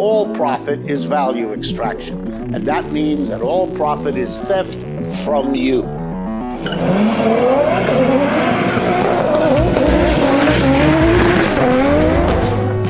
all 0.00 0.34
profit 0.34 0.80
is 0.90 1.04
value 1.04 1.52
extraction. 1.52 2.26
And 2.54 2.66
that 2.66 2.90
means 2.90 3.28
that 3.28 3.42
all 3.42 3.70
profit 3.76 4.16
is 4.16 4.40
theft 4.40 4.78
from 5.24 5.54
you. 5.54 5.82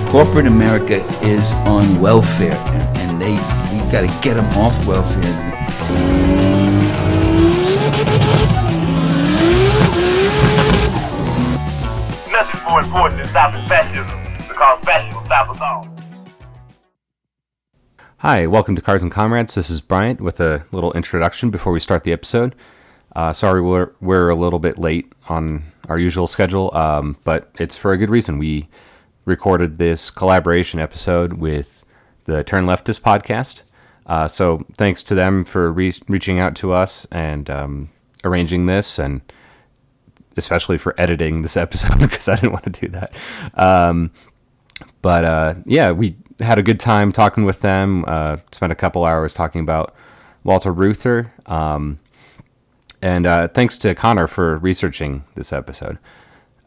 Corporate 0.09 0.47
America 0.47 1.05
is 1.23 1.53
on 1.67 2.01
welfare, 2.01 2.53
and, 2.53 2.99
and 2.99 3.21
they 3.21 3.33
we 3.73 3.91
got 3.91 4.03
to 4.03 4.23
get 4.23 4.35
them 4.35 4.47
off 4.57 4.87
welfare. 4.87 5.23
Nothing's 12.31 12.65
more 12.69 12.81
important 12.81 13.21
than 13.21 13.29
stopping 13.29 13.67
fascism 13.69 14.49
because 14.49 14.85
fascism 14.85 15.25
stop 15.27 15.51
us 15.51 15.61
all. 15.61 15.90
Hi, 18.23 18.47
welcome 18.47 18.77
to 18.77 18.83
Cars 18.83 19.01
and 19.01 19.11
Comrades. 19.11 19.55
This 19.55 19.71
is 19.71 19.81
Bryant 19.81 20.21
with 20.21 20.41
a 20.41 20.67
little 20.73 20.93
introduction 20.93 21.49
before 21.49 21.73
we 21.73 21.81
start 21.81 22.05
the 22.05 22.13
episode. 22.13 22.55
Uh, 23.17 23.33
sorry, 23.33 23.63
we're 23.63 23.93
we're 23.99 24.29
a 24.29 24.35
little 24.35 24.59
bit 24.59 24.77
late 24.77 25.11
on 25.31 25.65
our 25.89 25.99
usual 25.99 26.27
schedule, 26.27 26.71
um, 26.77 27.17
but 27.25 27.51
it's 27.59 27.77
for 27.77 27.93
a 27.93 27.97
good 27.97 28.11
reason. 28.11 28.37
We 28.37 28.69
recorded 29.25 29.79
this 29.79 30.11
collaboration 30.11 30.81
episode 30.81 31.33
with 31.33 31.83
the 32.25 32.45
Turn 32.45 32.67
Leftist 32.67 33.01
podcast. 33.01 33.63
Uh, 34.05 34.29
so 34.29 34.67
thanks 34.77 35.03
to 35.05 35.15
them 35.15 35.43
for 35.43 35.73
re- 35.73 35.95
reaching 36.07 36.39
out 36.39 36.55
to 36.57 36.75
us 36.75 37.07
and 37.07 37.49
um, 37.49 37.89
arranging 38.23 38.67
this, 38.67 38.99
and 38.99 39.23
especially 40.37 40.77
for 40.77 40.95
editing 41.01 41.41
this 41.41 41.57
episode 41.67 41.99
because 41.99 42.29
I 42.29 42.35
didn't 42.35 42.53
want 42.53 42.65
to 42.65 42.81
do 42.83 42.89
that. 42.89 43.15
Um, 43.55 44.11
but 45.01 45.25
uh, 45.25 45.55
yeah, 45.65 45.93
we 45.93 46.17
had 46.41 46.59
a 46.59 46.63
good 46.63 46.81
time 46.81 47.13
talking 47.13 47.45
with 47.45 47.61
them. 47.61 48.05
Uh, 48.07 48.39
spent 48.53 48.73
a 48.73 48.77
couple 48.77 49.05
hours 49.05 49.33
talking 49.33 49.61
about 49.61 49.95
Walter 50.45 50.73
Reuther. 50.73 51.33
Um, 51.47 51.99
and 53.03 53.27
uh, 53.27 53.49
thanks 53.49 53.79
to 53.79 53.95
Connor 53.95 54.27
for 54.27 54.59
researching 54.59 55.25
this 55.35 55.53
episode. 55.53 55.99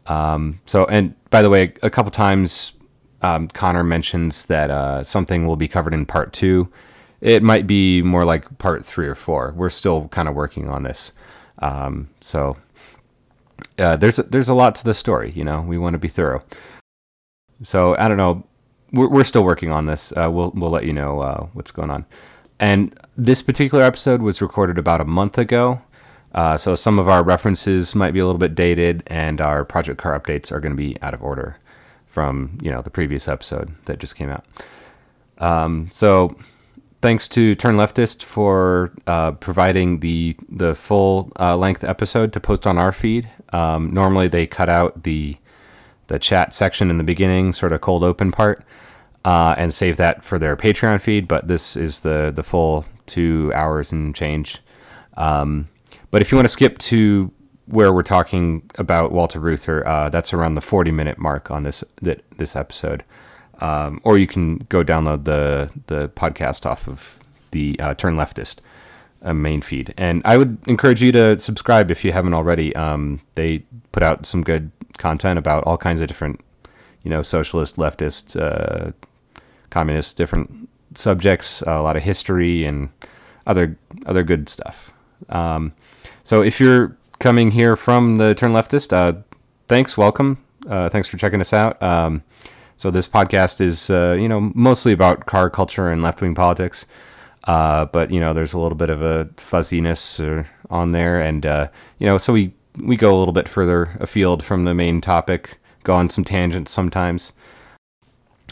Um, 0.08 0.60
so, 0.66 0.86
and 0.86 1.16
by 1.30 1.42
the 1.42 1.50
way, 1.50 1.74
a 1.82 1.90
couple 1.90 2.12
times 2.12 2.74
um, 3.22 3.48
Connor 3.50 3.84
mentions 3.84 4.46
that 4.46 4.70
uh, 4.70 5.04
something 5.04 5.48
will 5.48 5.56
be 5.56 5.68
covered 5.68 5.94
in 5.94 6.06
part 6.06 6.34
two. 6.34 6.72
It 7.22 7.42
might 7.42 7.68
be 7.68 8.02
more 8.02 8.26
like 8.26 8.58
part 8.58 8.86
three 8.86 9.08
or 9.08 9.16
four. 9.16 9.54
We're 9.56 9.70
still 9.70 10.08
kind 10.10 10.28
of 10.28 10.36
working 10.36 10.70
on 10.70 10.84
this. 10.84 11.14
Um, 11.60 12.10
so, 12.20 12.58
uh, 13.78 13.96
there's 13.96 14.18
there's 14.18 14.50
a 14.50 14.54
lot 14.54 14.76
to 14.76 14.84
the 14.84 14.94
story. 14.94 15.32
You 15.32 15.44
know, 15.44 15.62
we 15.62 15.78
want 15.78 15.94
to 15.94 16.00
be 16.00 16.10
thorough. 16.10 16.44
So 17.62 17.96
I 17.98 18.08
don't 18.08 18.18
know. 18.18 18.44
We're, 18.94 19.10
we're 19.10 19.24
still 19.24 19.44
working 19.44 19.72
on 19.72 19.86
this. 19.88 20.14
Uh, 20.14 20.30
we'll 20.32 20.52
we'll 20.56 20.70
let 20.70 20.86
you 20.86 20.94
know 20.94 21.20
uh, 21.20 21.48
what's 21.54 21.72
going 21.72 21.90
on. 21.90 22.06
And 22.60 22.98
this 23.18 23.42
particular 23.42 23.84
episode 23.84 24.22
was 24.22 24.42
recorded 24.42 24.78
about 24.78 25.02
a 25.02 25.06
month 25.06 25.38
ago. 25.38 25.82
Uh, 26.34 26.58
so 26.58 26.76
some 26.76 26.98
of 26.98 27.10
our 27.10 27.24
references 27.24 27.94
might 27.94 28.12
be 28.12 28.20
a 28.20 28.26
little 28.26 28.40
bit 28.40 28.56
dated, 28.56 29.04
and 29.08 29.42
our 29.42 29.66
project 29.66 30.00
car 30.00 30.18
updates 30.20 30.52
are 30.52 30.60
going 30.60 30.72
to 30.72 30.78
be 30.78 30.98
out 31.02 31.14
of 31.14 31.22
order 31.22 31.58
from 32.08 32.58
you 32.62 32.72
know 32.72 32.82
the 32.82 32.90
previous 32.90 33.28
episode 33.28 33.74
that 33.86 34.00
just 34.00 34.16
came 34.16 34.30
out. 34.30 34.46
Um, 35.40 35.90
so 35.92 36.36
thanks 37.02 37.28
to 37.28 37.54
Turn 37.56 37.76
Leftist 37.76 38.24
for 38.24 38.94
uh, 39.08 39.32
providing 39.32 40.00
the 40.00 40.36
the 40.50 40.74
full 40.74 41.32
uh, 41.40 41.58
length 41.58 41.84
episode 41.84 42.32
to 42.34 42.40
post 42.40 42.66
on 42.66 42.78
our 42.78 42.92
feed. 42.92 43.30
Um, 43.52 43.92
normally 43.94 44.28
they 44.28 44.48
cut 44.48 44.70
out 44.70 45.04
the 45.04 45.38
the 46.08 46.20
chat 46.20 46.54
section 46.54 46.90
in 46.90 46.98
the 46.98 47.04
beginning, 47.04 47.54
sort 47.54 47.72
of 47.74 47.82
cold 47.82 48.04
open 48.04 48.32
part, 48.32 48.64
uh, 49.26 49.56
and 49.58 49.74
save 49.74 49.98
that 49.98 50.24
for 50.24 50.38
their 50.38 50.56
Patreon 50.56 51.02
feed. 51.02 51.28
But 51.28 51.48
this 51.48 51.76
is 51.76 52.02
the 52.02 52.32
the 52.34 52.44
full 52.44 52.86
two 53.06 53.52
hours 53.56 53.92
and 53.92 54.16
change. 54.16 54.60
Um, 55.16 55.70
but 56.12 56.22
if 56.22 56.32
you 56.32 56.38
want 56.38 56.46
to 56.46 56.54
skip 56.54 56.78
to 56.80 57.32
where 57.66 57.94
we're 57.94 58.02
talking 58.02 58.70
about 58.76 59.12
Walter 59.12 59.40
Reuther, 59.40 59.86
uh, 59.88 60.10
that's 60.10 60.34
around 60.34 60.56
the 60.56 60.62
40 60.62 60.92
minute 60.92 61.18
mark 61.18 61.52
on 61.52 61.64
this 61.64 61.84
this 62.02 62.56
episode. 62.56 63.04
Um, 63.60 64.02
or 64.04 64.18
you 64.18 64.28
can 64.28 64.58
go 64.70 64.84
download 64.84 65.26
the 65.26 65.72
the 65.88 66.10
podcast 66.10 66.66
off 66.66 66.88
of 66.88 67.20
the 67.52 67.80
uh, 67.80 67.94
Turn 67.94 68.16
Leftist 68.16 68.60
uh, 69.22 69.34
main 69.34 69.62
feed. 69.62 69.94
And 69.98 70.22
I 70.26 70.38
would 70.38 70.58
encourage 70.68 71.02
you 71.02 71.12
to 71.14 71.40
subscribe 71.40 71.90
if 71.90 72.04
you 72.04 72.12
haven't 72.12 72.34
already. 72.34 72.76
Um, 72.76 73.22
they 73.36 73.60
put 73.92 74.04
out 74.04 74.26
some 74.26 74.44
good 74.44 74.72
content 74.98 75.40
about 75.40 75.64
all 75.64 75.78
kinds 75.78 76.02
of 76.02 76.08
different, 76.08 76.42
you 77.04 77.10
know, 77.10 77.24
socialist, 77.24 77.78
leftist, 77.78 78.40
uh, 79.74 79.80
communist, 79.80 80.18
different 80.18 80.70
subjects, 80.96 81.62
a 81.62 81.82
lot 81.82 81.98
of 81.98 82.04
history 82.04 82.66
and 82.66 82.90
other 83.46 83.78
other 84.06 84.24
good 84.24 84.50
stuff. 84.50 84.92
Um, 85.30 85.74
so 86.24 86.42
if 86.42 86.60
you're 86.60 86.98
coming 87.20 87.52
here 87.52 87.76
from 87.76 88.18
the 88.18 88.36
Turn 88.36 88.52
Leftist, 88.52 88.94
uh, 88.94 89.22
thanks, 89.68 89.98
welcome. 89.98 90.44
Uh, 90.68 90.90
thanks 90.90 91.08
for 91.10 91.18
checking 91.18 91.42
us 91.42 91.54
out. 91.54 91.82
Um, 91.82 92.24
so 92.76 92.92
this 92.92 93.08
podcast 93.08 93.62
is, 93.62 93.90
uh, 93.90 94.18
you 94.20 94.28
know, 94.28 94.52
mostly 94.56 94.94
about 94.94 95.26
car 95.26 95.50
culture 95.50 95.90
and 95.90 96.02
left 96.02 96.22
wing 96.22 96.36
politics. 96.36 96.86
Uh, 97.46 97.86
but 97.86 98.12
you 98.12 98.20
know, 98.20 98.34
there's 98.34 98.54
a 98.54 98.60
little 98.60 98.78
bit 98.78 98.90
of 98.90 99.02
a 99.02 99.30
fuzziness 99.38 100.20
uh, 100.20 100.44
on 100.70 100.92
there, 100.92 101.20
and 101.20 101.46
uh, 101.46 101.68
you 102.00 102.08
know, 102.08 102.18
so 102.18 102.34
we 102.34 102.54
we 102.78 102.96
go 102.96 103.16
a 103.16 103.20
little 103.20 103.34
bit 103.34 103.50
further 103.50 103.98
afield 104.00 104.44
from 104.44 104.64
the 104.64 104.74
main 104.74 105.02
topic, 105.02 105.60
go 105.84 105.94
on 105.94 106.10
some 106.10 106.24
tangents 106.24 106.72
sometimes. 106.72 107.34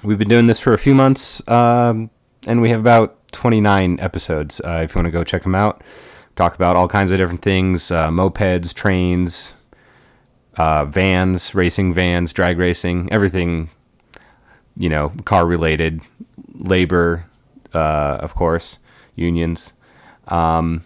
We've 0.04 0.18
been 0.18 0.30
doing 0.30 0.48
this 0.48 0.60
for 0.60 0.74
a 0.74 0.78
few 0.78 0.96
months, 0.96 1.48
um, 1.48 2.10
and 2.48 2.62
we 2.62 2.70
have 2.70 2.80
about 2.80 3.32
29 3.32 4.00
episodes. 4.00 4.60
if 4.64 4.96
you 4.96 5.00
want 5.00 5.06
to 5.06 5.12
go 5.12 5.24
check 5.24 5.44
them 5.44 5.56
out 5.56 5.84
talk 6.36 6.56
about 6.56 6.76
all 6.76 6.88
kinds 6.88 7.12
of 7.12 7.18
different 7.18 7.42
things 7.42 7.92
uh, 7.92 8.10
mopeds, 8.10 8.74
trains, 8.74 9.54
uh, 10.58 10.86
vans, 10.86 11.54
racing 11.56 11.94
vans, 11.94 12.34
drag 12.34 12.58
racing, 12.58 13.12
everything, 13.12 13.70
you 14.78 14.90
know, 14.90 15.10
car 15.26 15.46
related, 15.46 16.02
labor, 16.54 17.26
uh, 17.74 18.18
of 18.20 18.36
course, 18.36 18.80
unions. 19.16 19.74
Um, 20.28 20.84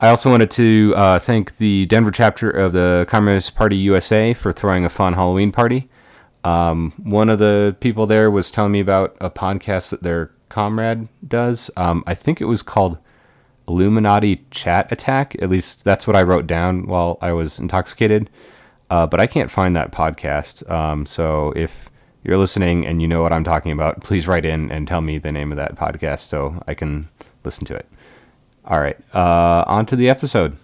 I 0.00 0.08
also 0.08 0.30
wanted 0.30 0.50
to 0.52 0.94
uh, 0.96 1.18
thank 1.18 1.56
the 1.56 1.86
Denver 1.86 2.10
chapter 2.10 2.50
of 2.50 2.72
the 2.72 3.06
Communist 3.08 3.54
Party 3.54 3.76
USA 3.76 4.34
for 4.34 4.52
throwing 4.52 4.84
a 4.84 4.90
fun 4.90 5.14
Halloween 5.14 5.52
party. 5.52 5.88
Um, 6.46 6.92
one 7.02 7.28
of 7.28 7.40
the 7.40 7.76
people 7.80 8.06
there 8.06 8.30
was 8.30 8.52
telling 8.52 8.70
me 8.70 8.78
about 8.78 9.16
a 9.20 9.30
podcast 9.30 9.90
that 9.90 10.04
their 10.04 10.30
comrade 10.48 11.08
does. 11.26 11.72
Um, 11.76 12.04
I 12.06 12.14
think 12.14 12.40
it 12.40 12.44
was 12.44 12.62
called 12.62 12.98
Illuminati 13.66 14.44
chat 14.52 14.90
attack. 14.92 15.34
At 15.42 15.50
least 15.50 15.84
that's 15.84 16.06
what 16.06 16.14
I 16.14 16.22
wrote 16.22 16.46
down 16.46 16.86
while 16.86 17.18
I 17.20 17.32
was 17.32 17.58
intoxicated. 17.58 18.30
Uh, 18.88 19.08
but 19.08 19.20
I 19.20 19.26
can't 19.26 19.50
find 19.50 19.74
that 19.74 19.90
podcast. 19.90 20.68
Um, 20.70 21.04
so 21.04 21.52
if 21.56 21.90
you're 22.22 22.38
listening 22.38 22.86
and 22.86 23.02
you 23.02 23.08
know 23.08 23.22
what 23.22 23.32
I'm 23.32 23.42
talking 23.42 23.72
about, 23.72 24.04
please 24.04 24.28
write 24.28 24.44
in 24.44 24.70
and 24.70 24.86
tell 24.86 25.00
me 25.00 25.18
the 25.18 25.32
name 25.32 25.50
of 25.50 25.56
that 25.56 25.74
podcast 25.74 26.20
so 26.20 26.62
I 26.68 26.74
can 26.74 27.08
listen 27.42 27.64
to 27.66 27.74
it. 27.74 27.88
All 28.64 28.80
right, 28.80 28.98
uh, 29.12 29.64
on 29.66 29.86
to 29.86 29.96
the 29.96 30.08
episode. 30.08 30.56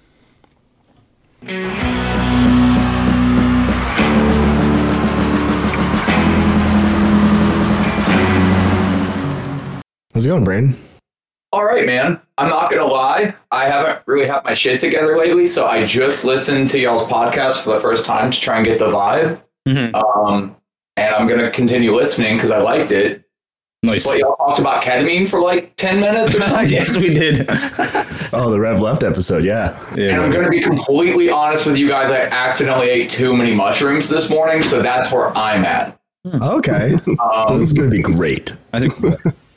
How's 10.15 10.27
it 10.27 10.29
going, 10.29 10.45
Brain? 10.45 10.77
All 11.53 11.65
right, 11.65 11.87
man. 11.87 12.21
I'm 12.37 12.51
not 12.51 12.71
gonna 12.71 12.87
lie. 12.87 13.35
I 13.51 13.67
haven't 13.67 14.01
really 14.07 14.27
had 14.27 14.45
my 14.45 14.53
shit 14.53 14.79
together 14.79 15.17
lately, 15.17 15.47
so 15.47 15.67
I 15.67 15.87
just 15.87 16.25
listened 16.25 16.69
to 16.71 16.79
y'all's 16.79 17.11
podcast 17.11 17.63
for 17.63 17.71
the 17.71 17.79
first 17.81 18.05
time 18.05 18.31
to 18.31 18.39
try 18.39 18.57
and 18.57 18.67
get 18.67 18.79
the 18.79 18.87
vibe. 18.87 19.41
Mm-hmm. 19.67 19.95
Um, 19.95 20.55
and 20.99 21.15
I'm 21.15 21.27
gonna 21.27 21.51
continue 21.51 21.95
listening 21.95 22.37
because 22.37 22.51
I 22.51 22.59
liked 22.59 22.91
it. 22.91 23.25
Nice. 23.83 24.07
But 24.07 24.19
y'all 24.19 24.37
talked 24.37 24.59
about 24.59 24.83
ketamine 24.83 25.27
for 25.27 25.41
like 25.41 25.77
ten 25.77 25.99
minutes 25.99 26.35
or 26.35 26.43
something. 26.43 26.69
yes, 26.69 26.95
we 26.95 27.09
did. 27.09 27.47
oh, 28.35 28.51
the 28.51 28.61
Rev 28.61 28.81
Left 28.81 29.03
episode, 29.03 29.45
yeah. 29.45 29.79
yeah. 29.97 30.11
And 30.11 30.21
I'm 30.21 30.31
gonna 30.31 30.51
be 30.51 30.61
completely 30.61 31.31
honest 31.31 31.65
with 31.65 31.77
you 31.77 31.89
guys. 31.89 32.11
I 32.11 32.21
accidentally 32.21 32.91
ate 32.91 33.09
too 33.09 33.35
many 33.35 33.55
mushrooms 33.55 34.09
this 34.09 34.29
morning, 34.29 34.63
so 34.63 34.83
that's 34.83 35.11
where 35.11 35.35
I'm 35.37 35.65
at. 35.65 35.99
Okay. 36.27 36.99
Um, 37.19 37.59
this 37.59 37.63
is 37.63 37.73
gonna 37.73 37.91
be 37.91 38.03
great. 38.03 38.53
I 38.75 38.81
think 38.81 38.95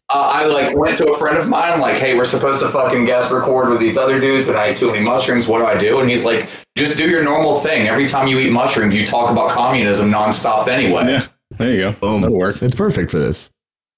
uh, 0.09 0.31
I 0.33 0.45
like 0.45 0.77
went 0.77 0.97
to 0.99 1.11
a 1.11 1.17
friend 1.17 1.37
of 1.37 1.49
mine, 1.49 1.79
like, 1.79 1.97
hey, 1.97 2.15
we're 2.15 2.25
supposed 2.25 2.59
to 2.59 2.69
fucking 2.69 3.05
guest 3.05 3.31
record 3.31 3.69
with 3.69 3.79
these 3.79 3.97
other 3.97 4.19
dudes, 4.19 4.47
and 4.49 4.57
I 4.57 4.67
ate 4.67 4.77
too 4.77 4.91
many 4.91 5.03
mushrooms. 5.03 5.47
What 5.47 5.59
do 5.59 5.65
I 5.65 5.77
do? 5.77 5.99
And 5.99 6.09
he's 6.09 6.23
like, 6.23 6.47
just 6.77 6.95
do 6.95 7.09
your 7.09 7.23
normal 7.23 7.59
thing. 7.61 7.87
Every 7.87 8.07
time 8.07 8.27
you 8.27 8.39
eat 8.39 8.51
mushrooms, 8.51 8.93
you 8.93 9.05
talk 9.07 9.31
about 9.31 9.49
communism 9.49 10.11
nonstop 10.11 10.67
anyway. 10.67 11.05
Yeah, 11.05 11.27
there 11.57 11.71
you 11.71 11.77
go. 11.77 11.91
Boom. 11.93 12.21
That'll 12.21 12.37
work. 12.37 12.61
It's 12.61 12.75
perfect 12.75 13.09
for 13.09 13.17
this. 13.17 13.49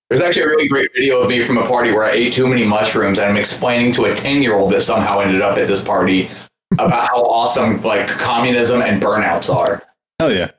There's 0.09 0.21
actually 0.21 0.44
a 0.44 0.48
really 0.48 0.69
great 0.69 0.89
video 0.95 1.21
of 1.21 1.27
me 1.27 1.42
from 1.42 1.57
a 1.57 1.65
party 1.65 1.92
where 1.92 2.06
I 2.06 2.12
ate 2.12 2.31
too 2.31 2.48
many 2.48 2.63
mushrooms, 2.63 3.19
and 3.19 3.27
I'm 3.27 3.36
explaining 3.36 3.92
to 3.94 4.06
a 4.06 4.15
10 4.15 4.42
year 4.42 4.56
old 4.56 4.71
that 4.71 4.81
somehow 4.81 5.19
ended 5.19 5.42
up 5.42 5.57
at 5.57 5.68
this 5.68 5.83
party 5.83 6.30
about 6.74 7.09
how 7.09 7.21
awesome 7.24 7.81
like 7.81 8.07
communism 8.07 8.81
and 8.81 9.01
burnouts 9.01 9.54
are. 9.54 9.83
Hell 10.19 10.31
yeah. 10.31 10.51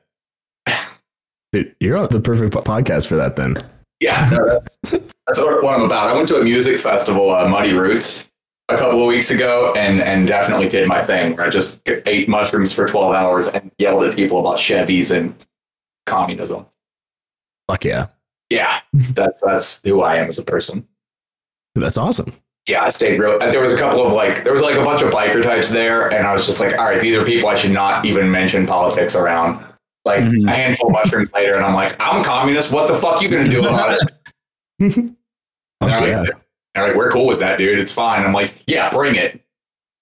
Dude, 1.51 1.75
you're 1.79 1.97
on 1.97 2.09
the 2.09 2.19
perfect 2.19 2.53
podcast 2.53 3.07
for 3.07 3.15
that 3.15 3.35
then. 3.35 3.57
Yeah, 3.99 4.29
no, 4.31 4.99
that's, 5.29 5.39
what, 5.39 5.63
I'm 5.75 5.81
about. 5.83 6.07
I 6.07 6.13
went 6.15 6.27
to 6.29 6.37
a 6.37 6.43
music 6.43 6.79
festival, 6.79 7.31
uh, 7.31 7.47
Muddy 7.47 7.73
Roots, 7.73 8.25
a 8.69 8.77
couple 8.77 9.01
of 9.01 9.07
weeks 9.07 9.31
ago, 9.31 9.73
and 9.77 10.01
and 10.01 10.27
definitely 10.27 10.69
did 10.69 10.87
my 10.87 11.03
thing. 11.03 11.35
Where 11.35 11.45
I 11.45 11.49
just 11.49 11.79
ate 11.85 12.27
mushrooms 12.29 12.73
for 12.73 12.87
12 12.87 13.13
hours 13.13 13.47
and 13.47 13.71
yelled 13.79 14.03
at 14.03 14.15
people 14.15 14.39
about 14.39 14.57
Chevys 14.57 15.09
and 15.15 15.33
communism. 16.05 16.65
Fuck 17.67 17.85
yeah. 17.85 18.07
Yeah, 18.49 18.81
that's 18.93 19.39
that's 19.41 19.81
who 19.83 20.01
I 20.01 20.15
am 20.15 20.27
as 20.27 20.39
a 20.39 20.43
person. 20.43 20.87
That's 21.75 21.97
awesome. 21.97 22.33
Yeah, 22.67 22.83
I 22.83 22.89
stayed 22.89 23.19
real. 23.19 23.39
There 23.39 23.61
was 23.61 23.71
a 23.71 23.77
couple 23.77 24.05
of 24.05 24.13
like, 24.13 24.43
there 24.43 24.53
was 24.53 24.61
like 24.61 24.75
a 24.75 24.83
bunch 24.83 25.01
of 25.01 25.11
biker 25.11 25.41
types 25.41 25.69
there, 25.69 26.11
and 26.13 26.27
I 26.27 26.33
was 26.33 26.45
just 26.45 26.59
like, 26.59 26.77
all 26.77 26.85
right, 26.85 27.01
these 27.01 27.15
are 27.15 27.23
people 27.25 27.49
I 27.49 27.55
should 27.55 27.71
not 27.71 28.05
even 28.05 28.29
mention 28.29 28.67
politics 28.67 29.15
around. 29.15 29.65
Like 30.05 30.21
Mhm. 30.21 30.47
a 30.47 30.51
handful 30.55 30.87
of 30.87 30.93
mushrooms 30.93 31.29
later, 31.33 31.55
and 31.55 31.65
I'm 31.65 31.73
like, 31.73 31.95
I'm 31.99 32.21
a 32.21 32.23
communist. 32.23 32.71
What 32.71 32.87
the 32.87 32.95
fuck 32.95 33.17
are 33.17 33.23
you 33.23 33.29
gonna 33.29 33.49
do 33.49 33.65
about 33.65 33.97
it? 34.79 35.11
And 35.81 35.91
Fuck 35.91 35.99
they're, 35.99 36.09
yeah. 36.09 36.21
like, 36.21 36.31
they're 36.73 36.87
like, 36.87 36.95
we're 36.95 37.11
cool 37.11 37.27
with 37.27 37.39
that, 37.39 37.57
dude. 37.57 37.79
It's 37.79 37.93
fine. 37.93 38.23
I'm 38.23 38.33
like, 38.33 38.63
yeah, 38.67 38.89
bring 38.89 39.15
it. 39.15 39.41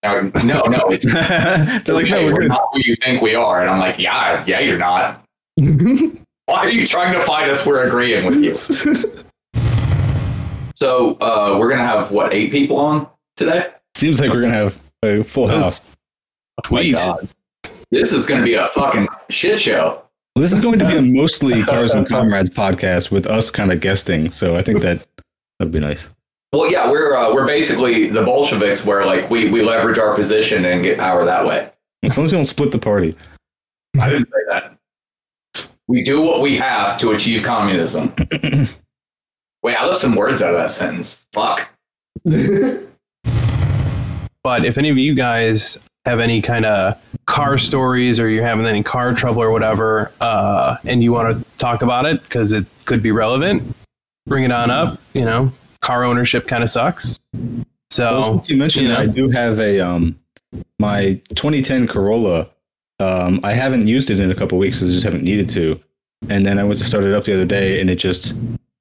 Like, 0.03 0.43
no, 0.45 0.61
no, 0.63 0.79
it's 0.89 1.05
They're 1.05 1.95
like, 1.95 2.07
no, 2.07 2.23
we're 2.25 2.33
we're 2.33 2.47
not 2.47 2.69
who 2.71 2.81
you 2.83 2.95
think 2.95 3.21
we 3.21 3.35
are. 3.35 3.61
And 3.61 3.69
I'm 3.69 3.79
like, 3.79 3.99
yeah, 3.99 4.43
yeah, 4.47 4.59
you're 4.59 4.77
not. 4.77 5.23
Why 5.55 6.59
are 6.59 6.69
you 6.69 6.87
trying 6.87 7.13
to 7.13 7.21
fight 7.21 7.49
us? 7.49 7.65
We're 7.65 7.85
agreeing 7.85 8.25
with 8.25 8.37
you. 8.37 8.53
So 10.77 11.15
uh, 11.21 11.57
we're 11.57 11.69
gonna 11.69 11.87
have 11.87 12.11
what 12.11 12.31
eight 12.31 12.51
people 12.51 12.77
on 12.77 13.07
today. 13.35 13.71
Seems 13.95 14.21
like 14.21 14.29
we're 14.29 14.41
gonna 14.41 14.53
have 14.53 14.79
a 15.01 15.23
full 15.23 15.47
house. 15.47 15.91
Sweet. 16.67 16.91
God. 16.93 17.27
This 17.89 18.13
is 18.13 18.27
gonna 18.27 18.43
be 18.43 18.53
a 18.53 18.67
fucking 18.67 19.07
shit 19.31 19.59
show. 19.59 20.03
Well, 20.35 20.43
this 20.43 20.53
is 20.53 20.59
going 20.59 20.77
to 20.77 20.87
be 20.87 20.95
a 20.95 21.01
mostly 21.01 21.63
Cars 21.63 21.95
and 21.95 22.07
Comrades 22.07 22.51
podcast 22.51 23.09
with 23.09 23.25
us 23.25 23.49
kind 23.49 23.71
of 23.71 23.79
guesting, 23.79 24.29
so 24.29 24.55
I 24.55 24.61
think 24.61 24.81
that 24.83 25.03
that'd 25.59 25.71
be 25.71 25.79
nice. 25.79 26.07
Well, 26.53 26.71
yeah, 26.71 26.89
we're 26.89 27.15
uh, 27.15 27.33
we're 27.33 27.45
basically 27.45 28.09
the 28.09 28.23
Bolsheviks, 28.23 28.85
where 28.85 29.05
like 29.05 29.29
we 29.29 29.49
we 29.49 29.61
leverage 29.61 29.97
our 29.97 30.15
position 30.15 30.65
and 30.65 30.81
get 30.83 30.97
power 30.97 31.25
that 31.25 31.45
way. 31.45 31.71
As 32.03 32.17
long 32.17 32.25
as 32.25 32.31
you 32.31 32.37
don't 32.37 32.45
split 32.45 32.71
the 32.71 32.79
party. 32.79 33.15
I 33.99 34.09
didn't 34.09 34.27
say 34.27 34.39
that. 34.49 34.77
We 35.87 36.03
do 36.03 36.21
what 36.21 36.41
we 36.41 36.57
have 36.57 36.97
to 36.99 37.11
achieve 37.11 37.43
communism. 37.43 38.13
Wait, 39.63 39.75
I 39.75 39.85
left 39.85 39.99
some 39.99 40.15
words 40.15 40.41
out 40.41 40.51
of 40.51 40.57
that 40.57 40.71
sentence. 40.71 41.25
Fuck. 41.33 41.69
But 44.43 44.63
if 44.65 44.77
any 44.77 44.89
of 44.89 44.97
you 44.97 45.13
guys 45.13 45.77
have 46.05 46.19
any 46.19 46.41
kind 46.41 46.65
of 46.65 46.97
car 47.25 47.57
stories 47.57 48.19
or 48.19 48.29
you're 48.29 48.45
having 48.45 48.65
any 48.65 48.83
car 48.83 49.13
trouble 49.13 49.41
or 49.41 49.51
whatever, 49.51 50.11
uh, 50.21 50.77
and 50.85 51.03
you 51.03 51.11
want 51.11 51.37
to 51.37 51.57
talk 51.57 51.81
about 51.81 52.05
it 52.05 52.23
because 52.23 52.53
it 52.53 52.65
could 52.85 53.03
be 53.03 53.11
relevant, 53.11 53.75
bring 54.27 54.43
it 54.43 54.51
on 54.51 54.69
up. 54.69 54.99
You 55.13 55.25
know, 55.25 55.51
car 55.81 56.03
ownership 56.03 56.47
kind 56.47 56.63
of 56.63 56.69
sucks. 56.69 57.19
So 57.89 58.19
Well, 58.19 58.45
you 58.47 58.57
mentioned 58.57 58.87
you 58.87 58.93
that, 58.93 58.99
I 58.99 59.05
do 59.07 59.29
have 59.29 59.59
a 59.59 59.79
um 59.79 60.19
my 60.79 61.13
2010 61.29 61.87
Corolla. 61.87 62.49
Um, 62.99 63.39
I 63.43 63.53
haven't 63.53 63.87
used 63.87 64.09
it 64.09 64.19
in 64.19 64.31
a 64.31 64.35
couple 64.35 64.57
weeks, 64.57 64.81
I 64.81 64.87
just 64.87 65.03
haven't 65.03 65.23
needed 65.23 65.47
to. 65.49 65.79
And 66.29 66.45
then 66.45 66.57
I 66.57 66.63
went 66.63 66.79
to 66.79 66.85
start 66.85 67.03
it 67.03 67.13
up 67.13 67.25
the 67.25 67.33
other 67.33 67.45
day, 67.45 67.79
and 67.79 67.91
it 67.91 67.97
just 67.97 68.33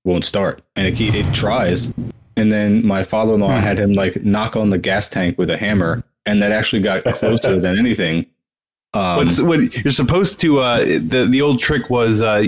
won't 0.05 0.25
start. 0.25 0.63
And 0.75 0.87
it, 0.87 0.99
it 0.99 1.35
tries. 1.35 1.93
And 2.39 2.51
then 2.51 2.85
my 2.87 3.05
father-in-law 3.05 3.61
had 3.61 3.79
him 3.79 3.93
like 3.93 4.25
knock 4.25 4.57
on 4.57 4.71
the 4.71 4.79
gas 4.79 5.11
tank 5.11 5.37
with 5.37 5.51
a 5.51 5.57
hammer, 5.59 6.03
and 6.25 6.41
that 6.43 6.51
actually 6.51 6.81
got 6.81 7.05
closer 7.15 7.61
than 7.61 7.79
anything. 7.79 8.25
Um, 8.95 9.19
What's 9.19 9.41
what 9.41 9.75
you're 9.85 9.93
supposed 9.93 10.41
to? 10.41 10.61
Uh, 10.61 10.79
the 10.85 11.29
the 11.31 11.43
old 11.43 11.61
trick 11.61 11.91
was 11.91 12.23
uh, 12.23 12.47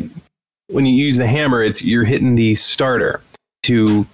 when 0.68 0.86
you 0.86 0.92
use 0.94 1.16
the 1.16 1.26
hammer, 1.26 1.62
it's 1.62 1.82
you're 1.82 2.04
hitting 2.04 2.34
the 2.34 2.54
starter 2.54 3.22
to 3.64 4.06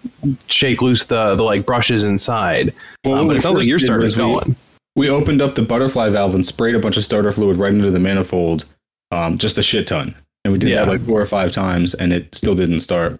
shake 0.48 0.80
loose 0.82 1.04
the 1.04 1.34
the 1.34 1.42
like 1.42 1.66
brushes 1.66 2.04
inside. 2.04 2.74
well, 3.04 3.16
what 3.16 3.28
but 3.28 3.36
it 3.36 3.42
sounds 3.42 3.58
like 3.58 3.66
your 3.66 3.78
starter's 3.80 4.16
was 4.16 4.16
we- 4.16 4.22
going. 4.32 4.56
We 4.96 5.08
opened 5.10 5.42
up 5.42 5.56
the 5.56 5.62
butterfly 5.62 6.08
valve 6.10 6.36
and 6.36 6.46
sprayed 6.46 6.76
a 6.76 6.78
bunch 6.78 6.96
of 6.96 7.04
starter 7.04 7.32
fluid 7.32 7.56
right 7.56 7.74
into 7.74 7.90
the 7.90 7.98
manifold, 7.98 8.64
um, 9.10 9.38
just 9.38 9.58
a 9.58 9.62
shit 9.62 9.88
ton. 9.88 10.14
And 10.44 10.52
we 10.52 10.58
did 10.58 10.68
Yeah. 10.68 10.84
that 10.84 10.88
like 10.88 11.00
four 11.04 11.20
or 11.20 11.26
five 11.26 11.50
times, 11.50 11.94
and 11.94 12.12
it 12.12 12.32
still 12.32 12.54
didn't 12.54 12.78
start. 12.80 13.18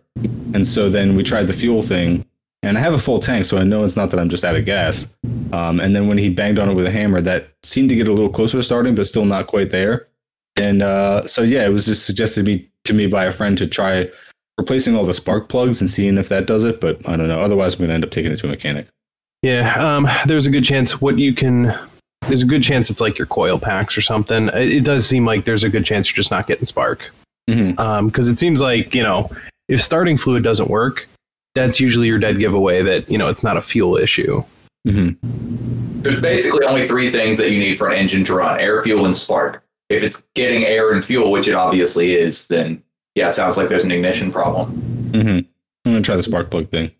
And 0.55 0.65
so 0.65 0.89
then 0.89 1.17
we 1.17 1.25
tried 1.25 1.49
the 1.49 1.53
fuel 1.53 1.83
thing, 1.83 2.25
and 2.63 2.79
I 2.79 2.81
have 2.81 2.95
a 2.95 2.99
full 2.99 3.19
tank, 3.19 3.45
so 3.45 3.57
I 3.59 3.65
know 3.65 3.83
it's 3.83 3.97
not 3.97 4.13
that 4.13 4.21
I'm 4.21 4.29
just 4.29 4.45
out 4.45 4.55
of 4.55 4.65
gas. 4.65 5.09
Um, 5.53 5.81
and 5.81 5.97
then 5.97 6.07
when 6.07 6.17
he 6.17 6.29
banged 6.29 6.61
on 6.61 6.71
it 6.71 6.75
with 6.75 6.87
a 6.87 6.93
hammer, 6.93 7.21
that 7.23 7.49
seemed 7.65 7.89
to 7.89 7.97
get 7.97 8.07
a 8.07 8.13
little 8.13 8.29
closer 8.31 8.57
to 8.59 8.63
starting, 8.63 8.95
but 8.95 9.09
still 9.09 9.25
not 9.25 9.49
quite 9.49 9.71
there. 9.73 10.07
And 10.57 10.83
uh, 10.83 11.27
so 11.27 11.43
yeah, 11.43 11.65
it 11.65 11.71
was 11.71 11.87
just 11.87 12.07
suggested 12.07 12.47
me 12.47 12.69
to 12.85 12.93
me 12.93 13.07
by 13.07 13.25
a 13.25 13.33
friend 13.33 13.57
to 13.59 13.67
try 13.67 14.09
replacing 14.59 14.95
all 14.95 15.05
the 15.05 15.15
spark 15.15 15.49
plugs 15.49 15.81
and 15.81 15.91
seeing 15.91 16.17
if 16.19 16.29
that 16.29 16.47
does 16.47 16.65
it. 16.65 16.81
But 16.81 17.01
I 17.09 17.17
don't 17.17 17.29
know. 17.29 17.41
Otherwise, 17.41 17.75
I'm 17.75 17.79
going 17.79 17.89
to 17.89 17.95
end 17.95 18.05
up 18.05 18.11
taking 18.11 18.31
it 18.33 18.37
to 18.39 18.47
a 18.47 18.51
mechanic. 18.51 18.87
Yeah, 19.43 19.75
um, 19.77 20.09
there's 20.27 20.47
a 20.47 20.51
good 20.51 20.65
chance 20.65 21.01
what 21.01 21.19
you 21.19 21.35
can. 21.35 21.79
There's 22.29 22.41
a 22.43 22.47
good 22.47 22.63
chance 22.63 22.89
it's 22.89 23.01
like 23.01 23.19
your 23.19 23.27
coil 23.27 23.59
packs 23.59 23.99
or 23.99 24.01
something. 24.01 24.49
It, 24.49 24.73
it 24.73 24.85
does 24.85 25.07
seem 25.07 25.27
like 25.27 25.45
there's 25.45 25.65
a 25.65 25.69
good 25.69 25.85
chance 25.85 26.09
you're 26.09 26.17
just 26.17 26.31
not 26.31 26.47
getting 26.47 26.65
spark. 26.65 27.13
Mhm. 27.51 28.07
Because 28.07 28.29
it 28.29 28.39
seems 28.39 28.61
like 28.63 28.95
you 28.95 29.03
know, 29.03 29.31
if 29.69 29.83
starting 29.83 30.17
fluid 30.17 30.43
doesn't 30.43 30.71
work, 30.71 31.07
that's 31.55 31.79
usually 31.79 32.07
your 32.07 32.19
dead 32.19 32.39
giveaway 32.39 32.83
that 32.83 33.11
you 33.11 33.19
know 33.19 33.29
it's 33.29 33.43
not 33.43 33.57
a 33.57 33.63
fuel 33.63 33.97
issue. 33.97 34.43
hmm 34.89 35.11
There's 36.03 36.21
basically 36.21 36.65
only 36.67 36.89
three 36.89 37.11
things 37.11 37.37
that 37.39 37.51
you 37.51 37.59
need 37.59 37.77
for 37.77 37.89
an 37.89 37.99
engine 37.99 38.25
to 38.25 38.35
run: 38.35 38.59
air, 38.61 38.83
fuel, 38.83 39.05
and 39.05 39.17
spark. 39.17 39.63
If 39.91 40.03
it's 40.03 40.23
getting 40.35 40.65
air 40.65 40.93
and 40.93 41.05
fuel, 41.05 41.31
which 41.31 41.47
it 41.49 41.55
obviously 41.55 42.15
is, 42.15 42.47
then 42.49 42.83
yeah, 43.15 43.29
it 43.29 43.33
sounds 43.33 43.57
like 43.57 43.69
there's 43.69 43.85
an 43.85 43.93
ignition 43.93 44.33
problem. 44.33 44.71
hmm 45.13 45.39
I'm 45.87 45.93
going 45.93 46.03
to 46.03 46.07
try 46.07 46.17
the 46.17 46.23
spark 46.23 46.51
plug 46.51 46.71
thing. 46.71 46.91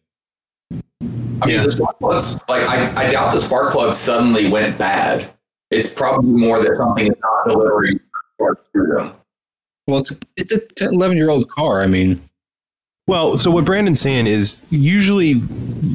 I 0.71 1.47
mean, 1.47 1.57
Yeah. 1.57 1.63
the 1.65 1.71
spark 1.71 1.99
plugs, 1.99 2.35
like, 2.49 2.63
I, 2.65 3.07
I 3.07 3.09
doubt 3.09 3.33
the 3.33 3.41
spark 3.41 3.73
plug 3.73 3.95
suddenly 3.95 4.49
went 4.49 4.77
bad. 4.79 5.31
It's 5.71 5.89
probably 5.91 6.31
more 6.31 6.63
that 6.63 6.77
something 6.77 7.07
is 7.07 7.15
not 7.21 7.49
delivering 7.55 7.99
spark 8.35 8.71
to 8.75 8.87
them. 8.87 9.13
Well, 9.87 9.99
it's 9.99 10.13
it's 10.37 10.53
a 10.53 10.59
10, 10.61 10.95
11 10.95 11.17
year 11.17 11.31
old 11.31 11.49
car. 11.51 11.83
I 11.83 11.87
mean, 11.87 12.23
Well, 13.07 13.37
so 13.37 13.51
what 13.51 13.65
Brandon's 13.65 14.01
saying 14.01 14.27
is 14.27 14.59
usually 14.71 15.43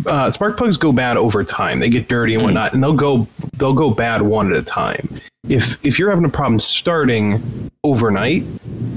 uh, 0.06 0.30
spark 0.31 0.57
plugs 0.57 0.77
go 0.77 0.91
bad 0.91 1.15
over 1.18 1.44
time. 1.44 1.80
They 1.80 1.89
get 1.89 2.07
dirty 2.07 2.33
and 2.33 2.44
whatnot, 2.44 2.74
and 2.74 2.83
they'll 2.83 2.94
go 2.94 3.27
they'll 3.57 3.74
go 3.74 3.89
bad 3.91 4.21
one 4.24 4.51
at 4.51 4.59
a 4.59 4.63
time. 4.63 5.07
If 5.50 5.84
if 5.86 5.98
you're 5.98 6.10
having 6.10 6.25
a 6.25 6.30
problem 6.30 6.60
starting 6.60 7.69
overnight, 7.84 8.44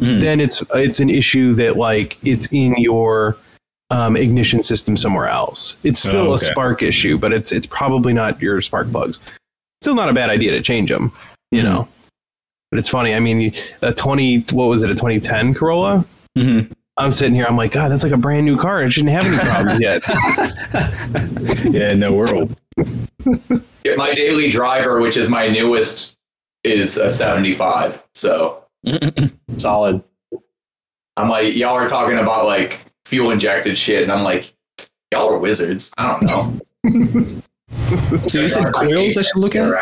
then 0.01 0.41
it's 0.41 0.63
it's 0.75 1.01
an 1.01 1.09
issue 1.11 1.55
that 1.55 1.77
like 1.77 2.19
it's 2.25 2.47
in 2.53 2.75
your 2.77 3.37
um, 3.91 4.17
ignition 4.17 4.63
system 4.63 4.97
somewhere 4.97 5.27
else. 5.29 5.77
It's 5.83 6.01
still 6.01 6.31
Oh, 6.31 6.35
a 6.35 6.39
spark 6.39 6.83
issue, 6.83 7.17
but 7.19 7.33
it's 7.33 7.53
it's 7.53 7.67
probably 7.67 8.13
not 8.13 8.41
your 8.41 8.61
spark 8.61 8.91
plugs. 8.91 9.19
Still 9.81 9.95
not 9.95 10.09
a 10.09 10.13
bad 10.13 10.31
idea 10.31 10.51
to 10.53 10.61
change 10.63 10.91
them, 10.91 11.13
you 11.51 11.63
know. 11.63 11.89
But 12.71 12.79
it's 12.79 12.89
funny. 12.89 13.15
I 13.15 13.21
mean, 13.21 13.53
a 13.83 13.93
twenty 13.93 14.41
what 14.53 14.65
was 14.67 14.83
it? 14.83 14.91
A 14.91 14.95
2010 14.95 15.55
Corolla. 15.55 16.05
Mhm. 16.39 16.71
I'm 16.99 17.11
sitting 17.13 17.35
here. 17.35 17.47
I'm 17.47 17.57
like, 17.57 17.73
God, 17.73 17.91
that's 17.91 18.03
like 18.03 18.13
a 18.13 18.19
brand 18.19 18.45
new 18.45 18.57
car. 18.59 18.83
It 18.83 18.91
shouldn't 18.93 19.13
have 19.13 19.25
any 19.25 19.39
problems 19.39 19.81
yet. 19.81 20.03
yeah, 21.73 21.95
no, 21.95 22.13
we're 22.13 22.35
old. 22.35 22.55
My 23.97 24.15
daily 24.15 24.49
driver, 24.51 25.01
which 25.01 25.17
is 25.17 25.29
my 25.29 25.49
newest, 25.49 26.12
is 26.65 26.97
a 26.97 27.11
75. 27.11 28.03
So 28.15 28.65
Solid. 29.59 30.03
I'm 31.17 31.29
like, 31.29 31.55
y'all 31.55 31.75
are 31.75 31.89
talking 31.89 32.19
about 32.19 32.47
like 32.47 32.81
fuel 33.05 33.31
injected 33.31 33.77
shit, 33.77 34.03
and 34.03 34.11
I'm 34.13 34.23
like, 34.25 34.55
y'all 35.13 35.29
are 35.31 35.39
wizards. 35.39 35.93
I 35.99 36.19
don't 36.19 36.63
know. 36.85 37.41
So 38.29 38.41
you 38.41 38.49
said 38.49 38.73
coils 38.73 39.17
I 39.17 39.23
should 39.23 39.37
look 39.39 39.55
at? 39.57 39.73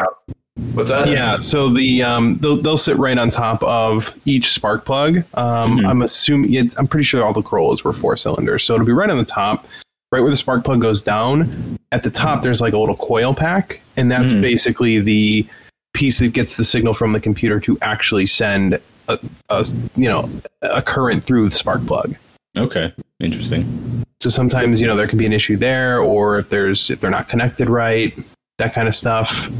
What's 0.75 0.91
that? 0.91 1.09
yeah. 1.09 1.39
So 1.41 1.69
the 1.73 2.03
um, 2.03 2.39
they'll 2.39 2.61
they'll 2.61 2.79
sit 2.79 2.97
right 2.97 3.17
on 3.19 3.31
top 3.31 3.63
of 3.65 4.13
each 4.25 4.53
spark 4.53 4.85
plug. 4.85 5.19
Um, 5.35 5.79
Mhm. 5.79 5.87
I'm 5.89 6.03
assuming 6.03 6.55
it's, 6.55 6.77
I'm 6.79 6.87
pretty 6.87 7.05
sure 7.05 7.25
all 7.25 7.33
the 7.33 7.43
Corollas 7.43 7.83
were 7.85 7.93
four 7.93 8.17
cylinders, 8.17 8.65
so 8.65 8.75
it'll 8.75 8.87
be 8.87 8.93
right 8.93 9.11
on 9.11 9.19
the 9.19 9.25
top, 9.25 9.67
right 10.13 10.21
where 10.21 10.31
the 10.31 10.37
spark 10.37 10.65
plug 10.65 10.81
goes 10.81 11.03
down. 11.03 11.79
At 11.93 12.03
the 12.03 12.11
top, 12.11 12.43
there's 12.43 12.61
like 12.61 12.73
a 12.73 12.79
little 12.79 12.97
coil 12.97 13.35
pack, 13.35 13.81
and 13.97 14.11
that's 14.11 14.33
Mhm. 14.33 14.41
basically 14.43 15.01
the 15.01 15.47
piece 15.93 16.19
that 16.21 16.33
gets 16.33 16.57
the 16.57 16.65
signal 16.65 16.95
from 16.95 17.13
the 17.13 17.21
computer 17.21 17.59
to 17.61 17.79
actually 17.83 18.27
send 18.27 18.81
a, 19.09 19.19
a 19.49 19.65
you 19.97 20.09
know 20.09 20.29
a 20.63 20.81
current 20.83 21.23
through 21.25 21.49
the 21.49 21.57
spark 21.57 21.85
plug. 21.87 22.15
Okay, 22.57 22.93
interesting. 23.21 24.05
So 24.21 24.31
sometimes 24.31 24.81
you 24.81 24.87
know 24.87 24.97
there 24.97 25.07
can 25.09 25.19
be 25.19 25.27
an 25.27 25.33
issue 25.33 25.57
there, 25.57 26.01
or 26.01 26.39
if 26.39 26.49
there's 26.51 26.91
if 26.91 27.01
they're 27.01 27.11
not 27.11 27.29
connected 27.29 27.69
right, 27.69 28.17
that 28.59 28.75
kind 28.75 28.89
of 28.89 28.95
stuff. 28.97 29.51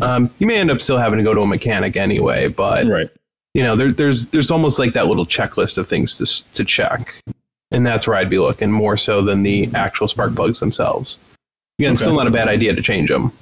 Um, 0.00 0.30
you 0.38 0.46
may 0.46 0.56
end 0.56 0.70
up 0.70 0.80
still 0.80 0.98
having 0.98 1.18
to 1.18 1.22
go 1.24 1.34
to 1.34 1.40
a 1.42 1.46
mechanic 1.46 1.96
anyway, 1.96 2.48
but 2.48 2.86
Right. 2.86 3.10
you 3.54 3.62
know 3.62 3.76
there's 3.76 3.94
there's 3.96 4.26
there's 4.26 4.50
almost 4.50 4.78
like 4.78 4.92
that 4.94 5.06
little 5.08 5.26
checklist 5.26 5.76
of 5.78 5.88
things 5.88 6.16
to 6.18 6.52
to 6.54 6.64
check, 6.64 7.14
and 7.70 7.86
that's 7.86 8.06
where 8.06 8.16
I'd 8.16 8.30
be 8.30 8.38
looking 8.38 8.70
more 8.72 8.96
so 8.96 9.22
than 9.22 9.42
the 9.42 9.68
actual 9.74 10.08
spark 10.08 10.34
plugs 10.34 10.60
themselves. 10.60 11.18
Again, 11.78 11.92
Okay. 11.92 11.96
still 12.02 12.14
not 12.14 12.26
a 12.26 12.30
bad 12.30 12.48
idea 12.48 12.74
to 12.74 12.80
change 12.82 13.08
them. 13.10 13.32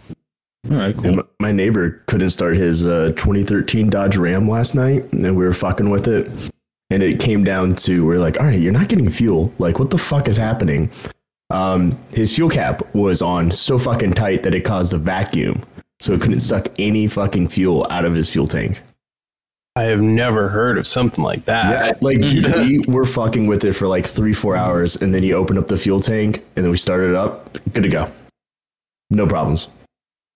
All 0.71 0.77
right, 0.77 0.95
cool. 0.97 1.07
And 1.07 1.23
my 1.41 1.51
neighbor 1.51 2.03
couldn't 2.07 2.31
start 2.31 2.57
his 2.57 2.87
uh, 2.87 3.09
2013 3.17 3.91
Dodge 3.91 4.17
Ram 4.17 4.49
last 4.49 4.75
night, 4.75 5.11
and 5.13 5.23
we 5.37 5.45
were 5.45 5.53
fucking 5.53 5.91
with 5.91 6.07
it. 6.07 6.31
And 6.91 7.03
it 7.03 7.19
came 7.19 7.43
down 7.43 7.75
to 7.77 8.07
we're 8.07 8.19
like, 8.19 8.39
all 8.39 8.47
right, 8.47 8.61
you're 8.61 8.73
not 8.73 8.89
getting 8.89 9.11
fuel. 9.11 9.53
Like, 9.59 9.79
what 9.79 9.91
the 9.91 9.99
fuck 9.99 10.29
is 10.29 10.37
happening? 10.37 10.91
Um, 11.51 11.99
his 12.13 12.35
fuel 12.35 12.49
cap 12.49 12.95
was 12.95 13.23
on 13.23 13.51
so 13.51 13.79
fucking 13.79 14.13
tight 14.13 14.43
that 14.45 14.55
it 14.55 14.61
caused 14.61 14.93
a 14.93 14.99
vacuum, 14.99 15.63
so 16.01 16.13
it 16.13 16.21
couldn't 16.21 16.41
suck 16.41 16.67
any 16.79 17.09
fucking 17.09 17.49
fuel 17.49 17.87
out 17.91 18.05
of 18.05 18.15
his 18.15 18.31
fuel 18.31 18.47
tank. 18.47 18.81
I 19.75 19.85
have 19.85 20.03
never 20.03 20.49
heard 20.49 20.77
of 20.77 20.87
something 20.87 21.25
like 21.25 21.47
that. 21.47 21.87
Yeah, 21.87 21.95
Like, 22.03 22.21
dude, 22.29 22.55
we 22.55 22.79
were 22.87 23.07
fucking 23.07 23.47
with 23.47 23.65
it 23.65 23.73
for 23.73 23.89
like 23.89 24.07
three, 24.07 24.35
four 24.35 24.55
hours, 24.55 24.97
and 24.97 25.13
then 25.13 25.23
he 25.23 25.33
opened 25.33 25.59
up 25.59 25.67
the 25.67 25.79
fuel 25.79 25.99
tank, 25.99 26.45
and 26.57 26.65
then 26.65 26.71
we 26.71 26.77
started 26.77 27.11
it 27.11 27.17
up. 27.17 27.59
Good 27.73 27.83
to 27.83 27.89
go. 27.89 28.11
No 29.11 29.27
problems. 29.27 29.69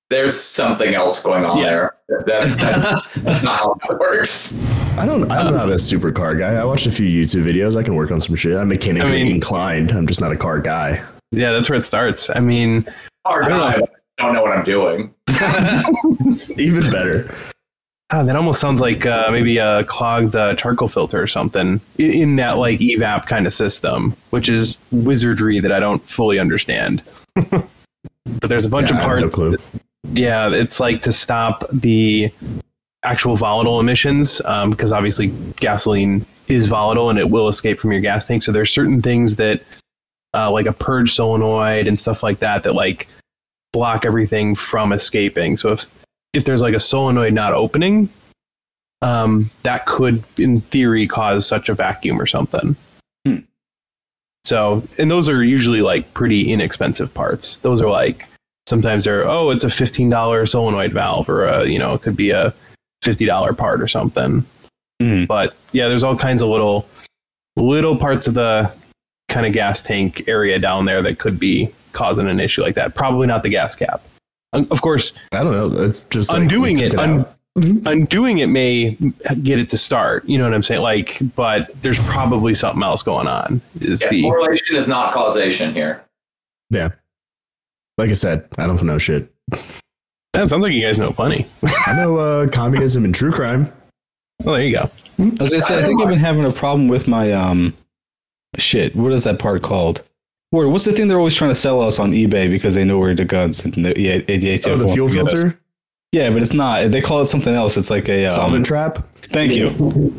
There's 0.08 0.38
something 0.40 0.94
else 0.94 1.20
going 1.20 1.44
on 1.44 1.60
there. 1.62 1.96
That's, 2.26 2.54
that's, 2.56 3.06
that's 3.16 3.16
not 3.44 3.58
how 3.58 3.74
that 3.88 3.98
works. 3.98 4.54
I 4.96 5.04
don't. 5.04 5.28
I'm 5.30 5.52
not 5.52 5.68
a 5.68 5.74
supercar 5.74 6.38
guy. 6.38 6.54
I 6.54 6.64
watched 6.64 6.86
a 6.86 6.92
few 6.92 7.06
YouTube 7.08 7.42
videos. 7.44 7.76
I 7.76 7.82
can 7.82 7.96
work 7.96 8.12
on 8.12 8.20
some 8.20 8.36
shit. 8.36 8.56
I'm 8.56 8.68
mechanically 8.68 9.20
I 9.22 9.24
mean- 9.24 9.34
inclined. 9.34 9.90
I'm 9.90 10.06
just 10.06 10.20
not 10.20 10.30
a 10.32 10.36
car 10.36 10.60
guy. 10.60 11.02
Yeah, 11.32 11.50
that's 11.52 11.68
where 11.68 11.78
it 11.78 11.84
starts. 11.84 12.30
I 12.30 12.38
mean, 12.38 12.86
Hard 13.26 13.46
I 13.46 13.48
don't 13.48 13.58
time. 13.60 13.80
know. 13.80 13.86
I 14.18 14.22
don't 14.22 14.34
know 14.34 14.42
what 14.42 14.52
I'm 14.52 14.64
doing. 14.64 15.12
Even 16.56 16.88
better. 16.90 17.34
ah, 18.12 18.22
that 18.22 18.36
almost 18.36 18.60
sounds 18.60 18.80
like 18.80 19.04
uh, 19.04 19.28
maybe 19.30 19.58
a 19.58 19.82
clogged 19.84 20.36
uh, 20.36 20.54
charcoal 20.54 20.88
filter 20.88 21.20
or 21.20 21.26
something 21.26 21.80
in, 21.98 22.10
in 22.12 22.36
that 22.36 22.52
like 22.58 22.78
evap 22.78 23.26
kind 23.26 23.46
of 23.46 23.52
system, 23.52 24.16
which 24.30 24.48
is 24.48 24.78
wizardry 24.92 25.58
that 25.60 25.72
I 25.72 25.80
don't 25.80 25.98
fully 26.08 26.38
understand. 26.38 27.02
but 27.34 27.68
there's 28.42 28.64
a 28.64 28.68
bunch 28.70 28.90
Yeah, 28.90 28.96
of 28.98 29.02
I 29.02 29.08
have 29.08 29.16
no 29.16 29.20
parts. 29.22 29.34
clue. 29.34 29.56
Yeah, 30.12 30.50
it's 30.50 30.80
like 30.80 31.02
to 31.02 31.12
stop 31.12 31.64
the 31.72 32.30
actual 33.02 33.36
volatile 33.36 33.80
emissions 33.80 34.38
because 34.38 34.92
obviously 34.92 35.28
gasoline 35.56 36.24
is 36.48 36.66
volatile 36.66 37.10
and 37.10 37.18
it 37.18 37.30
will 37.30 37.48
escape 37.48 37.78
from 37.78 37.92
your 37.92 38.00
gas 38.00 38.26
tank. 38.26 38.42
So 38.42 38.52
there's 38.52 38.72
certain 38.72 39.02
things 39.02 39.36
that, 39.36 39.62
uh, 40.34 40.50
like 40.50 40.66
a 40.66 40.72
purge 40.72 41.14
solenoid 41.14 41.86
and 41.86 41.98
stuff 41.98 42.22
like 42.22 42.38
that, 42.40 42.62
that 42.64 42.74
like 42.74 43.08
block 43.72 44.04
everything 44.04 44.54
from 44.54 44.92
escaping. 44.92 45.56
So 45.56 45.72
if 45.72 45.86
if 46.32 46.44
there's 46.44 46.62
like 46.62 46.74
a 46.74 46.80
solenoid 46.80 47.32
not 47.32 47.52
opening, 47.52 48.08
um, 49.02 49.50
that 49.62 49.86
could, 49.86 50.22
in 50.38 50.60
theory, 50.60 51.06
cause 51.06 51.46
such 51.46 51.68
a 51.68 51.74
vacuum 51.74 52.20
or 52.20 52.26
something. 52.26 52.76
Hmm. 53.24 53.38
So, 54.44 54.86
and 54.98 55.10
those 55.10 55.28
are 55.28 55.42
usually 55.42 55.82
like 55.82 56.12
pretty 56.14 56.52
inexpensive 56.52 57.12
parts. 57.12 57.58
Those 57.58 57.80
are 57.82 57.90
like 57.90 58.28
sometimes 58.66 59.04
they're 59.04 59.28
oh, 59.28 59.50
it's 59.50 59.64
a 59.64 59.70
fifteen 59.70 60.10
dollar 60.10 60.46
solenoid 60.46 60.92
valve, 60.92 61.28
or 61.28 61.46
a 61.46 61.66
you 61.66 61.78
know 61.78 61.94
it 61.94 62.02
could 62.02 62.16
be 62.16 62.30
a 62.30 62.52
fifty 63.02 63.26
dollar 63.26 63.52
part 63.52 63.80
or 63.80 63.88
something. 63.88 64.44
Mhm. 65.02 65.26
But 65.26 65.54
yeah, 65.72 65.88
there's 65.88 66.04
all 66.04 66.16
kinds 66.16 66.42
of 66.42 66.48
little 66.48 66.88
little 67.56 67.96
parts 67.96 68.26
of 68.26 68.34
the 68.34 68.70
kind 69.28 69.46
of 69.46 69.52
gas 69.52 69.82
tank 69.82 70.24
area 70.28 70.58
down 70.58 70.84
there 70.84 71.02
that 71.02 71.18
could 71.18 71.38
be 71.38 71.70
causing 71.92 72.28
an 72.28 72.40
issue 72.40 72.62
like 72.62 72.74
that. 72.74 72.94
Probably 72.94 73.26
not 73.26 73.42
the 73.42 73.48
gas 73.48 73.74
cap. 73.74 74.02
Of 74.52 74.80
course, 74.80 75.12
I 75.32 75.42
don't 75.42 75.52
know. 75.52 75.84
It's 75.84 76.04
just 76.04 76.32
like, 76.32 76.42
undoing 76.42 76.76
we 76.78 76.84
it, 76.84 76.90
took 76.90 77.00
un- 77.00 77.26
undoing 77.86 78.38
it 78.38 78.46
may 78.46 78.96
get 79.42 79.58
it 79.58 79.68
to 79.70 79.78
start. 79.78 80.26
You 80.26 80.38
know 80.38 80.44
what 80.44 80.54
I'm 80.54 80.62
saying? 80.62 80.82
Like, 80.82 81.18
but 81.34 81.70
there's 81.82 81.98
probably 82.00 82.54
something 82.54 82.82
else 82.82 83.02
going 83.02 83.26
on. 83.26 83.60
Is 83.80 84.02
Yeah, 84.02 84.08
the 84.08 84.22
correlation 84.22 84.76
is 84.76 84.86
not 84.86 85.12
causation 85.12 85.74
here. 85.74 86.02
Yeah. 86.70 86.90
Like 87.98 88.10
I 88.10 88.14
said, 88.14 88.46
I 88.58 88.66
don't 88.66 88.82
know 88.82 88.98
shit. 88.98 89.32
that 89.50 90.50
sounds 90.50 90.54
like 90.62 90.72
you 90.72 90.82
guys 90.82 90.98
know 90.98 91.12
plenty. 91.12 91.46
I 91.86 91.94
know 91.96 92.16
uh, 92.16 92.48
communism 92.48 93.04
and 93.04 93.14
true 93.14 93.32
crime. 93.32 93.72
Well, 94.44 94.54
there 94.56 94.64
you 94.64 94.72
go. 94.72 94.90
As 95.40 95.52
I 95.52 95.56
was 95.56 95.68
gonna 95.68 95.80
I 95.82 95.84
think 95.86 96.02
I've 96.02 96.08
been 96.08 96.18
having 96.18 96.44
a 96.44 96.52
problem 96.52 96.88
with 96.88 97.08
my 97.08 97.32
um, 97.32 97.74
shit. 98.58 98.94
What 98.94 99.12
is 99.12 99.24
that 99.24 99.38
part 99.38 99.62
called? 99.62 100.02
Word, 100.52 100.68
what's 100.68 100.84
the 100.84 100.92
thing 100.92 101.08
they're 101.08 101.18
always 101.18 101.34
trying 101.34 101.50
to 101.50 101.54
sell 101.54 101.80
us 101.80 101.98
on 101.98 102.12
eBay 102.12 102.50
because 102.50 102.74
they 102.74 102.84
know 102.84 102.98
we're 102.98 103.14
the 103.14 103.24
guns 103.24 103.64
and 103.64 103.72
the, 103.84 103.98
yeah, 104.00 104.18
the 104.18 104.38
ATF 104.38 104.66
Oh, 104.68 104.76
the 104.76 104.84
wants 104.84 104.94
fuel 104.94 105.08
to 105.08 105.14
get 105.14 105.26
us? 105.26 105.32
filter, 105.42 105.58
Yeah, 106.12 106.30
but 106.30 106.42
it's 106.42 106.52
not. 106.52 106.90
They 106.90 107.00
call 107.00 107.20
it 107.22 107.26
something 107.26 107.52
else. 107.54 107.76
It's 107.76 107.90
like 107.90 108.08
a 108.08 108.26
um, 108.26 108.30
solvent 108.30 108.66
trap. 108.66 108.98
Thank 109.16 109.54
you. 109.56 109.70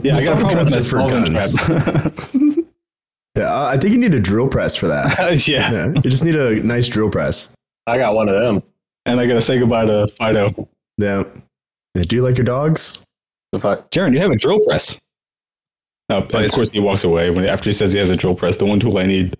Yeah, 0.04 0.18
I 0.18 0.24
got 0.26 0.38
a 0.38 0.42
problem 0.42 0.66
with 0.66 0.72
traps 0.72 0.72
that 0.72 0.78
are 0.78 0.82
for 0.82 1.10
solvent 1.10 1.38
guns. 1.38 1.54
trap. 1.54 2.64
Yeah, 3.38 3.54
I 3.54 3.74
I 3.74 3.78
think 3.78 3.94
you 3.94 4.00
need 4.00 4.16
a 4.16 4.20
drill 4.20 4.48
press 4.48 4.76
for 4.76 4.88
that. 4.88 5.16
yeah. 5.48 5.72
Yeah, 5.72 5.92
you 6.04 6.10
just 6.10 6.26
need 6.26 6.36
a 6.36 6.56
nice 6.64 6.90
drill 6.90 7.12
press. 7.12 7.50
I 7.88 7.98
got 7.98 8.14
one 8.16 8.30
of 8.30 8.36
them. 8.40 8.62
and 9.06 9.20
I 9.20 9.26
gotta 9.26 9.42
say 9.42 9.58
goodbye 9.60 9.86
to 9.86 10.08
Fido. 10.10 10.68
Yeah. 10.98 11.24
Yeah, 11.96 12.04
Do 12.04 12.16
you 12.16 12.22
like 12.22 12.38
your 12.38 12.46
dogs? 12.46 13.06
If 13.54 13.64
I, 13.66 13.76
Jaron, 13.78 14.14
you 14.14 14.20
have 14.20 14.30
a 14.32 14.36
drill 14.36 14.60
press. 14.68 14.98
And 16.10 16.24
of 16.24 16.52
course, 16.52 16.70
he 16.70 16.80
walks 16.80 17.04
away 17.04 17.30
when 17.30 17.46
after 17.46 17.70
he 17.70 17.74
says 17.74 17.94
he 17.94 18.00
has 18.00 18.10
a 18.10 18.16
drill 18.16 18.36
press. 18.36 18.58
The 18.58 18.66
one 18.66 18.80
tool 18.80 18.98
I 18.98 19.06
need. 19.06 19.36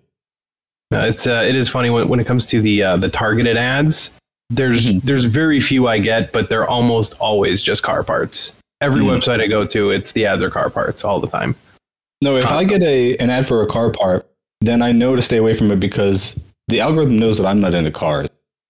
Uh, 0.92 1.00
it's 1.00 1.26
uh, 1.26 1.44
it 1.46 1.54
is 1.54 1.68
funny 1.68 1.90
when, 1.90 2.08
when 2.08 2.18
it 2.20 2.26
comes 2.26 2.46
to 2.46 2.60
the 2.60 2.82
uh, 2.82 2.96
the 2.96 3.08
targeted 3.08 3.56
ads. 3.56 4.10
There's 4.50 4.86
Mhm. 4.86 5.02
there's 5.02 5.24
very 5.24 5.60
few 5.60 5.86
I 5.88 5.98
get, 5.98 6.32
but 6.32 6.48
they're 6.48 6.66
almost 6.68 7.14
always 7.20 7.60
just 7.62 7.82
car 7.82 8.02
parts. 8.02 8.54
Every 8.80 9.02
Mm. 9.02 9.18
website 9.18 9.40
I 9.42 9.46
go 9.46 9.66
to, 9.66 9.90
it's 9.90 10.12
the 10.12 10.24
ads 10.26 10.42
are 10.42 10.50
car 10.50 10.70
parts 10.70 11.04
all 11.04 11.20
the 11.20 11.26
time. 11.26 11.54
No, 12.22 12.36
if 12.36 12.46
I 12.50 12.64
get 12.64 12.82
a 12.82 13.16
an 13.18 13.28
ad 13.30 13.46
for 13.46 13.62
a 13.62 13.66
car 13.66 13.90
part, 13.90 14.26
then 14.62 14.80
I 14.82 14.92
know 14.92 15.14
to 15.16 15.22
stay 15.22 15.36
away 15.36 15.52
from 15.54 15.70
it 15.70 15.80
because 15.80 16.38
the 16.68 16.80
algorithm 16.80 17.18
knows 17.18 17.36
that 17.38 17.46
I'm 17.46 17.60
not 17.60 17.74
into 17.74 17.90
cars. 17.90 18.28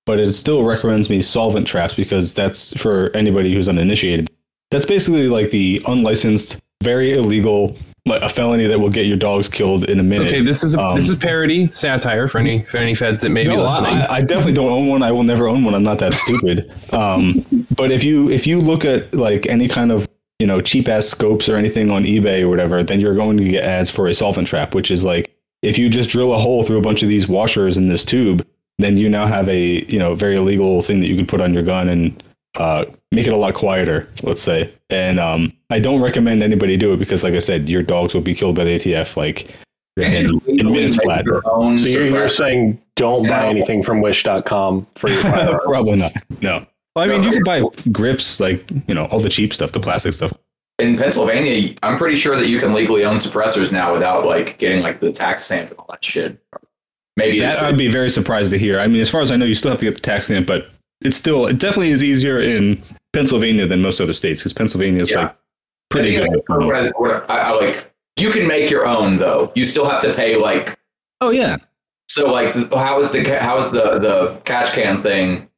But 0.09 0.19
it 0.21 0.33
still 0.33 0.65
recommends 0.65 1.11
me 1.11 1.21
solvent 1.21 1.67
traps 1.67 1.93
because 1.93 2.33
that's 2.33 2.75
for 2.79 3.15
anybody 3.15 3.53
who's 3.53 3.69
uninitiated. 3.69 4.31
That's 4.71 4.87
basically 4.87 5.29
like 5.29 5.51
the 5.51 5.83
unlicensed, 5.87 6.59
very 6.83 7.13
illegal, 7.13 7.77
like 8.07 8.23
a 8.23 8.31
felony 8.31 8.67
that 8.69 8.81
will 8.81 8.89
get 8.89 9.05
your 9.05 9.19
dogs 9.19 9.51
killed 9.51 9.85
in 9.91 10.01
a 10.01 10.03
minute. 10.03 10.29
Okay, 10.29 10.41
this 10.41 10.65
is 10.65 10.75
a, 10.75 10.81
Um, 10.81 10.97
this 10.97 11.11
is 11.11 11.17
parody 11.17 11.71
satire 11.73 12.27
for 12.27 12.39
any 12.39 12.63
for 12.63 12.79
any 12.79 12.95
feds 12.95 13.21
that 13.21 13.29
may 13.29 13.45
be 13.45 13.55
listening. 13.55 13.97
I, 13.97 14.15
I 14.15 14.21
definitely 14.23 14.55
don't 14.55 14.71
own 14.71 14.89
one. 14.89 15.03
I 15.03 15.13
will 15.13 15.25
never 15.25 15.47
own 15.47 15.63
one. 15.63 15.75
I'm 15.75 15.83
not 15.83 15.99
that 15.99 16.15
stupid. 16.15 16.73
Um, 16.91 17.45
but 17.77 17.91
if 17.91 18.03
you 18.03 18.31
if 18.31 18.47
you 18.47 18.63
look 18.63 18.87
at 18.87 19.13
like 19.15 19.45
any 19.47 19.69
kind 19.69 19.93
of 19.93 20.09
you 20.39 20.47
know 20.47 20.63
cheap 20.63 20.89
ass 20.89 21.05
scopes 21.05 21.51
or 21.51 21.57
anything 21.57 21.91
on 21.91 22.05
eBay 22.05 22.41
or 22.41 22.49
whatever, 22.49 22.83
then 22.83 22.99
you're 22.99 23.15
going 23.15 23.37
to 23.37 23.45
get 23.45 23.63
ads 23.63 23.91
for 23.91 24.07
a 24.07 24.15
solvent 24.15 24.49
trap, 24.49 24.75
which 24.75 24.91
is 24.91 25.05
like 25.05 25.31
if 25.61 25.77
you 25.77 25.91
just 25.91 26.09
drill 26.09 26.33
a 26.33 26.39
hole 26.39 26.63
through 26.63 26.79
a 26.79 26.83
bunch 26.89 27.03
of 27.03 27.11
these 27.11 27.29
washers 27.29 27.77
in 27.77 27.89
this 27.89 28.07
tube, 28.07 28.47
then 28.79 28.97
you 28.97 29.09
now 29.09 29.27
have 29.27 29.49
a 29.49 29.85
you 29.87 29.99
know 29.99 30.15
very 30.15 30.37
illegal 30.37 30.83
thing 30.83 31.01
that 31.01 31.09
you 31.09 31.17
could 31.17 31.29
put 31.29 31.41
on 31.41 31.53
your 31.53 31.63
gun 31.63 31.89
and 31.89 32.23
uh, 32.57 32.85
make 33.13 33.27
it 33.27 33.33
a 33.33 33.37
lot 33.37 33.55
quieter. 33.55 34.09
Let's 34.23 34.43
say. 34.43 34.73
And 34.91 35.21
um, 35.21 35.53
I 35.71 35.81
don't 35.81 36.01
recommend 36.01 36.43
anybody 36.43 36.77
do 36.77 36.93
it 36.93 36.99
because, 36.99 37.23
like 37.23 37.35
I 37.35 37.39
said, 37.39 37.69
your 37.69 37.83
dogs 37.83 38.15
will 38.15 38.21
be 38.21 38.35
killed 38.35 38.57
by 38.57 38.65
the 38.65 38.77
ATF. 38.77 39.17
Like 39.17 39.49
Can't 39.99 40.15
in, 40.15 40.27
you 40.27 40.43
in 40.47 40.73
minutes 40.73 40.97
flat. 40.97 41.25
so 41.27 41.73
you're, 41.75 42.07
you're 42.07 42.29
saying 42.29 42.81
don't 42.97 43.29
buy 43.29 43.47
anything 43.47 43.83
from 43.83 44.01
Wish.com 44.01 44.87
for 44.95 45.11
your 45.11 45.19
firearm. 45.23 45.61
Probably 45.65 45.97
not. 45.97 46.13
No. 46.41 46.67
Well, 46.97 47.05
I 47.05 47.13
mean, 47.13 47.23
you 47.23 47.31
could 47.31 47.45
buy 47.45 47.63
grips, 47.93 48.41
like 48.41 48.69
you 48.89 48.95
know, 48.95 49.07
all 49.07 49.21
the 49.21 49.29
cheap 49.29 49.55
stuff, 49.55 49.73
the 49.73 49.79
plastic 49.79 50.15
stuff. 50.15 50.33
in 50.81 50.97
Pennsylvania, 50.97 51.75
I'm 51.83 51.97
pretty 51.97 52.17
sure 52.17 52.37
that 52.37 52.49
you 52.49 52.59
can 52.59 52.73
legally 52.73 53.05
own 53.05 53.19
suppressors 53.19 53.71
now 53.71 53.93
without 53.93 54.27
like 54.27 54.59
getting 54.59 54.83
like 54.83 55.01
the 55.01 55.13
tax 55.13 55.45
stamp 55.45 55.71
and 55.71 55.79
all 55.79 55.87
that 55.91 56.05
shit. 56.05 56.43
Maybe 57.19 57.41
That 57.41 57.55
it's 57.55 57.63
I'd 57.63 57.77
be 57.77 57.89
very 57.91 58.09
surprised 58.11 58.51
to 58.53 58.59
hear. 58.59 58.79
I 58.79 58.87
mean, 58.87 59.01
as 59.01 59.11
far 59.11 59.21
as 59.21 59.31
I 59.33 59.37
know, 59.37 59.45
you 59.45 59.55
still 59.57 59.71
have 59.73 59.81
to 59.81 59.85
get 59.87 59.97
the 59.97 60.01
tax 60.01 60.27
stamp, 60.27 60.47
but 60.47 60.69
it's 61.03 61.17
still 61.17 61.47
it 61.47 61.59
definitely 61.59 61.91
is 61.91 62.03
easier 62.03 62.41
in 62.41 62.81
Pennsylvania 63.13 63.67
than 63.67 63.83
most 63.83 64.01
other 64.01 64.13
states 64.13 64.41
because 64.41 64.53
Pennsylvania 64.53 65.03
is 65.03 65.11
Yeah. 65.11 65.19
like 65.23 65.37
pretty 65.91 66.15
good. 66.15 66.29
like, 66.49 66.85
I- 66.95 67.19
I, 67.29 67.39
I 67.39 67.51
like 67.51 67.93
you 68.17 68.31
can 68.31 68.47
make 68.47 68.71
your 68.71 68.87
own 68.87 69.17
though. 69.17 69.51
You 69.57 69.67
still 69.67 69.89
have 69.89 70.01
to 70.03 70.15
pay 70.15 70.37
like 70.37 70.79
Oh 71.21 71.31
yeah, 71.31 71.57
so 72.09 72.31
like 72.33 72.55
how 72.73 73.01
is 73.01 73.11
the 73.11 73.25
how 73.41 73.59
is 73.59 73.71
the 73.73 73.99
the 73.99 74.41
catch 74.45 74.73
can 74.73 75.03
thing? 75.03 75.49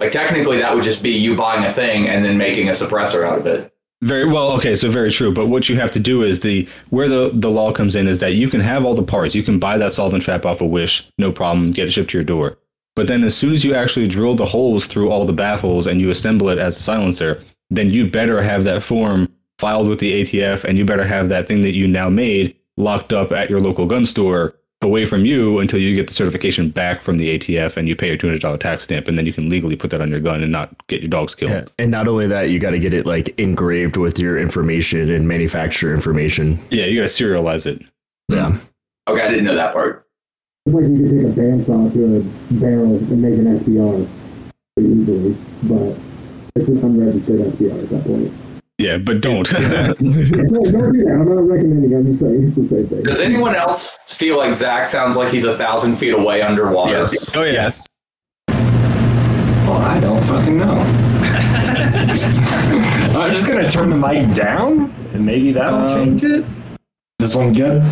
Like 0.00 0.10
technically 0.10 0.58
that 0.58 0.74
would 0.74 0.82
just 0.84 1.02
be 1.04 1.10
you 1.10 1.36
buying 1.36 1.64
a 1.64 1.72
thing 1.72 2.08
and 2.08 2.24
then 2.24 2.36
making 2.36 2.68
a 2.68 2.72
suppressor 2.72 3.24
out 3.24 3.38
of 3.38 3.46
it. 3.46 3.72
Very 4.06 4.24
well, 4.24 4.52
okay, 4.52 4.76
so 4.76 4.88
very 4.88 5.10
true. 5.10 5.32
But 5.32 5.48
what 5.48 5.68
you 5.68 5.80
have 5.80 5.90
to 5.90 5.98
do 5.98 6.22
is 6.22 6.38
the 6.38 6.68
where 6.90 7.08
the 7.08 7.32
the 7.34 7.50
law 7.50 7.72
comes 7.72 7.96
in 7.96 8.06
is 8.06 8.20
that 8.20 8.34
you 8.34 8.48
can 8.48 8.60
have 8.60 8.84
all 8.84 8.94
the 8.94 9.02
parts. 9.02 9.34
You 9.34 9.42
can 9.42 9.58
buy 9.58 9.78
that 9.78 9.92
solvent 9.92 10.22
trap 10.22 10.46
off 10.46 10.60
of 10.60 10.70
Wish, 10.70 11.04
no 11.18 11.32
problem, 11.32 11.72
get 11.72 11.88
it 11.88 11.90
shipped 11.90 12.10
to 12.10 12.18
your 12.18 12.24
door. 12.24 12.56
But 12.94 13.08
then 13.08 13.24
as 13.24 13.36
soon 13.36 13.52
as 13.52 13.64
you 13.64 13.74
actually 13.74 14.06
drill 14.06 14.36
the 14.36 14.46
holes 14.46 14.86
through 14.86 15.10
all 15.10 15.24
the 15.24 15.32
baffles 15.32 15.88
and 15.88 16.00
you 16.00 16.08
assemble 16.10 16.48
it 16.50 16.58
as 16.58 16.78
a 16.78 16.82
silencer, 16.82 17.42
then 17.68 17.90
you 17.90 18.08
better 18.08 18.40
have 18.40 18.62
that 18.62 18.84
form 18.84 19.28
filed 19.58 19.88
with 19.88 19.98
the 19.98 20.22
ATF 20.22 20.62
and 20.62 20.78
you 20.78 20.84
better 20.84 21.04
have 21.04 21.28
that 21.30 21.48
thing 21.48 21.62
that 21.62 21.74
you 21.74 21.88
now 21.88 22.08
made 22.08 22.54
locked 22.76 23.12
up 23.12 23.32
at 23.32 23.50
your 23.50 23.58
local 23.58 23.86
gun 23.86 24.06
store 24.06 24.54
away 24.86 25.04
from 25.04 25.24
you 25.24 25.58
until 25.58 25.78
you 25.78 25.94
get 25.94 26.06
the 26.06 26.14
certification 26.14 26.70
back 26.70 27.02
from 27.02 27.18
the 27.18 27.38
ATF 27.38 27.76
and 27.76 27.88
you 27.88 27.94
pay 27.94 28.08
your 28.08 28.16
$200 28.16 28.58
tax 28.58 28.84
stamp 28.84 29.08
and 29.08 29.18
then 29.18 29.26
you 29.26 29.32
can 29.32 29.50
legally 29.50 29.76
put 29.76 29.90
that 29.90 30.00
on 30.00 30.08
your 30.10 30.20
gun 30.20 30.42
and 30.42 30.50
not 30.50 30.86
get 30.86 31.02
your 31.02 31.10
dogs 31.10 31.34
killed. 31.34 31.50
Yeah. 31.50 31.64
And 31.78 31.90
not 31.90 32.08
only 32.08 32.26
that, 32.26 32.50
you 32.50 32.58
got 32.58 32.70
to 32.70 32.78
get 32.78 32.94
it 32.94 33.04
like 33.04 33.38
engraved 33.38 33.96
with 33.96 34.18
your 34.18 34.38
information 34.38 35.10
and 35.10 35.28
manufacturer 35.28 35.92
information. 35.92 36.58
Yeah, 36.70 36.86
you 36.86 37.00
got 37.00 37.08
to 37.08 37.24
serialize 37.24 37.66
it. 37.66 37.82
Yeah. 38.28 38.56
Okay, 39.08 39.22
I 39.22 39.28
didn't 39.28 39.44
know 39.44 39.54
that 39.54 39.72
part. 39.72 40.06
It's 40.64 40.74
like 40.74 40.84
you 40.84 40.96
could 40.96 41.10
take 41.10 41.26
a 41.26 41.40
bandsaw 41.40 41.92
to 41.92 42.16
a 42.16 42.54
barrel 42.54 42.96
and 42.96 43.22
make 43.22 43.34
an 43.34 43.56
SBR 43.58 44.08
pretty 44.76 44.94
easily, 44.94 45.36
but 45.64 45.96
it's 46.56 46.68
an 46.68 46.78
unregistered 46.78 47.40
SBR 47.40 47.82
at 47.82 47.90
that 47.90 48.04
point. 48.04 48.32
Yeah, 48.78 48.98
but 48.98 49.22
don't. 49.22 49.50
No, 49.52 49.94
don't 49.94 50.02
do 50.02 51.04
that. 51.04 51.18
I'm 51.18 51.34
not 51.34 51.48
recommending. 51.48 51.94
I'm 51.94 52.06
just 52.06 52.20
saying 52.20 52.48
it's 52.48 52.56
the 52.56 52.62
same 52.62 52.86
thing. 52.88 53.02
Does 53.04 53.20
anyone 53.20 53.56
else 53.56 53.96
feel 54.14 54.36
like 54.36 54.54
Zach 54.54 54.84
sounds 54.86 55.16
like 55.16 55.30
he's 55.32 55.44
a 55.44 55.56
thousand 55.56 55.96
feet 55.96 56.12
away 56.12 56.42
underwater? 56.42 56.92
Yes. 56.92 57.34
Oh 57.34 57.42
yes. 57.42 57.86
Well, 58.48 59.78
I 59.78 59.98
don't 59.98 60.22
fucking 60.22 60.58
know. 60.58 60.78
I'm 63.18 63.32
just 63.32 63.46
gonna 63.46 63.70
turn 63.70 63.88
the 63.90 63.96
mic 63.96 64.34
down, 64.34 64.92
and 65.14 65.24
maybe 65.24 65.52
that'll 65.52 65.88
Um, 65.90 66.18
change 66.18 66.24
it. 66.24 66.44
This 67.18 67.34
one 67.34 67.54
good? 67.54 67.82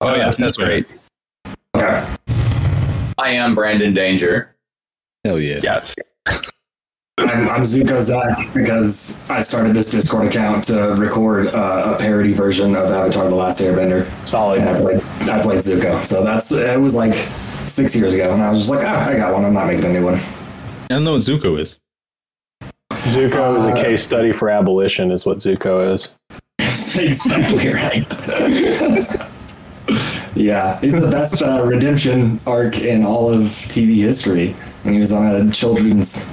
Oh 0.00 0.14
yes, 0.16 0.36
that's 0.36 0.56
great. 0.56 0.86
Okay. 1.74 2.06
I 3.18 3.30
am 3.32 3.54
Brandon 3.54 3.92
Danger. 3.92 4.54
Hell 5.24 5.38
yeah. 5.38 5.60
Yes. 5.62 5.94
I'm, 7.18 7.48
I'm 7.48 7.62
Zuko 7.62 8.00
Zach 8.02 8.52
because 8.52 9.28
I 9.30 9.40
started 9.40 9.74
this 9.74 9.90
Discord 9.90 10.26
account 10.28 10.64
to 10.64 10.94
record 10.96 11.46
uh, 11.48 11.94
a 11.94 11.98
parody 11.98 12.34
version 12.34 12.76
of 12.76 12.90
Avatar: 12.92 13.28
The 13.28 13.34
Last 13.34 13.60
Airbender. 13.60 14.06
Solid. 14.28 14.60
And 14.60 14.68
I 14.68 14.78
played, 14.80 15.02
I 15.28 15.40
played 15.40 15.58
Zuko. 15.60 16.04
So 16.06 16.22
that's 16.22 16.52
it 16.52 16.78
was 16.78 16.94
like 16.94 17.14
six 17.66 17.96
years 17.96 18.12
ago, 18.12 18.34
and 18.34 18.42
I 18.42 18.50
was 18.50 18.58
just 18.58 18.70
like, 18.70 18.84
ah, 18.86 19.08
I 19.08 19.16
got 19.16 19.32
one. 19.32 19.46
I'm 19.46 19.54
not 19.54 19.66
making 19.66 19.84
a 19.84 19.92
new 19.92 20.04
one. 20.04 20.16
I 20.16 20.20
don't 20.90 21.04
know 21.04 21.12
what 21.12 21.22
Zuko 21.22 21.58
is. 21.58 21.78
Zuko 22.90 23.56
is 23.58 23.64
Uh, 23.64 23.68
a 23.68 23.82
case 23.82 24.02
study 24.04 24.30
for 24.30 24.50
abolition, 24.50 25.10
is 25.10 25.24
what 25.24 25.38
Zuko 25.38 25.94
is. 25.94 26.08
exactly 26.98 27.72
right. 27.72 28.12
yeah, 30.36 30.78
he's 30.80 31.00
the 31.00 31.08
best 31.10 31.42
uh, 31.42 31.62
redemption 31.64 32.40
arc 32.46 32.78
in 32.80 33.06
all 33.06 33.32
of 33.32 33.40
TV 33.40 33.96
history, 33.96 34.54
and 34.84 34.92
he 34.92 35.00
was 35.00 35.12
on 35.14 35.26
a 35.26 35.50
children's 35.50 36.28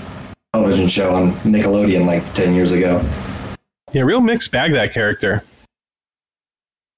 television 0.53 0.87
show 0.87 1.15
on 1.15 1.33
Nickelodeon 1.39 2.05
like 2.05 2.31
ten 2.33 2.53
years 2.53 2.71
ago. 2.71 3.03
Yeah, 3.91 4.03
real 4.03 4.21
mixed 4.21 4.51
bag 4.51 4.71
that 4.73 4.93
character. 4.93 5.43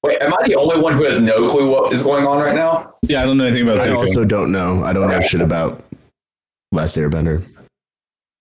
Wait, 0.03 0.21
am 0.21 0.33
I 0.33 0.37
the 0.45 0.55
only 0.55 0.79
one 0.79 0.93
who 0.93 1.03
has 1.03 1.19
no 1.21 1.47
clue 1.47 1.71
what 1.71 1.91
is 1.93 2.03
going 2.03 2.27
on 2.27 2.39
right 2.39 2.53
now? 2.53 2.95
Yeah, 3.03 3.21
I 3.21 3.25
don't 3.25 3.37
know 3.37 3.45
anything 3.45 3.63
about 3.63 3.77
it. 3.77 3.83
I 3.83 3.87
Zuko. 3.87 3.97
also 3.97 4.25
don't 4.25 4.51
know. 4.51 4.83
I 4.83 4.93
don't 4.93 5.09
know 5.09 5.21
shit 5.21 5.41
about 5.41 5.83
Last 6.73 6.97
Airbender. 6.97 7.45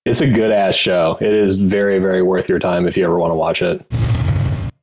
It's 0.05 0.21
a 0.21 0.29
good 0.29 0.51
ass 0.51 0.75
show. 0.75 1.17
It 1.21 1.33
is 1.33 1.57
very, 1.57 1.99
very 1.99 2.23
worth 2.23 2.49
your 2.49 2.59
time 2.59 2.87
if 2.87 2.97
you 2.97 3.05
ever 3.05 3.19
want 3.19 3.31
to 3.31 3.37
watch 3.37 3.63
it. 3.63 3.87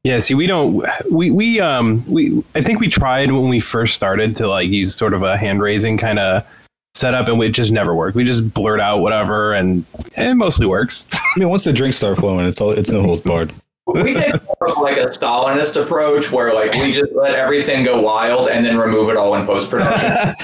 Yeah, 0.04 0.20
see, 0.20 0.34
we 0.34 0.48
don't. 0.48 0.84
We 1.12 1.30
we 1.30 1.60
um 1.60 2.04
we. 2.08 2.44
I 2.56 2.62
think 2.62 2.80
we 2.80 2.88
tried 2.88 3.32
when 3.32 3.50
we 3.50 3.60
first 3.60 3.96
started 3.96 4.36
to 4.38 4.48
like 4.48 4.70
use 4.70 4.96
sort 4.96 5.14
of 5.14 5.24
a 5.24 5.38
hand 5.38 5.62
raising 5.62 5.98
kind 5.98 6.18
of 6.18 6.48
setup, 6.94 7.28
and 7.28 7.42
it 7.44 7.52
just 7.52 7.72
never 7.72 7.96
worked. 7.96 8.16
We 8.16 8.24
just 8.24 8.54
blurt 8.54 8.80
out 8.80 9.00
whatever, 9.00 9.54
and 9.54 9.86
it 10.16 10.36
mostly 10.36 10.66
works. 10.66 11.08
I 11.14 11.20
mean, 11.38 11.50
once 11.50 11.64
the 11.64 11.74
drinks 11.74 11.98
start 11.98 12.18
flowing, 12.18 12.46
it's 12.46 12.62
all 12.62 12.72
it's 12.72 12.90
no 12.90 13.02
holds 13.02 13.22
barred. 13.22 13.54
We 13.88 14.14
did 14.14 14.40
like 14.80 14.98
a 14.98 15.06
Stalinist 15.06 15.82
approach 15.82 16.32
where 16.32 16.54
like 16.54 16.74
we 16.74 16.92
just 16.92 17.12
let 17.14 17.34
everything 17.36 17.84
go 17.84 18.00
wild 18.00 18.48
and 18.48 18.66
then 18.66 18.78
remove 18.78 19.10
it 19.10 19.18
all 19.18 19.36
in 19.36 19.46
post 19.46 19.70
production. 19.70 20.36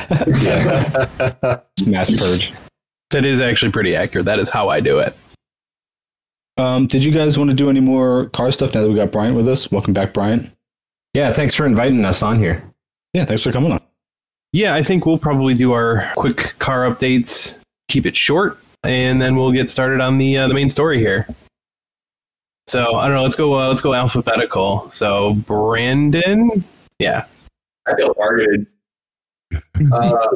Mass 1.85 2.09
purge. 2.17 2.51
that 3.11 3.23
is 3.23 3.39
actually 3.39 3.71
pretty 3.71 3.95
accurate. 3.95 4.25
That 4.25 4.39
is 4.39 4.49
how 4.49 4.69
I 4.69 4.79
do 4.79 4.99
it. 4.99 5.15
Um, 6.57 6.87
did 6.87 7.03
you 7.03 7.11
guys 7.11 7.37
want 7.37 7.51
to 7.51 7.55
do 7.55 7.69
any 7.69 7.79
more 7.79 8.25
car 8.29 8.51
stuff 8.51 8.73
now 8.73 8.81
that 8.81 8.89
we 8.89 8.95
got 8.95 9.11
Bryant 9.11 9.35
with 9.35 9.47
us? 9.47 9.71
Welcome 9.71 9.93
back, 9.93 10.13
Bryant. 10.13 10.51
Yeah, 11.13 11.31
thanks 11.31 11.53
for 11.53 11.65
inviting 11.65 12.03
us 12.03 12.23
on 12.23 12.39
here. 12.39 12.63
Yeah, 13.13 13.25
thanks 13.25 13.43
for 13.43 13.51
coming 13.51 13.71
on. 13.71 13.81
Yeah, 14.53 14.75
I 14.75 14.83
think 14.83 15.05
we'll 15.05 15.17
probably 15.17 15.53
do 15.53 15.73
our 15.73 16.11
quick 16.15 16.55
car 16.59 16.89
updates. 16.89 17.57
Keep 17.89 18.05
it 18.05 18.15
short, 18.15 18.59
and 18.83 19.21
then 19.21 19.35
we'll 19.35 19.51
get 19.51 19.69
started 19.69 20.01
on 20.01 20.17
the 20.17 20.37
uh, 20.37 20.47
the 20.47 20.53
main 20.53 20.69
story 20.69 20.99
here. 20.99 21.27
So 22.67 22.95
I 22.95 23.05
don't 23.05 23.15
know. 23.15 23.23
Let's 23.23 23.35
go. 23.35 23.53
Uh, 23.53 23.69
let's 23.69 23.81
go 23.81 23.93
alphabetical. 23.93 24.89
So 24.91 25.33
Brandon. 25.33 26.63
Yeah. 26.99 27.25
I 27.87 27.95
feel 27.95 28.13
targeted. 28.13 28.67
Uh, 29.53 30.27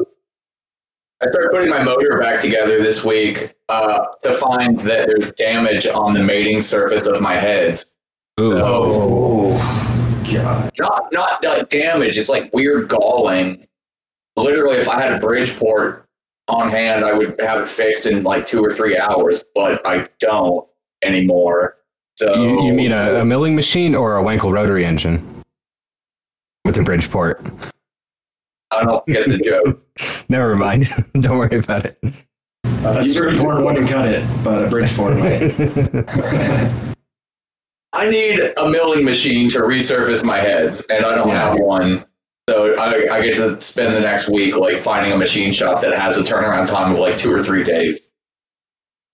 I 1.20 1.26
started 1.26 1.50
putting 1.50 1.68
my 1.68 1.82
motor 1.82 2.18
back 2.18 2.40
together 2.40 2.82
this 2.82 3.04
week 3.04 3.54
uh, 3.68 4.06
to 4.22 4.34
find 4.34 4.80
that 4.80 5.06
there's 5.06 5.30
damage 5.32 5.86
on 5.86 6.14
the 6.14 6.20
mating 6.20 6.60
surface 6.62 7.06
of 7.06 7.20
my 7.20 7.34
heads. 7.34 7.92
Oh, 8.38 9.52
God. 10.32 10.72
Not 10.78 11.12
not 11.12 11.44
like 11.44 11.68
damage. 11.68 12.16
It's 12.16 12.30
like 12.30 12.52
weird 12.54 12.88
galling. 12.88 13.66
Literally, 14.36 14.76
if 14.78 14.88
I 14.88 15.00
had 15.00 15.12
a 15.12 15.18
Bridgeport 15.20 16.06
on 16.48 16.68
hand, 16.68 17.04
I 17.04 17.12
would 17.12 17.38
have 17.40 17.60
it 17.62 17.68
fixed 17.68 18.06
in 18.06 18.22
like 18.22 18.44
two 18.46 18.64
or 18.64 18.72
three 18.72 18.96
hours. 18.98 19.44
But 19.54 19.86
I 19.86 20.06
don't 20.18 20.66
anymore. 21.02 21.76
So 22.16 22.34
You, 22.34 22.64
you 22.66 22.72
mean 22.72 22.92
a, 22.92 23.20
a 23.20 23.24
milling 23.24 23.54
machine 23.54 23.94
or 23.94 24.18
a 24.18 24.22
Wankel 24.22 24.52
rotary 24.52 24.84
engine 24.84 25.42
with 26.64 26.78
a 26.78 26.82
Bridgeport? 26.82 27.44
I 28.70 28.84
don't 28.84 29.04
get 29.06 29.28
the 29.28 29.38
joke. 29.38 29.82
Never 30.28 30.56
mind. 30.56 30.88
don't 31.20 31.38
worry 31.38 31.58
about 31.58 31.84
it. 31.86 31.98
A 32.04 32.92
Bridgeport 33.14 33.64
wouldn't 33.64 33.88
cut 33.88 34.08
it, 34.08 34.26
but 34.42 34.64
a 34.64 34.68
Bridgeport 34.68 35.16
might. 35.18 35.52
I 37.94 38.08
need 38.08 38.40
a 38.56 38.68
milling 38.70 39.04
machine 39.04 39.50
to 39.50 39.58
resurface 39.60 40.24
my 40.24 40.38
heads, 40.38 40.80
and 40.88 41.04
I 41.04 41.14
don't 41.14 41.28
Yeah. 41.28 41.50
have 41.50 41.58
one. 41.58 42.06
So 42.52 42.74
I, 42.74 43.16
I 43.16 43.22
get 43.22 43.36
to 43.36 43.58
spend 43.62 43.94
the 43.94 44.00
next 44.00 44.28
week 44.28 44.56
like 44.56 44.78
finding 44.78 45.10
a 45.10 45.16
machine 45.16 45.52
shop 45.52 45.80
that 45.80 45.96
has 45.96 46.18
a 46.18 46.22
turnaround 46.22 46.66
time 46.66 46.92
of 46.92 46.98
like 46.98 47.16
two 47.16 47.32
or 47.32 47.42
three 47.42 47.64
days. 47.64 48.10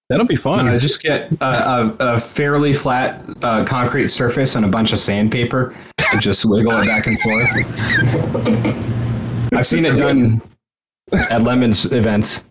That'll 0.09 0.27
be 0.27 0.35
fun. 0.35 0.67
I 0.67 0.77
just 0.77 1.01
get 1.01 1.31
a, 1.41 1.47
a, 1.47 1.97
a 2.01 2.21
fairly 2.21 2.73
flat 2.73 3.25
uh, 3.45 3.65
concrete 3.65 4.09
surface 4.09 4.57
and 4.57 4.65
a 4.65 4.69
bunch 4.69 4.93
of 4.93 4.99
sandpaper 4.99 5.73
and 6.11 6.21
just 6.21 6.45
wiggle 6.47 6.73
it 6.79 6.87
back 6.87 7.07
and 7.07 7.21
forth. 7.21 7.49
I've 9.55 9.67
seen 9.67 9.85
it 9.85 9.97
done 9.97 10.43
at 11.13 11.41
LeMons 11.43 11.93
events. 11.93 12.45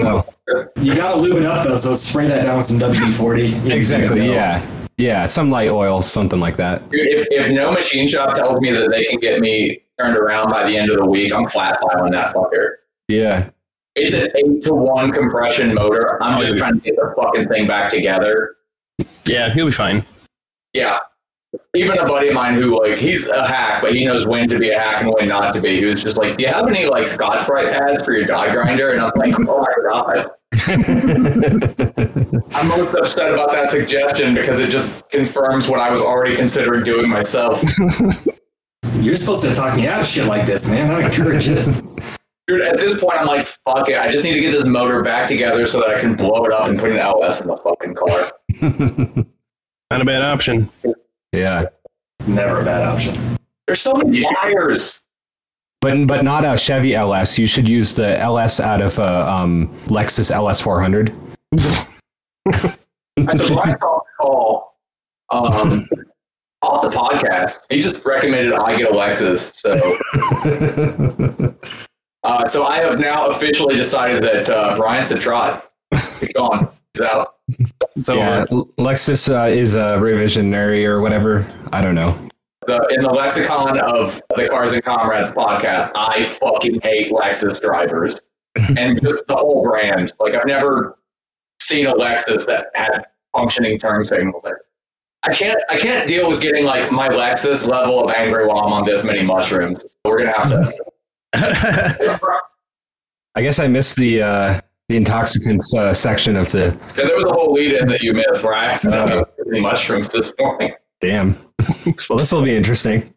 So 0.00 0.32
you 0.80 0.94
gotta 0.94 1.20
lube 1.20 1.38
it 1.38 1.44
up 1.44 1.66
though, 1.66 1.74
so 1.74 1.96
spray 1.96 2.28
that 2.28 2.44
down 2.44 2.58
with 2.58 2.66
some 2.66 2.78
WD 2.78 3.14
forty. 3.14 3.52
exactly, 3.68 4.28
yeah, 4.28 4.64
yeah, 4.96 5.26
some 5.26 5.50
light 5.50 5.70
oil, 5.70 6.02
something 6.02 6.38
like 6.38 6.56
that. 6.56 6.88
Dude, 6.88 7.00
if, 7.08 7.26
if 7.30 7.52
no 7.52 7.72
machine 7.72 8.06
shop 8.06 8.36
tells 8.36 8.60
me 8.60 8.70
that 8.70 8.90
they 8.90 9.04
can 9.04 9.18
get 9.18 9.40
me 9.40 9.82
turned 9.98 10.16
around 10.16 10.50
by 10.50 10.68
the 10.68 10.76
end 10.76 10.90
of 10.90 10.96
the 10.98 11.04
week, 11.04 11.32
I'm 11.32 11.48
flat 11.48 11.78
filing 11.80 12.12
that 12.12 12.32
fucker. 12.34 12.74
Yeah, 13.08 13.50
It's 13.96 14.14
an 14.14 14.28
eight 14.36 14.62
to 14.64 14.74
one 14.74 15.10
compression 15.12 15.74
motor. 15.74 16.22
I'm 16.22 16.38
just 16.38 16.56
trying 16.56 16.74
to 16.74 16.80
get 16.80 16.94
the 16.96 17.12
fucking 17.20 17.48
thing 17.48 17.66
back 17.66 17.90
together. 17.90 18.56
Yeah, 19.24 19.52
he'll 19.52 19.66
be 19.66 19.72
fine. 19.72 20.04
Yeah. 20.72 20.98
Even 21.74 21.98
a 21.98 22.06
buddy 22.06 22.28
of 22.28 22.34
mine 22.34 22.54
who 22.54 22.78
like 22.78 22.98
he's 22.98 23.26
a 23.28 23.46
hack, 23.48 23.80
but 23.80 23.94
he 23.94 24.04
knows 24.04 24.26
when 24.26 24.48
to 24.50 24.58
be 24.58 24.68
a 24.70 24.78
hack 24.78 25.00
and 25.02 25.10
when 25.14 25.28
not 25.28 25.54
to 25.54 25.62
be. 25.62 25.78
He 25.78 25.86
was 25.86 26.02
just 26.02 26.18
like, 26.18 26.36
"Do 26.36 26.42
you 26.42 26.50
have 26.50 26.68
any 26.68 26.84
like 26.84 27.06
Scotch 27.06 27.46
Brite 27.46 27.70
pads 27.72 28.02
for 28.04 28.12
your 28.12 28.26
die 28.26 28.52
grinder?" 28.52 28.90
And 28.90 29.00
I'm 29.00 29.12
like, 29.16 29.34
"Oh 29.38 29.62
my 29.62 29.74
god." 29.90 30.30
I'm 32.54 32.68
most 32.68 32.94
upset 32.94 33.32
about 33.32 33.50
that 33.52 33.68
suggestion 33.68 34.34
because 34.34 34.60
it 34.60 34.68
just 34.68 35.08
confirms 35.08 35.68
what 35.68 35.80
I 35.80 35.90
was 35.90 36.02
already 36.02 36.36
considering 36.36 36.84
doing 36.84 37.08
myself. 37.08 37.62
You're 39.00 39.16
supposed 39.16 39.42
to 39.42 39.54
talk 39.54 39.76
me 39.76 39.86
out 39.86 40.00
of 40.00 40.06
shit 40.06 40.26
like 40.26 40.46
this, 40.46 40.68
man. 40.70 40.90
I 40.90 41.06
encourage 41.06 41.48
it. 41.48 41.64
Dude, 42.46 42.62
at 42.62 42.78
this 42.78 42.98
point, 42.98 43.18
I'm 43.18 43.26
like, 43.26 43.46
fuck 43.46 43.88
it. 43.88 43.98
I 43.98 44.10
just 44.10 44.24
need 44.24 44.32
to 44.32 44.40
get 44.40 44.52
this 44.52 44.64
motor 44.64 45.02
back 45.02 45.28
together 45.28 45.66
so 45.66 45.80
that 45.80 45.90
I 45.90 46.00
can 46.00 46.14
blow 46.14 46.44
it 46.44 46.52
up 46.52 46.68
and 46.68 46.78
put 46.78 46.90
an 46.90 46.96
LS 46.96 47.40
in 47.42 47.48
the 47.48 47.56
fucking 47.58 47.94
car. 47.94 48.32
Not 49.90 50.00
a 50.00 50.04
bad 50.04 50.22
option. 50.22 50.70
yeah, 51.32 51.64
Never 52.26 52.60
a 52.60 52.64
bad 52.64 52.86
option. 52.86 53.38
There's 53.66 53.80
so 53.80 53.94
many 53.94 54.22
wires. 54.42 55.00
but 55.80 56.06
but 56.06 56.24
not 56.24 56.44
a 56.44 56.56
Chevy 56.58 56.94
LS. 56.94 57.38
You 57.38 57.46
should 57.46 57.68
use 57.68 57.94
the 57.94 58.18
LS 58.18 58.60
out 58.60 58.80
of 58.82 58.98
a 58.98 59.30
um, 59.30 59.68
Lexus 59.86 60.30
LS 60.30 60.60
400. 60.60 61.14
That's 61.52 63.48
a 63.50 63.52
Brian 63.52 63.76
call. 63.76 64.74
Um, 65.30 65.86
off 66.62 66.82
the 66.82 66.88
podcast. 66.88 67.60
He 67.70 67.80
just 67.80 68.04
recommended 68.04 68.52
I 68.52 68.76
get 68.76 68.90
a 68.90 68.94
Lexus. 68.94 69.54
So, 69.54 69.98
uh, 72.24 72.44
so 72.44 72.64
I 72.64 72.78
have 72.78 72.98
now 72.98 73.28
officially 73.28 73.76
decided 73.76 74.22
that 74.22 74.48
uh, 74.48 74.76
Brian's 74.76 75.10
a 75.10 75.18
trot. 75.18 75.70
He's 76.20 76.32
gone. 76.32 76.68
He's 76.94 77.02
out. 77.02 77.36
So 78.02 78.14
yeah, 78.14 78.44
L- 78.50 78.68
Lexus 78.78 79.32
uh, 79.32 79.48
is 79.48 79.74
a 79.74 79.96
revisionary 79.98 80.84
or 80.84 81.00
whatever. 81.00 81.46
I 81.72 81.80
don't 81.80 81.94
know. 81.94 82.16
The, 82.66 82.86
in 82.90 83.00
the 83.00 83.08
lexicon 83.08 83.78
of 83.78 84.20
the 84.36 84.46
Cars 84.46 84.72
and 84.72 84.82
Comrades 84.82 85.30
podcast, 85.30 85.92
I 85.96 86.22
fucking 86.22 86.80
hate 86.82 87.10
Lexus 87.10 87.62
drivers 87.62 88.20
and 88.76 89.00
just 89.00 89.26
the 89.26 89.34
whole 89.34 89.62
brand. 89.62 90.12
Like 90.20 90.34
I've 90.34 90.46
never 90.46 90.98
seen 91.62 91.86
a 91.86 91.94
Lexus 91.94 92.44
that 92.46 92.66
had 92.74 93.06
functioning 93.34 93.78
turn 93.78 94.04
signals. 94.04 94.42
I 95.24 95.34
can't 95.34 95.60
I 95.68 95.78
can't 95.78 96.06
deal 96.06 96.28
with 96.28 96.40
getting 96.40 96.64
like 96.64 96.92
my 96.92 97.08
Lexus 97.08 97.66
level 97.66 98.04
of 98.04 98.14
angry 98.14 98.46
while 98.46 98.58
I'm 98.58 98.72
on 98.72 98.84
this 98.84 99.04
many 99.04 99.22
mushrooms. 99.22 99.96
We're 100.04 100.18
gonna 100.18 100.32
have 100.32 100.48
to 100.50 100.74
I 103.34 103.42
guess 103.42 103.58
I 103.58 103.68
missed 103.68 103.96
the 103.96 104.22
uh, 104.22 104.60
the 104.88 104.96
intoxicants 104.96 105.74
uh, 105.74 105.92
section 105.92 106.36
of 106.36 106.50
the. 106.50 106.76
Yeah, 106.96 107.04
there 107.04 107.16
was 107.16 107.24
a 107.24 107.32
whole 107.32 107.52
lead 107.52 107.72
in 107.74 107.88
that 107.88 108.02
you 108.02 108.12
missed 108.12 108.42
where 108.42 108.54
I 108.54 108.66
accidentally 108.66 109.24
ate 109.54 109.62
mushrooms 109.62 110.08
this 110.08 110.32
morning. 110.38 110.74
Damn. 111.00 111.36
well, 112.08 112.18
this 112.18 112.32
will 112.32 112.42
be 112.42 112.56
interesting. 112.56 113.12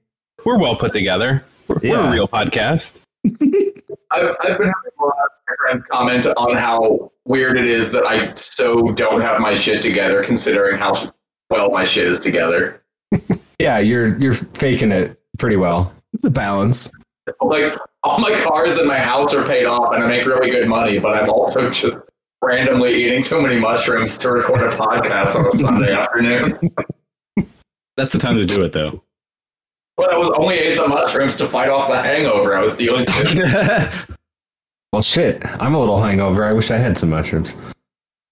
We're 0.45 0.59
well 0.59 0.75
put 0.75 0.93
together. 0.93 1.43
We're, 1.67 1.79
we're 1.81 1.99
a 1.99 2.11
real 2.11 2.27
podcast. 2.27 2.99
I've, 3.25 4.35
I've 4.43 4.57
been 4.57 4.67
having 4.67 4.91
a 4.99 5.03
lot 5.03 5.15
of 5.23 5.55
friends 5.57 5.83
comment 5.89 6.25
on 6.25 6.55
how 6.55 7.11
weird 7.25 7.57
it 7.57 7.65
is 7.65 7.91
that 7.91 8.05
I 8.05 8.33
so 8.33 8.91
don't 8.91 9.21
have 9.21 9.39
my 9.39 9.55
shit 9.55 9.81
together, 9.81 10.23
considering 10.23 10.77
how 10.77 10.93
well 11.51 11.69
my 11.69 11.83
shit 11.83 12.07
is 12.07 12.19
together. 12.19 12.81
Yeah, 13.59 13.77
you're 13.77 14.17
you're 14.17 14.33
faking 14.33 14.91
it 14.91 15.19
pretty 15.37 15.57
well. 15.57 15.93
The 16.21 16.29
balance. 16.31 16.89
Like 17.41 17.77
all 18.03 18.19
my 18.19 18.39
cars 18.41 18.77
and 18.77 18.87
my 18.87 18.99
house 18.99 19.33
are 19.33 19.45
paid 19.45 19.65
off, 19.65 19.93
and 19.93 20.03
I 20.03 20.07
make 20.07 20.25
really 20.25 20.49
good 20.49 20.67
money, 20.67 20.97
but 20.97 21.21
I'm 21.21 21.29
also 21.29 21.69
just 21.69 21.99
randomly 22.41 23.03
eating 23.03 23.21
too 23.21 23.41
many 23.41 23.57
mushrooms 23.59 24.17
to 24.19 24.31
record 24.31 24.61
a 24.61 24.75
podcast 24.75 25.35
on 25.35 25.45
a 25.45 25.51
Sunday 25.51 25.93
afternoon. 25.93 26.57
That's 27.97 28.11
the 28.11 28.17
time 28.17 28.37
to 28.37 28.45
do 28.45 28.63
it, 28.63 28.73
though. 28.73 29.03
But 29.97 30.11
I 30.11 30.17
was 30.17 30.31
only 30.39 30.57
ate 30.57 30.77
the 30.77 30.87
mushrooms 30.87 31.35
to 31.35 31.45
fight 31.45 31.69
off 31.69 31.89
the 31.89 32.01
hangover 32.01 32.55
I 32.55 32.61
was 32.61 32.75
dealing 32.75 33.05
with. 33.05 34.07
Well, 34.93 35.01
shit. 35.01 35.41
I'm 35.45 35.73
a 35.73 35.79
little 35.79 36.01
hangover. 36.01 36.43
I 36.43 36.51
wish 36.51 36.69
I 36.69 36.75
had 36.77 36.97
some 36.97 37.11
mushrooms. 37.11 37.55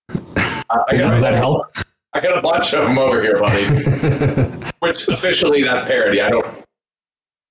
I 0.09 0.17
got, 0.69 1.13
Does 1.13 1.21
that 1.21 1.35
help? 1.35 1.67
I 2.13 2.19
got 2.19 2.37
a 2.37 2.41
bunch 2.41 2.73
of 2.73 2.83
them 2.83 2.97
over 2.97 3.21
here, 3.21 3.37
buddy. 3.37 3.65
Which 4.79 5.07
officially 5.07 5.63
that's 5.63 5.87
parody. 5.87 6.21
I 6.21 6.29
don't. 6.29 6.45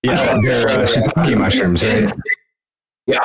Yeah, 0.03 0.39
they're 0.43 0.69
uh, 0.69 0.87
shiitake 0.87 1.39
mushrooms, 1.39 1.85
right? 1.85 2.13
Yeah. 3.07 3.25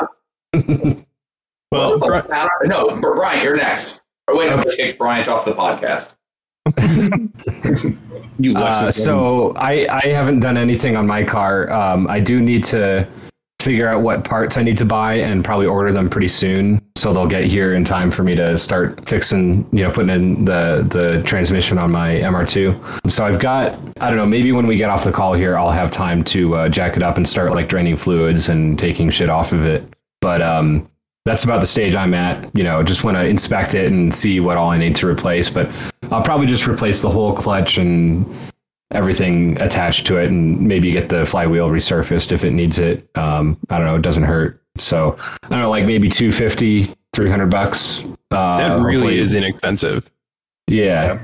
Well, 1.72 1.98
no, 1.98 3.02
Brian, 3.02 3.43
you're 3.43 3.56
next. 3.56 4.02
Oh 4.28 4.38
wait, 4.38 4.50
no, 4.50 4.62
kick 4.76 4.98
Brian 5.00 5.28
off 5.28 5.46
the 5.46 5.54
podcast. 5.54 6.15
You 8.39 8.58
Uh, 8.58 8.89
so 8.89 9.54
I, 9.58 9.88
I 9.89 10.08
haven't 10.08 10.39
done 10.39 10.58
anything 10.58 10.98
on 10.98 11.06
my 11.06 11.24
car. 11.24 11.72
Um, 11.72 12.08
I 12.08 12.19
do 12.19 12.41
need 12.41 12.63
to 12.65 13.08
figure 13.63 13.88
out 13.88 14.02
what 14.02 14.23
parts 14.23 14.58
I 14.58 14.63
need 14.63 14.78
to 14.78 14.86
buy 14.86 15.15
and 15.15 15.43
probably 15.43 15.65
order 15.65 15.91
them 15.91 16.10
pretty 16.10 16.28
soon, 16.28 16.82
so 16.95 17.13
they'll 17.13 17.28
get 17.28 17.45
here 17.45 17.73
in 17.73 17.86
time 17.86 18.12
for 18.12 18.23
me 18.23 18.36
to 18.36 18.58
start 18.58 19.08
fixing, 19.08 19.67
you 19.71 19.84
know, 19.84 19.91
putting 19.91 20.10
in 20.10 20.45
the 20.45 20.86
the 20.89 21.23
transmission 21.23 21.78
on 21.78 21.91
my 21.91 22.15
MR2. 22.15 23.10
So 23.10 23.26
I've 23.26 23.39
got, 23.39 23.80
I 24.02 24.10
don't 24.10 24.17
know, 24.17 24.26
maybe 24.26 24.52
when 24.52 24.67
we 24.67 24.76
get 24.76 24.89
off 24.89 25.04
the 25.04 25.12
call 25.12 25.34
here, 25.34 25.58
I'll 25.58 25.71
have 25.71 25.91
time 25.91 26.23
to 26.26 26.56
uh, 26.56 26.69
jack 26.69 26.97
it 26.97 27.04
up 27.04 27.17
and 27.17 27.28
start 27.28 27.52
like 27.54 27.69
draining 27.69 27.95
fluids 27.95 28.49
and 28.49 28.78
taking 28.78 29.10
shit 29.10 29.30
off 29.30 29.54
of 29.54 29.65
it. 29.65 29.84
But 30.19 30.41
um, 30.41 30.89
that's 31.26 31.45
about 31.45 31.62
the 31.62 31.67
stage 31.67 31.95
I'm 31.95 32.13
at. 32.13 32.49
You 32.56 32.63
know, 32.63 32.84
just 32.84 33.04
want 33.04 33.15
to 33.17 33.26
inspect 33.26 33.76
it 33.76 33.91
and 33.91 34.13
see 34.13 34.39
what 34.41 34.58
all 34.58 34.69
I 34.69 34.78
need 34.78 34.95
to 34.97 35.08
replace. 35.08 35.49
But 35.49 35.71
I'll 36.12 36.23
probably 36.23 36.47
just 36.47 36.67
replace 36.67 37.02
the 37.02 37.10
whole 37.10 37.34
clutch 37.34 37.78
and 37.78 38.26
everything 38.93 39.60
attached 39.62 40.06
to 40.08 40.17
it, 40.17 40.29
and 40.29 40.60
maybe 40.62 40.91
get 40.91 41.10
the 41.10 41.25
flywheel 41.25 41.69
resurfaced 41.69 42.32
if 42.32 42.43
it 42.43 42.51
needs 42.51 42.79
it. 42.79 43.08
Um, 43.15 43.58
I 43.69 43.77
don't 43.77 43.88
know. 43.88 43.95
It 43.95 44.01
doesn't 44.01 44.23
hurt. 44.23 44.62
So 44.77 45.17
I 45.19 45.47
don't 45.49 45.60
know, 45.60 45.69
like 45.69 45.86
maybe 45.86 46.10
250, 46.10 46.93
300 47.13 47.47
bucks. 47.47 48.03
Uh, 48.32 48.58
that 48.58 48.75
really 48.82 48.95
hopefully- 48.95 49.19
is 49.19 49.34
inexpensive. 49.34 50.10
Yeah. 50.67 51.19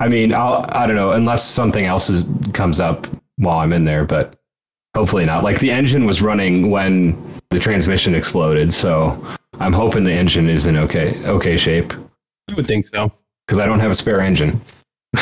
I 0.00 0.08
mean, 0.08 0.34
I'll, 0.34 0.66
I 0.70 0.86
don't 0.86 0.96
know, 0.96 1.12
unless 1.12 1.44
something 1.44 1.86
else 1.86 2.10
is, 2.10 2.24
comes 2.52 2.80
up 2.80 3.06
while 3.36 3.58
I'm 3.58 3.72
in 3.72 3.84
there, 3.84 4.04
but 4.04 4.38
hopefully 4.94 5.24
not. 5.24 5.44
Like 5.44 5.60
the 5.60 5.70
engine 5.70 6.04
was 6.04 6.20
running 6.20 6.70
when 6.70 7.40
the 7.50 7.58
transmission 7.58 8.14
exploded, 8.14 8.72
so 8.72 9.22
I'm 9.60 9.72
hoping 9.72 10.04
the 10.04 10.12
engine 10.12 10.48
is 10.48 10.66
in 10.66 10.76
okay 10.76 11.24
okay 11.24 11.56
shape. 11.56 11.92
I 12.50 12.54
would 12.54 12.66
think 12.66 12.86
so. 12.86 13.12
Because 13.46 13.62
I 13.62 13.66
don't 13.66 13.80
have 13.80 13.90
a 13.90 13.94
spare 13.94 14.20
engine. 14.20 14.60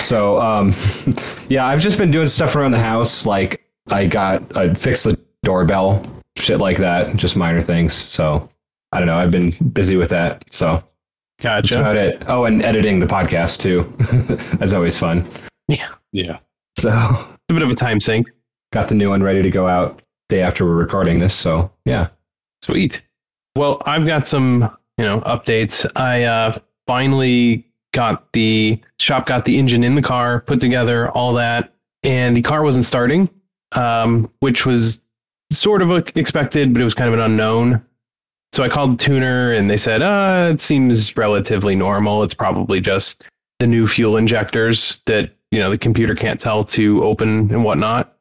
So 0.03 0.41
um, 0.41 0.75
yeah, 1.49 1.67
I've 1.67 1.81
just 1.81 1.99
been 1.99 2.11
doing 2.11 2.29
stuff 2.29 2.57
around 2.57 2.73
the 2.73 2.81
house. 2.81 3.27
Like 3.27 3.63
I 3.89 4.07
got 4.07 4.57
I 4.57 4.75
fixed 4.75 5.05
the 5.05 5.19
doorbell, 5.45 6.05
shit 6.37 6.59
like 6.59 6.79
that, 6.79 7.17
just 7.17 7.37
minor 7.37 7.63
things. 7.63 7.93
So 7.93 8.49
I 8.93 8.99
don't 8.99 9.07
know. 9.07 9.17
I've 9.17 9.31
been 9.31 9.51
busy 9.73 9.97
with 9.97 10.11
that. 10.11 10.45
So 10.51 10.83
that's 11.39 11.69
Gotcha. 11.69 11.81
about 11.81 11.97
it. 11.97 12.25
Oh, 12.29 12.45
and 12.45 12.63
editing 12.63 12.99
the 12.99 13.07
podcast 13.07 13.59
too. 13.61 13.93
That's 14.59 14.73
always 14.73 14.97
fun. 14.99 15.29
Yeah. 15.69 15.91
Yeah. 16.13 16.39
So 16.79 16.91
It's 16.91 17.51
a 17.51 17.53
bit 17.55 17.63
of 17.63 17.69
a 17.69 17.75
time 17.75 18.01
sink. 18.01 18.27
got 18.73 18.89
the 18.89 18.95
new 18.95 19.11
one 19.11 19.23
ready 19.23 19.43
to 19.43 19.51
go 19.51 19.67
out 19.69 20.01
day 20.31 20.41
after 20.41 20.65
we're 20.65 20.77
recording 20.77 21.19
this. 21.19 21.35
So 21.35 21.71
yeah. 21.85 22.09
Sweet. 22.63 23.03
Well, 23.55 23.83
I've 23.85 24.07
got 24.07 24.27
some, 24.27 24.63
you 24.97 25.05
know, 25.05 25.21
updates. 25.23 25.85
I 25.95 26.23
uh, 26.23 26.59
finally 26.87 27.66
got 27.97 28.31
the 28.35 28.79
shop 29.01 29.25
got 29.27 29.47
the 29.47 29.59
engine 29.59 29.83
in 29.83 29.95
the 29.95 30.03
car, 30.03 30.43
put 30.43 30.61
together 30.61 31.11
all 31.13 31.33
that, 31.33 31.73
and 32.03 32.37
the 32.37 32.43
car 32.43 32.63
wasn't 32.63 32.85
starting, 32.85 33.29
um, 33.73 34.31
which 34.41 34.67
was 34.67 35.01
sort 35.51 35.81
of 35.81 35.91
expected, 36.17 36.73
but 36.75 36.81
it 36.81 36.85
was 36.85 36.95
kind 36.95 37.09
of 37.09 37.15
an 37.15 37.21
unknown. 37.21 37.83
So 38.53 38.63
I 38.63 38.69
called 38.69 39.01
tuner, 39.01 39.53
and 39.53 39.71
they 39.71 39.79
said, 39.79 40.03
"Uh, 40.03 40.51
it 40.53 40.61
seems 40.61 41.17
relatively 41.17 41.75
normal. 41.75 42.23
It's 42.23 42.35
probably 42.35 42.81
just 42.81 43.25
the 43.59 43.67
new 43.67 43.87
fuel 43.87 44.19
injectors 44.19 44.99
that 45.07 45.31
you 45.51 45.59
know 45.59 45.71
the 45.71 45.79
computer 45.79 46.15
can't 46.15 46.39
tell 46.39 46.65
to 46.65 47.03
open 47.03 47.51
and 47.51 47.65
whatnot." 47.65 48.15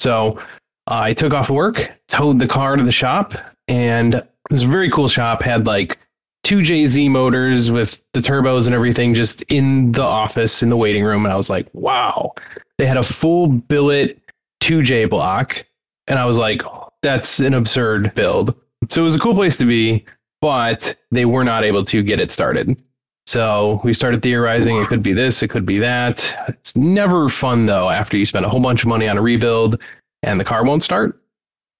So 0.00 0.38
I 0.86 1.14
took 1.14 1.32
off 1.32 1.48
work, 1.48 1.90
towed 2.08 2.38
the 2.38 2.46
car 2.46 2.76
to 2.76 2.82
the 2.82 2.92
shop, 2.92 3.34
and 3.68 4.22
this 4.50 4.62
very 4.62 4.90
cool 4.90 5.08
shop 5.08 5.42
had 5.42 5.66
like 5.66 5.98
two 6.44 6.58
JZ 6.58 7.10
motors 7.10 7.70
with 7.70 8.00
the 8.12 8.20
turbos 8.20 8.66
and 8.66 8.74
everything 8.74 9.14
just 9.14 9.42
in 9.42 9.92
the 9.92 10.02
office 10.02 10.62
in 10.62 10.68
the 10.68 10.76
waiting 10.76 11.02
room. 11.02 11.24
And 11.24 11.32
I 11.32 11.36
was 11.36 11.50
like, 11.50 11.66
wow. 11.72 12.32
They 12.78 12.86
had 12.86 12.96
a 12.96 13.02
full 13.02 13.48
billet 13.48 14.20
2J 14.62 15.10
block. 15.10 15.64
And 16.06 16.18
I 16.18 16.26
was 16.26 16.38
like, 16.38 16.62
that's 17.02 17.40
an 17.40 17.54
absurd 17.54 18.14
build. 18.14 18.54
So 18.90 19.00
it 19.00 19.04
was 19.04 19.14
a 19.14 19.18
cool 19.18 19.34
place 19.34 19.56
to 19.56 19.64
be, 19.64 20.04
but 20.40 20.94
they 21.10 21.24
were 21.24 21.44
not 21.44 21.64
able 21.64 21.84
to 21.86 22.02
get 22.02 22.20
it 22.20 22.30
started. 22.30 22.80
So 23.26 23.80
we 23.82 23.94
started 23.94 24.20
theorizing 24.22 24.76
it 24.76 24.86
could 24.86 25.02
be 25.02 25.14
this, 25.14 25.42
it 25.42 25.48
could 25.48 25.64
be 25.64 25.78
that. 25.78 26.44
It's 26.48 26.76
never 26.76 27.30
fun 27.30 27.64
though 27.64 27.88
after 27.88 28.18
you 28.18 28.26
spend 28.26 28.44
a 28.44 28.50
whole 28.50 28.60
bunch 28.60 28.82
of 28.82 28.88
money 28.88 29.08
on 29.08 29.16
a 29.16 29.22
rebuild 29.22 29.80
and 30.22 30.38
the 30.38 30.44
car 30.44 30.62
won't 30.62 30.82
start. 30.82 31.18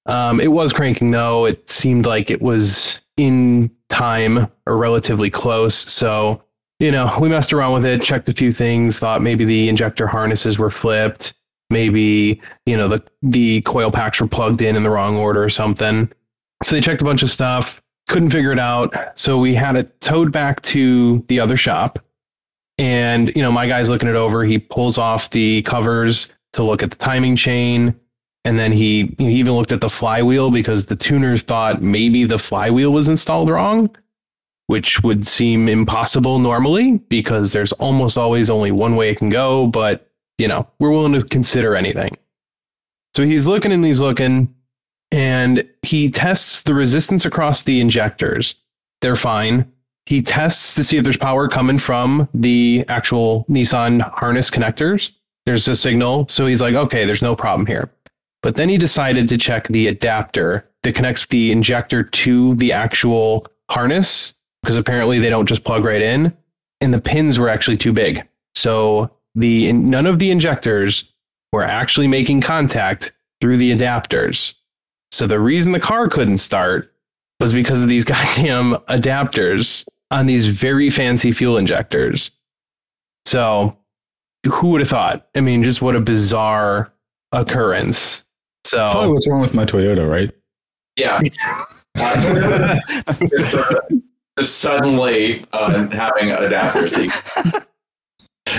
Um, 0.07 0.41
it 0.41 0.53
was 0.53 0.73
cranking 0.73 1.11
though. 1.11 1.45
It 1.45 1.69
seemed 1.69 2.07
like 2.07 2.31
it 2.31 2.41
was 2.41 3.01
in 3.19 3.71
time 3.89 4.49
or 4.67 4.77
relatively 4.77 5.31
close. 5.31 5.75
So, 5.75 6.43
you 6.81 6.91
know, 6.91 7.17
we 7.21 7.29
messed 7.29 7.53
around 7.53 7.75
with 7.75 7.85
it, 7.85 8.03
checked 8.03 8.29
a 8.29 8.33
few 8.33 8.53
things, 8.53 8.99
thought 8.99 9.23
maybe 9.23 9.45
the 9.45 9.69
injector 9.69 10.07
harnesses 10.07 10.59
were 10.59 10.71
flipped, 10.71 11.35
maybe, 11.71 12.41
you 12.67 12.77
know, 12.77 12.89
the 12.89 13.03
the 13.23 13.61
coil 13.63 13.91
packs 13.91 14.21
were 14.21 14.27
plugged 14.27 14.63
in 14.63 14.77
in 14.77 14.83
the 14.83 14.91
wrong 14.91 15.17
order 15.17 15.43
or 15.43 15.49
something. 15.49 16.11
So 16.63 16.75
they 16.75 16.81
checked 16.81 17.03
a 17.03 17.05
bunch 17.05 17.23
of 17.23 17.31
stuff, 17.31 17.83
couldn't 18.09 18.31
figure 18.31 18.53
it 18.53 18.59
out. 18.59 18.95
So 19.19 19.39
we 19.39 19.55
had 19.55 19.77
it 19.77 20.01
towed 20.01 20.33
back 20.33 20.63
to 20.63 21.25
the 21.29 21.41
other 21.41 21.57
shop. 21.57 21.99
And, 22.79 23.35
you 23.37 23.43
know, 23.43 23.53
my 23.53 23.67
guy's 23.67 23.89
looking 23.89 24.09
it 24.09 24.17
over. 24.17 24.45
He 24.45 24.59
pulls 24.59 24.99
off 24.99 25.31
the 25.31 25.63
covers 25.63 26.29
to 26.55 26.63
look 26.63 26.83
at 26.83 26.91
the 26.91 26.97
timing 26.97 27.37
chain. 27.37 27.95
And 28.45 28.59
then 28.59 28.73
he, 28.73 29.15
he 29.19 29.33
even 29.37 29.53
looked 29.53 29.73
at 29.73 29.81
the 29.81 29.89
flywheel 29.89 30.51
because 30.51 30.87
the 30.87 30.97
tuners 30.97 31.43
thought 31.43 31.83
maybe 31.83 32.25
the 32.25 32.39
flywheel 32.39 32.93
was 32.93 33.09
installed 33.09 33.49
wrong, 33.49 33.89
which 34.67 35.03
would 35.03 35.27
seem 35.27 35.69
impossible 35.69 36.39
normally 36.39 36.99
because 37.09 37.53
there's 37.53 37.73
almost 37.73 38.19
always 38.19 38.51
only 38.51 38.71
one 38.71 38.97
way 38.97 39.09
it 39.09 39.19
can 39.19 39.31
go. 39.31 39.67
But, 39.67 40.11
you 40.37 40.47
know, 40.47 40.69
we're 40.79 40.91
willing 40.91 41.15
to 41.15 41.23
consider 41.23 41.75
anything. 41.75 42.17
So 43.17 43.25
he's 43.25 43.47
looking 43.47 43.73
and 43.73 43.85
he's 43.85 44.01
looking 44.01 44.55
and 45.11 45.67
he 45.83 46.11
tests 46.11 46.63
the 46.63 46.75
resistance 46.75 47.25
across 47.25 47.63
the 47.63 47.81
injectors. 47.81 48.57
They're 49.01 49.17
fine. 49.17 49.71
He 50.07 50.21
tests 50.21 50.75
to 50.75 50.85
see 50.85 50.99
if 50.99 51.05
there's 51.05 51.17
power 51.17 51.49
coming 51.49 51.79
from 51.79 52.29
the 52.35 52.85
actual 52.89 53.47
Nissan 53.49 54.03
harness 54.13 54.51
connectors. 54.51 55.13
There's 55.47 55.67
a 55.69 55.75
signal. 55.75 56.27
So 56.29 56.47
he's 56.47 56.61
like, 56.61 56.75
okay, 56.75 57.05
there's 57.05 57.23
no 57.23 57.35
problem 57.37 57.67
here. 57.67 57.91
But 58.45 58.57
then 58.57 58.69
he 58.69 58.77
decided 58.77 59.27
to 59.29 59.39
check 59.39 59.69
the 59.69 59.87
adapter 59.87 60.69
that 60.83 60.95
connects 60.95 61.25
the 61.25 61.51
injector 61.51 62.03
to 62.03 62.55
the 62.57 62.75
actual 62.75 63.47
harness 63.71 64.35
because 64.63 64.77
apparently 64.77 65.19
they 65.19 65.31
don't 65.31 65.47
just 65.47 65.65
plug 65.65 65.83
right 65.83 66.03
in. 66.03 66.31
And 66.83 66.93
the 66.93 67.01
pins 67.01 67.39
were 67.39 67.49
actually 67.49 67.79
too 67.79 67.95
big. 67.95 68.23
So 68.55 69.11
the 69.35 69.73
none 69.73 70.05
of 70.05 70.19
the 70.19 70.31
injectors 70.31 71.11
were 71.53 71.65
actually 71.65 72.07
making 72.07 72.43
contact 72.43 73.13
through 73.41 73.57
the 73.57 73.75
adapters. 73.75 74.53
So 75.11 75.27
the 75.27 75.41
reason 75.41 75.73
the 75.73 75.81
car 75.81 76.07
couldn't 76.07 76.37
start 76.37 76.93
was 77.41 77.55
because 77.55 77.81
of 77.81 77.89
these 77.89 78.05
goddamn 78.05 78.75
adapters 78.91 79.89
on 80.11 80.27
these 80.27 80.47
very 80.47 80.91
fancy 80.91 81.33
fuel 81.33 81.57
injectors. 81.57 82.31
So 83.25 83.75
who 84.53 84.69
would 84.69 84.83
have 84.83 84.89
thought? 84.89 85.29
I 85.35 85.41
mean, 85.41 85.65
just 85.65 85.81
what 85.81 85.97
a 85.97 86.01
bizarre 86.01 86.93
occurrence. 87.33 88.23
So 88.65 88.91
Probably 88.91 89.11
what's 89.11 89.29
wrong 89.29 89.41
with 89.41 89.55
my 89.55 89.65
Toyota, 89.65 90.09
right? 90.09 90.31
Yeah. 90.97 91.21
just 94.39 94.59
suddenly 94.59 95.45
uh, 95.53 95.89
having 95.91 96.29
adapters. 96.31 96.91
that 96.91 97.05
you- 97.05 97.61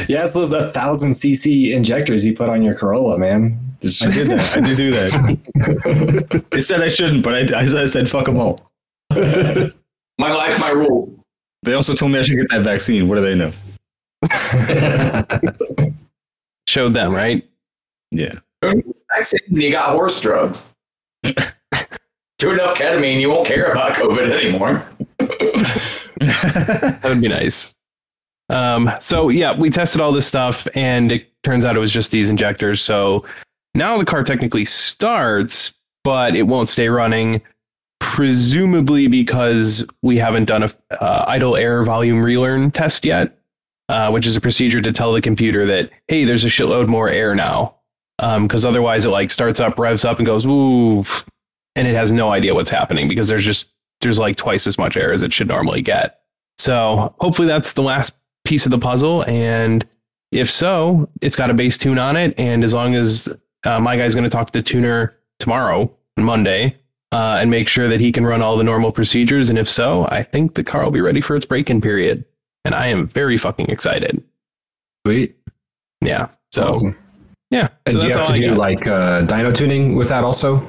Yeah, 0.10 0.24
it's 0.24 0.34
those 0.34 0.52
a 0.52 0.72
thousand 0.72 1.12
cc 1.12 1.72
injectors 1.74 2.26
you 2.26 2.34
put 2.36 2.50
on 2.50 2.62
your 2.64 2.74
Corolla, 2.76 3.18
man. 3.18 3.58
I 3.84 3.88
did 4.10 4.28
that. 4.28 4.58
I 4.58 4.62
did 4.62 4.78
do 4.78 4.92
that. 4.92 6.44
they 6.52 6.60
said 6.60 6.82
I 6.82 6.90
shouldn't, 6.90 7.24
but 7.24 7.54
I, 7.54 7.60
I, 7.60 7.84
I 7.84 7.86
said 7.86 8.10
fuck 8.10 8.26
them 8.26 8.38
all. 8.38 8.60
my 9.12 9.70
life, 10.20 10.60
my 10.60 10.72
rules. 10.72 11.12
They 11.64 11.74
also 11.74 11.94
told 11.94 12.12
me 12.12 12.20
I 12.20 12.24
should 12.24 12.38
get 12.38 12.50
that 12.50 12.64
vaccine. 12.64 13.08
What 13.08 13.16
do 13.16 13.22
they 13.22 13.36
know? 13.36 13.52
Showed 16.68 16.94
them, 16.94 17.14
right? 17.14 17.48
Yeah. 18.12 18.34
Vaccine, 19.16 19.40
you 19.50 19.72
got 19.72 19.92
horse 19.92 20.20
drugs. 20.20 20.64
Do 21.24 22.52
enough 22.52 22.78
ketamine, 22.78 23.22
you 23.22 23.30
won't 23.30 23.48
care 23.48 23.72
about 23.72 23.94
COVID 23.94 24.30
anymore. 24.30 24.86
that 26.20 27.00
would 27.04 27.22
be 27.22 27.30
nice. 27.30 27.74
Um, 28.50 28.92
so 29.00 29.30
yeah, 29.30 29.58
we 29.58 29.70
tested 29.70 30.02
all 30.02 30.12
this 30.12 30.28
stuff, 30.28 30.68
and 30.76 31.12
it 31.12 31.28
turns 31.44 31.64
out 31.64 31.76
it 31.76 31.80
was 31.80 31.92
just 31.92 32.12
these 32.12 32.30
injectors. 32.30 32.82
So 32.82 33.26
now 33.74 33.98
the 33.98 34.06
car 34.06 34.24
technically 34.24 34.66
starts, 34.66 35.74
but 36.04 36.36
it 36.36 36.44
won't 36.44 36.70
stay 36.70 36.90
running, 36.90 37.42
presumably 38.00 39.08
because 39.08 39.86
we 40.02 40.18
haven't 40.18 40.46
done 40.46 40.64
a 40.64 40.72
uh, 41.02 41.26
idle 41.28 41.56
air 41.56 41.84
volume 41.84 42.22
relearn 42.22 42.70
test 42.72 43.06
yet, 43.06 43.38
uh, 43.90 44.12
which 44.12 44.28
is 44.28 44.36
a 44.36 44.42
procedure 44.42 44.82
to 44.82 44.92
tell 44.92 45.14
the 45.14 45.22
computer 45.22 45.66
that 45.66 45.90
hey, 46.08 46.26
there's 46.26 46.44
a 46.44 46.50
shitload 46.50 46.88
more 46.88 47.10
air 47.10 47.34
now. 47.34 47.75
Because 48.18 48.66
otherwise, 48.66 49.06
it 49.06 49.10
like 49.10 49.32
starts 49.32 49.60
up, 49.60 49.78
revs 49.78 50.06
up, 50.06 50.20
and 50.20 50.26
goes 50.26 50.46
oof, 50.46 51.26
and 51.76 51.88
it 51.88 51.96
has 51.96 52.12
no 52.12 52.30
idea 52.32 52.54
what's 52.54 52.70
happening 52.70 53.08
because 53.08 53.28
there's 53.28 53.46
just 53.46 53.70
there's 54.02 54.20
like 54.20 54.36
twice 54.36 54.68
as 54.68 54.78
much 54.78 54.98
air 54.98 55.12
as 55.12 55.24
it 55.24 55.34
should 55.34 55.48
normally 55.48 55.82
get. 55.82 56.22
So 56.58 57.14
hopefully 57.20 57.48
that's 57.48 57.74
the 57.74 57.82
last 57.82 58.14
piece 58.46 58.66
of 58.66 58.72
the 58.72 58.78
puzzle. 58.78 59.24
And 59.26 59.86
if 60.32 60.50
so, 60.50 61.10
it's 61.22 61.36
got 61.36 61.50
a 61.50 61.54
base 61.54 61.78
tune 61.78 62.00
on 62.00 62.16
it. 62.16 62.34
And 62.38 62.64
as 62.64 62.74
long 62.74 62.96
as 62.96 63.28
uh, 63.66 63.80
my 63.80 63.98
guy's 63.98 64.16
going 64.16 64.24
to 64.24 64.30
talk 64.30 64.48
to 64.48 64.60
the 64.60 64.64
tuner 64.64 65.16
tomorrow, 65.40 65.92
Monday, 66.18 66.78
uh, 67.12 67.38
and 67.40 67.50
make 67.50 67.68
sure 67.68 67.88
that 67.88 68.00
he 68.00 68.12
can 68.12 68.26
run 68.26 68.42
all 68.42 68.58
the 68.58 68.64
normal 68.64 68.92
procedures. 68.92 69.50
And 69.50 69.58
if 69.60 69.70
so, 69.70 70.08
I 70.12 70.24
think 70.24 70.56
the 70.56 70.64
car 70.64 70.84
will 70.84 70.92
be 70.92 71.02
ready 71.02 71.22
for 71.22 71.36
its 71.36 71.46
break-in 71.46 71.82
period. 71.82 72.26
And 72.64 72.74
I 72.74 72.88
am 72.88 73.08
very 73.08 73.38
fucking 73.38 73.70
excited. 73.70 74.24
Sweet. 75.06 75.36
Yeah. 76.02 76.30
So 76.52 76.70
Awesome. 76.70 76.98
Yeah. 77.52 77.70
And 77.86 77.94
so 77.94 78.00
do 78.00 78.08
you 78.08 78.14
have 78.18 78.28
to 78.28 78.34
do 78.34 78.54
like 78.56 78.88
uh, 78.88 79.22
dyno 79.26 79.54
tuning 79.56 79.96
with 79.96 80.10
that 80.10 80.24
also? 80.24 80.66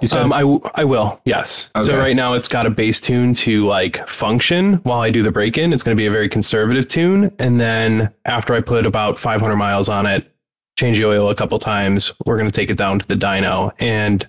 You 0.00 0.08
said 0.08 0.22
Um, 0.22 0.32
I, 0.32 0.40
w- 0.40 0.60
I 0.74 0.84
will, 0.84 1.20
yes. 1.24 1.70
So 1.80 1.96
right 1.96 2.16
now 2.16 2.32
it's 2.32 2.48
got 2.48 2.66
a 2.66 2.70
base 2.70 3.00
tune 3.00 3.32
to 3.34 3.64
like 3.66 4.06
function 4.08 4.74
while 4.82 5.00
I 5.00 5.10
do 5.10 5.22
the 5.22 5.30
break 5.30 5.56
in. 5.56 5.72
It's 5.72 5.84
going 5.84 5.96
to 5.96 6.00
be 6.00 6.06
a 6.06 6.10
very 6.10 6.28
conservative 6.28 6.88
tune. 6.88 7.32
And 7.38 7.60
then 7.60 8.12
after 8.24 8.54
I 8.54 8.60
put 8.60 8.86
about 8.86 9.20
500 9.20 9.54
miles 9.56 9.88
on 9.88 10.04
it, 10.06 10.34
change 10.76 10.98
the 10.98 11.06
oil 11.06 11.30
a 11.30 11.34
couple 11.36 11.56
times, 11.60 12.12
we're 12.26 12.36
going 12.36 12.50
to 12.50 12.54
take 12.54 12.70
it 12.70 12.76
down 12.76 12.98
to 12.98 13.06
the 13.06 13.14
dyno 13.14 13.70
and 13.78 14.26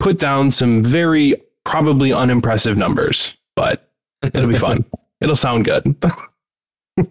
put 0.00 0.18
down 0.18 0.50
some 0.50 0.82
very 0.82 1.34
probably 1.64 2.12
unimpressive 2.12 2.76
numbers, 2.76 3.36
but 3.54 3.88
it'll 4.24 4.48
be 4.48 4.58
fun. 4.58 4.84
it'll 5.20 5.36
sound 5.36 5.64
good. 5.64 5.94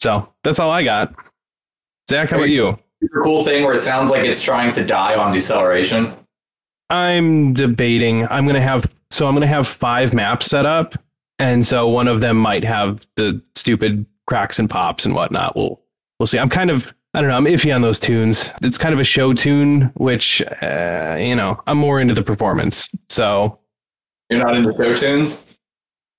so 0.00 0.32
that's 0.44 0.58
all 0.58 0.70
I 0.70 0.82
got. 0.82 1.14
Zach, 2.08 2.30
how 2.30 2.36
about 2.38 2.48
you? 2.48 2.78
Super 3.02 3.22
cool 3.22 3.44
thing 3.44 3.64
where 3.64 3.74
it 3.74 3.80
sounds 3.80 4.10
like 4.10 4.24
it's 4.24 4.42
trying 4.42 4.72
to 4.72 4.84
die 4.84 5.14
on 5.14 5.32
deceleration. 5.32 6.14
I'm 6.90 7.52
debating. 7.54 8.26
I'm 8.28 8.46
gonna 8.46 8.60
have 8.60 8.90
so 9.10 9.26
I'm 9.28 9.34
gonna 9.34 9.46
have 9.46 9.68
five 9.68 10.12
maps 10.12 10.46
set 10.46 10.66
up, 10.66 10.94
and 11.38 11.64
so 11.66 11.88
one 11.88 12.08
of 12.08 12.20
them 12.20 12.36
might 12.36 12.64
have 12.64 13.06
the 13.16 13.40
stupid 13.54 14.04
cracks 14.26 14.58
and 14.58 14.68
pops 14.68 15.04
and 15.06 15.14
whatnot. 15.14 15.54
We'll 15.56 15.80
we'll 16.18 16.26
see. 16.26 16.38
I'm 16.38 16.48
kind 16.48 16.70
of 16.70 16.86
I 17.14 17.20
don't 17.20 17.30
know. 17.30 17.36
I'm 17.36 17.44
iffy 17.44 17.74
on 17.74 17.82
those 17.82 17.98
tunes. 18.00 18.50
It's 18.62 18.78
kind 18.78 18.92
of 18.92 19.00
a 19.00 19.04
show 19.04 19.32
tune, 19.32 19.92
which 19.94 20.42
uh, 20.62 21.16
you 21.20 21.36
know 21.36 21.60
I'm 21.66 21.78
more 21.78 22.00
into 22.00 22.14
the 22.14 22.22
performance. 22.22 22.88
So 23.08 23.58
You're 24.30 24.44
not 24.44 24.56
into 24.56 24.72
show 24.76 24.94
tunes? 24.94 25.44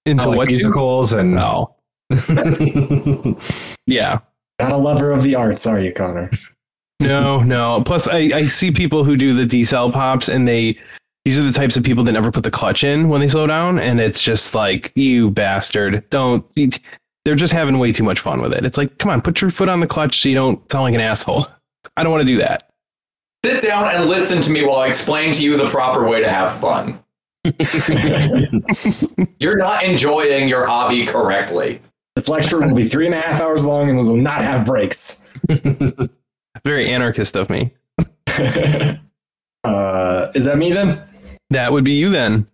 into 0.05 0.27
Oh, 0.27 0.29
like 0.29 0.37
what 0.37 0.45
tune? 0.45 0.53
musicals 0.53 1.13
and 1.13 1.33
No. 1.35 1.75
yeah. 3.85 4.19
Not 4.59 4.71
a 4.71 4.77
lover 4.77 5.11
of 5.11 5.23
the 5.23 5.35
arts, 5.35 5.65
are 5.67 5.79
you, 5.79 5.93
Connor? 5.93 6.29
No, 6.99 7.41
no. 7.41 7.81
Plus, 7.85 8.07
I, 8.07 8.17
I 8.33 8.47
see 8.47 8.71
people 8.71 9.03
who 9.03 9.15
do 9.15 9.33
the 9.33 9.45
decel 9.45 9.91
pops, 9.91 10.27
and 10.27 10.47
they 10.47 10.77
these 11.25 11.37
are 11.37 11.43
the 11.43 11.51
types 11.51 11.77
of 11.77 11.83
people 11.83 12.03
that 12.05 12.11
never 12.11 12.31
put 12.31 12.43
the 12.43 12.51
clutch 12.51 12.83
in 12.83 13.09
when 13.09 13.21
they 13.21 13.27
slow 13.27 13.47
down, 13.47 13.79
and 13.79 13.99
it's 13.99 14.21
just 14.21 14.55
like 14.55 14.91
you 14.95 15.31
bastard. 15.31 16.03
Don't. 16.09 16.45
They're 17.25 17.35
just 17.35 17.53
having 17.53 17.79
way 17.79 17.91
too 17.91 18.03
much 18.03 18.21
fun 18.21 18.41
with 18.41 18.53
it. 18.53 18.65
It's 18.65 18.77
like, 18.77 18.97
come 18.97 19.11
on, 19.11 19.21
put 19.21 19.41
your 19.41 19.51
foot 19.51 19.69
on 19.69 19.81
the 19.81 19.87
clutch 19.87 20.21
so 20.21 20.29
you 20.29 20.35
don't 20.35 20.59
sound 20.71 20.83
like 20.83 20.95
an 20.95 21.01
asshole. 21.01 21.47
I 21.97 22.03
don't 22.03 22.11
want 22.11 22.25
to 22.25 22.33
do 22.33 22.39
that. 22.39 22.71
Sit 23.45 23.61
down 23.63 23.89
and 23.89 24.09
listen 24.09 24.41
to 24.41 24.49
me 24.49 24.65
while 24.65 24.79
I 24.79 24.87
explain 24.87 25.33
to 25.33 25.43
you 25.43 25.55
the 25.55 25.67
proper 25.67 26.07
way 26.07 26.21
to 26.21 26.29
have 26.29 26.59
fun. 26.59 26.99
You're 29.39 29.57
not 29.57 29.83
enjoying 29.83 30.49
your 30.49 30.65
hobby 30.65 31.05
correctly. 31.05 31.81
This 32.15 32.27
lecture 32.27 32.59
will 32.59 32.75
be 32.75 32.83
three 32.83 33.05
and 33.05 33.15
a 33.15 33.21
half 33.21 33.39
hours 33.39 33.65
long 33.65 33.89
and 33.89 33.97
we 33.97 34.03
will 34.03 34.17
not 34.17 34.41
have 34.41 34.65
breaks. 34.65 35.29
Very 36.63 36.91
anarchist 36.91 37.35
of 37.35 37.49
me. 37.49 37.73
Uh, 39.65 40.31
is 40.35 40.45
that 40.45 40.57
me 40.57 40.71
then? 40.71 41.01
That 41.49 41.71
would 41.71 41.83
be 41.83 41.93
you 41.93 42.09
then. 42.09 42.47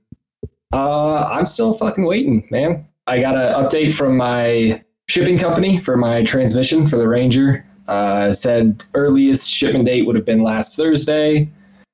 Uh, 0.73 1.23
I'm 1.23 1.45
still 1.45 1.73
fucking 1.73 2.03
waiting, 2.03 2.47
man. 2.51 2.87
I 3.07 3.21
got 3.21 3.35
an 3.35 3.53
update 3.53 3.93
from 3.93 4.17
my 4.17 4.83
shipping 5.07 5.37
company 5.37 5.77
for 5.77 5.97
my 5.97 6.23
transmission 6.23 6.87
for 6.87 6.97
the 6.97 7.07
Ranger. 7.07 7.65
Uh, 7.87 8.33
said 8.33 8.83
earliest 8.95 9.49
shipment 9.49 9.85
date 9.85 10.07
would 10.07 10.15
have 10.15 10.25
been 10.25 10.41
last 10.41 10.75
Thursday, 10.75 11.47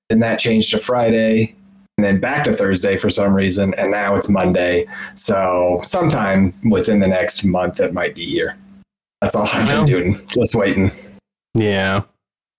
then 0.10 0.20
that 0.20 0.40
changed 0.40 0.72
to 0.72 0.78
Friday, 0.78 1.54
and 1.98 2.06
then 2.06 2.22
back 2.22 2.46
to 2.46 2.54
Thursday 2.54 2.96
for 2.96 3.10
some 3.10 3.34
reason, 3.34 3.74
and 3.74 3.92
now 3.92 4.16
it's 4.16 4.30
Monday. 4.30 4.88
So 5.16 5.82
sometime 5.84 6.54
within 6.70 7.00
the 7.00 7.08
next 7.08 7.44
month, 7.44 7.82
it 7.82 7.94
might 7.94 8.16
be 8.16 8.26
here. 8.26 8.58
That's 9.20 9.36
all 9.36 9.48
I've 9.54 9.68
been 9.68 9.86
doing, 9.86 10.26
just 10.28 10.56
waiting. 10.56 10.92
Yeah. 11.54 12.02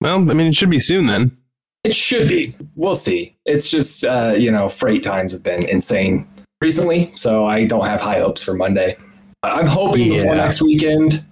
Well, 0.01 0.15
I 0.15 0.33
mean, 0.33 0.47
it 0.47 0.55
should 0.55 0.69
be 0.69 0.79
soon 0.79 1.07
then. 1.07 1.37
It 1.83 1.95
should 1.95 2.27
be. 2.27 2.55
We'll 2.75 2.95
see. 2.95 3.35
It's 3.45 3.69
just, 3.69 4.05
uh, 4.05 4.33
you 4.37 4.51
know, 4.51 4.69
freight 4.69 5.03
times 5.03 5.33
have 5.33 5.43
been 5.43 5.67
insane 5.67 6.27
recently, 6.61 7.11
so 7.15 7.45
I 7.45 7.65
don't 7.65 7.85
have 7.85 8.01
high 8.01 8.19
hopes 8.19 8.43
for 8.43 8.53
Monday. 8.53 8.97
But 9.41 9.51
I'm 9.51 9.67
hoping 9.67 10.09
before 10.09 10.35
next 10.35 10.61
weekend. 10.61 11.25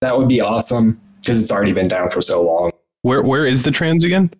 That 0.00 0.16
would 0.16 0.28
be 0.28 0.40
awesome 0.40 1.00
because 1.20 1.42
it's 1.42 1.52
already 1.52 1.72
been 1.72 1.88
down 1.88 2.10
for 2.10 2.22
so 2.22 2.42
long. 2.42 2.70
Where 3.02 3.22
Where 3.22 3.44
is 3.44 3.62
the 3.62 3.70
trans 3.70 4.04
again? 4.04 4.30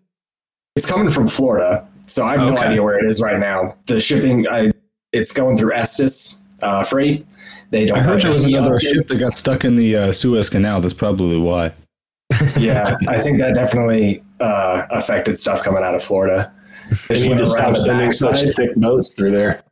It's 0.76 0.86
coming 0.86 1.10
from 1.10 1.28
Florida, 1.28 1.86
so 2.06 2.24
I 2.24 2.38
have 2.38 2.48
no 2.48 2.56
idea 2.56 2.82
where 2.82 2.98
it 2.98 3.08
is 3.08 3.20
right 3.20 3.38
now. 3.38 3.76
The 3.86 4.00
shipping, 4.00 4.46
I, 4.48 4.70
it's 5.12 5.34
going 5.34 5.56
through 5.58 5.74
Estes 5.74 6.46
uh, 6.62 6.84
Freight. 6.84 7.26
They 7.70 7.84
don't. 7.84 7.98
I 7.98 8.02
heard 8.02 8.22
there 8.22 8.30
was 8.30 8.44
another 8.44 8.80
ship 8.80 9.08
that 9.08 9.18
got 9.18 9.32
stuck 9.32 9.64
in 9.64 9.74
the 9.74 9.96
uh, 9.96 10.12
Suez 10.12 10.48
Canal. 10.48 10.80
That's 10.80 10.94
probably 10.94 11.36
why. 11.36 11.72
Yeah, 12.58 12.96
I 13.08 13.20
think 13.20 13.38
that 13.38 13.54
definitely 13.54 14.22
uh, 14.40 14.86
affected 14.90 15.38
stuff 15.38 15.62
coming 15.62 15.82
out 15.82 15.94
of 15.94 16.02
Florida. 16.02 16.52
They 17.08 17.16
Just 17.16 17.28
need 17.28 17.38
to 17.38 17.46
stop 17.46 17.76
sending 17.76 18.12
such 18.12 18.40
thick 18.54 18.74
boats 18.76 19.14
through 19.14 19.30
there. 19.32 19.62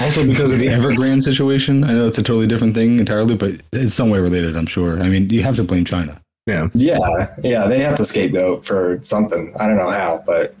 Also, 0.00 0.26
because 0.26 0.52
of 0.52 0.58
the 0.58 0.66
Evergrande 0.68 1.22
situation, 1.22 1.84
I 1.84 1.92
know 1.92 2.06
it's 2.06 2.18
a 2.18 2.22
totally 2.22 2.46
different 2.46 2.74
thing 2.74 2.98
entirely, 2.98 3.34
but 3.34 3.62
it's 3.72 3.94
some 3.94 4.10
way 4.10 4.20
related. 4.20 4.56
I'm 4.56 4.66
sure. 4.66 5.00
I 5.02 5.08
mean, 5.08 5.30
you 5.30 5.42
have 5.42 5.56
to 5.56 5.64
blame 5.64 5.84
China. 5.84 6.20
Yeah. 6.46 6.68
Yeah, 6.74 7.34
yeah, 7.42 7.66
they 7.66 7.80
have 7.80 7.94
to 7.96 8.04
scapegoat 8.04 8.64
for 8.64 8.98
something. 9.02 9.54
I 9.58 9.66
don't 9.66 9.76
know 9.76 9.90
how, 9.90 10.22
but 10.26 10.56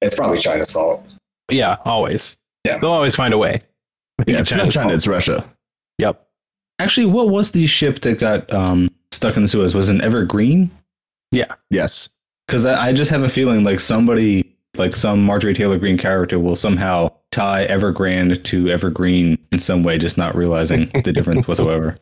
it's 0.00 0.14
probably 0.14 0.38
China's 0.38 0.70
fault. 0.70 1.04
Yeah, 1.50 1.78
always. 1.84 2.36
Yeah. 2.64 2.78
They'll 2.78 2.92
always 2.92 3.16
find 3.16 3.34
a 3.34 3.38
way. 3.38 3.60
Yeah, 4.26 4.36
if 4.36 4.40
it's 4.42 4.54
not 4.54 4.70
China, 4.70 4.92
it's 4.92 5.06
Russia. 5.06 5.44
Yep. 5.98 6.26
Actually, 6.80 7.06
what 7.06 7.28
was 7.28 7.52
the 7.52 7.66
ship 7.66 8.00
that 8.00 8.18
got 8.18 8.50
um, 8.52 8.90
stuck 9.12 9.36
in 9.36 9.42
the 9.42 9.48
Suez? 9.48 9.74
Was 9.74 9.88
it 9.88 9.96
an 9.96 10.00
Evergreen? 10.00 10.70
Yeah. 11.30 11.54
Yes. 11.68 12.08
Because 12.46 12.64
I, 12.64 12.88
I 12.88 12.92
just 12.92 13.10
have 13.10 13.22
a 13.22 13.28
feeling 13.28 13.64
like 13.64 13.80
somebody, 13.80 14.56
like 14.76 14.96
some 14.96 15.22
Marjorie 15.22 15.54
Taylor 15.54 15.78
Greene 15.78 15.98
character, 15.98 16.38
will 16.38 16.56
somehow 16.56 17.10
tie 17.30 17.66
Evergrande 17.66 18.42
to 18.44 18.68
Evergreen 18.68 19.38
in 19.52 19.58
some 19.58 19.82
way, 19.82 19.98
just 19.98 20.16
not 20.16 20.34
realizing 20.34 20.90
the 21.04 21.12
difference 21.12 21.46
whatsoever. 21.48 21.96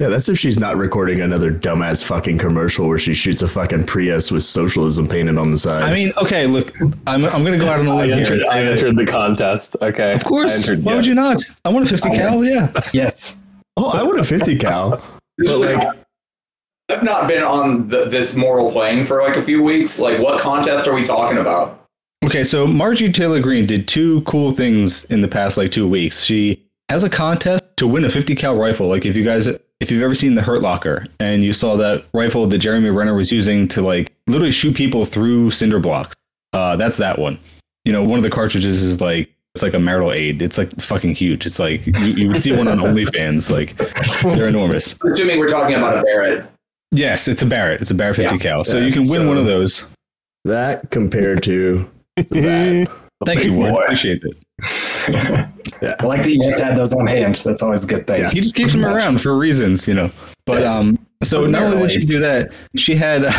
Yeah, 0.00 0.08
that's 0.08 0.28
if 0.28 0.36
she's 0.36 0.58
not 0.58 0.76
recording 0.76 1.20
another 1.20 1.52
dumbass 1.52 2.02
fucking 2.02 2.38
commercial 2.38 2.88
where 2.88 2.98
she 2.98 3.14
shoots 3.14 3.42
a 3.42 3.48
fucking 3.48 3.84
Prius 3.86 4.32
with 4.32 4.42
socialism 4.42 5.06
painted 5.06 5.38
on 5.38 5.52
the 5.52 5.56
side. 5.56 5.84
I 5.84 5.94
mean, 5.94 6.12
okay, 6.16 6.48
look, 6.48 6.76
I'm, 7.06 7.24
I'm 7.26 7.44
going 7.44 7.52
to 7.52 7.58
go 7.58 7.68
out 7.68 7.78
on 7.78 7.86
a 7.86 7.92
I 7.92 8.06
limb 8.06 8.08
here. 8.08 8.18
entered, 8.18 8.44
I 8.48 8.64
entered 8.64 8.96
the 8.96 9.06
contest. 9.06 9.76
Okay. 9.80 10.12
Of 10.12 10.24
course. 10.24 10.50
I 10.50 10.56
entered, 10.56 10.84
Why 10.84 10.92
yeah. 10.92 10.96
would 10.96 11.06
you 11.06 11.14
not? 11.14 11.42
I 11.64 11.68
want 11.68 11.86
a 11.86 11.88
50 11.88 12.10
cal. 12.10 12.44
Yeah. 12.44 12.72
Yes. 12.92 13.44
oh, 13.76 13.90
I 13.90 14.02
want 14.02 14.18
a 14.18 14.24
50 14.24 14.58
cal. 14.58 15.02
But 15.36 15.58
like, 15.58 15.96
I've 16.90 17.02
not 17.02 17.26
been 17.26 17.42
on 17.42 17.88
the, 17.88 18.04
this 18.04 18.36
moral 18.36 18.70
plane 18.70 19.04
for 19.04 19.20
like 19.20 19.36
a 19.36 19.42
few 19.42 19.64
weeks. 19.64 19.98
Like, 19.98 20.20
what 20.20 20.40
contest 20.40 20.86
are 20.86 20.94
we 20.94 21.02
talking 21.02 21.38
about? 21.38 21.88
Okay, 22.24 22.44
so 22.44 22.68
Margie 22.68 23.10
Taylor 23.10 23.40
Greene 23.40 23.66
did 23.66 23.88
two 23.88 24.20
cool 24.22 24.52
things 24.52 25.04
in 25.06 25.20
the 25.20 25.26
past 25.28 25.56
like 25.56 25.72
two 25.72 25.88
weeks. 25.88 26.22
She 26.22 26.64
has 26.88 27.02
a 27.02 27.10
contest 27.10 27.64
to 27.78 27.88
win 27.88 28.04
a 28.04 28.10
50 28.10 28.36
cal 28.36 28.56
rifle. 28.56 28.86
Like 28.86 29.06
if 29.06 29.16
you 29.16 29.24
guys, 29.24 29.48
if 29.84 29.90
you've 29.90 30.02
ever 30.02 30.14
seen 30.14 30.34
the 30.34 30.40
Hurt 30.40 30.62
Locker 30.62 31.06
and 31.20 31.44
you 31.44 31.52
saw 31.52 31.76
that 31.76 32.06
rifle 32.14 32.46
that 32.46 32.56
Jeremy 32.58 32.88
Renner 32.88 33.14
was 33.14 33.30
using 33.30 33.68
to 33.68 33.82
like 33.82 34.10
literally 34.26 34.50
shoot 34.50 34.74
people 34.74 35.04
through 35.04 35.50
cinder 35.50 35.78
blocks, 35.78 36.14
uh, 36.54 36.74
that's 36.76 36.96
that 36.96 37.18
one. 37.18 37.38
You 37.84 37.92
know, 37.92 38.02
one 38.02 38.18
of 38.18 38.22
the 38.22 38.30
cartridges 38.30 38.82
is 38.82 39.02
like 39.02 39.30
it's 39.54 39.62
like 39.62 39.74
a 39.74 39.78
marital 39.78 40.10
aid. 40.10 40.40
It's 40.40 40.56
like 40.56 40.74
fucking 40.80 41.14
huge. 41.14 41.44
It's 41.44 41.58
like 41.58 41.86
you, 41.86 41.92
you 42.14 42.28
would 42.28 42.38
see 42.38 42.52
one 42.56 42.66
on 42.66 42.78
OnlyFans. 42.78 43.50
Like 43.50 43.76
they're 44.36 44.48
enormous. 44.48 44.94
Assuming 45.04 45.38
we're 45.38 45.48
talking 45.48 45.76
about 45.76 45.98
a 45.98 46.02
Barrett. 46.02 46.46
Yes, 46.90 47.28
it's 47.28 47.42
a 47.42 47.46
Barrett. 47.46 47.82
It's 47.82 47.90
a 47.90 47.94
Barrett 47.94 48.16
50 48.16 48.36
Yeah. 48.36 48.40
cal. 48.40 48.64
So 48.64 48.78
Yeah, 48.78 48.86
you 48.86 48.92
can 48.92 49.02
win 49.02 49.20
so- 49.20 49.28
one 49.28 49.36
of 49.36 49.44
those. 49.46 49.84
That 50.46 50.90
compared 50.90 51.42
to 51.44 51.88
that. 52.16 52.90
Thank 53.26 53.44
you, 53.44 53.52
Ward. 53.52 53.74
Appreciate 53.82 54.22
it. 54.24 54.36
I 55.08 56.04
like 56.04 56.22
that 56.22 56.30
you 56.30 56.38
just 56.38 56.60
had 56.60 56.76
those 56.76 56.92
on 56.92 57.06
hand. 57.06 57.36
That's 57.36 57.62
always 57.62 57.84
a 57.84 57.88
good 57.88 58.06
thing. 58.06 58.24
He 58.24 58.40
just 58.40 58.54
keeps 58.54 58.72
them 58.72 58.84
around 58.84 59.20
for 59.20 59.36
reasons, 59.36 59.86
you 59.86 59.94
know. 59.94 60.10
But 60.46 60.64
um, 60.64 60.98
so 61.22 61.46
not 61.46 61.62
only 61.62 61.88
did 61.88 61.90
she 61.90 62.00
do 62.00 62.18
that, 62.20 62.50
she 62.76 62.94
had 62.94 63.32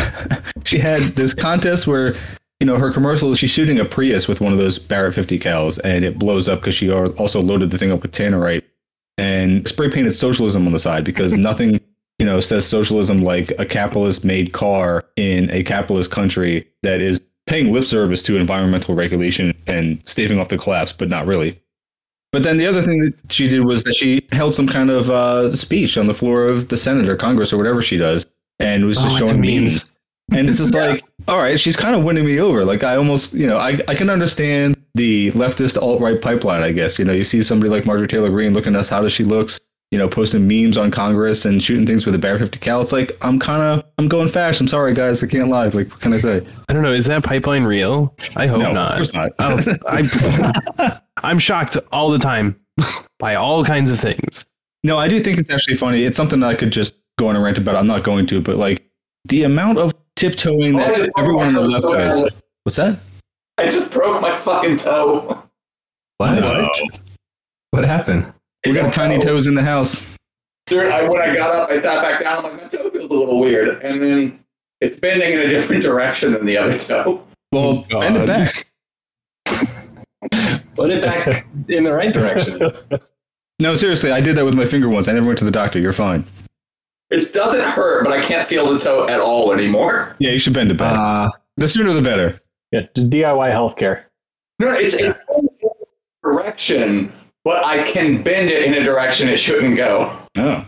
she 0.64 0.78
had 0.78 1.02
this 1.02 1.34
contest 1.34 1.86
where 1.86 2.14
you 2.60 2.66
know 2.66 2.78
her 2.78 2.92
commercial. 2.92 3.34
She's 3.34 3.50
shooting 3.50 3.78
a 3.78 3.84
Prius 3.84 4.28
with 4.28 4.40
one 4.40 4.52
of 4.52 4.58
those 4.58 4.78
Barrett 4.78 5.14
50 5.14 5.38
cals, 5.38 5.78
and 5.84 6.04
it 6.04 6.18
blows 6.18 6.48
up 6.48 6.60
because 6.60 6.74
she 6.74 6.90
also 6.90 7.40
loaded 7.40 7.70
the 7.70 7.78
thing 7.78 7.92
up 7.92 8.02
with 8.02 8.12
tannerite 8.12 8.62
and 9.18 9.66
spray 9.66 9.90
painted 9.90 10.12
socialism 10.12 10.66
on 10.66 10.72
the 10.72 10.78
side 10.78 11.04
because 11.04 11.32
nothing 11.36 11.80
you 12.18 12.26
know 12.26 12.40
says 12.40 12.66
socialism 12.66 13.22
like 13.22 13.52
a 13.58 13.64
capitalist 13.64 14.24
made 14.24 14.52
car 14.52 15.04
in 15.16 15.50
a 15.50 15.62
capitalist 15.62 16.10
country 16.10 16.66
that 16.82 17.00
is 17.00 17.20
paying 17.46 17.72
lip 17.72 17.84
service 17.84 18.22
to 18.24 18.36
environmental 18.36 18.94
regulation 18.94 19.56
and 19.66 20.00
staving 20.06 20.38
off 20.38 20.48
the 20.48 20.58
collapse, 20.58 20.92
but 20.92 21.08
not 21.08 21.26
really. 21.26 21.60
But 22.32 22.42
then 22.42 22.56
the 22.56 22.66
other 22.66 22.82
thing 22.82 23.00
that 23.00 23.14
she 23.32 23.48
did 23.48 23.64
was 23.64 23.84
that 23.84 23.94
she 23.94 24.26
held 24.32 24.52
some 24.52 24.66
kind 24.66 24.90
of 24.90 25.10
uh, 25.10 25.54
speech 25.56 25.96
on 25.96 26.06
the 26.06 26.14
floor 26.14 26.44
of 26.44 26.68
the 26.68 26.76
Senate 26.76 27.08
or 27.08 27.16
Congress 27.16 27.52
or 27.52 27.56
whatever 27.56 27.80
she 27.80 27.96
does, 27.96 28.26
and 28.58 28.84
was 28.84 28.98
Oh, 28.98 29.02
just 29.02 29.14
the 29.14 29.18
showing 29.28 29.40
memes. 29.40 29.90
And 30.32 30.48
it's 30.48 30.58
just 30.62 30.74
like, 30.74 31.04
all 31.28 31.38
right, 31.38 31.58
she's 31.58 31.76
kind 31.76 31.94
of 31.94 32.04
winning 32.04 32.24
me 32.26 32.40
over. 32.40 32.64
Like 32.64 32.82
I 32.82 32.96
almost, 32.96 33.32
you 33.32 33.46
know, 33.46 33.58
I, 33.58 33.78
I 33.88 33.94
can 33.94 34.10
understand 34.10 34.76
the 34.94 35.30
leftist 35.32 35.80
alt 35.80 36.00
right 36.00 36.20
pipeline. 36.20 36.62
I 36.62 36.72
guess 36.72 36.98
you 36.98 37.04
know, 37.04 37.12
you 37.12 37.24
see 37.24 37.42
somebody 37.42 37.70
like 37.70 37.86
Marjorie 37.86 38.08
Taylor 38.08 38.30
Greene 38.30 38.52
looking 38.52 38.74
at 38.74 38.80
us 38.80 38.88
how 38.88 39.00
does 39.00 39.12
she 39.12 39.24
looks, 39.24 39.60
you 39.92 39.98
know, 39.98 40.08
posting 40.08 40.48
memes 40.48 40.76
on 40.76 40.90
Congress 40.90 41.44
and 41.44 41.62
shooting 41.62 41.86
things 41.86 42.04
with 42.06 42.14
a 42.14 42.18
Barrett 42.18 42.40
50 42.40 42.58
cal. 42.58 42.80
It's 42.80 42.92
like 42.92 43.16
I'm 43.22 43.38
kind 43.38 43.62
of 43.62 43.84
I'm 43.98 44.08
going 44.08 44.28
fast. 44.28 44.60
I'm 44.60 44.68
sorry, 44.68 44.94
guys, 44.94 45.22
I 45.22 45.26
can't 45.26 45.48
lie. 45.48 45.66
Like 45.68 45.90
what 45.90 46.00
can 46.00 46.12
I 46.12 46.18
say? 46.18 46.46
I 46.68 46.72
don't 46.72 46.82
know. 46.82 46.92
Is 46.92 47.06
that 47.06 47.22
pipeline 47.22 47.64
real? 47.64 48.14
I 48.36 48.46
hope 48.46 48.60
No, 48.60 48.68
of 48.68 48.74
not. 48.74 48.96
course 48.96 49.12
not. 49.14 49.32
Oh, 49.38 49.62
I, 49.88 51.00
I'm 51.22 51.38
shocked 51.38 51.76
all 51.92 52.10
the 52.10 52.18
time 52.18 52.58
by 53.18 53.36
all 53.36 53.64
kinds 53.64 53.90
of 53.90 54.00
things. 54.00 54.44
No, 54.84 54.98
I 54.98 55.08
do 55.08 55.20
think 55.22 55.38
it's 55.38 55.50
actually 55.50 55.76
funny. 55.76 56.02
It's 56.02 56.16
something 56.16 56.40
that 56.40 56.48
I 56.48 56.54
could 56.54 56.70
just 56.72 56.94
go 57.18 57.28
on 57.28 57.36
a 57.36 57.40
rant 57.40 57.58
about. 57.58 57.76
I'm 57.76 57.86
not 57.86 58.02
going 58.04 58.26
to, 58.26 58.40
but 58.40 58.56
like 58.56 58.88
the 59.26 59.44
amount 59.44 59.78
of 59.78 59.92
tiptoeing 60.16 60.74
Oh, 60.76 60.78
that 60.78 60.98
yeah, 60.98 61.06
everyone 61.18 61.46
on 61.48 61.54
the 61.54 61.60
left 61.62 61.82
does. 61.82 62.20
bad. 62.22 62.34
What's 62.64 62.76
that? 62.76 62.98
I 63.58 63.68
just 63.68 63.90
broke 63.90 64.20
my 64.20 64.36
fucking 64.36 64.76
toe. 64.78 65.42
What? 66.18 66.76
What 67.70 67.84
happened? 67.84 68.32
We 68.68 68.74
got 68.74 68.92
tiny 68.92 69.18
toes 69.18 69.46
in 69.46 69.54
the 69.54 69.62
house. 69.62 70.04
Dude, 70.66 70.90
I, 70.90 71.08
when 71.08 71.20
I 71.20 71.34
got 71.34 71.54
up, 71.54 71.70
I 71.70 71.80
sat 71.80 72.02
back 72.02 72.20
down. 72.20 72.44
I'm 72.44 72.52
like, 72.56 72.62
my 72.64 72.68
toe 72.68 72.90
feels 72.90 73.10
a 73.10 73.14
little 73.14 73.38
weird, 73.38 73.82
and 73.84 74.02
then 74.02 74.44
it's 74.80 74.98
bending 74.98 75.32
in 75.32 75.40
a 75.40 75.48
different 75.48 75.82
direction 75.82 76.32
than 76.32 76.44
the 76.44 76.58
other 76.58 76.78
toe. 76.78 77.24
Well, 77.52 77.86
bend 77.88 78.16
it 78.16 78.26
back. 78.26 78.66
Put 80.74 80.90
it 80.90 81.02
back 81.02 81.46
in 81.68 81.84
the 81.84 81.92
right 81.92 82.12
direction. 82.12 82.60
No, 83.58 83.74
seriously, 83.74 84.10
I 84.10 84.20
did 84.20 84.36
that 84.36 84.44
with 84.44 84.54
my 84.54 84.66
finger 84.66 84.88
once. 84.88 85.08
I 85.08 85.12
never 85.12 85.26
went 85.26 85.38
to 85.38 85.44
the 85.44 85.50
doctor. 85.50 85.78
You're 85.78 85.92
fine. 85.92 86.26
It 87.10 87.32
doesn't 87.32 87.60
hurt, 87.60 88.04
but 88.04 88.12
I 88.12 88.20
can't 88.20 88.46
feel 88.46 88.70
the 88.70 88.78
toe 88.78 89.08
at 89.08 89.20
all 89.20 89.52
anymore. 89.52 90.16
Yeah, 90.18 90.32
you 90.32 90.38
should 90.38 90.52
bend 90.52 90.70
it 90.70 90.76
back. 90.76 90.92
Uh, 90.92 91.30
the 91.56 91.68
sooner 91.68 91.92
the 91.92 92.02
better. 92.02 92.40
Yeah, 92.72 92.82
DIY 92.96 93.52
healthcare. 93.52 94.02
No, 94.58 94.72
it's 94.72 94.94
it's 94.94 95.18
in 95.30 95.48
a 95.62 96.28
direction, 96.28 97.12
but 97.46 97.64
I 97.64 97.84
can 97.84 98.24
bend 98.24 98.50
it 98.50 98.64
in 98.64 98.74
a 98.74 98.82
direction 98.82 99.28
it 99.28 99.36
shouldn't 99.36 99.76
go. 99.76 100.18
Oh. 100.36 100.66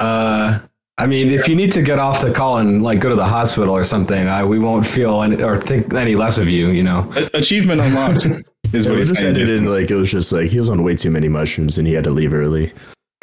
Uh, 0.00 0.58
I 0.98 1.06
mean, 1.06 1.30
if 1.30 1.46
you 1.46 1.54
need 1.54 1.70
to 1.70 1.82
get 1.82 2.00
off 2.00 2.20
the 2.20 2.32
call 2.32 2.58
and 2.58 2.82
like 2.82 2.98
go 2.98 3.08
to 3.08 3.14
the 3.14 3.24
hospital 3.24 3.76
or 3.76 3.84
something, 3.84 4.26
I, 4.26 4.44
we 4.44 4.58
won't 4.58 4.84
feel 4.84 5.22
any, 5.22 5.40
or 5.40 5.56
think 5.56 5.94
any 5.94 6.16
less 6.16 6.36
of 6.36 6.48
you. 6.48 6.70
You 6.70 6.82
know. 6.82 7.08
Achievement 7.32 7.80
unlocked 7.80 8.26
is 8.72 8.88
what 8.88 8.96
was 8.96 9.08
he's 9.08 9.10
just 9.10 9.20
saying. 9.20 9.36
ended 9.36 9.50
in 9.50 9.66
like 9.66 9.88
it 9.92 9.94
was 9.94 10.10
just 10.10 10.32
like 10.32 10.48
he 10.48 10.58
was 10.58 10.68
on 10.68 10.82
way 10.82 10.96
too 10.96 11.12
many 11.12 11.28
mushrooms 11.28 11.78
and 11.78 11.86
he 11.86 11.94
had 11.94 12.02
to 12.02 12.10
leave 12.10 12.32
early. 12.34 12.72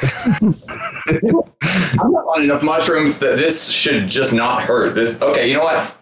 I'm 0.40 0.54
not 2.10 2.24
on 2.24 2.42
enough 2.42 2.62
mushrooms 2.62 3.18
that 3.18 3.36
this 3.36 3.68
should 3.68 4.08
just 4.08 4.32
not 4.32 4.62
hurt. 4.62 4.94
This 4.94 5.20
okay? 5.20 5.46
You 5.46 5.58
know 5.58 5.64
what? 5.64 5.94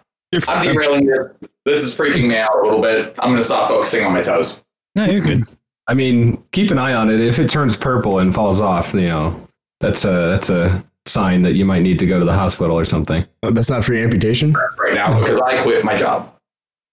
I'm 0.47 0.63
derailing 0.63 1.05
this. 1.05 1.49
This 1.65 1.83
is 1.83 1.93
freaking 1.93 2.29
me 2.29 2.37
out 2.37 2.55
a 2.57 2.61
little 2.61 2.81
bit. 2.81 3.13
I'm 3.19 3.31
gonna 3.31 3.43
stop 3.43 3.67
focusing 3.67 4.05
on 4.05 4.13
my 4.13 4.21
toes. 4.21 4.61
No, 4.95 5.03
you're 5.03 5.19
good. 5.19 5.45
I 5.87 5.93
mean, 5.93 6.41
keep 6.51 6.71
an 6.71 6.79
eye 6.79 6.93
on 6.93 7.09
it. 7.09 7.19
If 7.19 7.37
it 7.39 7.49
turns 7.49 7.77
purple 7.77 8.19
and 8.19 8.33
falls 8.33 8.59
off, 8.61 8.93
you 8.93 9.07
know, 9.07 9.47
that's 9.79 10.03
a 10.05 10.11
that's 10.31 10.49
a 10.49 10.83
sign 11.05 11.43
that 11.43 11.53
you 11.53 11.65
might 11.65 11.83
need 11.83 11.99
to 11.99 12.05
go 12.07 12.17
to 12.19 12.25
the 12.25 12.33
hospital 12.33 12.77
or 12.77 12.85
something. 12.85 13.25
Oh, 13.43 13.51
that's 13.51 13.69
not 13.69 13.83
free 13.83 14.01
amputation. 14.01 14.53
right 14.79 14.93
now 14.95 15.17
because 15.19 15.39
I 15.39 15.61
quit 15.61 15.83
my 15.85 15.95
job. 15.95 16.31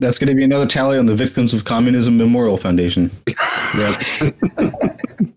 That's 0.00 0.18
going 0.18 0.28
to 0.28 0.34
be 0.34 0.42
another 0.42 0.66
tally 0.66 0.98
on 0.98 1.06
the 1.06 1.14
Victims 1.14 1.54
of 1.54 1.64
Communism 1.64 2.16
Memorial 2.18 2.56
Foundation. 2.56 3.10
Yep. 3.74 4.34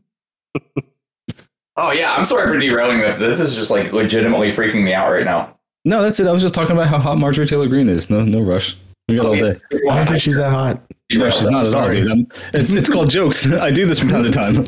Oh 1.78 1.92
yeah, 1.92 2.14
I'm 2.14 2.24
sorry 2.24 2.48
for 2.48 2.58
derailing 2.58 3.00
this. 3.00 3.20
This 3.20 3.40
is 3.40 3.54
just 3.54 3.70
like 3.70 3.92
legitimately 3.92 4.50
freaking 4.50 4.84
me 4.84 4.94
out 4.94 5.12
right 5.12 5.26
now. 5.26 5.58
No, 5.84 6.02
that's 6.02 6.20
it. 6.20 6.28
I 6.28 6.32
was 6.32 6.42
just 6.42 6.56
talking 6.56 6.72
about 6.72 6.88
how 6.88 6.98
hot 6.98 7.18
Marjorie 7.18 7.46
Taylor 7.46 7.68
Greene 7.68 7.90
is. 7.90 8.10
No, 8.10 8.22
no 8.22 8.40
rush. 8.42 8.78
We 9.10 9.18
got 9.18 9.26
all 9.26 9.36
day. 9.36 9.60
I 9.92 9.96
don't 9.98 10.08
think 10.08 10.22
she's 10.22 10.38
that 10.38 10.52
hot. 10.52 10.82
No, 11.14 11.30
she's 11.30 11.48
not 11.48 11.68
at 11.68 11.74
all, 11.74 11.92
dude. 11.92 12.12
I'm, 12.12 12.28
it's, 12.54 12.74
it's 12.74 12.90
called 12.90 13.10
jokes. 13.12 13.46
I 13.52 13.70
do 13.70 13.86
this 13.86 14.00
from 14.00 14.10
time 14.10 14.24
to 14.24 14.32
time. 14.32 14.66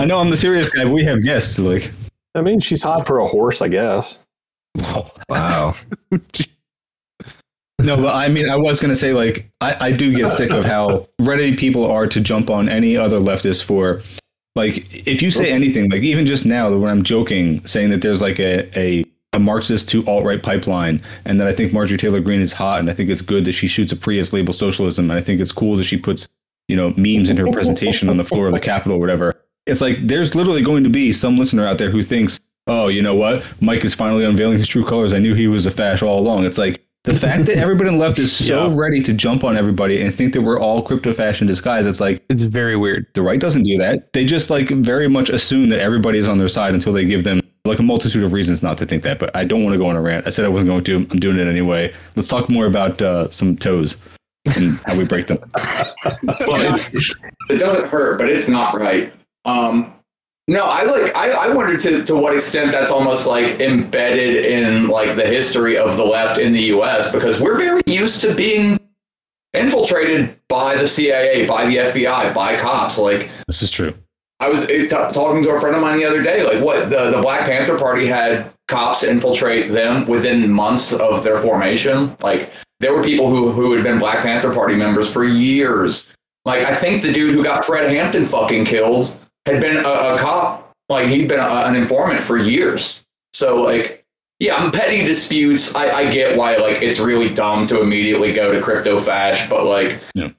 I 0.00 0.04
know 0.06 0.18
I'm 0.18 0.30
the 0.30 0.36
serious 0.36 0.70
guy, 0.70 0.84
but 0.84 0.92
we 0.92 1.04
have 1.04 1.22
guests. 1.22 1.58
Like, 1.58 1.92
I 2.34 2.40
mean, 2.40 2.58
she's 2.58 2.82
hot 2.82 3.06
for 3.06 3.18
a 3.18 3.28
horse, 3.28 3.60
I 3.60 3.68
guess. 3.68 4.18
Wow. 5.28 5.74
no, 6.10 7.96
but 7.96 8.14
I 8.14 8.28
mean, 8.28 8.48
I 8.48 8.56
was 8.56 8.80
gonna 8.80 8.96
say 8.96 9.12
like, 9.12 9.50
I, 9.60 9.88
I 9.88 9.92
do 9.92 10.14
get 10.14 10.30
sick 10.30 10.52
of 10.52 10.64
how 10.64 11.06
ready 11.20 11.54
people 11.54 11.84
are 11.90 12.06
to 12.06 12.20
jump 12.20 12.48
on 12.48 12.70
any 12.70 12.96
other 12.96 13.20
leftist 13.20 13.64
for, 13.64 14.00
like, 14.54 15.06
if 15.06 15.20
you 15.20 15.30
say 15.30 15.52
anything, 15.52 15.90
like 15.90 16.02
even 16.02 16.24
just 16.24 16.46
now 16.46 16.74
when 16.74 16.90
I'm 16.90 17.02
joking, 17.02 17.64
saying 17.66 17.90
that 17.90 18.00
there's 18.00 18.22
like 18.22 18.38
a 18.40 18.78
a, 18.78 19.04
a 19.32 19.38
Marxist 19.38 19.88
to 19.90 20.06
alt 20.06 20.24
right 20.24 20.42
pipeline, 20.42 21.00
and 21.24 21.40
that 21.40 21.46
I 21.46 21.52
think 21.54 21.72
Marjorie 21.72 21.96
Taylor 21.98 22.20
Greene 22.20 22.40
is 22.42 22.52
hot, 22.52 22.80
and 22.80 22.90
I 22.90 22.94
think 22.94 23.08
it's 23.10 23.22
good 23.22 23.44
that 23.46 23.52
she 23.52 23.66
shoots 23.66 23.90
a 23.92 23.96
Prius 23.96 24.32
label 24.32 24.52
socialism, 24.52 25.10
and 25.10 25.18
I 25.18 25.22
think 25.22 25.40
it's 25.40 25.52
cool 25.52 25.76
that 25.76 25.84
she 25.84 25.96
puts 25.96 26.28
you 26.68 26.76
know 26.76 26.90
memes 26.96 27.30
in 27.30 27.36
her 27.38 27.50
presentation 27.50 28.08
on 28.08 28.16
the 28.16 28.24
floor 28.24 28.46
of 28.46 28.52
the 28.52 28.60
Capitol, 28.60 28.96
or 28.96 29.00
whatever. 29.00 29.34
It's 29.66 29.80
like 29.80 30.06
there's 30.06 30.34
literally 30.34 30.62
going 30.62 30.84
to 30.84 30.90
be 30.90 31.12
some 31.12 31.36
listener 31.36 31.66
out 31.66 31.78
there 31.78 31.90
who 31.90 32.02
thinks, 32.02 32.40
oh, 32.66 32.88
you 32.88 33.00
know 33.02 33.14
what, 33.14 33.44
Mike 33.60 33.84
is 33.84 33.94
finally 33.94 34.24
unveiling 34.24 34.58
his 34.58 34.68
true 34.68 34.84
colors. 34.84 35.12
I 35.12 35.18
knew 35.18 35.34
he 35.34 35.48
was 35.48 35.66
a 35.66 35.70
fash 35.70 36.02
all 36.02 36.18
along. 36.18 36.44
It's 36.44 36.58
like 36.58 36.82
the 37.04 37.14
fact 37.14 37.46
that 37.46 37.56
everybody 37.58 37.88
on 37.88 37.94
the 37.98 38.00
left 38.04 38.18
is 38.18 38.34
so 38.46 38.68
Yeah. 38.68 38.74
ready 38.76 39.00
to 39.02 39.12
jump 39.12 39.44
on 39.44 39.56
everybody 39.56 40.00
and 40.02 40.14
think 40.14 40.32
that 40.34 40.42
we're 40.42 40.60
all 40.60 40.82
crypto 40.82 41.12
fashion 41.12 41.46
disguise. 41.46 41.86
It's 41.86 42.00
like 42.00 42.24
It's 42.28 42.42
very 42.42 42.76
weird. 42.76 43.06
the 43.14 43.22
right 43.22 43.40
doesn't 43.40 43.64
do 43.64 43.76
that. 43.78 44.12
They 44.12 44.24
just 44.24 44.50
like 44.50 44.68
very 44.68 45.08
much 45.08 45.28
assume 45.30 45.68
that 45.70 45.80
everybody 45.80 46.18
is 46.18 46.26
on 46.28 46.38
their 46.38 46.48
side 46.48 46.74
until 46.74 46.92
they 46.92 47.04
give 47.04 47.24
them 47.24 47.40
like 47.64 47.78
a 47.78 47.82
multitude 47.82 48.24
of 48.24 48.32
reasons 48.32 48.62
not 48.62 48.76
to 48.78 48.86
think 48.86 49.02
that. 49.04 49.18
But 49.18 49.34
I 49.36 49.44
don't 49.44 49.62
want 49.62 49.74
to 49.74 49.78
go 49.78 49.88
on 49.88 49.96
a 49.96 50.00
rant. 50.00 50.26
I 50.26 50.30
said 50.30 50.44
I 50.44 50.48
wasn't 50.48 50.70
going 50.70 50.84
to. 50.84 50.96
I'm 50.96 51.20
doing 51.20 51.38
it 51.38 51.46
anyway. 51.46 51.92
Let's 52.16 52.28
talk 52.28 52.48
more 52.48 52.66
about 52.66 53.00
uh, 53.00 53.30
some 53.30 53.56
toes 53.56 53.96
and 54.56 54.78
how 54.86 54.96
we 54.96 55.06
break 55.06 55.26
them. 55.26 55.38
Well, 56.46 56.74
it's, 56.74 56.90
it 57.48 57.58
doesn't 57.58 57.88
hurt, 57.88 58.18
but 58.18 58.28
it's 58.28 58.48
not 58.48 58.78
right. 58.78 59.12
Um, 59.44 59.94
no, 60.48 60.64
I 60.64 60.82
like. 60.82 61.14
I, 61.14 61.30
I 61.30 61.54
wonder 61.54 61.76
to 61.76 62.04
to 62.04 62.16
what 62.16 62.34
extent 62.34 62.72
that's 62.72 62.90
almost 62.90 63.26
like 63.26 63.60
embedded 63.60 64.44
in 64.44 64.88
like 64.88 65.14
the 65.14 65.26
history 65.26 65.78
of 65.78 65.96
the 65.96 66.04
left 66.04 66.40
in 66.40 66.52
the 66.52 66.62
U.S. 66.62 67.10
because 67.12 67.40
we're 67.40 67.56
very 67.56 67.82
used 67.86 68.20
to 68.22 68.34
being 68.34 68.78
infiltrated 69.54 70.36
by 70.48 70.74
the 70.76 70.88
CIA, 70.88 71.46
by 71.46 71.66
the 71.66 71.76
FBI, 71.76 72.34
by 72.34 72.58
cops. 72.58 72.98
Like 72.98 73.30
This 73.46 73.62
is 73.62 73.70
true. 73.70 73.94
I 74.42 74.48
was 74.48 74.64
uh, 74.64 74.66
t- 74.66 74.88
talking 74.88 75.42
to 75.44 75.50
a 75.50 75.60
friend 75.60 75.76
of 75.76 75.82
mine 75.82 75.98
the 75.98 76.04
other 76.04 76.22
day. 76.22 76.42
Like, 76.42 76.62
what 76.64 76.90
the 76.90 77.10
the 77.10 77.20
Black 77.22 77.46
Panther 77.46 77.78
Party 77.78 78.06
had 78.06 78.52
cops 78.68 79.02
infiltrate 79.02 79.70
them 79.70 80.04
within 80.06 80.50
months 80.50 80.92
of 80.92 81.22
their 81.22 81.38
formation. 81.38 82.16
Like, 82.20 82.52
there 82.80 82.92
were 82.92 83.02
people 83.02 83.30
who 83.30 83.52
who 83.52 83.72
had 83.72 83.84
been 83.84 83.98
Black 83.98 84.22
Panther 84.22 84.52
Party 84.52 84.74
members 84.74 85.08
for 85.08 85.24
years. 85.24 86.08
Like, 86.44 86.64
I 86.64 86.74
think 86.74 87.02
the 87.02 87.12
dude 87.12 87.34
who 87.34 87.44
got 87.44 87.64
Fred 87.64 87.88
Hampton 87.88 88.24
fucking 88.24 88.64
killed 88.64 89.16
had 89.46 89.60
been 89.60 89.76
a, 89.76 89.88
a 89.88 90.18
cop. 90.18 90.72
Like, 90.88 91.06
he'd 91.06 91.28
been 91.28 91.38
a, 91.38 91.64
an 91.66 91.76
informant 91.76 92.22
for 92.22 92.36
years. 92.36 93.00
So, 93.32 93.62
like, 93.62 94.04
yeah, 94.42 94.56
I'm 94.56 94.72
petty 94.72 95.04
disputes. 95.04 95.72
I, 95.76 95.90
I 95.90 96.10
get 96.10 96.36
why 96.36 96.56
like 96.56 96.82
it's 96.82 96.98
really 96.98 97.32
dumb 97.32 97.64
to 97.68 97.80
immediately 97.80 98.32
go 98.32 98.50
to 98.50 98.60
crypto 98.60 98.98
fash, 98.98 99.48
but 99.48 99.64
like 99.64 100.00
Yeah. 100.14 100.30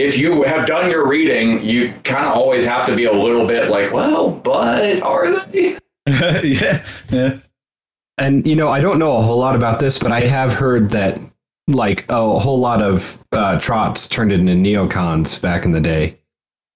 If 0.00 0.16
you 0.16 0.42
have 0.44 0.66
done 0.66 0.90
your 0.90 1.06
reading, 1.06 1.62
you 1.62 1.92
kind 2.04 2.24
of 2.24 2.32
always 2.32 2.64
have 2.64 2.86
to 2.86 2.96
be 2.96 3.04
a 3.04 3.12
little 3.12 3.46
bit 3.46 3.70
like, 3.70 3.92
well, 3.92 4.30
but 4.30 5.02
are 5.02 5.30
they? 5.46 5.78
yeah, 6.06 6.84
yeah. 7.10 7.38
And 8.16 8.46
you 8.46 8.56
know, 8.56 8.68
I 8.68 8.80
don't 8.80 8.98
know 8.98 9.16
a 9.16 9.22
whole 9.22 9.38
lot 9.38 9.54
about 9.54 9.78
this, 9.78 9.98
but 9.98 10.10
I 10.10 10.20
have 10.20 10.52
heard 10.52 10.90
that 10.90 11.20
like 11.68 12.06
a 12.08 12.38
whole 12.38 12.58
lot 12.58 12.82
of 12.82 13.18
uh, 13.32 13.60
trots 13.60 14.08
turned 14.08 14.32
into 14.32 14.52
neocons 14.52 15.40
back 15.40 15.64
in 15.64 15.70
the 15.70 15.80
day. 15.80 16.18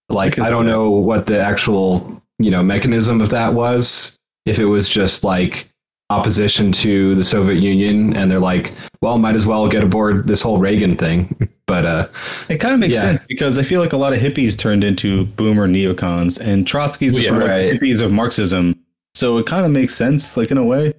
Like 0.08 0.38
I 0.38 0.50
don't 0.50 0.66
know 0.66 0.90
what 0.90 1.26
the 1.26 1.40
actual 1.40 2.22
you 2.38 2.50
know 2.50 2.62
mechanism 2.62 3.20
of 3.20 3.30
that 3.30 3.54
was. 3.54 4.18
If 4.44 4.58
it 4.58 4.66
was 4.66 4.88
just 4.88 5.24
like 5.24 5.70
opposition 6.18 6.72
to 6.72 7.14
the 7.14 7.24
Soviet 7.24 7.60
Union, 7.60 8.16
and 8.16 8.30
they're 8.30 8.38
like, 8.40 8.72
well, 9.00 9.18
might 9.18 9.34
as 9.34 9.46
well 9.46 9.68
get 9.68 9.82
aboard 9.82 10.26
this 10.28 10.40
whole 10.42 10.58
Reagan 10.58 10.96
thing. 10.96 11.34
But 11.66 11.86
uh, 11.86 12.08
It 12.50 12.58
kind 12.58 12.74
of 12.74 12.80
makes 12.80 12.94
Yeah. 12.94 13.00
sense 13.00 13.20
because 13.26 13.56
I 13.56 13.62
feel 13.62 13.80
like 13.80 13.94
a 13.94 13.96
lot 13.96 14.12
of 14.12 14.18
hippies 14.20 14.54
turned 14.54 14.84
into 14.84 15.24
boomer 15.24 15.66
neocons, 15.66 16.38
and 16.38 16.66
Trotsky's 16.66 17.16
are 17.16 17.20
Yeah, 17.20 17.28
sort 17.30 17.42
of 17.42 17.48
right. 17.48 17.72
like 17.72 17.80
hippies 17.80 18.02
of 18.02 18.12
Marxism. 18.12 18.78
So 19.14 19.38
it 19.38 19.46
kind 19.46 19.64
of 19.64 19.72
makes 19.72 19.94
sense, 19.94 20.36
like 20.36 20.50
in 20.50 20.58
a 20.58 20.62
way. 20.62 20.92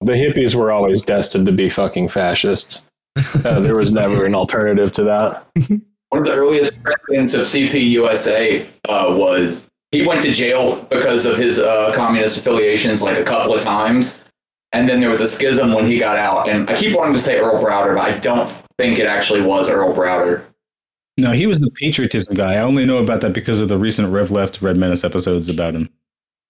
The 0.00 0.14
hippies 0.14 0.56
were 0.56 0.72
always 0.72 1.00
destined 1.00 1.46
to 1.46 1.52
be 1.52 1.70
fucking 1.70 2.08
fascists. 2.08 2.82
Uh, 3.44 3.60
there 3.60 3.76
was 3.76 3.92
never 3.92 4.26
an 4.26 4.34
alternative 4.34 4.92
to 4.94 5.04
that. 5.04 5.46
One 6.10 6.22
of 6.22 6.24
the 6.26 6.32
earliest 6.32 6.72
presidents 6.82 7.34
of 7.34 7.42
CPUSA 7.42 8.66
uh, 8.88 9.06
was 9.16 9.62
he 9.90 10.06
went 10.06 10.22
to 10.22 10.32
jail 10.32 10.82
because 10.90 11.26
of 11.26 11.36
his 11.36 11.58
uh, 11.58 11.92
communist 11.94 12.36
affiliations 12.36 13.02
like 13.02 13.16
a 13.16 13.24
couple 13.24 13.54
of 13.54 13.62
times. 13.62 14.22
And 14.72 14.86
then 14.88 15.00
there 15.00 15.08
was 15.08 15.22
a 15.22 15.28
schism 15.28 15.72
when 15.72 15.86
he 15.86 15.98
got 15.98 16.16
out. 16.18 16.48
And 16.48 16.68
I 16.68 16.76
keep 16.76 16.94
wanting 16.94 17.14
to 17.14 17.18
say 17.18 17.38
Earl 17.38 17.62
Browder, 17.62 17.94
but 17.94 18.04
I 18.04 18.18
don't 18.18 18.50
think 18.76 18.98
it 18.98 19.06
actually 19.06 19.40
was 19.40 19.70
Earl 19.70 19.94
Browder. 19.94 20.44
No, 21.16 21.32
he 21.32 21.46
was 21.46 21.60
the 21.60 21.70
patriotism 21.70 22.34
guy. 22.34 22.54
I 22.54 22.58
only 22.58 22.84
know 22.84 22.98
about 22.98 23.22
that 23.22 23.32
because 23.32 23.60
of 23.60 23.68
the 23.68 23.78
recent 23.78 24.12
Rev 24.12 24.30
Left 24.30 24.60
Red 24.60 24.76
Menace 24.76 25.04
episodes 25.04 25.48
about 25.48 25.74
him. 25.74 25.88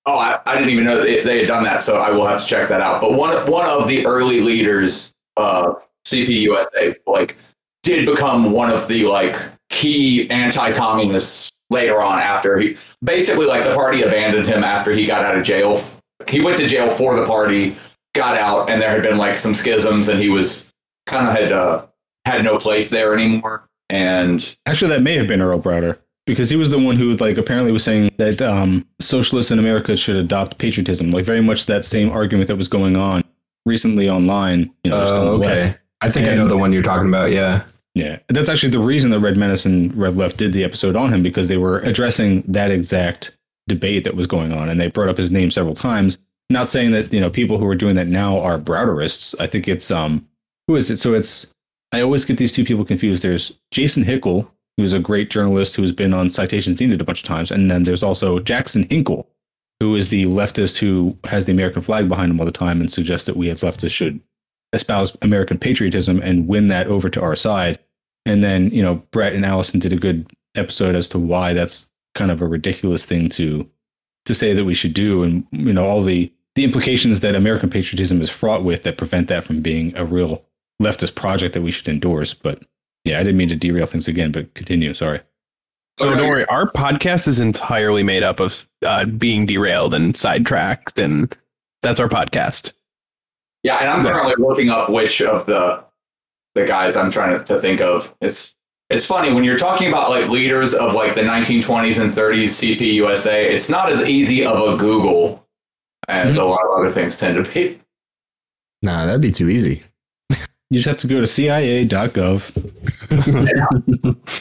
Oh, 0.05 0.19
I, 0.19 0.41
I 0.47 0.55
didn't 0.57 0.71
even 0.71 0.85
know 0.85 1.03
they, 1.03 1.23
they 1.23 1.39
had 1.39 1.49
done 1.49 1.65
that, 1.65 1.83
so 1.83 1.97
I 1.97 2.11
will 2.11 2.27
have 2.27 2.41
to 2.41 2.47
check 2.47 2.69
that 2.69 2.81
out. 2.81 3.01
But 3.01 3.15
one 3.15 3.35
one 3.51 3.67
of 3.67 3.87
the 3.87 4.07
early 4.07 4.41
leaders 4.41 5.13
of 5.37 5.83
CPUSA 6.07 6.97
like 7.07 7.37
did 7.83 8.05
become 8.05 8.53
one 8.53 8.71
of 8.71 8.89
the 8.89 9.05
like 9.05 9.39
key 9.71 10.29
anti-communists 10.31 11.53
later 11.71 12.01
on 12.03 12.19
after 12.19 12.59
he 12.59 12.77
basically 13.03 13.47
like 13.47 13.65
the 13.65 13.75
party 13.75 14.03
abandoned 14.03 14.47
him 14.47 14.65
after 14.65 14.93
he 14.93 15.07
got 15.07 15.23
out 15.25 15.37
of 15.37 15.45
jail. 15.45 15.83
He 16.29 16.41
went 16.41 16.57
to 16.59 16.67
jail 16.67 16.91
for 16.91 17.15
the 17.17 17.25
party, 17.25 17.77
got 18.15 18.37
out, 18.37 18.69
and 18.71 18.81
there 18.81 18.91
had 18.91 19.03
been 19.03 19.19
like 19.19 19.37
some 19.37 19.55
schisms, 19.55 20.09
and 20.09 20.21
he 20.21 20.29
was 20.29 20.71
kind 21.07 21.27
of 21.29 21.35
had 21.35 21.53
uh, 21.53 21.87
had 22.25 22.43
no 22.45 22.59
place 22.59 22.89
there 22.89 23.15
anymore. 23.15 23.69
And 23.91 24.57
Actually, 24.67 24.91
that 24.91 25.03
may 25.03 25.17
have 25.17 25.27
been 25.27 25.41
Earl 25.41 25.61
Browder 25.61 25.99
because 26.27 26.51
he 26.51 26.57
was 26.57 26.71
the 26.71 26.79
one 26.79 26.97
who 26.97 27.15
like 27.17 27.39
apparently 27.39 27.73
was 27.73 27.85
saying 27.85 28.11
that 28.19 28.43
um, 28.43 28.87
socialists 29.01 29.51
in 29.51 29.59
America 29.59 29.97
should 29.97 30.17
adopt 30.17 30.59
patriotism, 30.59 31.11
like 31.11 31.25
very 31.25 31.41
much 31.41 31.67
that 31.67 31.85
same 31.85 32.11
argument 32.11 32.49
that 32.49 32.57
was 32.57 32.69
going 32.69 32.97
on 32.97 33.23
recently 33.65 34.09
online. 34.11 34.71
You 34.85 34.91
know, 34.91 35.01
just 35.01 35.15
on 35.15 35.21
Oh, 35.27 35.31
okay. 35.43 35.63
left. 35.65 35.79
I 36.01 36.11
think 36.11 36.29
I 36.29 36.35
know 36.35 36.47
the 36.49 36.57
one 36.57 36.73
you're 36.73 36.83
talking 36.83 37.09
about. 37.09 37.33
Yeah. 37.33 37.65
Yeah, 37.95 38.19
that's 38.29 38.49
actually 38.49 38.71
the 38.71 38.79
reason 38.79 39.11
that 39.11 39.21
Red 39.21 39.37
and 39.37 39.95
Rev 39.97 40.17
Left 40.17 40.37
did 40.37 40.53
the 40.53 40.63
episode 40.63 40.95
on 40.95 41.13
him 41.13 41.23
because 41.23 41.49
they 41.49 41.57
were 41.57 41.81
addressing 41.81 42.43
that 42.47 42.71
exact 42.71 43.37
debate 43.67 44.05
that 44.05 44.15
was 44.15 44.27
going 44.27 44.53
on, 44.53 44.69
and 44.69 44.81
they 44.81 44.89
brought 44.89 45.09
up 45.09 45.17
his 45.17 45.31
name 45.31 45.51
several 45.51 45.75
times. 45.75 46.19
Not 46.51 46.69
saying 46.69 46.93
that 46.93 47.13
you 47.13 47.21
know 47.21 47.31
people 47.31 47.59
who 47.59 47.67
are 47.67 47.75
doing 47.75 47.97
that 47.97 48.07
now 48.07 48.39
are 48.41 48.59
Browderists. 48.59 49.35
I 49.41 49.47
think 49.47 49.69
it's 49.69 49.91
um 49.91 50.27
who 50.67 50.77
is 50.77 50.91
it? 50.91 50.99
So 50.99 51.15
it's 51.15 51.47
I 51.93 52.01
always 52.01 52.25
get 52.25 52.37
these 52.37 52.53
two 52.53 52.65
people 52.65 52.85
confused. 52.85 53.23
There's 53.23 53.53
Jason 53.71 54.05
Hickel, 54.05 54.49
who's 54.77 54.93
a 54.93 54.99
great 54.99 55.31
journalist 55.31 55.75
who's 55.75 55.93
been 55.93 56.15
on 56.15 56.31
Citations 56.31 56.81
Needed 56.81 57.01
a 57.01 57.05
bunch 57.05 57.23
of 57.23 57.29
times, 57.29 57.51
and 57.51 57.71
then 57.71 57.83
there's 57.83 58.03
also 58.03 58.39
Jackson 58.39 58.87
Hinkle, 58.89 59.29
who 59.81 59.97
is 59.97 60.09
the 60.09 60.25
leftist 60.25 60.79
who 60.79 61.17
has 61.25 61.47
the 61.47 61.53
American 61.53 61.83
flag 61.83 62.09
behind 62.09 62.31
him 62.31 62.41
all 62.41 62.47
the 62.47 62.53
time 62.53 62.81
and 62.81 62.91
suggests 62.91 63.27
that 63.27 63.37
we 63.37 63.51
as 63.51 63.63
leftists 63.63 63.91
should 63.91 64.21
espouse 64.73 65.17
American 65.23 65.59
patriotism 65.59 66.21
and 66.23 66.49
win 66.49 66.69
that 66.69 66.87
over 66.87 67.09
to 67.09 67.23
our 67.23 67.37
side. 67.37 67.79
And 68.27 68.43
then, 68.43 68.71
you 68.71 68.83
know, 68.83 68.97
Brett 69.11 69.33
and 69.33 69.45
Alyson 69.45 69.81
did 69.81 69.93
a 69.93 69.97
good 69.97 70.31
episode 70.55 70.95
as 70.95 71.09
to 71.11 71.19
why 71.19 71.53
that's 71.53 71.87
kind 72.15 72.31
of 72.31 72.43
a 72.43 72.47
ridiculous 72.47 73.07
thing 73.07 73.29
to 73.31 73.69
to 74.25 74.35
say 74.35 74.53
that 74.53 74.65
we 74.65 74.75
should 74.75 74.93
do 74.93 75.23
and 75.23 75.47
you 75.53 75.73
know 75.73 75.87
all 75.87 76.03
the 76.03 76.31
the 76.55 76.65
implications 76.65 77.21
that 77.21 77.37
American 77.37 77.71
patriotism 77.71 78.21
is 78.21 78.29
fraught 78.29 78.65
with 78.65 78.83
that 78.83 78.99
prevent 78.99 79.29
that 79.29 79.45
from 79.45 79.61
being 79.61 79.97
a 79.97 80.05
real 80.05 80.45
leftist 80.83 81.15
project 81.15 81.55
that 81.55 81.63
we 81.63 81.71
should 81.71 81.87
endorse. 81.87 82.35
But 82.35 82.65
yeah, 83.05 83.21
I 83.21 83.23
didn't 83.23 83.37
mean 83.37 83.49
to 83.49 83.57
derail 83.57 83.87
things 83.87 84.09
again, 84.09 84.33
but 84.33 84.53
continue. 84.55 84.93
Sorry. 84.93 85.21
Oh, 86.01 86.11
don't 86.11 86.29
worry. 86.29 86.45
Our 86.47 86.71
podcast 86.71 87.29
is 87.29 87.41
entirely 87.41 88.03
made 88.03 88.23
up 88.23 88.41
of 88.41 88.67
uh, 88.85 89.05
being 89.05 89.47
derailed 89.47 89.95
and 89.95 90.17
sidetracked, 90.17 90.99
and 90.99 91.35
that's 91.83 92.01
our 92.01 92.09
podcast. 92.09 92.73
Yeah, 93.69 93.77
and 93.81 93.91
I'm 93.91 94.03
currently 94.03 94.35
looking 94.39 94.71
up 94.71 94.89
which 94.89 95.21
of 95.21 95.45
the 95.45 95.85
the 96.55 96.65
guys 96.65 96.97
I'm 96.97 97.11
trying 97.11 97.39
to, 97.39 97.45
to 97.45 97.61
think 97.61 97.83
of. 97.83 98.15
It's 98.23 98.57
it's 98.89 99.05
funny 99.05 99.31
when 99.31 99.45
you're 99.45 99.59
talking 99.59 99.89
about 99.89 100.09
like 100.09 100.31
leaders 100.31 100.73
of 100.73 100.95
like 100.95 101.13
the 101.15 101.21
1920s 101.21 102.01
and 102.01 102.11
30s 102.11 102.79
CPUSA. 102.79 103.31
It's 103.31 103.69
not 103.69 103.93
as 103.93 104.01
easy 104.09 104.43
of 104.43 104.59
a 104.59 104.79
Google 104.79 105.47
as 106.09 106.37
mm-hmm. 106.37 106.45
a 106.45 106.47
lot 106.47 106.65
of 106.65 106.79
other 106.79 106.91
things 106.91 107.19
tend 107.19 107.45
to 107.45 107.53
be. 107.53 107.79
Nah, 108.81 109.05
that'd 109.05 109.21
be 109.21 109.31
too 109.31 109.51
easy. 109.51 109.83
You 110.71 110.81
just 110.81 110.87
have 110.87 110.99
to 110.99 111.07
go 111.07 111.19
to 111.19 111.27
CIA.gov. 111.27 112.55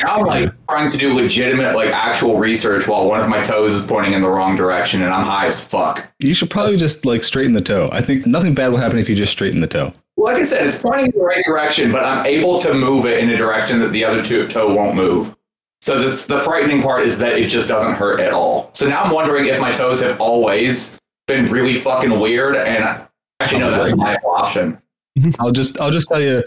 now 0.02 0.16
I'm 0.16 0.26
like 0.26 0.54
trying 0.70 0.90
to 0.90 0.98
do 0.98 1.14
legitimate 1.14 1.74
like 1.74 1.92
actual 1.92 2.38
research 2.38 2.86
while 2.86 3.08
one 3.08 3.22
of 3.22 3.30
my 3.30 3.42
toes 3.42 3.72
is 3.72 3.86
pointing 3.86 4.12
in 4.12 4.22
the 4.22 4.28
wrong 4.28 4.58
direction 4.58 5.04
and 5.04 5.14
I'm 5.14 5.26
high 5.26 5.48
as 5.48 5.62
fuck. 5.62 6.06
You 6.20 6.34
should 6.34 6.50
probably 6.50 6.76
just 6.76 7.06
like 7.06 7.24
straighten 7.24 7.54
the 7.54 7.62
toe. 7.62 7.88
I 7.94 8.02
think 8.02 8.28
nothing 8.28 8.54
bad 8.54 8.70
will 8.70 8.78
happen 8.78 9.00
if 9.00 9.08
you 9.08 9.16
just 9.16 9.32
straighten 9.32 9.62
the 9.62 9.68
toe. 9.68 9.94
Like 10.18 10.36
I 10.36 10.44
said, 10.44 10.68
it's 10.68 10.78
pointing 10.78 11.06
in 11.06 11.12
the 11.14 11.24
right 11.24 11.42
direction, 11.46 11.94
but 11.94 12.04
I'm 12.04 12.26
able 12.26 12.60
to 12.60 12.74
move 12.74 13.06
it 13.06 13.20
in 13.20 13.30
a 13.30 13.38
direction 13.38 13.80
that 13.80 13.94
the 13.94 14.04
other 14.04 14.22
two, 14.22 14.50
toe 14.50 14.74
won't 14.74 14.96
move. 14.96 15.34
So 15.82 15.98
this, 15.98 16.26
the 16.26 16.40
frightening 16.42 16.82
part 16.82 17.04
is 17.04 17.18
that 17.20 17.38
it 17.38 17.48
just 17.48 17.70
doesn't 17.70 17.94
hurt 17.94 18.20
at 18.20 18.34
all. 18.34 18.72
So 18.74 18.86
now 18.90 19.04
I'm 19.04 19.14
wondering 19.14 19.46
if 19.46 19.62
my 19.62 19.72
toes 19.72 20.02
have 20.02 20.20
always 20.20 20.98
been 21.28 21.46
really 21.46 21.76
fucking 21.76 22.20
weird, 22.20 22.58
and 22.58 23.08
actually 23.40 23.60
no, 23.60 23.72
that's 23.72 23.94
a 23.94 23.96
viable 23.96 24.32
option. 24.32 24.82
I'll 25.40 25.52
just 25.52 25.80
I'll 25.80 25.92
just 25.92 26.10
tell 26.10 26.22
you, 26.22 26.44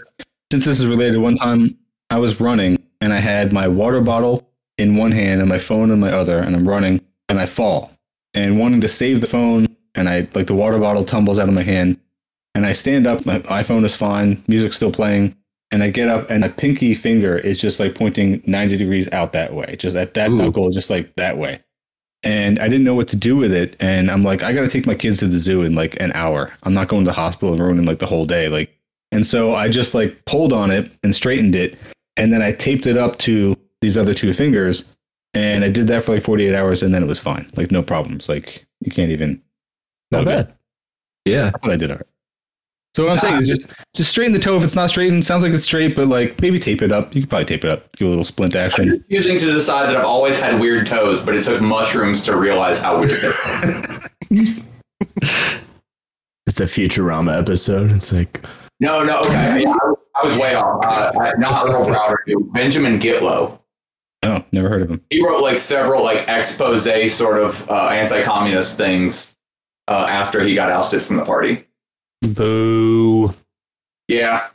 since 0.51 0.65
this 0.65 0.79
is 0.79 0.85
related. 0.85 1.19
One 1.19 1.35
time 1.35 1.77
I 2.09 2.17
was 2.19 2.39
running 2.39 2.77
and 3.01 3.13
I 3.13 3.19
had 3.19 3.51
my 3.51 3.67
water 3.67 4.01
bottle 4.01 4.49
in 4.77 4.97
one 4.97 5.11
hand 5.11 5.41
and 5.41 5.49
my 5.49 5.59
phone 5.59 5.91
in 5.91 5.99
my 5.99 6.11
other, 6.11 6.39
and 6.39 6.55
I'm 6.55 6.67
running 6.67 7.01
and 7.29 7.39
I 7.39 7.45
fall 7.45 7.91
and 8.33 8.59
wanting 8.59 8.81
to 8.81 8.87
save 8.87 9.21
the 9.21 9.27
phone, 9.27 9.67
and 9.95 10.07
I 10.07 10.27
like 10.33 10.47
the 10.47 10.55
water 10.55 10.79
bottle 10.79 11.03
tumbles 11.03 11.37
out 11.39 11.49
of 11.49 11.53
my 11.53 11.63
hand, 11.63 11.99
and 12.55 12.65
I 12.65 12.71
stand 12.71 13.07
up. 13.07 13.25
My 13.25 13.39
iPhone 13.39 13.83
is 13.83 13.95
fine, 13.95 14.43
music's 14.47 14.77
still 14.77 14.91
playing, 14.91 15.35
and 15.71 15.83
I 15.83 15.89
get 15.89 16.09
up 16.09 16.29
and 16.29 16.41
my 16.41 16.49
pinky 16.49 16.93
finger 16.93 17.37
is 17.37 17.59
just 17.59 17.79
like 17.79 17.95
pointing 17.95 18.41
90 18.45 18.77
degrees 18.77 19.07
out 19.11 19.33
that 19.33 19.53
way, 19.53 19.75
just 19.77 19.95
at 19.95 20.13
that 20.13 20.31
knuckle, 20.31 20.69
just 20.71 20.89
like 20.89 21.15
that 21.15 21.37
way. 21.37 21.61
And 22.23 22.59
I 22.59 22.67
didn't 22.67 22.83
know 22.83 22.93
what 22.93 23.07
to 23.09 23.15
do 23.15 23.35
with 23.35 23.51
it. 23.51 23.75
And 23.79 24.11
I'm 24.11 24.23
like, 24.23 24.43
I 24.43 24.53
got 24.53 24.61
to 24.61 24.67
take 24.67 24.85
my 24.85 24.93
kids 24.93 25.19
to 25.19 25.27
the 25.27 25.39
zoo 25.39 25.63
in 25.63 25.73
like 25.73 25.99
an 25.99 26.11
hour. 26.13 26.51
I'm 26.63 26.73
not 26.73 26.87
going 26.87 27.03
to 27.03 27.09
the 27.09 27.15
hospital 27.15 27.53
and 27.53 27.61
ruining 27.61 27.85
like 27.85 27.99
the 27.99 28.05
whole 28.05 28.25
day. 28.25 28.47
Like, 28.47 28.77
and 29.11 29.25
so 29.25 29.55
I 29.55 29.67
just 29.67 29.93
like 29.93 30.23
pulled 30.25 30.53
on 30.53 30.69
it 30.69 30.91
and 31.03 31.15
straightened 31.15 31.55
it. 31.55 31.77
And 32.17 32.31
then 32.31 32.41
I 32.41 32.51
taped 32.51 32.85
it 32.85 32.97
up 32.97 33.17
to 33.19 33.57
these 33.81 33.97
other 33.97 34.13
two 34.13 34.33
fingers. 34.33 34.85
And 35.33 35.63
I 35.63 35.69
did 35.69 35.87
that 35.87 36.03
for 36.03 36.13
like 36.13 36.23
48 36.23 36.53
hours 36.53 36.83
and 36.83 36.93
then 36.93 37.01
it 37.01 37.07
was 37.07 37.19
fine. 37.19 37.47
Like, 37.55 37.71
no 37.71 37.81
problems. 37.81 38.29
Like, 38.29 38.65
you 38.81 38.91
can't 38.91 39.11
even. 39.11 39.41
Not 40.11 40.25
bad. 40.25 40.53
Yeah. 41.25 41.51
I 41.55 41.57
thought 41.57 41.71
I 41.71 41.77
did 41.77 41.89
all 41.89 41.97
right. 41.97 42.05
So 42.93 43.05
what 43.05 43.13
I'm 43.13 43.19
saying 43.19 43.37
is 43.37 43.47
just 43.47 43.65
just 43.95 44.11
straighten 44.11 44.33
the 44.33 44.39
toe 44.39 44.57
if 44.57 44.63
it's 44.63 44.75
not 44.75 44.89
straightened. 44.89 45.23
sounds 45.23 45.43
like 45.43 45.53
it's 45.53 45.63
straight, 45.63 45.95
but 45.95 46.07
like 46.07 46.41
maybe 46.41 46.59
tape 46.59 46.81
it 46.81 46.91
up. 46.91 47.15
You 47.15 47.21
could 47.21 47.29
probably 47.29 47.45
tape 47.45 47.63
it 47.63 47.71
up, 47.71 47.89
do 47.95 48.05
a 48.05 48.09
little 48.09 48.25
splint 48.25 48.55
action. 48.55 49.03
Using 49.07 49.37
to 49.37 49.51
decide 49.51 49.87
that 49.87 49.95
I've 49.95 50.05
always 50.05 50.37
had 50.39 50.59
weird 50.59 50.87
toes, 50.87 51.21
but 51.21 51.35
it 51.35 51.43
took 51.43 51.61
mushrooms 51.61 52.21
to 52.23 52.35
realize 52.35 52.79
how 52.79 52.99
weird 52.99 53.21
they. 54.29 54.47
It's 56.47 56.57
the 56.57 56.65
Futurama 56.65 57.39
episode. 57.39 57.91
It's 57.91 58.11
like, 58.11 58.45
No, 58.79 59.03
no, 59.03 59.21
okay. 59.21 59.61
Yeah, 59.61 59.69
I, 59.69 59.87
was, 59.87 59.97
I 60.15 60.23
was 60.25 60.37
way 60.37 60.55
off. 60.55 60.83
Uh, 60.83 61.11
uh, 61.17 61.31
not 61.37 61.65
Earl 61.65 61.85
Browder, 61.85 62.15
dude. 62.25 62.51
Benjamin 62.51 62.99
Gitlow. 62.99 63.59
Oh, 64.23 64.43
never 64.51 64.67
heard 64.67 64.81
of 64.81 64.89
him. 64.89 65.01
He 65.09 65.25
wrote 65.25 65.41
like 65.41 65.59
several 65.59 66.03
like 66.03 66.27
expose 66.27 66.83
sort 67.13 67.37
of 67.37 67.69
uh, 67.69 67.87
anti-communist 67.87 68.75
things 68.75 69.35
uh, 69.87 70.07
after 70.09 70.43
he 70.43 70.55
got 70.55 70.69
ousted 70.69 71.01
from 71.01 71.15
the 71.15 71.25
party. 71.25 71.65
Boo. 72.21 73.33
Yeah, 74.07 74.47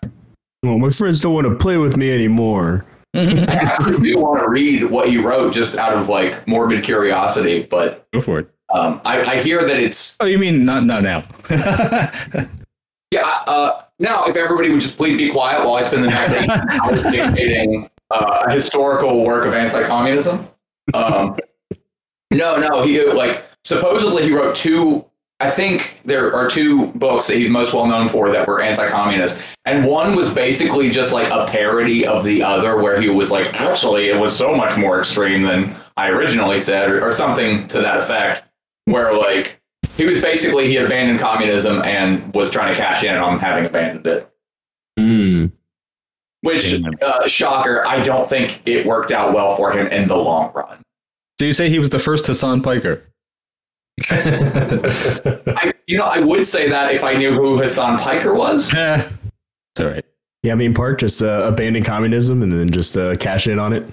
well, 0.63 0.79
my 0.79 0.91
friends 0.91 1.21
don't 1.21 1.35
want 1.35 1.47
to 1.47 1.55
play 1.57 1.77
with 1.79 1.97
me 1.97 2.13
anymore. 2.13 2.85
I 3.15 3.43
actually 3.45 3.99
do 4.13 4.19
want 4.19 4.43
to 4.43 4.49
read 4.51 4.85
what 4.85 5.09
he 5.09 5.17
wrote 5.17 5.53
just 5.55 5.77
out 5.77 5.95
of 5.95 6.09
like 6.11 6.47
morbid 6.47 6.85
curiosity, 6.85 7.63
but 7.63 8.07
Go 8.13 8.21
for 8.21 8.41
it. 8.41 8.51
um, 8.75 9.01
I, 9.07 9.23
I 9.23 9.41
hear 9.43 9.65
that 9.67 9.79
it's 9.79 10.17
Oh, 10.21 10.27
you 10.27 10.39
mean 10.39 10.67
not 10.67 10.85
not 10.85 11.03
now? 11.03 11.25
yeah. 13.11 13.43
Uh, 13.47 13.83
now, 13.99 14.25
if 14.27 14.37
everybody 14.37 14.69
would 14.71 14.81
just 14.81 14.99
please 14.99 15.17
be 15.17 15.31
quiet 15.31 15.65
while 15.65 15.77
I 15.77 15.81
spend 15.81 16.05
the 16.05 16.09
next 16.09 16.33
eight 16.33 16.49
hours 16.83 17.03
dictating 17.05 17.89
uh, 18.11 18.45
a 18.47 18.53
historical 18.53 19.25
work 19.25 19.47
of 19.47 19.55
anti-communism. 19.55 20.47
Um, 20.93 21.39
no, 22.31 22.59
no, 22.59 22.83
he 22.83 23.03
like 23.11 23.47
supposedly 23.65 24.25
he 24.25 24.33
wrote 24.35 24.55
two. 24.57 25.07
I 25.39 25.51
think 25.51 26.01
there 26.05 26.35
are 26.35 26.49
two 26.49 26.87
books 26.93 27.27
that 27.27 27.37
he's 27.37 27.51
most 27.51 27.75
well 27.75 27.87
known 27.87 28.09
for 28.09 28.31
that 28.31 28.49
were 28.49 28.63
anti-communist, 28.63 29.41
and 29.67 29.85
one 29.85 30.17
was 30.17 30.33
basically 30.33 30.89
just 30.89 31.13
like 31.13 31.31
a 31.31 31.47
parody 31.47 32.07
of 32.07 32.25
the 32.25 32.43
other, 32.43 32.79
where 32.79 32.99
he 32.99 33.11
was 33.11 33.31
like, 33.31 33.61
actually, 33.61 34.09
it 34.09 34.19
was 34.19 34.35
so 34.35 34.55
much 34.55 34.79
more 34.79 34.99
extreme 34.99 35.43
than 35.43 35.77
I 35.99 36.09
originally 36.09 36.57
said, 36.57 36.91
or, 36.91 37.07
or 37.07 37.13
something 37.13 37.67
to 37.67 37.81
that 37.83 37.99
effect, 37.99 38.45
where 38.87 39.13
like 39.13 39.61
he 39.97 40.07
was 40.07 40.23
basically 40.23 40.69
he 40.69 40.75
had 40.75 40.87
abandoned 40.87 41.21
communism 41.21 41.83
and 41.83 42.35
was 42.35 42.51
trying 42.51 42.73
to 42.73 42.79
cash 42.79 43.05
in 43.05 43.17
on 43.17 43.39
having 43.39 43.67
abandoned 43.67 44.07
it. 44.07 44.31
Mm. 44.99 45.53
Which, 46.41 46.81
uh, 47.03 47.27
shocker, 47.27 47.87
I 47.87 48.03
don't 48.03 48.29
think 48.29 48.63
it 48.67 48.87
worked 48.87 49.13
out 49.13 49.35
well 49.35 49.57
for 49.57 49.73
him 49.73 49.87
in 49.89 50.09
the 50.09 50.17
long 50.17 50.53
run. 50.55 50.81
So 51.39 51.45
you 51.45 51.53
say 51.53 51.69
he 51.69 51.79
was 51.79 51.91
the 51.91 51.99
first 51.99 52.27
Hasan 52.27 52.63
Piker? 52.63 53.03
I, 54.11 55.73
you 55.87 55.97
know, 55.99 56.05
I 56.05 56.21
would 56.21 56.45
say 56.47 56.69
that 56.69 56.95
if 56.95 57.03
I 57.03 57.15
knew 57.15 57.33
who 57.33 57.59
Hasan 57.59 57.99
Piker 57.99 58.35
was. 58.35 58.73
It's 59.77 59.85
all 59.85 59.91
right. 59.91 60.05
Yeah, 60.43 60.53
I 60.53 60.55
mean, 60.55 60.73
Park 60.73 61.01
just 61.01 61.23
uh, 61.23 61.43
abandon 61.45 61.85
communism 61.85 62.43
and 62.43 62.51
then 62.51 62.71
just 62.71 62.97
uh, 62.97 63.15
cash 63.17 63.47
in 63.47 63.59
on 63.59 63.75
it. 63.75 63.87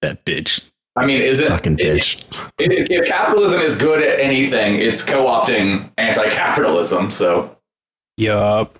That 0.00 0.24
bitch. 0.24 0.62
I 0.94 1.04
mean, 1.06 1.20
is 1.20 1.40
it 1.40 1.48
Fucking 1.48 1.76
bitch. 1.76 2.22
If, 2.60 2.88
if 2.88 3.08
capitalism 3.08 3.60
is 3.60 3.76
good 3.76 4.00
at 4.00 4.20
anything, 4.20 4.76
it's 4.76 5.02
co-opting 5.02 5.90
anti-capitalism. 5.98 7.10
So 7.10 7.56
Yup. 8.16 8.78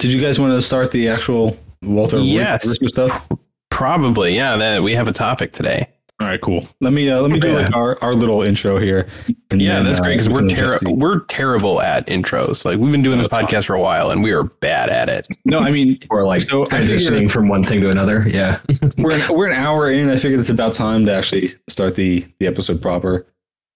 Did 0.00 0.10
you 0.10 0.20
guys 0.20 0.40
want 0.40 0.52
to 0.52 0.60
start 0.60 0.90
the 0.90 1.08
actual 1.08 1.56
Walter 1.82 2.18
Yes. 2.18 2.66
Reuther 2.66 2.88
stuff? 2.88 3.28
Probably. 3.70 4.34
Yeah. 4.34 4.56
That, 4.56 4.82
we 4.82 4.94
have 4.94 5.06
a 5.06 5.12
topic 5.12 5.52
today. 5.52 5.88
All 6.20 6.26
right, 6.26 6.40
cool. 6.40 6.66
Let 6.80 6.92
me 6.92 7.08
uh, 7.08 7.20
let 7.20 7.30
me 7.30 7.38
do 7.38 7.52
like 7.52 7.72
our, 7.76 7.96
our 8.02 8.12
little 8.12 8.42
intro 8.42 8.78
here. 8.80 9.06
and 9.50 9.62
Yeah, 9.62 9.76
then, 9.76 9.84
that's 9.84 10.00
uh, 10.00 10.02
great 10.02 10.14
because 10.14 10.28
we 10.28 10.34
we're 10.34 10.48
can 10.48 10.48
terrible. 10.48 10.96
We're 10.96 11.20
terrible 11.26 11.80
at 11.80 12.08
intros. 12.08 12.64
Like 12.64 12.80
we've 12.80 12.90
been 12.90 13.04
doing 13.04 13.18
this 13.18 13.28
podcast 13.28 13.66
for 13.66 13.74
a 13.74 13.80
while, 13.80 14.10
and 14.10 14.20
we 14.20 14.32
are 14.32 14.42
bad 14.42 14.88
at 14.90 15.08
it. 15.08 15.28
No, 15.44 15.60
I 15.60 15.70
mean, 15.70 15.96
Or 16.10 16.24
like 16.26 16.40
So 16.40 16.64
transitioning 16.66 17.30
from 17.30 17.48
one 17.48 17.64
thing 17.64 17.80
to 17.82 17.90
another. 17.90 18.24
Yeah. 18.26 18.58
we're 18.98 19.12
an, 19.12 19.32
we're 19.32 19.46
an 19.46 19.52
hour 19.52 19.92
in. 19.92 20.10
I 20.10 20.18
figured 20.18 20.40
it's 20.40 20.50
about 20.50 20.72
time 20.72 21.06
to 21.06 21.14
actually 21.14 21.50
start 21.68 21.94
the 21.94 22.26
the 22.40 22.48
episode 22.48 22.82
proper. 22.82 23.24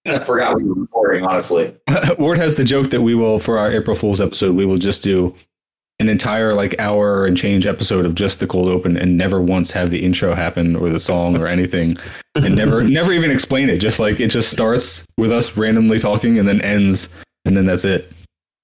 I 0.04 0.24
forgot 0.24 0.56
we 0.56 0.64
were 0.64 0.74
recording. 0.74 1.24
Honestly, 1.24 1.72
Ward 2.18 2.38
has 2.38 2.56
the 2.56 2.64
joke 2.64 2.90
that 2.90 3.02
we 3.02 3.14
will 3.14 3.38
for 3.38 3.56
our 3.56 3.70
April 3.70 3.94
Fool's 3.94 4.20
episode. 4.20 4.56
We 4.56 4.66
will 4.66 4.78
just 4.78 5.04
do 5.04 5.32
an 6.00 6.08
entire 6.08 6.54
like 6.54 6.74
hour 6.80 7.24
and 7.24 7.36
change 7.36 7.66
episode 7.66 8.04
of 8.04 8.16
just 8.16 8.40
the 8.40 8.48
cold 8.48 8.68
open 8.68 8.96
and 8.96 9.16
never 9.16 9.40
once 9.40 9.70
have 9.70 9.90
the 9.90 10.04
intro 10.04 10.34
happen 10.34 10.74
or 10.74 10.90
the 10.90 10.98
song 10.98 11.36
or 11.36 11.46
anything 11.46 11.96
and 12.34 12.56
never 12.56 12.82
never 12.88 13.12
even 13.12 13.30
explain 13.30 13.68
it. 13.68 13.78
Just 13.78 13.98
like 13.98 14.20
it 14.20 14.28
just 14.28 14.50
starts 14.50 15.06
with 15.16 15.32
us 15.32 15.56
randomly 15.56 15.98
talking 15.98 16.38
and 16.38 16.48
then 16.48 16.60
ends 16.62 17.08
and 17.44 17.56
then 17.56 17.66
that's 17.66 17.84
it. 17.84 18.12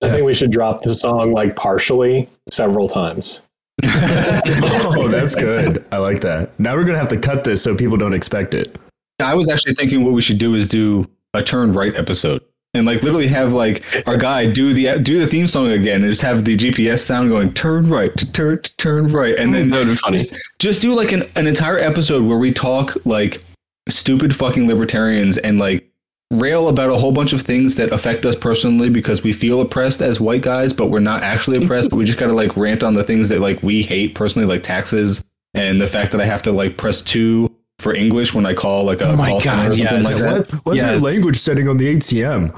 I 0.03 0.11
think 0.11 0.25
we 0.25 0.35
should 0.35 0.53
drop 0.53 0.83
the 0.83 0.95
song 0.95 1.33
like 1.33 1.57
partially 1.57 2.29
several 2.49 2.89
times. 2.89 3.43
oh, 3.85 5.09
that's 5.11 5.35
good. 5.35 5.85
I 5.93 5.99
like 5.99 6.21
that. 6.21 6.59
Now 6.59 6.77
we're 6.77 6.85
gonna 6.85 6.99
have 6.99 7.09
to 7.09 7.19
cut 7.19 7.45
this 7.45 7.63
so 7.63 7.77
people 7.77 7.97
don't 7.97 8.15
expect 8.15 8.55
it. 8.55 8.79
I 9.21 9.35
was 9.35 9.49
actually 9.49 9.75
thinking 9.75 10.05
what 10.05 10.13
we 10.13 10.23
should 10.23 10.39
do 10.39 10.55
is 10.55 10.67
do 10.67 11.09
a 11.35 11.43
turn 11.43 11.73
right 11.73 11.95
episode 11.97 12.43
and 12.75 12.87
like 12.87 13.03
literally 13.03 13.27
have 13.27 13.53
like 13.53 13.83
our 14.07 14.17
guy 14.17 14.47
do 14.51 14.73
the 14.73 14.99
do 15.01 15.19
the 15.19 15.27
theme 15.27 15.49
song 15.49 15.71
again 15.71 16.03
and 16.03 16.11
just 16.11 16.23
have 16.23 16.45
the 16.45 16.57
GPS 16.57 17.01
sound 17.01 17.29
going 17.29 17.53
turn 17.53 17.89
right 17.89 18.15
turn 18.33 18.61
turn 18.77 19.11
right 19.13 19.37
and 19.39 19.49
hmm. 19.49 19.55
then 19.55 19.71
That 19.71 19.79
would 19.79 19.93
be 19.93 19.97
funny. 19.97 20.19
just, 20.19 20.37
just 20.59 20.81
do 20.81 20.95
like 20.95 21.13
an, 21.13 21.25
an 21.37 21.47
entire 21.47 21.79
episode 21.79 22.25
where 22.25 22.39
we 22.39 22.53
talk 22.53 22.97
like 23.05 23.43
stupid 23.89 24.35
fucking 24.35 24.67
libertarians 24.69 25.39
and 25.39 25.59
like 25.59 25.91
rail 26.33 26.69
about 26.69 26.91
a 26.91 26.97
whole 26.99 27.13
bunch 27.13 27.33
of 27.33 27.41
things 27.41 27.77
that 27.77 27.91
affect 27.93 28.25
us 28.27 28.37
personally 28.37 28.91
because 28.91 29.23
we 29.23 29.33
feel 29.33 29.63
oppressed 29.63 30.03
as 30.03 30.21
white 30.21 30.43
guys 30.43 30.75
but 30.75 30.89
we're 30.89 30.99
not 31.01 31.23
actually 31.23 31.57
oppressed 31.65 31.89
but 31.89 31.97
we 31.97 32.05
just 32.05 32.19
gotta 32.19 32.33
like 32.35 32.55
rant 32.57 32.83
on 32.83 32.93
the 32.93 33.03
things 33.03 33.29
that 33.31 33.41
like 33.41 33.63
we 33.63 33.83
hate 33.83 34.15
personally 34.15 34.47
like 34.47 34.63
taxes 34.63 35.25
and 35.55 35.81
the 35.81 35.87
fact 35.87 36.13
that 36.13 36.21
I 36.21 36.27
have 36.27 36.43
to 36.43 36.53
like 36.53 36.77
press 36.77 37.01
two 37.01 37.51
for 37.79 37.95
English 37.95 38.35
when 38.35 38.45
I 38.45 38.53
call 38.53 38.85
like 38.85 39.01
a 39.01 39.07
Oh 39.11 39.17
my 39.17 39.29
call 39.31 39.41
center 39.41 39.63
God, 39.63 39.73
or 39.73 39.77
something 39.77 40.03
yes. 40.03 40.05
like 40.05 40.23
that. 40.47 40.53
What, 40.53 40.67
what's 40.67 40.77
Yes. 40.77 41.01
your 41.01 41.11
language 41.11 41.37
setting 41.39 41.69
on 41.69 41.79
the 41.79 41.97
ATM? 41.97 42.55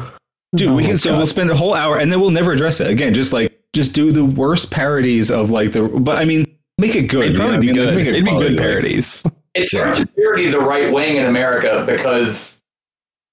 Dude, 0.57 0.71
we 0.71 0.83
Oh 0.83 0.87
can 0.87 0.91
my 0.93 0.97
so 0.97 1.17
we'll 1.17 1.27
spend 1.27 1.51
a 1.51 1.57
whole 1.57 1.75
hour 1.75 1.99
and 1.99 2.11
then 2.11 2.21
we'll 2.21 2.31
never 2.31 2.51
address 2.53 2.81
it 2.81 2.89
again. 2.91 3.15
Just 3.15 3.33
like 3.33 3.57
just 3.73 3.93
do 3.93 4.11
the 4.11 4.25
worst 4.25 4.73
parodies 4.73 5.31
of 5.31 5.53
like 5.53 5.71
the 5.73 5.85
but 5.85 6.19
I 6.19 6.25
mean 6.25 6.45
make 6.79 6.97
it 6.97 7.03
good. 7.03 7.27
It'd 7.27 7.37
you 7.37 7.39
know 7.39 7.49
probably 7.51 7.67
be 7.69 7.71
I 7.71 7.75
mean? 7.75 7.75
good. 7.77 7.87
Like, 7.87 7.97
make 7.97 8.07
it 8.07 8.15
It'd 8.15 8.25
be 8.25 8.31
quality, 8.31 8.57
good 8.57 9.25
like- 9.25 9.35
parodies. 9.55 9.73
it's 9.73 9.83
hard 9.83 9.95
to 9.95 10.07
parody 10.07 10.49
the 10.49 10.61
right 10.61 10.93
wing 10.93 11.17
in 11.17 11.25
America 11.27 11.85
because 11.87 12.61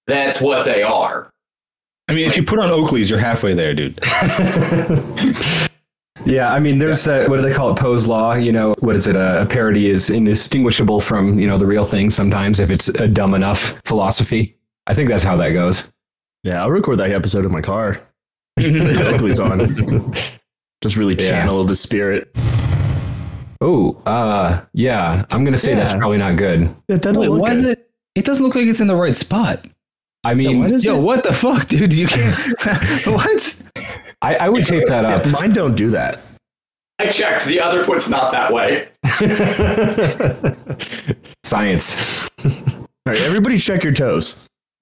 that's 0.07 0.41
what 0.41 0.65
they 0.65 0.83
are. 0.83 1.31
I 2.09 2.13
mean, 2.13 2.27
if 2.27 2.37
you 2.37 2.43
put 2.43 2.59
on 2.59 2.69
Oakley's, 2.69 3.09
you're 3.09 3.19
halfway 3.19 3.53
there, 3.53 3.73
dude. 3.73 3.99
Yeah, 6.25 6.51
I 6.51 6.59
mean, 6.59 6.77
there's 6.79 7.07
uh, 7.07 7.25
what 7.27 7.37
do 7.37 7.41
they 7.43 7.53
call 7.53 7.71
it? 7.71 7.77
Poe's 7.79 8.05
law. 8.07 8.33
You 8.33 8.51
know, 8.51 8.73
what 8.79 8.95
is 8.95 9.05
it? 9.07 9.15
A, 9.15 9.43
a 9.43 9.45
parody 9.45 9.87
is 9.87 10.09
indistinguishable 10.09 10.99
from 10.99 11.37
you 11.39 11.47
know 11.47 11.57
the 11.57 11.65
real 11.67 11.85
thing. 11.85 12.09
Sometimes, 12.09 12.59
if 12.59 12.69
it's 12.69 12.89
a 12.89 13.07
dumb 13.07 13.33
enough 13.35 13.79
philosophy, 13.85 14.57
I 14.87 14.93
think 14.95 15.09
that's 15.09 15.23
how 15.23 15.37
that 15.37 15.51
goes. 15.51 15.89
Yeah, 16.43 16.61
I'll 16.63 16.71
record 16.71 16.97
that 16.99 17.11
episode 17.11 17.45
in 17.45 17.51
my 17.51 17.61
car. 17.61 18.01
Oakley's 18.59 19.39
on. 19.39 20.13
Just 20.81 20.97
really 20.97 21.13
Yeah. 21.13 21.29
channel 21.29 21.63
the 21.63 21.75
spirit. 21.75 22.29
Oh, 23.61 23.93
uh, 24.05 24.61
yeah. 24.73 25.25
I'm 25.29 25.43
gonna 25.43 25.57
say 25.57 25.73
that's 25.73 25.93
probably 25.93 26.17
not 26.17 26.37
good. 26.37 26.73
Yeah, 26.87 26.97
that'll 26.97 27.21
Wait, 27.21 27.29
look 27.29 27.41
why 27.41 27.49
good. 27.49 27.57
is 27.57 27.65
it? 27.65 27.89
It 28.15 28.25
doesn't 28.25 28.45
look 28.45 28.55
like 28.55 28.67
it's 28.67 28.81
in 28.81 28.87
the 28.87 28.95
right 28.95 29.15
spot. 29.15 29.65
I 30.23 30.33
mean, 30.33 30.59
why 30.59 30.69
does 30.69 30.85
Yo, 30.85 30.97
it- 30.97 31.01
what 31.01 31.23
the 31.23 31.33
fuck, 31.33 31.67
dude? 31.67 31.93
You 31.93 32.07
can't. 32.07 32.35
what? 33.07 33.55
I, 34.21 34.35
I 34.35 34.49
would 34.49 34.65
tape 34.65 34.85
that 34.85 35.05
up. 35.05 35.25
Yeah, 35.25 35.31
mine 35.31 35.53
don't 35.53 35.75
do 35.75 35.89
that. 35.91 36.19
I 36.99 37.07
checked. 37.07 37.45
The 37.45 37.59
other 37.59 37.83
foot's 37.83 38.09
not 38.09 38.31
that 38.31 38.51
way. 38.51 38.89
Science. 41.43 42.29
All 42.43 42.87
right, 43.05 43.21
everybody 43.21 43.57
check 43.57 43.83
your 43.83 43.93
toes. 43.93 44.37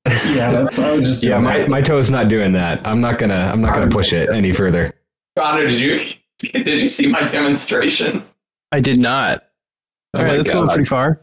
Yeah, 0.05 0.51
that's. 0.51 0.79
I 0.79 0.93
was 0.93 1.03
just. 1.03 1.23
Yeah, 1.23 1.31
doing 1.31 1.43
my, 1.43 1.57
that. 1.59 1.69
my 1.69 1.81
toe's 1.81 2.09
not 2.09 2.29
doing 2.29 2.51
that. 2.53 2.85
I'm 2.87 3.01
not 3.01 3.17
gonna. 3.17 3.49
I'm 3.51 3.61
not 3.61 3.73
gonna 3.73 3.89
push 3.89 4.13
it 4.13 4.29
any 4.29 4.53
further. 4.53 4.93
Connor, 5.37 5.67
did 5.67 5.81
you 5.81 6.05
did 6.63 6.81
you 6.81 6.87
see 6.87 7.07
my 7.07 7.25
demonstration? 7.25 8.23
I 8.71 8.79
did 8.79 8.97
not. 8.97 9.43
Oh 10.13 10.19
All 10.19 10.25
right, 10.25 10.31
my 10.31 10.37
that's 10.37 10.51
going 10.51 10.69
pretty 10.69 10.85
far. 10.85 11.21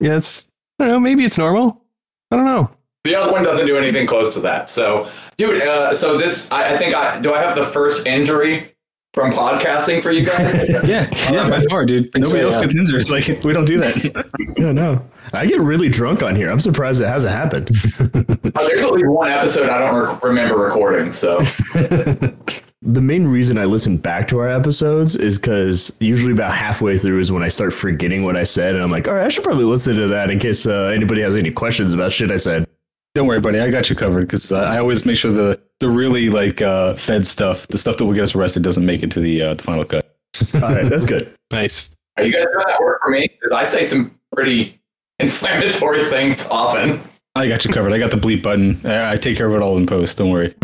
Yeah, 0.00 0.16
it's. 0.16 0.48
I 0.78 0.84
don't 0.84 0.92
know. 0.92 1.00
Maybe 1.00 1.24
it's 1.24 1.38
normal. 1.38 1.82
I 2.30 2.36
don't 2.36 2.44
know. 2.44 2.70
The 3.04 3.16
other 3.16 3.32
one 3.32 3.42
doesn't 3.42 3.66
do 3.66 3.76
anything 3.76 4.06
close 4.06 4.32
to 4.34 4.40
that. 4.40 4.68
So, 4.68 5.10
dude, 5.38 5.62
uh, 5.62 5.92
so 5.94 6.18
this, 6.18 6.50
I, 6.50 6.74
I 6.74 6.76
think 6.76 6.94
I 6.94 7.18
do. 7.20 7.32
I 7.32 7.40
have 7.40 7.56
the 7.56 7.64
first 7.64 8.06
injury 8.06 8.74
from 9.14 9.32
podcasting 9.32 10.02
for 10.02 10.10
you 10.10 10.24
guys. 10.24 10.54
Yeah, 10.88 11.08
yeah, 11.30 11.48
by 11.48 11.64
far, 11.70 11.84
dude. 11.84 12.10
Nobody 12.14 12.30
so, 12.30 12.46
else 12.46 12.56
yeah. 12.56 12.62
gets 12.62 12.76
injured. 12.76 13.08
Like 13.08 13.44
we 13.44 13.52
don't 13.52 13.64
do 13.64 13.78
that. 13.78 14.28
Yeah, 14.58 14.72
no. 14.72 15.04
I 15.32 15.46
get 15.46 15.60
really 15.60 15.88
drunk 15.88 16.22
on 16.22 16.34
here. 16.34 16.50
I'm 16.50 16.58
surprised 16.58 17.00
it 17.00 17.06
hasn't 17.06 17.32
happened. 17.32 17.70
Uh, 18.00 18.66
There's 18.66 18.82
only 18.82 19.06
one 19.06 19.30
episode 19.30 19.68
I 19.68 19.78
don't 19.78 19.94
rec- 19.94 20.22
remember 20.22 20.56
recording. 20.56 21.12
So, 21.12 21.40
the 22.88 23.02
main 23.02 23.28
reason 23.28 23.58
I 23.58 23.66
listen 23.66 23.98
back 23.98 24.28
to 24.28 24.38
our 24.38 24.48
episodes 24.48 25.14
is 25.14 25.38
because 25.38 25.94
usually 26.00 26.32
about 26.32 26.54
halfway 26.54 26.96
through 26.96 27.20
is 27.20 27.30
when 27.30 27.42
I 27.42 27.48
start 27.48 27.74
forgetting 27.74 28.24
what 28.24 28.34
I 28.34 28.44
said, 28.44 28.74
and 28.74 28.82
I'm 28.82 28.90
like, 28.90 29.06
all 29.06 29.14
right, 29.14 29.26
I 29.26 29.28
should 29.28 29.44
probably 29.44 29.66
listen 29.66 29.94
to 29.96 30.08
that 30.08 30.30
in 30.30 30.38
case 30.38 30.66
uh, 30.66 30.84
anybody 30.84 31.20
has 31.20 31.36
any 31.36 31.50
questions 31.50 31.92
about 31.92 32.12
shit 32.12 32.30
I 32.30 32.38
said. 32.38 32.66
Don't 33.14 33.26
worry, 33.26 33.40
buddy. 33.40 33.60
I 33.60 33.70
got 33.70 33.90
you 33.90 33.96
covered 33.96 34.22
because 34.22 34.52
uh, 34.52 34.60
I 34.60 34.78
always 34.78 35.04
make 35.04 35.18
sure 35.18 35.30
the 35.30 35.60
the 35.80 35.88
really 35.88 36.30
like 36.30 36.62
uh, 36.62 36.94
Fed 36.94 37.26
stuff, 37.26 37.66
the 37.68 37.76
stuff 37.76 37.98
that 37.98 38.06
will 38.06 38.14
get 38.14 38.24
us 38.24 38.34
arrested, 38.34 38.62
doesn't 38.62 38.86
make 38.86 39.02
it 39.02 39.10
to 39.12 39.20
the 39.20 39.42
uh, 39.42 39.54
the 39.54 39.62
final 39.62 39.84
cut. 39.84 40.16
All 40.54 40.60
right, 40.60 40.88
that's 40.88 41.06
good. 41.06 41.34
Nice. 41.50 41.88
are 42.18 42.24
you 42.24 42.32
guys 42.32 42.44
doing 42.44 42.66
that 42.66 42.78
work 42.78 43.00
for 43.02 43.10
me? 43.10 43.26
Because 43.26 43.56
I 43.56 43.64
say 43.64 43.82
some 43.82 44.14
pretty 44.34 44.78
inflammatory 45.18 46.04
things 46.04 46.46
often. 46.48 47.00
I 47.34 47.48
got 47.48 47.64
you 47.64 47.72
covered. 47.72 47.94
I 47.94 47.98
got 47.98 48.10
the 48.10 48.18
bleep 48.18 48.42
button. 48.42 48.80
I, 48.84 49.12
I 49.12 49.16
take 49.16 49.38
care 49.38 49.46
of 49.46 49.54
it 49.54 49.62
all 49.62 49.78
in 49.78 49.86
post. 49.86 50.18
Don't 50.18 50.30
worry. 50.30 50.54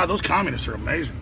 God, 0.00 0.08
those 0.08 0.22
communists 0.22 0.66
are 0.66 0.72
amazing. 0.72 1.14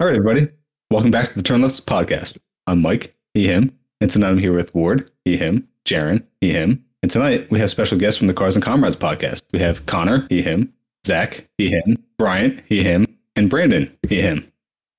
All 0.00 0.06
right, 0.06 0.16
everybody. 0.16 0.48
Welcome 0.90 1.10
back 1.10 1.28
to 1.28 1.34
the 1.34 1.42
Turn 1.42 1.60
Left 1.60 1.84
podcast. 1.84 2.38
I'm 2.66 2.80
Mike. 2.80 3.14
He, 3.34 3.46
him. 3.46 3.78
And 4.00 4.10
tonight 4.10 4.30
I'm 4.30 4.38
here 4.38 4.54
with 4.54 4.74
Ward, 4.74 5.10
he, 5.26 5.36
him, 5.36 5.68
Jaron, 5.84 6.24
he, 6.40 6.52
him. 6.52 6.82
And 7.02 7.10
tonight 7.10 7.50
we 7.50 7.60
have 7.60 7.68
special 7.68 7.98
guests 7.98 8.16
from 8.16 8.28
the 8.28 8.32
Cars 8.32 8.56
and 8.56 8.64
Comrades 8.64 8.96
podcast. 8.96 9.42
We 9.52 9.58
have 9.58 9.84
Connor, 9.84 10.26
he, 10.30 10.40
him, 10.40 10.72
Zach, 11.06 11.46
he, 11.58 11.68
him, 11.68 12.02
Brian, 12.16 12.62
he, 12.64 12.82
him, 12.82 13.04
and 13.36 13.50
Brandon, 13.50 13.94
he, 14.08 14.22
him. 14.22 14.50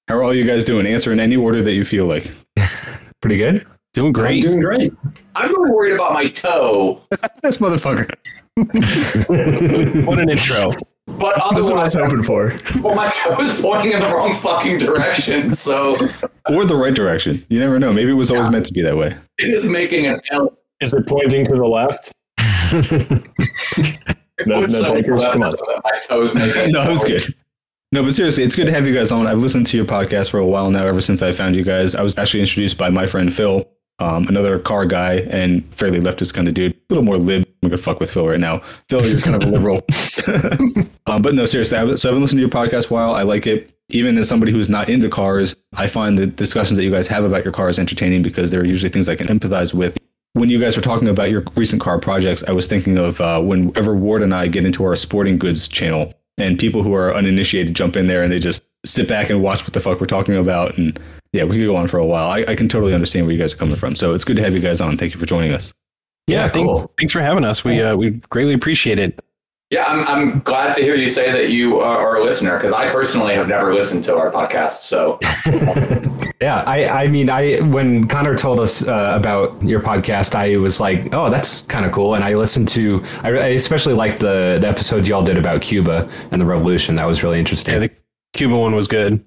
How 0.08 0.18
are 0.18 0.24
all 0.24 0.36
you 0.36 0.44
guys 0.44 0.64
doing? 0.64 0.86
Answer 0.86 1.12
in 1.12 1.20
any 1.20 1.38
order 1.38 1.64
that 1.64 1.74
you 1.74 1.84
feel 1.84 2.06
like. 2.06 2.30
Pretty 3.22 3.38
good. 3.38 3.66
Doing 3.96 4.14
great. 4.14 4.46
I'm 4.46 4.52
doing 4.52 4.60
great. 4.60 4.94
I'm 5.34 5.50
really 5.50 5.72
worried 5.72 5.94
about 5.96 6.14
my 6.14 6.28
toe, 6.28 7.02
this 7.42 7.58
motherfucker. 7.58 8.08
what 10.06 10.20
an 10.20 10.30
intro. 10.30 10.74
But 11.22 11.36
That's 11.56 11.70
what 11.70 11.80
I 11.80 11.84
was 11.84 11.94
hoping 11.94 12.24
for. 12.24 12.58
well, 12.82 12.96
my 12.96 13.10
toe 13.10 13.40
is 13.42 13.60
pointing 13.62 13.92
in 13.94 14.00
the 14.00 14.08
wrong 14.08 14.34
fucking 14.34 14.78
direction. 14.80 15.56
So 15.56 15.96
Or 16.50 16.66
the 16.66 16.76
right 16.76 16.94
direction. 16.94 17.46
You 17.50 17.60
never 17.60 17.80
know. 17.80 17.94
Maybe 17.94 18.12
it 18.12 18.16
was 18.16 18.32
always 18.32 18.50
meant 18.50 18.66
to 18.66 18.74
be 18.74 18.82
that 18.82 18.98
way. 18.98 19.16
it 19.38 19.50
is 19.50 19.64
making 19.64 20.08
an 20.08 20.20
L. 20.32 20.58
Is 20.82 20.94
it 20.94 21.06
pointing 21.08 21.46
to 21.46 21.56
the 21.56 21.68
left? 21.68 22.12
No- 24.46 24.62
no 24.62 24.68
so 24.68 24.96
takers? 24.96 25.24
Come 25.24 25.44
on. 25.44 25.56
My 25.84 26.00
toes 26.00 26.34
making. 26.34 26.72
no, 26.72 26.82
it 26.82 26.90
was 26.90 27.04
good. 27.04 27.24
No, 27.92 28.04
but 28.04 28.14
seriously, 28.14 28.44
it's 28.44 28.56
good 28.56 28.66
to 28.68 28.72
have 28.72 28.88
you 28.88 28.94
guys 28.94 29.12
on. 29.12 29.28
I've 29.28 29.40
listened 29.40 29.66
to 29.68 29.78
your 29.78 29.86
podcast 29.86 30.30
for 30.32 30.40
a 30.40 30.46
while 30.46 30.72
now, 30.72 30.86
ever 30.88 31.02
since 31.02 31.22
I 31.22 31.32
found 31.32 31.56
you 31.56 31.64
guys. 31.64 31.94
I 31.94 32.02
was 32.02 32.18
actually 32.18 32.40
introduced 32.40 32.78
by 32.78 32.90
my 32.90 33.06
friend 33.06 33.34
Phil, 33.34 33.70
um, 34.00 34.28
another 34.30 34.58
car 34.60 34.86
guy 34.86 35.16
and 35.30 35.64
fairly 35.76 36.00
leftist 36.00 36.34
kind 36.34 36.48
of 36.48 36.54
dude. 36.54 36.72
A 36.74 36.78
little 36.90 37.04
more 37.04 37.18
lib. 37.18 37.46
I'm 37.64 37.70
gonna 37.70 37.82
fuck 37.82 38.00
with 38.00 38.12
Phil 38.12 38.28
right 38.28 38.40
now. 38.40 38.62
Phil, 38.90 39.08
you're 39.08 39.22
kind 39.22 39.36
of 39.36 39.44
a 39.44 39.52
liberal. 39.52 39.86
um, 41.06 41.22
but 41.22 41.36
no, 41.36 41.46
seriously, 41.46 41.78
I've, 41.78 42.00
so 42.00 42.10
I've 42.10 42.16
been 42.16 42.22
listening 42.22 42.38
to 42.38 42.42
your 42.42 42.50
podcast 42.50 42.90
a 42.90 42.94
while. 42.94 43.14
I 43.14 43.22
like 43.22 43.46
it. 43.46 43.72
Even 43.90 44.18
as 44.18 44.28
somebody 44.28 44.52
who's 44.52 44.70
not 44.70 44.90
into 44.90 45.10
cars, 45.10 45.56
I 45.74 45.88
find 45.88 46.18
the 46.18 46.26
discussions 46.26 46.78
that 46.78 46.84
you 46.84 46.92
guys 46.92 47.08
have 47.08 47.24
about 47.24 47.44
your 47.44 47.54
cars 47.54 47.78
entertaining 47.78 48.24
because 48.24 48.50
there 48.50 48.62
are 48.62 48.66
usually 48.66 48.90
things 48.90 49.08
I 49.10 49.16
can 49.16 49.28
empathize 49.28 49.74
with. 49.74 49.98
When 50.34 50.50
you 50.50 50.60
guys 50.60 50.78
were 50.78 50.82
talking 50.82 51.10
about 51.10 51.30
your 51.30 51.44
recent 51.56 51.82
car 51.82 52.00
projects, 52.00 52.42
I 52.48 52.54
was 52.54 52.66
thinking 52.66 52.98
of 52.98 53.20
uh, 53.20 53.42
whenever 53.42 53.94
Ward 53.94 54.22
and 54.22 54.34
I 54.34 54.48
get 54.48 54.66
into 54.66 54.84
our 54.86 54.96
sporting 54.96 55.38
goods 55.38 55.68
channel 55.68 56.14
and 56.38 56.58
people 56.58 56.84
who 56.84 56.96
are 56.96 57.14
uninitiated 57.14 57.76
jump 57.76 57.98
in 57.98 58.08
there 58.08 58.24
and 58.24 58.32
they 58.32 58.40
just 58.40 58.64
sit 58.86 59.08
back 59.08 59.30
and 59.30 59.44
watch 59.44 59.64
what 59.64 59.74
the 59.74 59.82
fuck 59.82 60.00
we're 60.00 60.08
talking 60.08 60.38
about. 60.38 60.78
And 60.78 60.98
yeah, 61.34 61.44
we 61.44 61.60
could 61.60 61.66
go 61.66 61.76
on 61.76 61.90
for 61.90 61.98
a 61.98 62.06
while. 62.06 62.30
I, 62.30 62.46
I 62.48 62.56
can 62.56 62.70
totally 62.70 62.94
understand 62.94 63.26
where 63.26 63.34
you 63.36 63.42
guys 63.42 63.54
are 63.54 63.58
coming 63.58 63.76
from. 63.76 63.96
So 63.96 64.14
it's 64.14 64.24
good 64.24 64.38
to 64.38 64.42
have 64.42 64.54
you 64.54 64.62
guys 64.62 64.82
on. 64.82 64.98
Thank 64.98 65.14
you 65.14 65.20
for 65.20 65.26
joining 65.26 65.52
us. 65.52 65.74
Yeah, 66.32 66.50
thank- 66.50 66.90
thanks 67.00 67.14
for 67.14 67.22
having 67.22 67.44
us. 67.44 67.64
We 67.64 67.82
uh, 67.82 67.96
we 67.96 68.12
greatly 68.30 68.54
appreciate 68.54 69.00
it. 69.00 69.20
Yeah, 69.72 69.86
I'm, 69.86 70.06
I'm 70.06 70.40
glad 70.42 70.76
to 70.76 70.82
hear 70.82 70.96
you 70.96 71.08
say 71.08 71.32
that 71.32 71.50
you 71.50 71.80
are, 71.80 71.98
are 71.98 72.18
a 72.18 72.24
listener 72.26 72.58
because 72.58 72.74
I 72.74 72.90
personally 72.92 73.36
have 73.36 73.48
never 73.48 73.74
listened 73.74 74.04
to 74.04 74.18
our 74.18 74.30
podcast. 74.30 74.82
So 74.82 75.18
Yeah, 76.42 76.64
I, 76.66 77.04
I 77.04 77.08
mean, 77.08 77.30
I 77.30 77.60
when 77.60 78.06
Connor 78.08 78.36
told 78.36 78.60
us 78.60 78.86
uh, 78.86 79.14
about 79.14 79.62
your 79.64 79.80
podcast, 79.80 80.36
I 80.36 80.58
was 80.58 80.82
like, 80.82 81.14
oh, 81.14 81.30
that's 81.30 81.62
kind 81.64 81.86
of 81.86 81.94
cool. 81.94 82.16
And 82.16 82.24
I 82.24 82.34
listened 82.34 82.68
to, 82.70 83.02
I, 83.22 83.30
I 83.30 83.48
especially 83.50 83.94
liked 83.94 84.20
the 84.20 84.58
the 84.60 84.68
episodes 84.68 85.08
y'all 85.08 85.24
did 85.24 85.38
about 85.38 85.62
Cuba 85.62 86.10
and 86.32 86.42
the 86.42 86.46
revolution. 86.46 86.96
That 86.96 87.06
was 87.06 87.24
really 87.24 87.40
interesting. 87.40 87.76
Yeah, 87.76 87.80
the 87.80 87.92
Cuba 88.34 88.58
one 88.58 88.76
was 88.76 88.88
good. 88.88 89.24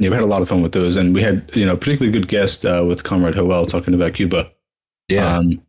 Yeah, 0.00 0.10
we 0.10 0.16
had 0.16 0.24
a 0.24 0.26
lot 0.26 0.42
of 0.42 0.48
fun 0.48 0.60
with 0.60 0.72
those. 0.72 0.96
And 0.96 1.14
we 1.14 1.22
had, 1.22 1.50
you 1.54 1.64
know, 1.64 1.76
particularly 1.76 2.12
good 2.12 2.28
guest 2.28 2.66
uh, 2.66 2.84
with 2.86 3.04
Comrade 3.04 3.34
Hoel 3.34 3.64
talking 3.64 3.94
about 3.94 4.14
Cuba. 4.14 4.50
Yeah. 5.08 5.36
Um, 5.36 5.62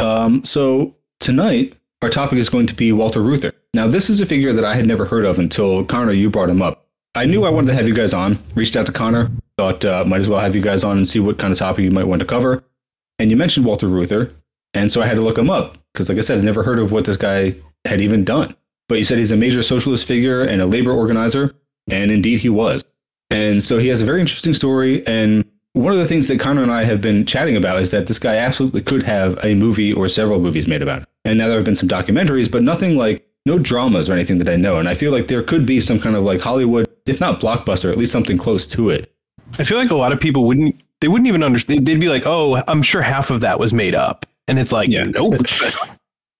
um, 0.00 0.44
so 0.44 0.94
tonight, 1.20 1.76
our 2.02 2.08
topic 2.08 2.38
is 2.38 2.48
going 2.48 2.66
to 2.66 2.74
be 2.74 2.92
Walter 2.92 3.22
Reuther. 3.22 3.52
Now, 3.74 3.86
this 3.86 4.10
is 4.10 4.20
a 4.20 4.26
figure 4.26 4.52
that 4.52 4.64
I 4.64 4.74
had 4.74 4.86
never 4.86 5.04
heard 5.04 5.24
of 5.24 5.38
until 5.38 5.84
Connor, 5.84 6.12
you 6.12 6.30
brought 6.30 6.48
him 6.48 6.62
up. 6.62 6.86
I 7.14 7.24
knew 7.26 7.44
I 7.44 7.50
wanted 7.50 7.68
to 7.68 7.74
have 7.74 7.88
you 7.88 7.94
guys 7.94 8.14
on, 8.14 8.38
reached 8.54 8.76
out 8.76 8.86
to 8.86 8.92
Connor, 8.92 9.30
thought 9.58 9.84
uh, 9.84 10.04
might 10.04 10.20
as 10.20 10.28
well 10.28 10.40
have 10.40 10.56
you 10.56 10.62
guys 10.62 10.84
on 10.84 10.96
and 10.96 11.06
see 11.06 11.20
what 11.20 11.38
kind 11.38 11.52
of 11.52 11.58
topic 11.58 11.84
you 11.84 11.90
might 11.90 12.06
want 12.06 12.20
to 12.20 12.26
cover. 12.26 12.64
And 13.18 13.30
you 13.30 13.36
mentioned 13.36 13.66
Walter 13.66 13.88
Reuther. 13.88 14.32
And 14.74 14.90
so 14.90 15.02
I 15.02 15.06
had 15.06 15.16
to 15.16 15.22
look 15.22 15.36
him 15.36 15.50
up 15.50 15.76
because, 15.92 16.08
like 16.08 16.18
I 16.18 16.22
said, 16.22 16.38
I 16.38 16.42
never 16.42 16.62
heard 16.62 16.78
of 16.78 16.92
what 16.92 17.04
this 17.04 17.16
guy 17.16 17.54
had 17.84 18.00
even 18.00 18.24
done. 18.24 18.54
But 18.88 18.98
you 18.98 19.04
said 19.04 19.18
he's 19.18 19.32
a 19.32 19.36
major 19.36 19.62
socialist 19.62 20.06
figure 20.06 20.42
and 20.42 20.62
a 20.62 20.66
labor 20.66 20.92
organizer. 20.92 21.54
And 21.90 22.10
indeed, 22.10 22.38
he 22.38 22.48
was. 22.48 22.84
And 23.30 23.62
so 23.62 23.78
he 23.78 23.88
has 23.88 24.00
a 24.00 24.04
very 24.04 24.20
interesting 24.20 24.54
story. 24.54 25.06
And 25.06 25.44
one 25.74 25.92
of 25.92 25.98
the 25.98 26.06
things 26.06 26.28
that 26.28 26.40
Connor 26.40 26.62
and 26.62 26.72
I 26.72 26.84
have 26.84 27.00
been 27.00 27.24
chatting 27.24 27.56
about 27.56 27.80
is 27.80 27.90
that 27.92 28.06
this 28.06 28.18
guy 28.18 28.36
absolutely 28.36 28.82
could 28.82 29.02
have 29.02 29.38
a 29.44 29.54
movie 29.54 29.92
or 29.92 30.08
several 30.08 30.40
movies 30.40 30.66
made 30.66 30.82
about 30.82 31.02
it. 31.02 31.08
And 31.24 31.38
now 31.38 31.46
there 31.46 31.56
have 31.56 31.64
been 31.64 31.76
some 31.76 31.88
documentaries, 31.88 32.50
but 32.50 32.62
nothing 32.62 32.96
like 32.96 33.26
no 33.46 33.58
dramas 33.58 34.10
or 34.10 34.14
anything 34.14 34.38
that 34.38 34.48
I 34.48 34.56
know. 34.56 34.76
And 34.76 34.88
I 34.88 34.94
feel 34.94 35.12
like 35.12 35.28
there 35.28 35.42
could 35.42 35.66
be 35.66 35.80
some 35.80 36.00
kind 36.00 36.16
of 36.16 36.24
like 36.24 36.40
Hollywood, 36.40 36.88
if 37.06 37.20
not 37.20 37.40
blockbuster, 37.40 37.90
at 37.90 37.98
least 37.98 38.12
something 38.12 38.38
close 38.38 38.66
to 38.68 38.90
it. 38.90 39.12
I 39.58 39.64
feel 39.64 39.78
like 39.78 39.90
a 39.90 39.96
lot 39.96 40.12
of 40.12 40.20
people 40.20 40.46
wouldn't 40.46 40.80
they 41.00 41.08
wouldn't 41.08 41.28
even 41.28 41.42
understand. 41.42 41.86
They'd 41.86 41.98
be 41.98 42.08
like, 42.08 42.24
"Oh, 42.26 42.62
I'm 42.68 42.82
sure 42.82 43.00
half 43.00 43.30
of 43.30 43.40
that 43.40 43.58
was 43.58 43.72
made 43.72 43.94
up," 43.94 44.26
and 44.48 44.58
it's 44.58 44.70
like, 44.72 44.90
yeah. 44.90 45.04
nope. 45.04 45.40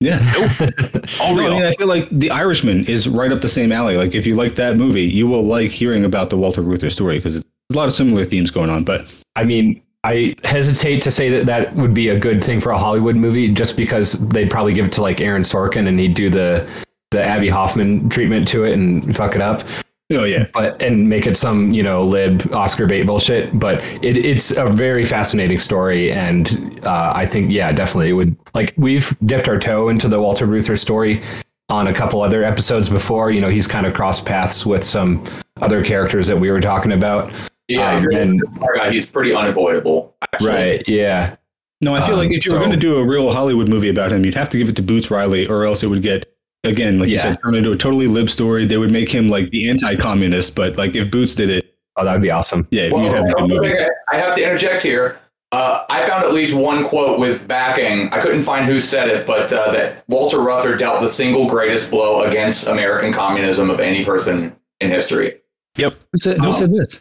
Yeah. 0.03 0.19
All 1.21 1.35
No, 1.35 1.47
I 1.47 1.51
mean, 1.51 1.63
I 1.63 1.73
feel 1.73 1.87
like 1.87 2.09
The 2.11 2.31
Irishman 2.31 2.87
is 2.87 3.07
right 3.07 3.31
up 3.31 3.43
the 3.43 3.51
same 3.51 3.71
alley. 3.71 3.99
Like, 3.99 4.15
if 4.15 4.27
you 4.27 4.35
like 4.35 4.55
that 4.55 4.79
movie, 4.79 5.05
you 5.05 5.27
will 5.27 5.45
like 5.45 5.71
hearing 5.71 6.05
about 6.05 6.31
the 6.31 6.39
Walter 6.39 6.63
Reuther 6.63 6.89
story 6.89 7.19
because 7.19 7.35
there's 7.35 7.45
a 7.71 7.75
lot 7.75 7.89
of 7.89 7.95
similar 7.95 8.25
themes 8.25 8.51
going 8.51 8.71
on. 8.71 8.85
But 8.85 9.15
I 9.37 9.45
mean, 9.45 9.81
I 10.05 10.35
hesitate 10.45 11.03
to 11.03 11.11
say 11.11 11.29
that 11.31 11.47
that 11.47 11.75
would 11.77 11.95
be 11.95 12.09
a 12.09 12.19
good 12.19 12.43
thing 12.43 12.61
for 12.61 12.71
a 12.71 12.79
Hollywood 12.79 13.17
movie, 13.17 13.49
just 13.49 13.77
because 13.77 14.13
they'd 14.29 14.51
probably 14.51 14.73
give 14.73 14.87
it 14.87 14.93
to 14.93 15.03
like 15.03 15.21
Aaron 15.21 15.43
Sorkin 15.43 15.89
and 15.89 15.99
he'd 15.99 16.15
do 16.15 16.31
the 16.31 16.69
the 17.11 17.23
Abbie 17.23 17.49
Hoffman 17.49 18.09
treatment 18.09 18.47
to 18.49 18.65
it 18.65 18.73
and 18.73 19.17
fuck 19.17 19.35
it 19.35 19.41
up. 19.41 19.67
Oh 20.13 20.25
yeah, 20.25 20.47
but 20.53 20.81
and 20.83 21.09
make 21.09 21.27
it 21.27 21.37
some 21.37 21.71
you 21.71 21.83
know 21.83 22.05
lib 22.05 22.53
Oscar 22.53 22.87
bait 22.87 23.05
bullshit. 23.05 23.57
But 23.59 23.83
it, 24.03 24.17
it's 24.17 24.57
a 24.57 24.67
very 24.67 25.05
fascinating 25.05 25.59
story, 25.59 26.11
and 26.11 26.81
uh, 26.85 27.13
I 27.15 27.27
think 27.27 27.53
yeah, 27.53 27.71
definitely 27.71 28.09
it 28.09 28.15
would 28.15 28.37
like 28.55 28.75
we've 28.77 29.17
dipped 29.27 29.49
our 29.49 29.59
toe 29.59 29.89
into 29.89 30.09
the 30.09 30.21
Walter 30.21 30.47
Reuther 30.47 30.77
story 30.77 31.23
on 31.69 31.87
a 31.87 31.93
couple 31.93 32.23
other 32.23 32.43
episodes 32.43 32.89
before. 32.89 33.31
You 33.31 33.41
know, 33.41 33.49
he's 33.49 33.69
kind 33.69 33.87
of 33.87 33.95
crossed 33.95 34.27
paths 34.27 34.67
with 34.67 34.83
some 34.83 35.25
other 35.61 35.85
characters 35.85 36.27
that 36.27 36.39
we 36.39 36.51
were 36.51 36.61
talking 36.61 36.91
about. 36.91 37.33
Yeah, 37.71 37.97
Um, 37.97 38.07
and- 38.13 38.43
a 38.43 38.59
car 38.59 38.75
guy, 38.77 38.91
he's 38.91 39.07
pretty 39.07 39.35
unavoidable. 39.35 40.15
Actually. 40.33 40.49
right, 40.49 40.89
yeah. 40.89 41.37
no, 41.81 41.95
I 41.95 42.07
feel 42.07 42.17
like 42.17 42.27
Um, 42.29 42.33
if 42.35 42.45
you 42.47 42.53
were 42.53 42.59
going 42.59 42.71
to 42.73 42.77
do 42.77 42.97
a 42.97 43.05
real 43.05 43.31
Hollywood 43.33 43.69
movie 43.69 43.89
about 43.89 44.13
him, 44.13 44.25
you'd 44.25 44.35
have 44.35 44.49
to 44.51 44.59
give 44.59 44.69
it 44.69 44.77
to 44.77 44.83
Boots 44.83 45.11
Riley, 45.11 45.47
or 45.47 45.65
else 45.65 45.83
it 45.83 45.87
would 45.89 46.03
get 46.03 46.27
again, 46.65 46.99
like 46.99 47.09
you 47.09 47.15
Yeah. 47.17 47.23
said, 47.23 47.39
turn 47.43 47.55
into 47.55 47.71
a 47.73 47.77
totally 47.77 48.07
lib 48.07 48.29
story. 48.29 48.67
They 48.67 48.77
would 48.77 48.91
make 48.91 49.11
him 49.11 49.31
like 49.31 49.49
the 49.51 49.71
anti-communist, 49.71 50.55
but 50.55 50.77
like 50.77 50.95
if 50.95 51.11
Boots 51.11 51.35
did 51.35 51.49
it, 51.49 51.75
oh, 51.97 52.05
that 52.05 52.13
would 52.13 52.21
be 52.21 52.31
awesome. 52.31 52.67
Yeah, 52.71 52.91
Well, 52.93 53.05
you'd 53.05 53.13
have 53.15 53.25
a 53.25 53.33
good 53.33 53.49
movie. 53.49 53.75
I 54.13 54.17
have 54.17 54.35
to 54.35 54.43
interject 54.43 54.83
here. 54.83 55.19
Uh, 55.53 55.85
I 55.91 56.07
found 56.07 56.23
at 56.23 56.33
least 56.33 56.53
one 56.55 56.85
quote 56.85 57.19
with 57.19 57.49
backing. 57.49 58.09
I 58.13 58.21
couldn't 58.21 58.43
find 58.43 58.67
who 58.67 58.79
said 58.79 59.09
it, 59.09 59.27
but 59.27 59.53
uh, 59.53 59.73
that 59.73 60.05
Walter 60.07 60.39
Reuther 60.41 60.77
dealt 60.77 61.01
the 61.01 61.09
single 61.09 61.47
greatest 61.47 61.91
blow 61.91 62.23
against 62.23 62.67
American 62.69 63.13
communism 63.13 63.69
of 63.71 63.81
any 63.81 64.05
person 64.05 64.55
in 64.81 64.91
history. 64.91 65.39
Yep. 65.77 65.95
Who 66.13 66.19
said, 66.19 66.39
who 66.39 66.53
said 66.53 66.73
this? 66.73 67.01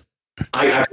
I, 0.53 0.81
I 0.81 0.85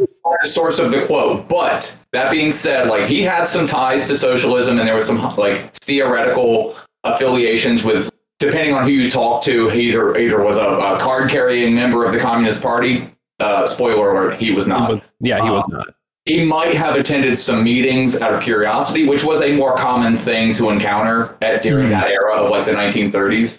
the 0.42 0.48
source 0.48 0.78
of 0.78 0.90
the 0.90 1.06
quote, 1.06 1.48
but 1.48 1.96
that 2.12 2.30
being 2.30 2.50
said, 2.52 2.88
like 2.88 3.06
he 3.08 3.22
had 3.22 3.44
some 3.44 3.66
ties 3.66 4.06
to 4.06 4.16
socialism, 4.16 4.78
and 4.78 4.86
there 4.86 4.94
was 4.94 5.06
some 5.06 5.36
like 5.36 5.72
theoretical 5.74 6.76
affiliations 7.04 7.82
with. 7.82 8.10
Depending 8.38 8.74
on 8.74 8.82
who 8.82 8.90
you 8.90 9.08
talk 9.10 9.42
to, 9.44 9.70
he 9.70 9.88
either 9.88 10.14
either 10.18 10.42
was 10.42 10.58
a, 10.58 10.66
a 10.68 10.98
card 11.00 11.30
carrying 11.30 11.74
member 11.74 12.04
of 12.04 12.12
the 12.12 12.18
Communist 12.18 12.60
Party. 12.62 13.10
Uh, 13.40 13.66
spoiler 13.66 14.10
alert: 14.10 14.38
he 14.38 14.50
was 14.50 14.66
not. 14.66 15.02
Yeah, 15.20 15.42
he 15.42 15.48
was 15.48 15.62
Uh, 15.64 15.68
not. 15.78 15.86
He 16.26 16.44
might 16.44 16.74
have 16.74 16.96
attended 16.96 17.38
some 17.38 17.64
meetings 17.64 18.20
out 18.20 18.34
of 18.34 18.42
curiosity, 18.42 19.06
which 19.08 19.24
was 19.24 19.40
a 19.40 19.56
more 19.56 19.74
common 19.76 20.18
thing 20.18 20.52
to 20.54 20.68
encounter 20.68 21.34
at 21.40 21.62
during 21.62 21.88
that 21.88 22.08
era 22.08 22.34
of 22.34 22.50
like 22.50 22.66
the 22.66 22.72
1930s. 22.72 23.58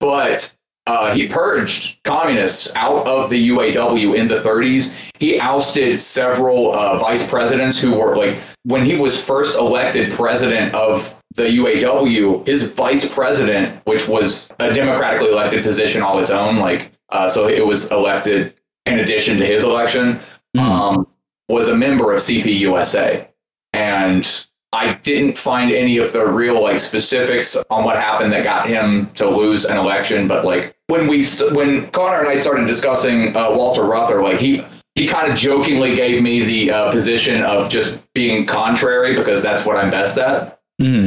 But 0.00 0.52
uh, 0.86 1.12
he 1.14 1.26
purged 1.26 1.96
communists 2.04 2.70
out 2.76 3.06
of 3.06 3.28
the 3.28 3.48
UAW 3.48 4.16
in 4.16 4.28
the 4.28 4.36
30s. 4.36 4.92
He 5.18 5.40
ousted 5.40 6.00
several 6.00 6.74
uh, 6.74 6.98
vice 6.98 7.26
presidents 7.26 7.78
who 7.78 7.94
were 7.94 8.16
like 8.16 8.38
when 8.62 8.84
he 8.84 8.94
was 8.94 9.20
first 9.20 9.58
elected 9.58 10.12
president 10.12 10.74
of 10.74 11.12
the 11.34 11.44
UAW, 11.44 12.46
his 12.46 12.74
vice 12.74 13.12
president, 13.12 13.84
which 13.84 14.08
was 14.08 14.48
a 14.58 14.72
democratically 14.72 15.30
elected 15.30 15.62
position 15.62 16.02
all 16.02 16.18
its 16.18 16.30
own, 16.30 16.56
like 16.56 16.92
uh, 17.10 17.28
so 17.28 17.48
it 17.48 17.64
was 17.64 17.90
elected 17.90 18.54
in 18.86 19.00
addition 19.00 19.38
to 19.38 19.46
his 19.46 19.64
election, 19.64 20.18
um, 20.58 21.06
was 21.48 21.68
a 21.68 21.76
member 21.76 22.12
of 22.12 22.20
CPUSA, 22.20 23.28
and 23.72 24.46
I 24.72 24.94
didn't 24.94 25.36
find 25.36 25.70
any 25.72 25.98
of 25.98 26.12
the 26.12 26.26
real 26.26 26.62
like 26.62 26.78
specifics 26.78 27.56
on 27.70 27.84
what 27.84 27.96
happened 27.96 28.32
that 28.32 28.44
got 28.44 28.66
him 28.66 29.10
to 29.14 29.28
lose 29.28 29.64
an 29.64 29.76
election. 29.76 30.28
But 30.28 30.44
like 30.44 30.75
when 30.88 31.06
we 31.06 31.22
st- 31.22 31.52
when 31.52 31.90
Connor 31.90 32.20
and 32.20 32.28
I 32.28 32.36
started 32.36 32.66
discussing 32.66 33.36
uh, 33.36 33.50
Walter 33.56 33.84
Reuther, 33.84 34.22
like 34.22 34.38
he 34.38 34.64
he 34.94 35.06
kind 35.06 35.30
of 35.30 35.36
jokingly 35.38 35.94
gave 35.94 36.22
me 36.22 36.44
the 36.44 36.70
uh, 36.70 36.90
position 36.90 37.42
of 37.42 37.68
just 37.68 37.98
being 38.14 38.46
contrary 38.46 39.14
because 39.14 39.42
that's 39.42 39.64
what 39.66 39.76
I'm 39.76 39.90
best 39.90 40.16
at. 40.18 40.60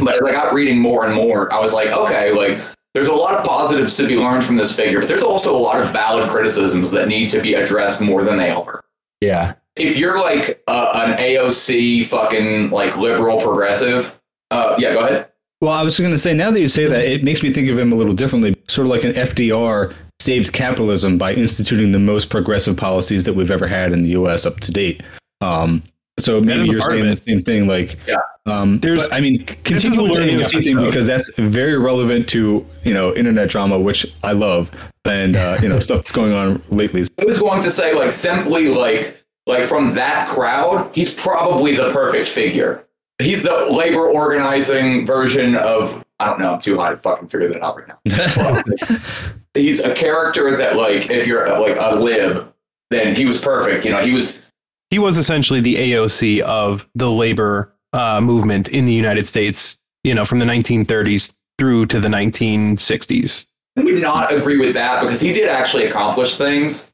But 0.04 0.16
as 0.16 0.22
I 0.24 0.32
got 0.32 0.54
reading 0.54 0.80
more 0.80 1.06
and 1.06 1.14
more, 1.16 1.52
I 1.54 1.60
was 1.60 1.74
like, 1.74 1.90
okay, 1.90 2.32
like 2.32 2.60
there's 2.94 3.08
a 3.08 3.14
lot 3.14 3.36
of 3.38 3.46
positives 3.46 3.96
to 3.98 4.08
be 4.08 4.16
learned 4.16 4.44
from 4.44 4.56
this 4.58 4.76
figure, 4.76 5.00
but 5.00 5.08
there's 5.08 5.24
also 5.24 5.56
a 5.56 5.60
lot 5.60 5.80
of 5.80 5.92
valid 5.92 6.28
criticisms 6.30 6.90
that 6.92 7.08
need 7.08 7.30
to 7.32 7.42
be 7.42 7.54
addressed 7.54 8.02
more 8.02 8.24
than 8.24 8.36
they 8.38 8.50
are. 8.50 8.84
Yeah. 9.22 9.56
if 9.76 9.98
you're 9.98 10.20
like 10.20 10.64
uh, 10.68 10.92
an 10.96 11.18
AOC 11.18 12.06
fucking 12.06 12.70
like 12.72 12.98
liberal 12.98 13.40
progressive, 13.40 14.20
uh, 14.52 14.76
yeah, 14.80 14.94
go 14.94 15.06
ahead. 15.06 15.28
Well, 15.62 15.74
I 15.74 15.84
was 15.84 16.00
going 16.00 16.12
to 16.12 16.18
say, 16.18 16.34
now 16.34 16.52
that 16.52 16.60
you 16.62 16.68
say 16.70 16.86
that, 16.86 17.06
it 17.06 17.24
makes 17.24 17.44
me 17.44 17.52
think 17.54 17.70
of 17.70 17.78
him 17.78 17.92
a 17.92 17.96
little 17.96 18.14
differently. 18.14 18.56
Sort 18.70 18.86
of 18.86 18.92
like 18.92 19.04
an 19.04 19.14
FDR 19.14 19.94
saved 20.20 20.54
capitalism 20.54 21.18
by 21.18 21.34
instituting 21.34 21.92
the 21.92 22.00
most 22.00 22.30
progressive 22.30 22.76
policies 22.78 23.26
that 23.26 23.34
we've 23.34 23.52
ever 23.52 23.68
had 23.68 23.92
in 23.94 24.04
the 24.04 24.10
U.S. 24.10 24.46
up 24.46 24.60
to 24.62 24.72
date. 24.72 25.02
Um, 25.42 25.82
so 26.20 26.42
maybe 26.42 26.68
you're 26.70 26.82
saying 26.82 27.06
the 27.10 27.16
same 27.16 27.40
thing. 27.42 27.68
Like, 27.68 27.98
Yeah. 28.06 28.18
um, 28.46 28.80
There's- 28.82 29.08
but, 29.08 29.14
I 29.16 29.22
mean, 29.22 29.46
this 29.64 29.86
is 29.86 29.94
a 29.94 29.96
continue 29.96 30.02
with 30.04 30.12
the 30.14 30.20
learning 30.20 30.40
AOC 30.40 30.64
thing 30.64 30.86
because 30.86 31.08
that's 31.08 31.30
very 31.38 31.78
relevant 31.78 32.28
to 32.30 32.66
you 32.84 32.94
know 32.94 33.14
internet 33.16 33.50
drama, 33.50 33.80
which 33.80 34.06
I 34.24 34.34
love, 34.34 34.70
and 35.06 35.36
uh, 35.38 35.58
you 35.62 35.70
know 35.70 35.80
stuff 35.88 36.00
that's 36.00 36.12
going 36.12 36.34
on 36.34 36.62
lately. 36.70 37.06
I 37.20 37.24
was 37.26 37.38
going 37.40 37.62
to 37.62 37.72
say 37.72 37.96
like 37.96 38.12
simply 38.12 38.68
like 38.68 39.16
like 39.48 39.64
from 39.64 39.96
that 39.96 40.28
crowd, 40.28 40.90
he's 40.94 41.14
probably 41.14 41.76
the 41.76 41.90
perfect 41.92 42.28
figure. 42.28 42.84
He's 43.20 43.44
the 43.44 43.68
labor 43.70 44.08
organizing 44.08 45.06
version 45.06 45.56
of 45.56 46.04
I 46.20 46.26
don't 46.26 46.40
know. 46.40 46.54
I'm 46.54 46.62
too 46.62 46.78
high 46.78 46.90
to 46.90 46.98
fucking 46.98 47.30
figure 47.30 47.48
that 47.50 47.62
out 47.62 47.78
right 47.78 47.88
now. 47.88 49.00
he's 49.54 49.80
a 49.80 49.94
character 49.94 50.56
that 50.58 50.76
like 50.76 51.10
if 51.10 51.28
you're 51.28 51.48
like 51.60 51.78
a 51.80 51.96
lib, 51.96 52.54
then 52.90 53.16
he 53.16 53.26
was 53.26 53.40
perfect. 53.40 53.86
You 53.86 53.92
know, 53.92 54.02
he 54.02 54.12
was 54.12 54.42
He 54.90 55.00
was 55.00 55.18
essentially 55.18 55.62
the 55.62 55.76
AOC 55.76 56.42
of 56.42 56.86
the 56.96 57.10
labor 57.10 57.74
uh, 57.94 58.22
movement 58.22 58.70
in 58.70 58.86
the 58.86 58.94
United 58.94 59.28
States, 59.28 59.78
you 60.04 60.14
know, 60.14 60.26
from 60.26 60.40
the 60.40 60.46
1930s 60.46 61.34
through 61.58 61.86
to 61.88 62.00
the 62.00 62.08
1960s. 62.08 63.46
I 63.78 63.82
would 63.82 64.02
not 64.02 64.34
agree 64.34 64.58
with 64.58 64.74
that 64.74 65.02
because 65.02 65.22
he 65.22 65.32
did 65.34 65.48
actually 65.48 65.86
accomplish 65.86 66.38
things. 66.38 66.89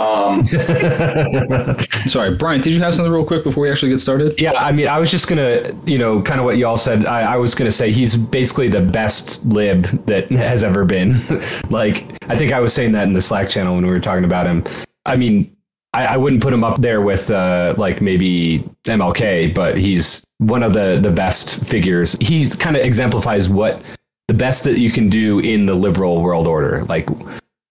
Um, 0.00 0.44
Sorry, 2.06 2.34
Brian, 2.34 2.62
did 2.62 2.72
you 2.72 2.80
have 2.80 2.94
something 2.94 3.12
real 3.12 3.24
quick 3.24 3.44
before 3.44 3.62
we 3.62 3.70
actually 3.70 3.90
get 3.90 4.00
started? 4.00 4.40
Yeah, 4.40 4.52
I 4.54 4.72
mean, 4.72 4.88
I 4.88 4.98
was 4.98 5.10
just 5.10 5.28
gonna, 5.28 5.74
you 5.84 5.98
know, 5.98 6.22
kind 6.22 6.40
of 6.40 6.46
what 6.46 6.56
you 6.56 6.66
all 6.66 6.78
said. 6.78 7.04
I, 7.04 7.34
I 7.34 7.36
was 7.36 7.54
gonna 7.54 7.70
say 7.70 7.92
he's 7.92 8.16
basically 8.16 8.68
the 8.68 8.80
best 8.80 9.44
lib 9.44 9.84
that 10.06 10.30
has 10.32 10.64
ever 10.64 10.86
been. 10.86 11.20
like, 11.70 12.06
I 12.30 12.36
think 12.36 12.52
I 12.52 12.60
was 12.60 12.72
saying 12.72 12.92
that 12.92 13.04
in 13.08 13.12
the 13.12 13.20
Slack 13.20 13.48
channel 13.48 13.74
when 13.74 13.84
we 13.84 13.90
were 13.90 14.00
talking 14.00 14.24
about 14.24 14.46
him. 14.46 14.64
I 15.04 15.16
mean, 15.16 15.54
I, 15.92 16.06
I 16.06 16.16
wouldn't 16.16 16.42
put 16.42 16.52
him 16.52 16.64
up 16.64 16.78
there 16.80 17.02
with 17.02 17.30
uh, 17.30 17.74
like 17.76 18.00
maybe 18.00 18.60
MLK, 18.84 19.54
but 19.54 19.76
he's 19.76 20.24
one 20.38 20.62
of 20.62 20.72
the 20.72 20.98
the 21.02 21.10
best 21.10 21.62
figures. 21.64 22.12
He 22.20 22.48
kind 22.48 22.76
of 22.76 22.82
exemplifies 22.82 23.50
what 23.50 23.82
the 24.28 24.34
best 24.34 24.64
that 24.64 24.78
you 24.78 24.90
can 24.90 25.08
do 25.08 25.40
in 25.40 25.66
the 25.66 25.74
liberal 25.74 26.22
world 26.22 26.46
order, 26.46 26.84
like 26.84 27.08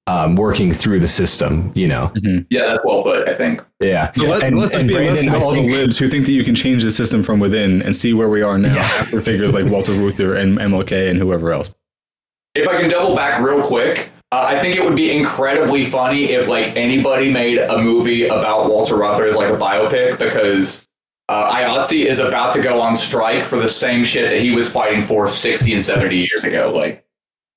um, 0.10 0.36
working 0.36 0.72
through 0.72 1.00
the 1.00 1.08
system. 1.08 1.72
You 1.76 1.88
know, 1.88 2.12
yeah, 2.50 2.66
that's 2.66 2.82
well 2.84 3.04
put. 3.04 3.28
I 3.28 3.36
think. 3.36 3.62
yeah. 3.80 4.12
So 4.14 4.24
let, 4.24 4.44
And- 4.44 4.58
let's 4.58 4.72
just 4.74 4.82
and 4.84 4.90
be 4.92 4.98
a 4.98 5.02
lesson 5.02 5.32
to 5.32 5.40
all 5.40 5.52
think- 5.52 5.68
the 5.68 5.74
libs 5.78 5.98
who 5.98 6.08
think 6.10 6.26
that 6.26 6.32
you 6.32 6.44
can 6.44 6.56
change 6.56 6.84
the 6.84 6.92
system 6.92 7.24
from 7.24 7.40
within 7.40 7.82
and 7.84 7.96
see 7.96 8.14
where 8.14 8.30
we 8.30 8.42
are 8.42 8.58
now 8.58 8.74
Yeah. 8.76 8.82
after 8.82 9.22
figures 9.22 9.54
like 9.54 9.66
Walter 9.66 9.92
Reuther 9.94 10.36
and 10.36 10.58
MLK 10.60 11.10
and 11.10 11.20
whoever 11.20 11.52
else. 11.52 11.70
If 12.56 12.68
I 12.68 12.80
can 12.82 12.90
double 12.90 13.16
back 13.16 13.42
real 13.42 13.62
quick, 13.62 14.10
uh, 14.32 14.46
I 14.48 14.60
think 14.60 14.76
it 14.76 14.84
would 14.84 14.96
be 14.96 15.12
incredibly 15.16 15.86
funny 15.86 16.32
if 16.32 16.48
like 16.48 16.76
anybody 16.76 17.32
made 17.32 17.60
a 17.60 17.78
movie 17.82 18.26
about 18.28 18.70
Walter 18.70 18.96
Reuther 18.98 19.26
as 19.26 19.36
like 19.36 19.54
a 19.54 19.58
biopic 19.58 20.18
because 20.18 20.86
uh, 21.30 21.52
IATSE 21.54 22.06
is 22.08 22.20
about 22.20 22.52
to 22.54 22.62
go 22.62 22.82
on 22.82 22.96
strike 22.96 23.44
for 23.44 23.58
the 23.60 23.70
same 23.70 24.04
shit 24.04 24.30
that 24.32 24.42
he 24.42 24.50
was 24.50 24.68
fighting 24.70 25.04
for 25.04 25.28
60 25.30 25.74
and 25.74 25.84
70 25.84 26.16
years 26.18 26.44
ago. 26.44 26.72
Like, 26.76 27.06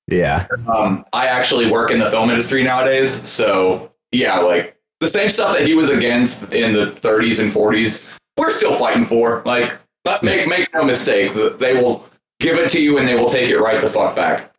Yeah. 0.07 0.47
um, 0.67 1.05
I 1.13 1.27
actually 1.27 1.69
work 1.69 1.91
in 1.91 1.99
the 1.99 2.09
film 2.09 2.29
industry 2.29 2.63
nowadays, 2.63 3.27
so 3.27 3.91
yeah, 4.11 4.39
like 4.39 4.77
the 4.99 5.07
same 5.07 5.29
stuff 5.29 5.57
that 5.57 5.67
he 5.67 5.75
was 5.75 5.89
against 5.89 6.53
in 6.53 6.73
the 6.73 6.91
30s 6.91 7.39
and 7.39 7.51
40s, 7.51 8.07
we're 8.37 8.51
still 8.51 8.77
fighting 8.77 9.05
for. 9.05 9.41
Like, 9.45 9.75
not, 10.05 10.23
make 10.23 10.47
make 10.47 10.73
no 10.73 10.83
mistake, 10.83 11.33
th- 11.33 11.57
they 11.57 11.73
will 11.73 12.05
give 12.39 12.57
it 12.57 12.69
to 12.71 12.81
you 12.81 12.97
and 12.97 13.07
they 13.07 13.15
will 13.15 13.29
take 13.29 13.49
it 13.49 13.59
right 13.59 13.79
the 13.79 13.89
fuck 13.89 14.15
back. 14.15 14.53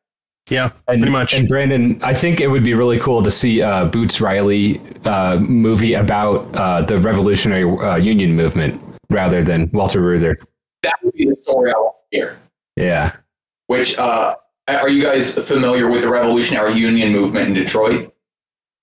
Yeah, 0.50 0.70
and, 0.88 1.00
pretty 1.00 1.10
much. 1.10 1.32
And 1.32 1.48
Brandon, 1.48 1.98
I 2.02 2.12
think 2.12 2.40
it 2.40 2.48
would 2.48 2.64
be 2.64 2.74
really 2.74 2.98
cool 2.98 3.22
to 3.22 3.30
see 3.30 3.60
a 3.60 3.86
Boots 3.86 4.20
Riley 4.20 4.80
uh, 5.06 5.38
movie 5.38 5.94
about 5.94 6.54
uh, 6.54 6.82
the 6.82 6.98
Revolutionary 6.98 7.64
uh, 7.64 7.96
Union 7.96 8.36
movement 8.36 8.80
rather 9.08 9.42
than 9.42 9.70
Walter 9.72 10.00
Reuther. 10.00 10.38
That 10.82 10.96
would 11.02 11.14
be 11.14 11.26
the 11.26 11.36
story 11.36 11.72
I 11.72 11.78
want 11.78 11.96
to 12.12 12.16
hear. 12.18 12.38
Yeah. 12.76 13.16
Which 13.68 13.96
uh, 13.96 14.36
are 14.68 14.88
you 14.88 15.02
guys 15.02 15.34
familiar 15.34 15.90
with 15.90 16.02
the 16.02 16.08
Revolutionary 16.08 16.74
Union 16.74 17.12
movement 17.12 17.48
in 17.48 17.54
Detroit? 17.54 18.14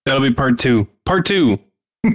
That'll 0.05 0.21
be 0.21 0.33
part 0.33 0.59
two. 0.59 0.87
Part 1.05 1.25
two. 1.25 1.59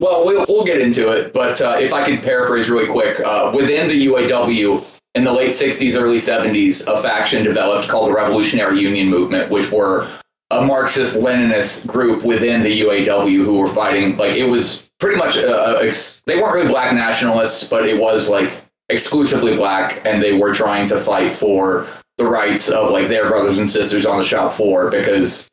Well, 0.00 0.24
we'll, 0.24 0.46
we'll 0.48 0.64
get 0.64 0.80
into 0.80 1.12
it, 1.12 1.34
but 1.34 1.60
uh, 1.60 1.76
if 1.78 1.92
I 1.92 2.02
could 2.02 2.22
paraphrase 2.22 2.70
really 2.70 2.90
quick, 2.90 3.20
uh, 3.20 3.52
within 3.54 3.86
the 3.86 4.06
UAW 4.06 4.82
in 5.14 5.24
the 5.24 5.32
late 5.32 5.50
60s, 5.50 5.94
early 5.94 6.16
70s, 6.16 6.86
a 6.86 7.02
faction 7.02 7.44
developed 7.44 7.86
called 7.86 8.08
the 8.08 8.14
Revolutionary 8.14 8.80
Union 8.80 9.08
Movement, 9.08 9.50
which 9.50 9.70
were 9.70 10.08
a 10.50 10.62
Marxist 10.62 11.16
Leninist 11.16 11.86
group 11.86 12.24
within 12.24 12.62
the 12.62 12.80
UAW 12.80 13.44
who 13.44 13.58
were 13.58 13.66
fighting. 13.66 14.16
Like, 14.16 14.36
it 14.36 14.46
was 14.46 14.88
pretty 15.00 15.18
much, 15.18 15.36
uh, 15.36 15.80
ex- 15.82 16.22
they 16.24 16.36
weren't 16.36 16.54
really 16.54 16.68
black 16.68 16.94
nationalists, 16.94 17.64
but 17.64 17.86
it 17.86 18.00
was 18.00 18.30
like 18.30 18.64
exclusively 18.88 19.54
black, 19.54 20.00
and 20.06 20.22
they 20.22 20.32
were 20.32 20.54
trying 20.54 20.86
to 20.88 20.98
fight 20.98 21.34
for 21.34 21.86
the 22.20 22.26
rights 22.26 22.68
of 22.68 22.90
like 22.90 23.08
their 23.08 23.28
brothers 23.28 23.58
and 23.58 23.68
sisters 23.68 24.04
on 24.04 24.18
the 24.18 24.24
shop 24.24 24.52
floor 24.52 24.90
because 24.90 25.50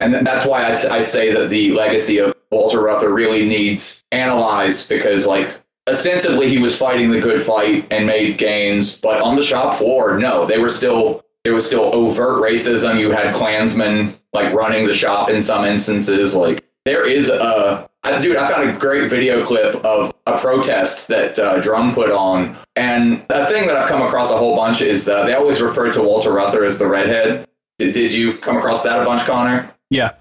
and 0.00 0.14
that's 0.26 0.46
why 0.46 0.64
I, 0.64 0.96
I 0.96 1.00
say 1.00 1.32
that 1.32 1.50
the 1.50 1.72
legacy 1.72 2.18
of 2.18 2.34
Walter 2.50 2.82
Reuther 2.82 3.12
really 3.12 3.46
needs 3.46 4.04
analyzed 4.12 4.88
because, 4.88 5.26
like, 5.26 5.56
ostensibly 5.88 6.48
he 6.48 6.58
was 6.58 6.76
fighting 6.76 7.10
the 7.10 7.20
good 7.20 7.40
fight 7.42 7.86
and 7.90 8.06
made 8.06 8.38
gains, 8.38 8.96
but 8.96 9.22
on 9.22 9.36
the 9.36 9.42
shop 9.42 9.74
floor, 9.74 10.18
no, 10.18 10.46
they 10.46 10.58
were 10.58 10.68
still 10.68 11.22
there 11.44 11.54
was 11.54 11.66
still 11.66 11.94
overt 11.94 12.42
racism. 12.42 12.98
You 12.98 13.10
had 13.10 13.34
Klansmen 13.34 14.18
like 14.32 14.54
running 14.54 14.86
the 14.86 14.94
shop 14.94 15.28
in 15.28 15.42
some 15.42 15.64
instances. 15.64 16.34
Like, 16.34 16.64
there 16.86 17.06
is 17.06 17.28
a 17.28 17.88
I- 18.04 18.18
dude. 18.20 18.36
I 18.36 18.48
found 18.48 18.70
a 18.70 18.78
great 18.78 19.08
video 19.10 19.44
clip 19.44 19.74
of 19.84 20.14
a 20.26 20.38
protest 20.38 21.08
that 21.08 21.38
uh, 21.38 21.60
Drum 21.60 21.92
put 21.94 22.10
on, 22.10 22.56
and 22.76 23.24
a 23.30 23.46
thing 23.46 23.66
that 23.66 23.76
I've 23.76 23.88
come 23.88 24.02
across 24.02 24.30
a 24.30 24.36
whole 24.36 24.56
bunch 24.56 24.80
is 24.82 25.04
that 25.06 25.26
they 25.26 25.34
always 25.34 25.60
refer 25.60 25.90
to 25.92 26.02
Walter 26.02 26.32
Reuther 26.32 26.64
as 26.64 26.78
the 26.78 26.86
redhead. 26.86 27.46
Did, 27.78 27.92
did 27.92 28.12
you 28.12 28.38
come 28.38 28.56
across 28.56 28.82
that 28.82 29.00
a 29.00 29.04
bunch, 29.04 29.22
Connor? 29.22 29.70
Yeah. 29.90 30.12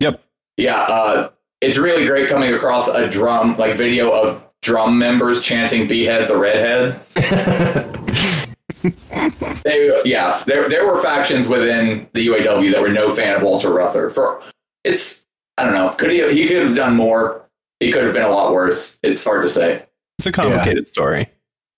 Yep. 0.00 0.22
Yeah, 0.56 0.76
uh, 0.76 1.30
it's 1.60 1.76
really 1.76 2.04
great 2.06 2.28
coming 2.28 2.52
across 2.54 2.88
a 2.88 3.08
drum 3.08 3.56
like 3.56 3.76
video 3.76 4.12
of 4.12 4.42
drum 4.62 4.98
members 4.98 5.40
chanting 5.40 5.88
"Behead 5.88 6.28
the 6.28 6.36
redhead." 6.36 7.00
they, 9.64 10.00
yeah, 10.04 10.42
there 10.46 10.68
there 10.68 10.86
were 10.86 11.02
factions 11.02 11.48
within 11.48 12.08
the 12.12 12.26
UAW 12.28 12.70
that 12.72 12.80
were 12.80 12.88
no 12.88 13.14
fan 13.14 13.36
of 13.36 13.42
Walter 13.42 13.72
Reuther. 13.72 14.10
For 14.10 14.40
it's, 14.84 15.24
I 15.60 15.64
don't 15.64 15.74
know, 15.74 15.90
could 15.90 16.10
he 16.10 16.18
he 16.32 16.48
could 16.48 16.62
have 16.62 16.74
done 16.74 16.96
more? 16.96 17.42
He 17.80 17.92
could 17.92 18.04
have 18.04 18.14
been 18.14 18.22
a 18.22 18.30
lot 18.30 18.52
worse. 18.52 18.98
It's 19.02 19.22
hard 19.22 19.42
to 19.42 19.48
say. 19.48 19.84
It's 20.18 20.26
a 20.26 20.32
complicated 20.32 20.88
story. 20.88 21.26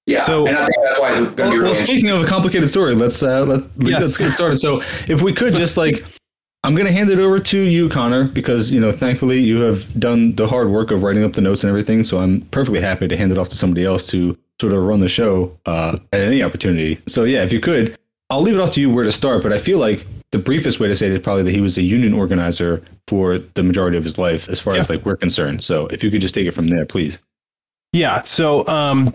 Yeah, 0.07 0.21
So- 0.21 0.47
and 0.47 0.57
I 0.57 0.67
think 0.67 0.77
that's 0.85 1.01
why 1.01 1.11
it's 1.13 1.21
going 1.21 1.35
to 1.37 1.43
Well, 1.43 1.51
be 1.53 1.59
well, 1.61 1.75
speaking 1.75 2.11
of 2.11 2.23
a 2.23 2.27
complicated 2.27 2.69
story, 2.69 2.95
let's 2.95 3.23
uh, 3.23 3.45
let's 3.45 3.69
Yes. 3.79 4.01
let's 4.03 4.19
get 4.19 4.33
started. 4.33 4.59
So, 4.59 4.81
if 5.09 5.23
we 5.23 5.33
could 5.33 5.53
just 5.55 5.77
like, 5.77 6.05
I'm 6.65 6.75
gonna 6.77 6.91
hand 6.93 7.11
it 7.11 7.19
over 7.21 7.39
to 7.39 7.59
you, 7.61 7.89
Connor, 7.89 8.25
because 8.25 8.71
you 8.71 8.81
know, 8.81 8.91
thankfully, 8.93 9.39
you 9.41 9.61
have 9.61 9.99
done 10.01 10.35
the 10.37 10.47
hard 10.49 10.69
work 10.71 10.91
of 10.93 11.03
writing 11.03 11.23
up 11.25 11.33
the 11.35 11.41
notes 11.41 11.63
and 11.65 11.69
everything. 11.69 12.03
So, 12.05 12.19
I'm 12.19 12.41
perfectly 12.53 12.81
happy 12.81 13.07
to 13.09 13.17
hand 13.17 13.31
it 13.33 13.39
off 13.39 13.49
to 13.51 13.57
somebody 13.57 13.85
else 13.85 14.07
to 14.09 14.37
sort 14.61 14.73
of 14.73 14.83
run 14.83 15.01
the 15.01 15.09
show 15.09 15.57
uh, 15.67 15.97
at 16.13 16.21
any 16.21 16.43
opportunity. 16.43 17.01
So, 17.09 17.23
yeah, 17.25 17.43
if 17.45 17.53
you 17.53 17.61
could, 17.61 17.97
I'll 18.33 18.41
leave 18.41 18.55
it 18.55 18.61
off 18.61 18.71
to 18.73 18.81
you 18.81 18.89
where 18.89 19.05
to 19.05 19.13
start. 19.13 19.43
But 19.43 19.53
I 19.53 19.59
feel 19.59 19.79
like 19.79 20.07
the 20.31 20.39
briefest 20.39 20.81
way 20.81 20.89
to 20.89 20.95
say 20.95 21.07
it 21.07 21.13
is 21.13 21.19
probably 21.19 21.43
that 21.43 21.51
he 21.51 21.61
was 21.61 21.77
a 21.77 21.83
union 21.83 22.15
organizer 22.15 22.83
for 23.07 23.39
the 23.39 23.63
majority 23.63 23.99
of 23.99 24.05
his 24.05 24.17
life, 24.17 24.49
as 24.49 24.59
far 24.59 24.75
as 24.75 24.89
like 24.89 25.05
we're 25.05 25.17
concerned. 25.17 25.63
So, 25.63 25.87
if 25.89 26.03
you 26.03 26.11
could 26.11 26.23
just 26.23 26.35
take 26.35 26.47
it 26.47 26.53
from 26.53 26.69
there, 26.69 26.87
please. 26.87 27.19
Yeah. 27.93 28.23
So 28.23 28.67
um, 28.69 29.15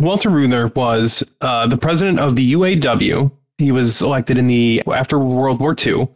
Walter 0.00 0.30
Reuther 0.30 0.68
was 0.68 1.22
uh, 1.42 1.66
the 1.66 1.76
president 1.76 2.20
of 2.20 2.36
the 2.36 2.54
UAW. 2.54 3.30
He 3.58 3.70
was 3.70 4.00
elected 4.00 4.38
in 4.38 4.46
the 4.46 4.82
after 4.86 5.18
World 5.18 5.60
War 5.60 5.76
II. 5.78 6.08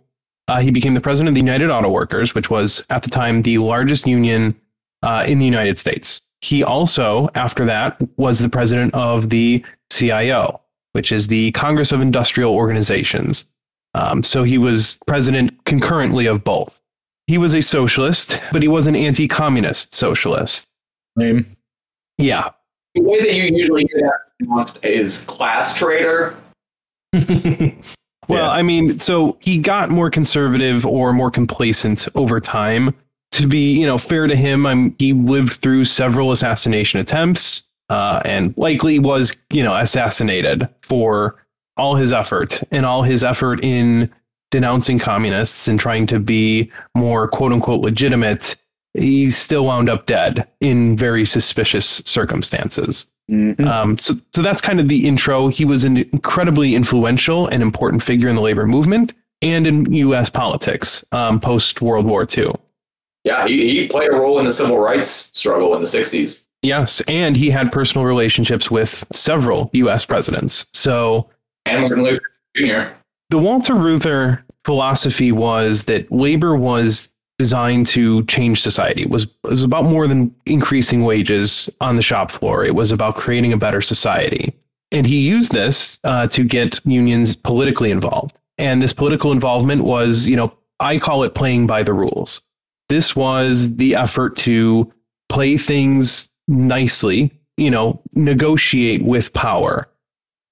Uh, 0.49 0.61
he 0.61 0.71
became 0.71 0.95
the 0.95 1.03
president 1.03 1.29
of 1.29 1.35
the 1.35 1.41
United 1.41 1.71
Auto 1.71 1.91
Workers, 1.91 2.35
which 2.35 2.49
was 2.49 2.83
at 2.89 3.03
the 3.03 3.11
time 3.11 3.43
the 3.43 3.59
largest 3.59 4.07
union 4.07 4.59
uh, 5.03 5.25
in 5.27 5.39
the 5.39 5.45
United 5.45 5.79
States. 5.79 6.23
He 6.41 6.65
also, 6.65 7.29
after 7.35 7.67
that, 7.67 8.01
was 8.17 8.39
the 8.39 8.49
president 8.49 8.95
of 8.95 9.29
the 9.29 9.63
CIO, 9.91 10.62
which 10.93 11.13
is 11.13 11.29
the 11.29 11.53
Congress 11.53 11.93
of 11.93 12.01
Industrial 12.01 12.55
Organizations. 12.55 13.45
Um, 13.95 14.23
so 14.23 14.43
he 14.43 14.59
was 14.59 14.99
president 15.07 15.65
concurrently 15.65 16.27
of 16.27 16.45
both. 16.45 16.81
He 17.27 17.39
was 17.39 17.55
a 17.55 17.61
socialist, 17.61 18.41
but 18.53 18.63
he 18.63 18.69
was 18.69 18.87
an 18.87 18.97
anti-communist 18.97 19.95
socialist. 19.95 20.69
Name. 21.17 21.57
Yeah. 22.19 22.51
The 22.95 23.03
way 23.03 23.21
that 23.21 23.35
you 23.35 23.45
usually 23.45 23.85
get 23.85 23.99
that 24.01 24.19
pronounced 24.39 24.79
is 24.85 25.21
class 25.21 25.77
traitor. 25.77 26.37
Well, 28.29 28.51
I 28.51 28.63
mean, 28.63 28.99
so 28.99 29.37
he 29.41 29.59
got 29.59 29.91
more 29.91 30.09
conservative 30.09 30.87
or 30.87 31.13
more 31.13 31.31
complacent 31.31 32.07
over 32.15 32.41
time. 32.41 32.95
to 33.33 33.47
be, 33.47 33.73
you 33.73 33.87
know, 33.87 33.99
fair 33.99 34.27
to 34.27 34.37
him, 34.37 34.67
I'm, 34.67 34.95
he 34.99 35.13
lived 35.13 35.55
through 35.55 35.87
several 35.87 36.33
assassination 36.33 37.01
attempts 37.01 37.63
uh, 37.89 38.23
and 38.25 38.55
likely 38.57 38.99
was, 38.99 39.35
you 39.51 39.63
know, 39.63 39.77
assassinated 39.77 40.69
for 40.83 41.37
all 41.77 41.97
his 41.97 42.13
effort 42.13 42.63
and 42.71 42.87
all 42.87 43.03
his 43.03 43.25
effort 43.25 43.63
in 43.63 44.11
denouncing 44.51 44.99
communists 44.99 45.69
and 45.69 45.81
trying 45.81 46.07
to 46.07 46.19
be 46.19 46.71
more 46.95 47.29
quote 47.29 47.53
unquote 47.53 47.81
legitimate. 47.81 48.57
He 48.95 49.31
still 49.31 49.65
wound 49.65 49.89
up 49.89 50.07
dead 50.07 50.47
in 50.61 50.97
very 50.97 51.25
suspicious 51.25 52.03
circumstances. 52.05 53.07
Um, 53.67 53.97
so, 53.99 54.15
so 54.35 54.43
that's 54.43 54.61
kind 54.61 54.79
of 54.79 54.89
the 54.89 55.07
intro. 55.07 55.49
He 55.49 55.65
was 55.65 55.85
an 55.85 55.97
incredibly 55.97 56.75
influential 56.75 57.47
and 57.47 57.63
important 57.63 58.03
figure 58.03 58.29
in 58.29 58.35
the 58.37 58.43
labor 58.43 58.67
movement 58.67 59.15
and 59.41 59.67
in 59.67 59.91
U.S. 59.93 60.29
politics 60.29 61.05
um, 61.13 61.41
post 61.41 61.81
World 61.81 62.05
War 62.05 62.27
II. 62.37 62.53
Yeah, 63.25 63.47
he, 63.47 63.71
he 63.71 63.87
played 63.87 64.11
a 64.11 64.15
role 64.15 64.39
in 64.39 64.45
the 64.45 64.53
civil 64.53 64.79
rights 64.79 65.31
struggle 65.33 65.75
in 65.75 65.81
the 65.81 65.87
60s. 65.87 66.45
Yes, 66.63 67.03
and 67.09 67.37
he 67.37 67.51
had 67.51 67.73
personal 67.73 68.07
relationships 68.07 68.71
with 68.71 69.05
several 69.13 69.69
U.S. 69.73 70.05
presidents. 70.05 70.65
So, 70.73 71.29
and 71.67 71.81
Martin 71.81 72.05
Luther 72.05 72.23
Jr. 72.57 72.95
The 73.31 73.39
Walter 73.39 73.75
Reuther 73.75 74.45
philosophy 74.65 75.33
was 75.33 75.85
that 75.85 76.11
labor 76.13 76.55
was 76.55 77.09
designed 77.39 77.89
to 77.89 78.25
change 78.27 78.61
society. 78.61 79.03
It 79.03 79.11
was 79.11 79.25
it 79.25 79.51
was 79.51 79.65
about 79.65 79.85
more 79.85 80.07
than 80.07 80.35
increasing 80.47 81.05
wages 81.05 81.69
on 81.81 81.97
the 81.97 82.03
shop 82.03 82.31
floor. 82.31 82.65
It 82.65 82.77
was 82.77 82.93
about 82.93 83.17
creating 83.17 83.53
a 83.53 83.57
better 83.57 83.81
society. 83.81 84.55
And 84.93 85.07
he 85.07 85.21
used 85.21 85.53
this 85.53 85.99
uh, 86.05 86.27
to 86.29 86.45
get 86.45 86.79
unions 86.85 87.35
politically 87.35 87.91
involved. 87.91 88.37
And 88.59 88.83
this 88.83 88.93
political 88.93 89.33
involvement 89.33 89.85
was, 89.85 90.27
you 90.27 90.37
know, 90.37 90.53
I 90.79 90.99
call 90.99 91.25
it 91.25 91.35
playing 91.35 91.67
by 91.67 91.83
the 91.83 91.95
rules. 91.95 92.43
This 92.89 93.17
was 93.17 93.75
the 93.77 93.95
effort 93.97 94.37
to 94.39 94.93
play 95.31 95.57
things 95.57 96.29
nicely, 96.49 97.31
you 97.57 97.71
know, 97.71 98.01
negotiate 98.15 99.03
with 99.05 99.33
power. 99.33 99.85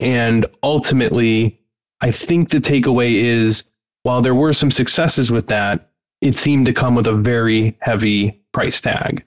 And 0.00 0.46
ultimately, 0.62 1.58
I 2.00 2.10
think 2.10 2.50
the 2.50 2.58
takeaway 2.58 3.14
is 3.14 3.64
while 4.02 4.22
there 4.22 4.34
were 4.34 4.52
some 4.52 4.70
successes 4.70 5.30
with 5.30 5.48
that, 5.48 5.90
it 6.20 6.34
seemed 6.34 6.66
to 6.66 6.72
come 6.72 6.94
with 6.94 7.06
a 7.06 7.14
very 7.14 7.76
heavy 7.80 8.40
price 8.52 8.80
tag. 8.80 9.24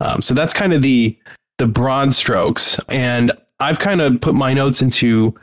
Um, 0.00 0.20
so 0.22 0.34
that's 0.34 0.52
kind 0.52 0.72
of 0.72 0.82
the 0.82 1.16
the 1.58 1.66
broad 1.66 2.12
strokes, 2.12 2.78
and 2.88 3.32
I've 3.60 3.78
kind 3.78 4.02
of 4.02 4.20
put 4.20 4.34
my 4.34 4.52
notes 4.52 4.82
into 4.82 5.34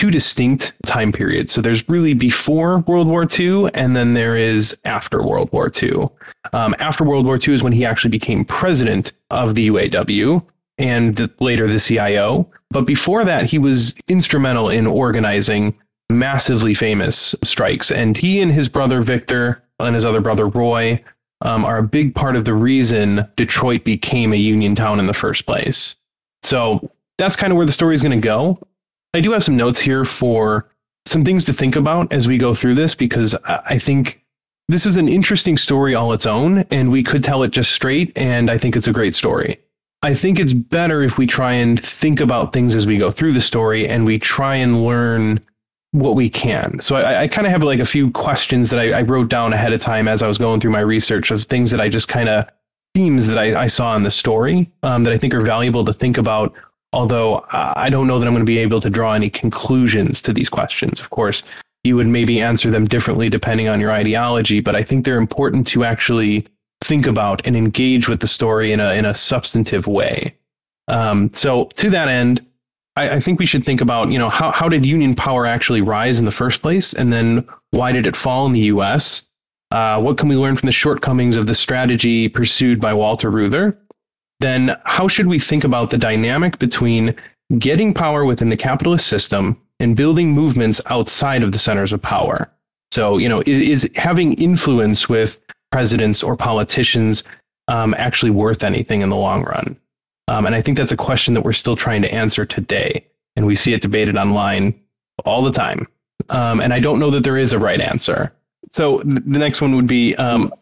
two 0.00 0.10
distinct 0.10 0.72
time 0.86 1.12
periods. 1.12 1.52
So 1.52 1.60
there's 1.60 1.86
really 1.86 2.14
before 2.14 2.78
World 2.78 3.06
War 3.06 3.26
II, 3.38 3.68
and 3.74 3.94
then 3.94 4.14
there 4.14 4.34
is 4.34 4.74
after 4.86 5.22
World 5.22 5.52
War 5.52 5.70
II. 5.70 6.08
Um, 6.54 6.74
after 6.78 7.04
World 7.04 7.26
War 7.26 7.38
II 7.38 7.52
is 7.52 7.62
when 7.62 7.74
he 7.74 7.84
actually 7.84 8.10
became 8.10 8.46
president 8.46 9.12
of 9.30 9.56
the 9.56 9.68
UAW 9.68 10.42
and 10.78 11.16
the, 11.16 11.30
later 11.40 11.70
the 11.70 11.78
CIO. 11.78 12.50
But 12.70 12.86
before 12.86 13.26
that, 13.26 13.44
he 13.44 13.58
was 13.58 13.94
instrumental 14.08 14.70
in 14.70 14.86
organizing 14.86 15.74
massively 16.08 16.72
famous 16.72 17.34
strikes. 17.44 17.92
And 17.92 18.16
he 18.16 18.40
and 18.40 18.50
his 18.50 18.70
brother 18.70 19.02
Victor 19.02 19.62
and 19.80 19.94
his 19.94 20.06
other 20.06 20.22
brother 20.22 20.48
Roy 20.48 21.04
um, 21.42 21.62
are 21.66 21.76
a 21.76 21.82
big 21.82 22.14
part 22.14 22.36
of 22.36 22.46
the 22.46 22.54
reason 22.54 23.28
Detroit 23.36 23.84
became 23.84 24.32
a 24.32 24.36
union 24.36 24.74
town 24.74 24.98
in 24.98 25.06
the 25.06 25.12
first 25.12 25.44
place. 25.44 25.94
So 26.42 26.90
that's 27.18 27.36
kind 27.36 27.52
of 27.52 27.58
where 27.58 27.66
the 27.66 27.72
story 27.72 27.94
is 27.94 28.02
going 28.02 28.18
to 28.18 28.26
go. 28.26 28.58
I 29.14 29.20
do 29.20 29.32
have 29.32 29.42
some 29.42 29.56
notes 29.56 29.80
here 29.80 30.04
for 30.04 30.70
some 31.06 31.24
things 31.24 31.44
to 31.46 31.52
think 31.52 31.76
about 31.76 32.12
as 32.12 32.28
we 32.28 32.38
go 32.38 32.54
through 32.54 32.74
this 32.74 32.94
because 32.94 33.34
I 33.44 33.78
think 33.78 34.22
this 34.68 34.86
is 34.86 34.96
an 34.96 35.08
interesting 35.08 35.56
story 35.56 35.96
all 35.96 36.12
its 36.12 36.26
own, 36.26 36.58
and 36.70 36.92
we 36.92 37.02
could 37.02 37.24
tell 37.24 37.42
it 37.42 37.50
just 37.50 37.72
straight, 37.72 38.16
and 38.16 38.48
I 38.48 38.56
think 38.56 38.76
it's 38.76 38.86
a 38.86 38.92
great 38.92 39.16
story. 39.16 39.58
I 40.02 40.14
think 40.14 40.38
it's 40.38 40.52
better 40.52 41.02
if 41.02 41.18
we 41.18 41.26
try 41.26 41.52
and 41.52 41.82
think 41.84 42.20
about 42.20 42.52
things 42.52 42.76
as 42.76 42.86
we 42.86 42.96
go 42.96 43.10
through 43.10 43.32
the 43.34 43.40
story 43.40 43.86
and 43.86 44.06
we 44.06 44.18
try 44.18 44.54
and 44.56 44.84
learn 44.84 45.40
what 45.92 46.14
we 46.14 46.30
can. 46.30 46.80
So 46.80 46.96
I, 46.96 47.22
I 47.22 47.28
kind 47.28 47.46
of 47.46 47.52
have 47.52 47.64
like 47.64 47.80
a 47.80 47.84
few 47.84 48.10
questions 48.12 48.70
that 48.70 48.78
I, 48.78 49.00
I, 49.00 49.02
wrote 49.02 49.28
down 49.28 49.52
ahead 49.52 49.72
of 49.72 49.80
time 49.80 50.06
as 50.06 50.22
I 50.22 50.28
was 50.28 50.38
going 50.38 50.60
through 50.60 50.70
my 50.70 50.80
research 50.80 51.32
of 51.32 51.42
things 51.44 51.70
that 51.72 51.80
I 51.80 51.88
just 51.88 52.06
kind 52.06 52.28
of 52.28 52.48
themes 52.94 53.26
that 53.26 53.38
I, 53.38 53.62
I, 53.62 53.66
saw 53.66 53.96
in 53.96 54.04
the 54.04 54.10
story 54.10 54.70
um, 54.84 55.02
that 55.02 55.12
I 55.12 55.18
think 55.18 55.34
are 55.34 55.40
valuable 55.40 55.84
to 55.84 55.92
think 55.92 56.16
about. 56.16 56.54
Although 56.92 57.44
I 57.50 57.88
don't 57.88 58.06
know 58.06 58.18
that 58.18 58.26
I'm 58.26 58.32
going 58.32 58.44
to 58.44 58.50
be 58.50 58.58
able 58.58 58.80
to 58.80 58.90
draw 58.90 59.14
any 59.14 59.30
conclusions 59.30 60.20
to 60.22 60.32
these 60.32 60.48
questions. 60.48 61.00
Of 61.00 61.10
course, 61.10 61.42
you 61.84 61.96
would 61.96 62.08
maybe 62.08 62.40
answer 62.40 62.70
them 62.70 62.86
differently 62.86 63.28
depending 63.28 63.68
on 63.68 63.80
your 63.80 63.92
ideology, 63.92 64.60
but 64.60 64.74
I 64.74 64.82
think 64.82 65.04
they're 65.04 65.16
important 65.16 65.66
to 65.68 65.84
actually 65.84 66.46
think 66.82 67.06
about 67.06 67.46
and 67.46 67.56
engage 67.56 68.08
with 68.08 68.20
the 68.20 68.26
story 68.26 68.72
in 68.72 68.80
a 68.80 68.94
in 68.94 69.04
a 69.04 69.14
substantive 69.14 69.86
way. 69.86 70.34
Um, 70.88 71.30
so 71.32 71.66
to 71.76 71.90
that 71.90 72.08
end, 72.08 72.44
I, 72.96 73.10
I, 73.10 73.20
think 73.20 73.38
we 73.38 73.46
should 73.46 73.64
think 73.64 73.80
about, 73.80 74.10
you 74.10 74.18
know, 74.18 74.28
how, 74.28 74.50
how 74.50 74.68
did 74.68 74.84
union 74.84 75.14
power 75.14 75.46
actually 75.46 75.82
rise 75.82 76.18
in 76.18 76.24
the 76.24 76.32
first 76.32 76.62
place? 76.62 76.92
And 76.92 77.12
then 77.12 77.46
why 77.70 77.92
did 77.92 78.06
it 78.06 78.16
fall 78.16 78.46
in 78.46 78.52
the 78.52 78.60
US? 78.60 79.22
Uh, 79.70 80.00
what 80.00 80.18
can 80.18 80.28
we 80.28 80.36
learn 80.36 80.56
from 80.56 80.66
the 80.66 80.72
shortcomings 80.72 81.36
of 81.36 81.46
the 81.46 81.54
strategy 81.54 82.28
pursued 82.28 82.80
by 82.80 82.92
Walter 82.92 83.30
Reuther? 83.30 83.78
Then 84.40 84.76
how 84.84 85.06
should 85.06 85.26
we 85.26 85.38
think 85.38 85.64
about 85.64 85.90
the 85.90 85.98
dynamic 85.98 86.58
between 86.58 87.14
getting 87.58 87.94
power 87.94 88.24
within 88.24 88.48
the 88.48 88.56
capitalist 88.56 89.06
system 89.06 89.60
and 89.78 89.96
building 89.96 90.32
movements 90.32 90.80
outside 90.86 91.42
of 91.42 91.52
the 91.52 91.58
centers 91.58 91.92
of 91.92 92.02
power? 92.02 92.50
So, 92.90 93.18
you 93.18 93.28
know, 93.28 93.42
is, 93.46 93.84
is 93.84 93.90
having 93.94 94.34
influence 94.34 95.08
with 95.08 95.38
presidents 95.70 96.22
or 96.22 96.36
politicians 96.36 97.22
um, 97.68 97.94
actually 97.98 98.30
worth 98.30 98.64
anything 98.64 99.02
in 99.02 99.10
the 99.10 99.16
long 99.16 99.44
run? 99.44 99.76
Um, 100.28 100.46
and 100.46 100.54
I 100.54 100.62
think 100.62 100.78
that's 100.78 100.92
a 100.92 100.96
question 100.96 101.34
that 101.34 101.42
we're 101.42 101.52
still 101.52 101.76
trying 101.76 102.02
to 102.02 102.12
answer 102.12 102.44
today. 102.46 103.04
And 103.36 103.46
we 103.46 103.54
see 103.54 103.72
it 103.74 103.82
debated 103.82 104.16
online 104.16 104.78
all 105.24 105.42
the 105.42 105.52
time. 105.52 105.86
Um, 106.30 106.60
and 106.60 106.72
I 106.72 106.80
don't 106.80 106.98
know 106.98 107.10
that 107.10 107.24
there 107.24 107.36
is 107.36 107.52
a 107.52 107.58
right 107.58 107.80
answer. 107.80 108.32
So 108.70 108.98
the 109.04 109.38
next 109.38 109.60
one 109.60 109.74
would 109.76 109.86
be 109.86 110.14
um, 110.16 110.52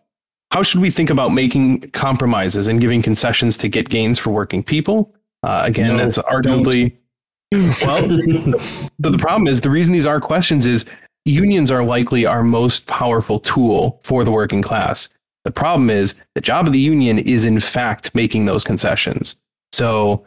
how 0.51 0.62
should 0.62 0.80
we 0.80 0.90
think 0.90 1.11
about 1.11 1.32
making 1.32 1.90
compromises 1.90 2.68
and 2.68 2.80
giving 2.80 3.03
concessions 3.03 3.57
to 3.59 3.68
get 3.68 3.88
gains 3.88 4.18
for 4.18 4.30
working 4.30 4.62
people? 4.62 5.14
Uh, 5.42 5.62
again, 5.64 5.96
no, 5.96 6.05
that's 6.05 6.18
arguably. 6.18 6.96
well, 7.53 8.07
the, 8.09 8.90
the 8.99 9.18
problem 9.18 9.46
is 9.46 9.61
the 9.61 9.70
reason 9.70 9.92
these 9.92 10.07
are 10.07 10.20
questions 10.20 10.66
is 10.66 10.84
unions 11.24 11.70
are 11.70 11.84
likely 11.84 12.26
our 12.26 12.42
most 12.42 12.86
powerful 12.86 13.38
tool 13.38 14.01
for 14.03 14.24
the 14.24 14.30
working 14.30 14.62
class. 14.62 15.09
The 15.44 15.51
problem 15.51 15.90
is 15.90 16.14
the 16.34 16.40
job 16.40 16.66
of 16.66 16.72
the 16.72 16.78
union 16.78 17.18
is, 17.18 17.44
in 17.44 17.61
fact, 17.61 18.14
making 18.14 18.46
those 18.46 18.64
concessions. 18.64 19.36
So 19.72 20.24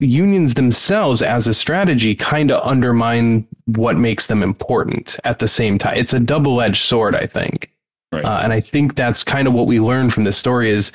unions 0.00 0.54
themselves 0.54 1.22
as 1.22 1.46
a 1.46 1.54
strategy 1.54 2.14
kind 2.14 2.50
of 2.50 2.66
undermine 2.66 3.46
what 3.66 3.96
makes 3.96 4.26
them 4.26 4.42
important 4.42 5.18
at 5.24 5.38
the 5.38 5.48
same 5.48 5.78
time. 5.78 5.96
It's 5.96 6.14
a 6.14 6.20
double-edged 6.20 6.82
sword, 6.82 7.14
I 7.14 7.26
think. 7.26 7.73
Right. 8.14 8.24
Uh, 8.24 8.40
and 8.42 8.52
I 8.52 8.60
think 8.60 8.94
that's 8.94 9.24
kind 9.24 9.48
of 9.48 9.54
what 9.54 9.66
we 9.66 9.80
learned 9.80 10.12
from 10.14 10.24
this 10.24 10.36
story 10.36 10.70
is 10.70 10.92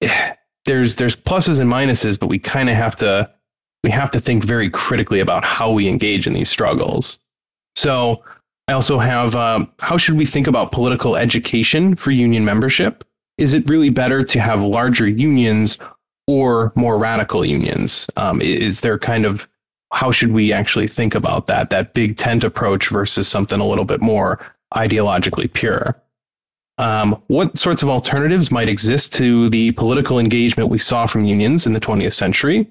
there's 0.64 0.96
there's 0.96 1.16
pluses 1.16 1.60
and 1.60 1.70
minuses, 1.70 2.18
but 2.18 2.28
we 2.28 2.38
kind 2.38 2.68
of 2.68 2.76
have 2.76 2.96
to 2.96 3.30
we 3.82 3.90
have 3.90 4.10
to 4.10 4.20
think 4.20 4.44
very 4.44 4.70
critically 4.70 5.20
about 5.20 5.44
how 5.44 5.70
we 5.70 5.88
engage 5.88 6.26
in 6.26 6.32
these 6.32 6.48
struggles. 6.48 7.18
So 7.76 8.24
I 8.68 8.72
also 8.72 8.98
have 8.98 9.34
uh, 9.34 9.66
how 9.80 9.96
should 9.96 10.16
we 10.16 10.26
think 10.26 10.46
about 10.46 10.72
political 10.72 11.16
education 11.16 11.94
for 11.94 12.10
union 12.10 12.44
membership? 12.44 13.04
Is 13.38 13.52
it 13.52 13.68
really 13.68 13.90
better 13.90 14.24
to 14.24 14.40
have 14.40 14.60
larger 14.60 15.06
unions 15.06 15.78
or 16.26 16.72
more 16.74 16.98
radical 16.98 17.44
unions? 17.44 18.06
Um, 18.16 18.40
is 18.40 18.80
there 18.80 18.98
kind 18.98 19.24
of 19.24 19.46
how 19.92 20.10
should 20.10 20.32
we 20.32 20.52
actually 20.52 20.88
think 20.88 21.14
about 21.14 21.46
that 21.46 21.70
that 21.70 21.94
big 21.94 22.16
tent 22.16 22.42
approach 22.42 22.88
versus 22.88 23.28
something 23.28 23.60
a 23.60 23.66
little 23.66 23.84
bit 23.84 24.00
more 24.00 24.44
ideologically 24.74 25.52
pure? 25.52 25.94
Um, 26.78 27.22
what 27.28 27.58
sorts 27.58 27.82
of 27.82 27.88
alternatives 27.88 28.50
might 28.50 28.68
exist 28.68 29.12
to 29.14 29.48
the 29.50 29.72
political 29.72 30.18
engagement 30.18 30.68
we 30.68 30.78
saw 30.78 31.06
from 31.06 31.24
unions 31.24 31.66
in 31.66 31.72
the 31.72 31.80
20th 31.80 32.12
century? 32.12 32.70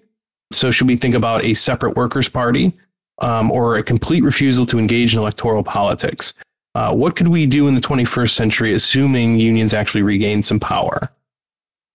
So, 0.52 0.70
should 0.70 0.88
we 0.88 0.96
think 0.96 1.16
about 1.16 1.44
a 1.44 1.56
separate 1.56 1.96
workers' 1.96 2.30
party 2.30 2.72
um, 3.20 3.50
or 3.52 3.78
a 3.78 3.84
complete 3.84 4.24
refusal 4.24 4.66
to 4.68 4.78
engage 4.78 5.14
in 5.14 5.20
electoral 5.20 5.64
politics? 5.64 6.34
Uh, 6.76 6.94
what 6.94 7.16
could 7.16 7.30
we 7.30 7.46
do 7.46 7.68
in 7.68 7.74
the 7.74 7.82
21st 7.82 8.32
century, 8.32 8.74
assuming 8.74 9.40
unions 9.40 9.74
actually 9.74 10.02
regain 10.02 10.44
some 10.44 10.60
power? 10.60 11.10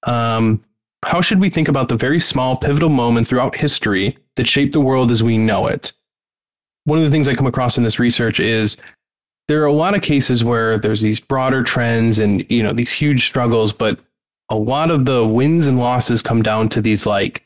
Um, 0.05 0.65
how 1.05 1.21
should 1.21 1.41
we 1.41 1.51
think 1.51 1.69
about 1.69 1.89
the 1.89 1.97
very 1.97 2.19
small 2.19 2.57
pivotal 2.57 2.89
moments 2.89 3.31
throughout 3.31 3.55
history 3.55 4.17
that 4.37 4.47
shaped 4.47 4.73
the 4.73 4.81
world 4.81 5.11
as 5.11 5.23
we 5.23 5.39
know 5.39 5.67
it? 5.67 5.93
One 6.85 6.99
of 6.99 7.05
the 7.05 7.11
things 7.11 7.29
I 7.29 7.35
come 7.35 7.47
across 7.47 7.79
in 7.79 7.85
this 7.85 7.99
research 7.99 8.41
is 8.41 8.77
there 9.51 9.61
are 9.61 9.67
a 9.67 9.73
lot 9.73 9.97
of 9.97 10.01
cases 10.01 10.45
where 10.45 10.79
there's 10.79 11.01
these 11.01 11.19
broader 11.19 11.65
trends 11.65 12.21
and 12.21 12.49
you 12.49 12.63
know 12.63 12.73
these 12.73 12.93
huge 12.93 13.27
struggles, 13.27 13.73
but 13.73 13.99
a 14.49 14.55
lot 14.55 14.93
of 14.93 15.07
the 15.07 15.27
wins 15.27 15.67
and 15.67 15.77
losses 15.77 16.23
come 16.23 16.41
down 16.41 16.69
to 16.69 16.81
these 16.81 17.05
like 17.05 17.45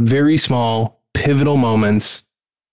very 0.00 0.36
small 0.36 1.00
pivotal 1.14 1.56
moments 1.56 2.24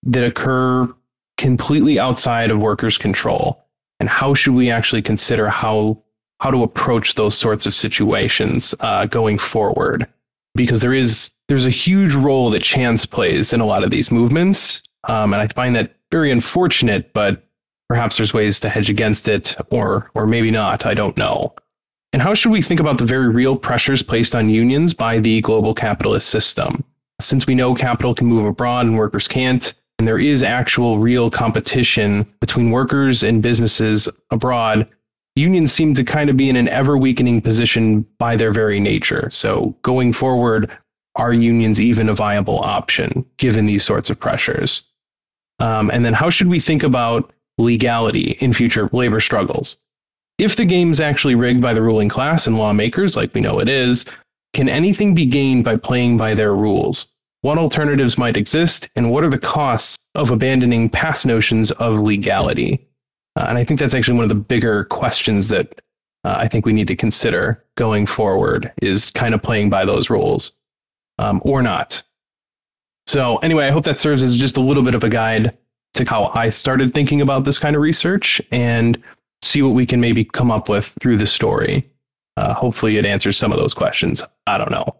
that 0.02 0.24
occur 0.24 0.92
completely 1.38 2.00
outside 2.00 2.50
of 2.50 2.58
workers' 2.58 2.98
control. 2.98 3.64
And 4.00 4.08
how 4.08 4.34
should 4.34 4.54
we 4.54 4.68
actually 4.68 5.02
consider 5.02 5.48
how 5.48 6.02
how 6.40 6.50
to 6.50 6.64
approach 6.64 7.14
those 7.14 7.38
sorts 7.38 7.66
of 7.66 7.74
situations 7.74 8.74
uh, 8.80 9.06
going 9.06 9.38
forward, 9.38 10.08
because 10.56 10.80
there 10.80 10.92
is 10.92 11.30
there's 11.46 11.66
a 11.66 11.70
huge 11.70 12.16
role 12.16 12.50
that 12.50 12.64
chance 12.64 13.06
plays 13.06 13.52
in 13.52 13.60
a 13.60 13.66
lot 13.66 13.84
of 13.84 13.92
these 13.92 14.10
movements, 14.10 14.82
um, 15.08 15.32
and 15.32 15.40
I 15.40 15.46
find 15.46 15.76
that 15.76 15.94
very 16.10 16.32
unfortunate. 16.32 17.12
But 17.12 17.44
perhaps 17.92 18.16
there's 18.16 18.32
ways 18.32 18.58
to 18.58 18.70
hedge 18.70 18.88
against 18.88 19.28
it, 19.28 19.54
or 19.68 20.10
or 20.14 20.26
maybe 20.26 20.50
not. 20.50 20.86
I 20.86 20.94
don't 20.94 21.14
know. 21.18 21.54
And 22.14 22.22
how 22.22 22.32
should 22.32 22.50
we 22.50 22.62
think 22.62 22.80
about 22.80 22.96
the 22.96 23.04
very 23.04 23.28
real 23.28 23.54
pressures 23.54 24.02
placed 24.02 24.34
on 24.34 24.48
unions 24.48 24.94
by 24.94 25.18
the 25.18 25.42
global 25.42 25.74
capitalist 25.74 26.30
system? 26.30 26.82
Since 27.20 27.46
we 27.46 27.54
know 27.54 27.74
capital 27.74 28.14
can 28.14 28.28
move 28.28 28.46
abroad 28.46 28.86
and 28.86 28.96
workers 28.96 29.28
can't, 29.28 29.74
and 29.98 30.08
there 30.08 30.18
is 30.18 30.42
actual 30.42 31.00
real 31.00 31.30
competition 31.30 32.26
between 32.40 32.70
workers 32.70 33.22
and 33.22 33.42
businesses 33.42 34.08
abroad, 34.30 34.88
unions 35.36 35.70
seem 35.70 35.92
to 35.92 36.02
kind 36.02 36.30
of 36.30 36.36
be 36.38 36.48
in 36.48 36.56
an 36.56 36.68
ever 36.68 36.96
weakening 36.96 37.42
position 37.42 38.06
by 38.16 38.36
their 38.36 38.52
very 38.52 38.80
nature. 38.80 39.28
So, 39.30 39.76
going 39.82 40.14
forward, 40.14 40.70
are 41.16 41.34
unions 41.34 41.78
even 41.78 42.08
a 42.08 42.14
viable 42.14 42.60
option 42.60 43.26
given 43.36 43.66
these 43.66 43.84
sorts 43.84 44.08
of 44.08 44.18
pressures? 44.18 44.82
Um, 45.58 45.90
and 45.90 46.06
then, 46.06 46.14
how 46.14 46.30
should 46.30 46.48
we 46.48 46.58
think 46.58 46.82
about 46.82 47.30
legality 47.62 48.36
in 48.40 48.52
future 48.52 48.88
labor 48.92 49.20
struggles? 49.20 49.76
If 50.38 50.56
the 50.56 50.64
game 50.64 50.90
is 50.90 51.00
actually 51.00 51.34
rigged 51.34 51.62
by 51.62 51.74
the 51.74 51.82
ruling 51.82 52.08
class 52.08 52.46
and 52.46 52.58
lawmakers, 52.58 53.16
like 53.16 53.34
we 53.34 53.40
know 53.40 53.60
it 53.60 53.68
is, 53.68 54.04
can 54.54 54.68
anything 54.68 55.14
be 55.14 55.26
gained 55.26 55.64
by 55.64 55.76
playing 55.76 56.16
by 56.16 56.34
their 56.34 56.54
rules? 56.54 57.06
What 57.42 57.58
alternatives 57.58 58.18
might 58.18 58.36
exist, 58.36 58.88
and 58.94 59.10
what 59.10 59.24
are 59.24 59.30
the 59.30 59.38
costs 59.38 59.98
of 60.14 60.30
abandoning 60.30 60.88
past 60.88 61.26
notions 61.26 61.70
of 61.72 61.98
legality? 61.98 62.86
Uh, 63.36 63.46
and 63.48 63.58
I 63.58 63.64
think 63.64 63.80
that's 63.80 63.94
actually 63.94 64.16
one 64.16 64.24
of 64.24 64.28
the 64.28 64.34
bigger 64.34 64.84
questions 64.84 65.48
that 65.48 65.80
uh, 66.24 66.36
I 66.38 66.48
think 66.48 66.66
we 66.66 66.72
need 66.72 66.86
to 66.88 66.96
consider 66.96 67.64
going 67.76 68.06
forward 68.06 68.72
is 68.80 69.10
kind 69.10 69.34
of 69.34 69.42
playing 69.42 69.70
by 69.70 69.84
those 69.84 70.10
rules 70.10 70.52
um, 71.18 71.40
or 71.44 71.62
not. 71.62 72.02
So, 73.06 73.38
anyway, 73.38 73.66
I 73.66 73.70
hope 73.70 73.84
that 73.84 73.98
serves 73.98 74.22
as 74.22 74.36
just 74.36 74.56
a 74.56 74.60
little 74.60 74.82
bit 74.82 74.94
of 74.94 75.02
a 75.02 75.08
guide 75.08 75.56
to 75.94 76.04
how 76.04 76.30
I 76.34 76.50
started 76.50 76.94
thinking 76.94 77.20
about 77.20 77.44
this 77.44 77.58
kind 77.58 77.76
of 77.76 77.82
research 77.82 78.40
and 78.50 79.00
see 79.42 79.62
what 79.62 79.74
we 79.74 79.84
can 79.86 80.00
maybe 80.00 80.24
come 80.24 80.50
up 80.50 80.68
with 80.68 80.94
through 81.00 81.18
the 81.18 81.26
story. 81.26 81.88
Uh, 82.36 82.54
hopefully, 82.54 82.96
it 82.96 83.04
answers 83.04 83.36
some 83.36 83.52
of 83.52 83.58
those 83.58 83.74
questions. 83.74 84.24
I 84.46 84.56
don't 84.58 84.70
know. 84.70 84.94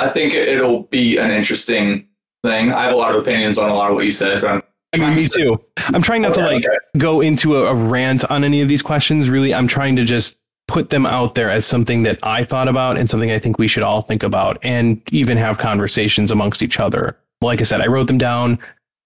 I 0.00 0.08
think 0.08 0.34
it- 0.34 0.48
it'll 0.48 0.82
be 0.84 1.16
an 1.18 1.30
interesting 1.30 2.06
thing. 2.44 2.72
I 2.72 2.82
have 2.84 2.92
a 2.92 2.96
lot 2.96 3.14
of 3.14 3.20
opinions 3.20 3.58
on 3.58 3.70
a 3.70 3.74
lot 3.74 3.90
of 3.90 3.96
what 3.96 4.04
you 4.04 4.10
said, 4.10 4.40
but 4.40 4.50
I'm 4.50 4.62
I 4.94 4.98
mean, 4.98 5.16
me 5.16 5.28
too. 5.28 5.60
I'm 5.76 6.02
trying 6.02 6.22
not 6.22 6.34
to 6.34 6.40
like 6.40 6.64
go 6.96 7.20
into 7.20 7.56
a, 7.58 7.66
a 7.66 7.74
rant 7.74 8.24
on 8.30 8.42
any 8.42 8.60
of 8.62 8.68
these 8.68 8.82
questions. 8.82 9.28
Really, 9.28 9.52
I'm 9.52 9.68
trying 9.68 9.94
to 9.96 10.04
just 10.04 10.38
put 10.66 10.90
them 10.90 11.06
out 11.06 11.34
there 11.34 11.50
as 11.50 11.64
something 11.66 12.02
that 12.04 12.18
I 12.22 12.44
thought 12.44 12.68
about 12.68 12.96
and 12.96 13.08
something 13.08 13.30
I 13.30 13.38
think 13.38 13.58
we 13.58 13.68
should 13.68 13.82
all 13.82 14.02
think 14.02 14.22
about 14.22 14.58
and 14.62 15.00
even 15.12 15.36
have 15.36 15.58
conversations 15.58 16.30
amongst 16.30 16.62
each 16.62 16.80
other. 16.80 17.16
Like 17.40 17.60
I 17.60 17.64
said, 17.64 17.80
I 17.80 17.86
wrote 17.86 18.06
them 18.06 18.18
down. 18.18 18.58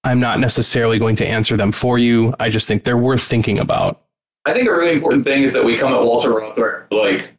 I'm 0.05 0.19
not 0.19 0.41
necessarily 0.41 0.99
going 0.99 1.17
to 1.17 1.27
answer 1.27 1.57
them 1.57 1.73
for 1.73 1.99
you. 1.99 2.35
I 2.41 2.49
just 2.49 2.67
think 2.67 2.85
they're 2.85 2.97
worth 2.97 3.23
thinking 3.23 3.59
about. 3.59 4.03
I 4.45 4.53
think 4.53 4.69
a 4.69 4.73
really 4.73 4.93
important 4.93 5.25
thing 5.25 5.43
is 5.45 5.53
that 5.53 5.65
we 5.65 5.77
come 5.77 5.93
at 5.93 6.01
Walter 6.03 6.31
Rothbard 6.31 6.91
like 6.91 7.39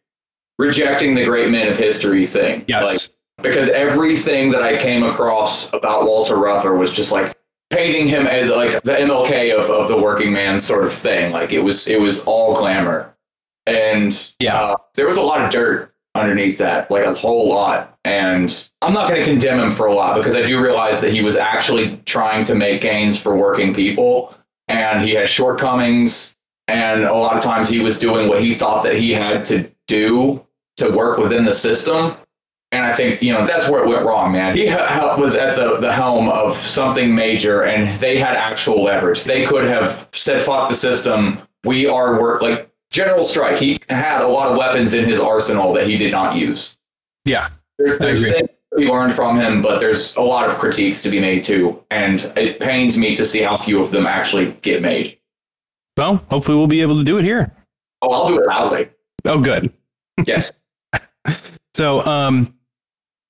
rejecting 0.57 1.15
the 1.15 1.25
great 1.25 1.49
men 1.49 1.67
of 1.67 1.77
history 1.77 2.25
thing. 2.25 2.63
Yes. 2.67 2.87
Like, 2.87 3.43
because 3.43 3.67
everything 3.69 4.51
that 4.51 4.61
I 4.61 4.77
came 4.77 5.03
across 5.03 5.67
about 5.73 6.05
Walter 6.05 6.35
Rothbard 6.35 6.77
was 6.77 6.91
just 6.91 7.11
like 7.11 7.35
painting 7.69 8.07
him 8.07 8.27
as 8.27 8.49
like 8.49 8.81
the 8.83 8.93
MLK 8.93 9.57
of, 9.57 9.69
of 9.69 9.87
the 9.89 9.97
working 9.97 10.31
man 10.31 10.59
sort 10.59 10.85
of 10.85 10.93
thing. 10.93 11.33
Like 11.33 11.51
it 11.51 11.59
was 11.59 11.87
it 11.87 11.99
was 11.99 12.21
all 12.21 12.55
glamour. 12.55 13.13
And 13.65 14.33
yeah, 14.39 14.61
uh, 14.61 14.75
there 14.93 15.07
was 15.07 15.17
a 15.17 15.21
lot 15.21 15.41
of 15.41 15.51
dirt 15.51 15.92
underneath 16.15 16.57
that, 16.59 16.89
like 16.91 17.05
a 17.05 17.13
whole 17.13 17.49
lot. 17.49 17.97
And 18.05 18.69
I'm 18.81 18.93
not 18.93 19.09
going 19.09 19.19
to 19.19 19.25
condemn 19.25 19.59
him 19.59 19.71
for 19.71 19.87
a 19.87 19.93
lot 19.93 20.15
because 20.15 20.35
I 20.35 20.43
do 20.43 20.61
realize 20.61 21.01
that 21.01 21.11
he 21.11 21.21
was 21.21 21.35
actually 21.35 21.97
trying 22.05 22.43
to 22.45 22.55
make 22.55 22.81
gains 22.81 23.17
for 23.17 23.35
working 23.35 23.73
people 23.73 24.35
and 24.67 25.03
he 25.03 25.11
had 25.11 25.29
shortcomings 25.29 26.35
and 26.67 27.03
a 27.03 27.13
lot 27.13 27.35
of 27.35 27.43
times 27.43 27.67
he 27.67 27.79
was 27.79 27.99
doing 27.99 28.27
what 28.27 28.41
he 28.41 28.53
thought 28.53 28.83
that 28.83 28.95
he 28.95 29.11
had 29.11 29.45
to 29.45 29.69
do 29.87 30.45
to 30.77 30.89
work 30.89 31.17
within 31.17 31.45
the 31.45 31.53
system. 31.53 32.15
And 32.71 32.83
i 32.83 32.95
think 32.95 33.21
you 33.21 33.31
know 33.31 33.45
that's 33.45 33.69
where 33.69 33.83
it 33.83 33.87
went 33.87 34.03
wrong 34.03 34.31
man. 34.31 34.55
He 34.55 34.67
ha- 34.67 35.15
was 35.19 35.35
at 35.35 35.55
the, 35.55 35.77
the 35.77 35.93
helm 35.93 36.27
of 36.29 36.55
something 36.55 37.13
major 37.13 37.63
and 37.63 37.99
they 37.99 38.17
had 38.17 38.35
actual 38.35 38.83
leverage. 38.83 39.23
They 39.23 39.45
could 39.45 39.65
have 39.65 40.09
said 40.11 40.41
fuck 40.41 40.69
the 40.69 40.75
system. 40.75 41.39
We 41.63 41.85
are 41.85 42.19
work 42.19 42.41
like 42.41 42.72
general 42.93 43.23
strike 43.23 43.57
he 43.57 43.77
had 43.89 44.21
a 44.21 44.27
lot 44.27 44.49
of 44.51 44.57
weapons 44.57 44.93
in 44.93 45.03
his 45.03 45.19
arsenal 45.19 45.73
that 45.73 45.85
he 45.87 45.97
did 45.97 46.11
not 46.11 46.37
use 46.37 46.77
Yeah. 47.25 47.49
there, 47.77 47.97
there's 47.97 48.23
things 48.23 48.47
to 48.71 48.77
be 48.77 48.87
learned 48.87 49.11
from 49.13 49.35
him, 49.39 49.61
but 49.61 49.79
there's 49.79 50.15
a 50.15 50.21
lot 50.21 50.47
of 50.49 50.55
critiques 50.57 51.01
to 51.03 51.09
be 51.09 51.19
made 51.19 51.43
too, 51.43 51.83
and 51.91 52.21
it 52.37 52.59
pains 52.59 52.97
me 52.97 53.15
to 53.15 53.25
see 53.25 53.41
how 53.41 53.57
few 53.57 53.79
of 53.81 53.91
them 53.91 54.05
actually 54.07 54.53
get 54.61 54.81
made. 54.81 55.19
Well, 55.97 56.23
hopefully 56.29 56.57
we'll 56.57 56.65
be 56.67 56.81
able 56.81 56.97
to 56.97 57.03
do 57.03 57.17
it 57.19 57.23
here. 57.23 57.51
Oh, 58.01 58.11
I'll 58.11 58.27
do 58.27 58.39
it 58.39 58.47
loudly. 58.47 58.89
Oh, 59.25 59.39
good. 59.39 59.71
Yes. 60.25 60.51
So, 61.75 62.05
um, 62.05 62.53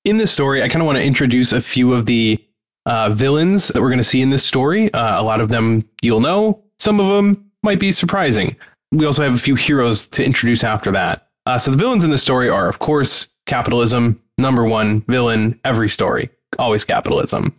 in 0.04 0.18
this 0.18 0.30
story, 0.30 0.62
I 0.62 0.68
kind 0.68 0.82
of 0.82 0.86
want 0.86 0.98
to 0.98 1.02
introduce 1.04 1.52
a 1.54 1.62
few 1.62 1.94
of 1.94 2.04
the 2.04 2.38
uh, 2.84 3.08
villains 3.14 3.68
that 3.68 3.80
we're 3.80 3.88
going 3.88 3.96
to 3.96 4.04
see 4.04 4.20
in 4.20 4.28
this 4.28 4.44
story. 4.44 4.92
Uh, 4.92 5.18
a 5.18 5.24
lot 5.24 5.40
of 5.40 5.48
them 5.48 5.88
you'll 6.02 6.20
know. 6.20 6.62
Some 6.78 7.00
of 7.00 7.06
them 7.08 7.50
might 7.62 7.80
be 7.80 7.90
surprising. 7.90 8.54
We 8.94 9.06
also 9.06 9.22
have 9.22 9.34
a 9.34 9.38
few 9.38 9.56
heroes 9.56 10.06
to 10.08 10.24
introduce 10.24 10.62
after 10.62 10.92
that. 10.92 11.28
Uh, 11.46 11.58
so 11.58 11.70
the 11.70 11.76
villains 11.76 12.04
in 12.04 12.10
this 12.10 12.22
story 12.22 12.48
are, 12.48 12.68
of 12.68 12.78
course, 12.78 13.26
capitalism. 13.46 14.20
Number 14.38 14.64
one 14.64 15.02
villain 15.02 15.58
every 15.64 15.88
story, 15.88 16.30
always 16.58 16.84
capitalism. 16.84 17.54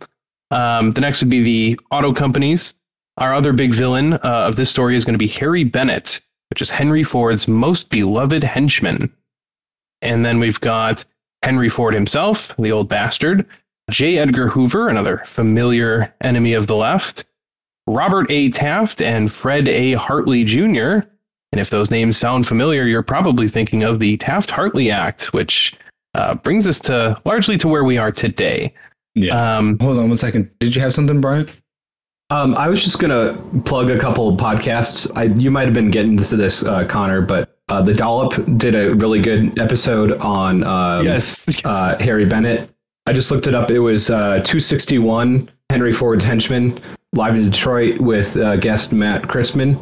Um, 0.50 0.92
the 0.92 1.00
next 1.00 1.22
would 1.22 1.30
be 1.30 1.42
the 1.42 1.80
auto 1.90 2.12
companies. 2.12 2.74
Our 3.18 3.34
other 3.34 3.52
big 3.52 3.72
villain 3.72 4.14
uh, 4.14 4.18
of 4.22 4.56
this 4.56 4.70
story 4.70 4.96
is 4.96 5.04
going 5.04 5.14
to 5.14 5.18
be 5.18 5.28
Harry 5.28 5.64
Bennett, 5.64 6.20
which 6.50 6.60
is 6.60 6.70
Henry 6.70 7.02
Ford's 7.02 7.48
most 7.48 7.90
beloved 7.90 8.44
henchman. 8.44 9.12
And 10.02 10.24
then 10.24 10.38
we've 10.38 10.60
got 10.60 11.04
Henry 11.42 11.68
Ford 11.68 11.94
himself, 11.94 12.54
the 12.58 12.72
old 12.72 12.88
bastard, 12.88 13.46
J. 13.90 14.18
Edgar 14.18 14.48
Hoover, 14.48 14.88
another 14.88 15.22
familiar 15.26 16.14
enemy 16.20 16.52
of 16.54 16.66
the 16.66 16.76
left, 16.76 17.24
Robert 17.86 18.30
A. 18.30 18.50
Taft, 18.50 19.00
and 19.00 19.32
Fred 19.32 19.68
A. 19.68 19.92
Hartley 19.92 20.44
Jr. 20.44 21.00
And 21.56 21.60
if 21.62 21.70
those 21.70 21.90
names 21.90 22.18
sound 22.18 22.46
familiar, 22.46 22.84
you're 22.84 23.02
probably 23.02 23.48
thinking 23.48 23.82
of 23.82 23.98
the 23.98 24.18
Taft 24.18 24.50
Hartley 24.50 24.90
Act, 24.90 25.32
which 25.32 25.72
uh, 26.12 26.34
brings 26.34 26.66
us 26.66 26.78
to 26.80 27.18
largely 27.24 27.56
to 27.56 27.66
where 27.66 27.82
we 27.82 27.96
are 27.96 28.12
today. 28.12 28.74
Yeah. 29.14 29.56
Um, 29.56 29.78
Hold 29.78 29.96
on 29.96 30.08
one 30.10 30.18
second. 30.18 30.50
Did 30.60 30.76
you 30.76 30.82
have 30.82 30.92
something, 30.92 31.18
Brian? 31.18 31.48
Um, 32.28 32.54
I 32.56 32.68
was 32.68 32.84
just 32.84 32.98
gonna 32.98 33.42
plug 33.64 33.88
a 33.88 33.98
couple 33.98 34.36
podcasts. 34.36 35.10
I, 35.16 35.34
you 35.40 35.50
might 35.50 35.64
have 35.64 35.72
been 35.72 35.90
getting 35.90 36.18
to 36.18 36.36
this, 36.36 36.62
uh, 36.62 36.84
Connor, 36.84 37.22
but 37.22 37.56
uh, 37.70 37.80
the 37.80 37.94
Dollop 37.94 38.34
did 38.58 38.74
a 38.74 38.94
really 38.94 39.22
good 39.22 39.58
episode 39.58 40.12
on 40.20 40.62
um, 40.62 41.06
Yes, 41.06 41.46
Uh, 41.64 41.96
Harry 42.00 42.26
Bennett. 42.26 42.68
I 43.06 43.14
just 43.14 43.30
looked 43.30 43.46
it 43.46 43.54
up. 43.54 43.70
It 43.70 43.78
was 43.78 44.10
uh, 44.10 44.42
261 44.44 45.48
Henry 45.70 45.94
Ford's 45.94 46.22
henchman 46.24 46.78
live 47.14 47.34
in 47.34 47.44
Detroit 47.50 47.98
with 47.98 48.36
uh, 48.36 48.56
guest 48.56 48.92
Matt 48.92 49.22
Chrisman, 49.22 49.80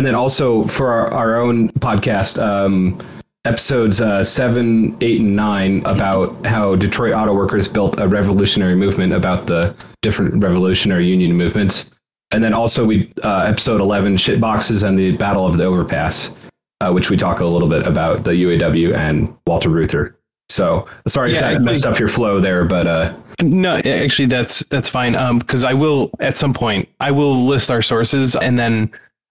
and 0.00 0.06
then 0.06 0.14
also 0.14 0.64
for 0.64 0.90
our, 0.90 1.12
our 1.12 1.36
own 1.36 1.68
podcast. 1.72 2.42
Um, 2.42 2.98
episodes 3.44 4.00
uh, 4.00 4.24
seven, 4.24 4.96
eight, 5.02 5.20
and 5.20 5.36
nine 5.36 5.82
about 5.84 6.46
how 6.46 6.74
Detroit 6.74 7.12
auto 7.12 7.34
workers 7.34 7.68
built 7.68 7.98
a 8.00 8.08
revolutionary 8.08 8.74
movement 8.76 9.12
about 9.12 9.46
the 9.46 9.74
different 10.00 10.42
revolutionary 10.42 11.06
union 11.06 11.34
movements. 11.34 11.90
And 12.30 12.42
then 12.42 12.54
also 12.54 12.86
we 12.86 13.12
uh, 13.24 13.40
episode 13.46 13.82
eleven, 13.82 14.16
shit 14.16 14.40
boxes 14.40 14.82
and 14.82 14.98
the 14.98 15.14
Battle 15.18 15.44
of 15.46 15.58
the 15.58 15.64
Overpass, 15.64 16.34
uh, 16.80 16.90
which 16.92 17.10
we 17.10 17.18
talk 17.18 17.40
a 17.40 17.44
little 17.44 17.68
bit 17.68 17.86
about 17.86 18.24
the 18.24 18.30
UAW 18.30 18.94
and 18.96 19.36
Walter 19.46 19.68
Reuther. 19.68 20.16
So 20.48 20.88
sorry 21.06 21.32
if 21.32 21.34
Yeah, 21.34 21.40
that 21.42 21.50
actually- 21.52 21.64
messed 21.66 21.84
up 21.84 21.98
your 21.98 22.08
flow 22.08 22.40
there, 22.40 22.64
but 22.64 22.86
uh, 22.86 23.12
No, 23.42 23.76
actually, 23.76 24.26
that's 24.28 24.60
that's 24.70 24.88
fine. 24.88 25.14
Um, 25.14 25.40
because 25.40 25.62
I 25.62 25.74
will 25.74 26.10
at 26.20 26.38
some 26.38 26.54
point 26.54 26.88
I 27.00 27.10
will 27.10 27.46
list 27.46 27.70
our 27.70 27.82
sources, 27.82 28.34
and 28.34 28.58
then 28.58 28.90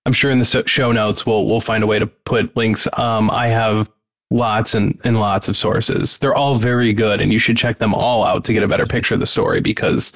I'm 0.09 0.13
sure 0.13 0.31
in 0.31 0.39
the 0.39 0.63
show 0.65 0.91
notes 0.91 1.23
we'll 1.23 1.45
we'll 1.45 1.61
find 1.61 1.83
a 1.83 1.87
way 1.87 1.99
to 1.99 2.07
put 2.07 2.57
links. 2.57 2.87
Um, 2.93 3.29
I 3.29 3.45
have 3.49 3.91
lots 4.31 4.73
and 4.73 4.99
and 5.03 5.19
lots 5.19 5.47
of 5.47 5.55
sources. 5.55 6.17
They're 6.17 6.33
all 6.33 6.57
very 6.57 6.93
good, 6.93 7.21
and 7.21 7.31
you 7.31 7.37
should 7.37 7.57
check 7.57 7.77
them 7.77 7.93
all 7.93 8.23
out 8.23 8.43
to 8.45 8.53
get 8.53 8.63
a 8.63 8.67
better 8.67 8.87
picture 8.87 9.13
of 9.13 9.19
the 9.19 9.27
story. 9.27 9.61
Because 9.61 10.11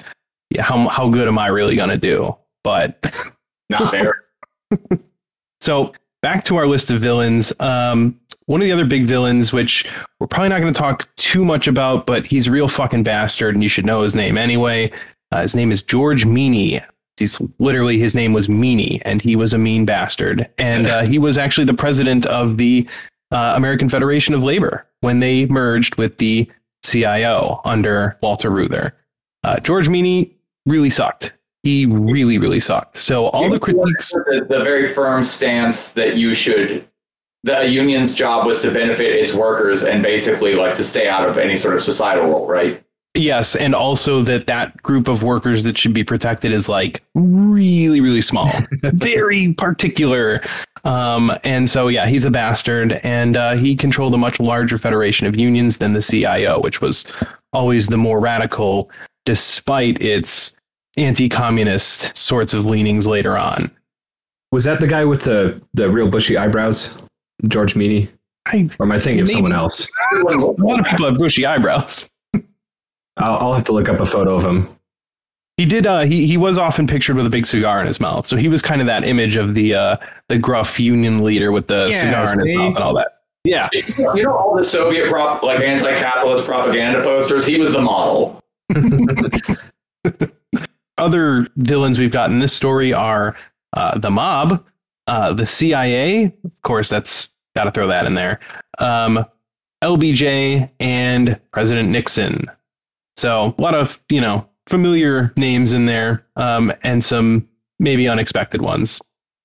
yeah, 0.50 0.62
how 0.62 0.88
how 0.88 1.08
good 1.08 1.28
am 1.28 1.38
I 1.38 1.46
really 1.46 1.76
gonna 1.76 1.96
do? 1.96 2.36
But 2.64 3.14
Not 3.70 3.92
there. 3.92 4.24
so 5.60 5.92
back 6.22 6.44
to 6.46 6.56
our 6.56 6.66
list 6.66 6.90
of 6.90 7.00
villains. 7.00 7.52
Um, 7.60 8.18
one 8.46 8.60
of 8.60 8.64
the 8.64 8.72
other 8.72 8.84
big 8.84 9.06
villains, 9.06 9.52
which 9.52 9.86
we're 10.18 10.26
probably 10.26 10.48
not 10.48 10.60
going 10.60 10.72
to 10.72 10.78
talk 10.78 11.08
too 11.14 11.44
much 11.44 11.68
about, 11.68 12.04
but 12.04 12.26
he's 12.26 12.48
a 12.48 12.50
real 12.50 12.68
fucking 12.68 13.04
bastard, 13.04 13.54
and 13.54 13.62
you 13.62 13.70
should 13.70 13.86
know 13.86 14.02
his 14.02 14.14
name 14.14 14.36
anyway. 14.36 14.92
Uh, 15.32 15.42
his 15.42 15.54
name 15.54 15.72
is 15.72 15.80
George 15.80 16.26
Meany. 16.26 16.82
He's 17.16 17.40
literally 17.58 17.98
his 17.98 18.14
name 18.14 18.32
was 18.32 18.48
Meany, 18.48 19.00
and 19.04 19.22
he 19.22 19.36
was 19.36 19.52
a 19.52 19.58
mean 19.58 19.84
bastard. 19.84 20.48
And 20.58 20.86
uh, 20.86 21.06
he 21.06 21.18
was 21.18 21.38
actually 21.38 21.64
the 21.64 21.74
president 21.74 22.26
of 22.26 22.56
the 22.56 22.88
uh, 23.30 23.52
American 23.56 23.88
Federation 23.88 24.34
of 24.34 24.42
Labor 24.42 24.86
when 25.00 25.20
they 25.20 25.46
merged 25.46 25.96
with 25.96 26.18
the 26.18 26.48
CIO 26.84 27.60
under 27.64 28.18
Walter 28.22 28.50
Reuther. 28.50 28.94
Uh, 29.42 29.60
George 29.60 29.88
Meany 29.88 30.34
really 30.66 30.90
sucked. 30.90 31.32
He 31.62 31.86
really, 31.86 32.38
really 32.38 32.60
sucked. 32.60 32.96
So 32.96 33.26
all 33.28 33.48
the 33.48 33.58
critiques. 33.58 34.10
The, 34.12 34.46
the 34.48 34.62
very 34.62 34.86
firm 34.86 35.24
stance 35.24 35.88
that 35.88 36.16
you 36.16 36.34
should, 36.34 36.86
the 37.42 37.66
union's 37.66 38.14
job 38.14 38.46
was 38.46 38.60
to 38.60 38.70
benefit 38.70 39.12
its 39.12 39.32
workers 39.32 39.82
and 39.82 40.02
basically 40.02 40.54
like 40.54 40.74
to 40.74 40.84
stay 40.84 41.08
out 41.08 41.28
of 41.28 41.38
any 41.38 41.56
sort 41.56 41.74
of 41.74 41.82
societal 41.82 42.24
role, 42.30 42.46
right? 42.46 42.84
Yes, 43.16 43.54
and 43.54 43.76
also 43.76 44.22
that 44.22 44.48
that 44.48 44.82
group 44.82 45.06
of 45.06 45.22
workers 45.22 45.62
that 45.62 45.78
should 45.78 45.94
be 45.94 46.02
protected 46.02 46.50
is 46.50 46.68
like 46.68 47.00
really, 47.14 48.00
really 48.00 48.20
small, 48.20 48.50
very 48.82 49.54
particular. 49.54 50.42
Um, 50.82 51.32
and 51.44 51.70
so, 51.70 51.86
yeah, 51.86 52.08
he's 52.08 52.24
a 52.24 52.30
bastard, 52.30 52.94
and 53.04 53.36
uh, 53.36 53.54
he 53.54 53.76
controlled 53.76 54.14
a 54.14 54.18
much 54.18 54.40
larger 54.40 54.78
federation 54.78 55.28
of 55.28 55.36
unions 55.36 55.78
than 55.78 55.92
the 55.92 56.02
CIO, 56.02 56.60
which 56.60 56.80
was 56.80 57.06
always 57.52 57.86
the 57.86 57.96
more 57.96 58.18
radical, 58.18 58.90
despite 59.24 60.02
its 60.02 60.52
anti-communist 60.96 62.16
sorts 62.16 62.52
of 62.52 62.66
leanings 62.66 63.06
later 63.06 63.38
on. 63.38 63.70
Was 64.50 64.64
that 64.64 64.80
the 64.80 64.88
guy 64.88 65.04
with 65.04 65.22
the 65.22 65.60
the 65.74 65.88
real 65.88 66.08
bushy 66.08 66.36
eyebrows, 66.36 66.90
George 67.46 67.76
Meany? 67.76 68.10
I, 68.46 68.68
or 68.80 68.86
am 68.86 68.92
I 68.92 68.98
thinking 68.98 69.22
of 69.22 69.30
someone 69.30 69.54
else? 69.54 69.88
A 70.12 70.16
lot 70.16 70.80
of 70.80 70.86
people 70.86 71.06
have 71.06 71.16
bushy 71.16 71.46
eyebrows. 71.46 72.10
I'll, 73.16 73.36
I'll 73.38 73.54
have 73.54 73.64
to 73.64 73.72
look 73.72 73.88
up 73.88 74.00
a 74.00 74.04
photo 74.04 74.34
of 74.34 74.44
him. 74.44 74.68
He 75.56 75.66
did. 75.66 75.86
Uh, 75.86 76.00
he 76.00 76.26
he 76.26 76.36
was 76.36 76.58
often 76.58 76.86
pictured 76.86 77.14
with 77.16 77.26
a 77.26 77.30
big 77.30 77.46
cigar 77.46 77.80
in 77.80 77.86
his 77.86 78.00
mouth, 78.00 78.26
so 78.26 78.36
he 78.36 78.48
was 78.48 78.60
kind 78.60 78.80
of 78.80 78.88
that 78.88 79.04
image 79.04 79.36
of 79.36 79.54
the 79.54 79.74
uh, 79.74 79.96
the 80.28 80.36
gruff 80.36 80.80
union 80.80 81.22
leader 81.22 81.52
with 81.52 81.68
the 81.68 81.88
Yeah, 81.92 82.00
cigar 82.00 82.32
in 82.32 82.40
his 82.40 82.52
mouth 82.52 82.74
and 82.74 82.84
all 82.84 82.94
that. 82.94 83.20
Yeah, 83.44 83.68
You 84.14 84.22
know 84.24 84.36
all 84.36 84.56
the 84.56 84.64
Soviet 84.64 85.08
prop 85.08 85.42
like 85.42 85.60
anti-capitalist 85.60 86.46
propaganda 86.46 87.02
posters. 87.02 87.44
He 87.44 87.58
was 87.58 87.72
the 87.72 87.80
model. 87.82 88.42
other 90.98 91.46
villains 91.56 91.98
we've 91.98 92.10
got 92.10 92.30
in 92.30 92.38
this 92.38 92.52
story 92.52 92.92
are 92.92 93.36
uh, 93.74 93.98
the 93.98 94.10
mob, 94.10 94.64
uh, 95.06 95.32
the 95.32 95.46
CIA. 95.46 96.24
Of 96.44 96.62
course, 96.62 96.88
that's 96.88 97.28
got 97.54 97.64
to 97.64 97.70
throw 97.70 97.86
that 97.88 98.06
in 98.06 98.14
there. 98.14 98.40
Um, 98.78 99.24
LBJ 99.82 100.70
and 100.80 101.38
President 101.50 101.90
Nixon. 101.90 102.50
So 103.16 103.54
a 103.56 103.62
lot 103.62 103.74
of 103.74 104.00
you 104.08 104.20
know 104.20 104.48
familiar 104.66 105.32
names 105.36 105.72
in 105.72 105.86
there, 105.86 106.26
um, 106.36 106.72
and 106.82 107.04
some 107.04 107.48
maybe 107.78 108.08
unexpected 108.08 108.62
ones. 108.62 109.00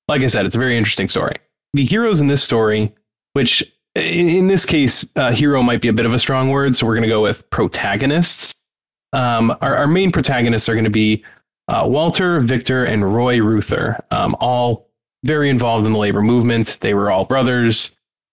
Like 0.08 0.22
I 0.22 0.28
said, 0.28 0.46
it's 0.46 0.56
a 0.56 0.60
very 0.60 0.78
interesting 0.78 1.10
story. 1.10 1.36
The 1.74 1.86
heroes 1.86 2.22
in 2.22 2.28
this 2.28 2.44
story, 2.44 2.94
which 3.34 3.64
in, 3.96 4.48
this 4.48 4.66
case, 4.66 5.06
uh, 5.16 5.32
hero 5.32 5.62
might 5.62 5.82
be 5.82 5.88
a 5.88 5.94
bit 5.94 6.06
of 6.06 6.14
a 6.14 6.20
strong 6.20 6.50
word, 6.50 6.76
so 6.76 6.86
we're 6.86 6.96
going 6.96 7.04
to 7.04 7.10
go 7.10 7.22
with 7.22 7.48
protagonists. 7.50 8.56
Um, 9.14 9.56
our, 9.62 9.76
our 9.76 9.88
main 9.88 10.12
protagonists 10.12 10.70
are 10.70 10.74
going 10.74 10.84
to 10.84 10.90
be 10.90 11.24
uh, 11.68 11.86
Walter, 11.88 12.40
Victor, 12.42 12.86
and 12.86 13.14
Roy 13.14 13.40
Reuther, 13.40 14.04
um, 14.12 14.36
all 14.40 14.90
very 15.24 15.50
involved 15.50 15.86
in 15.86 15.94
the 15.94 16.00
labor 16.00 16.22
movement. 16.22 16.78
They 16.82 16.94
were 16.94 17.12
all 17.12 17.26
brothers, 17.26 17.92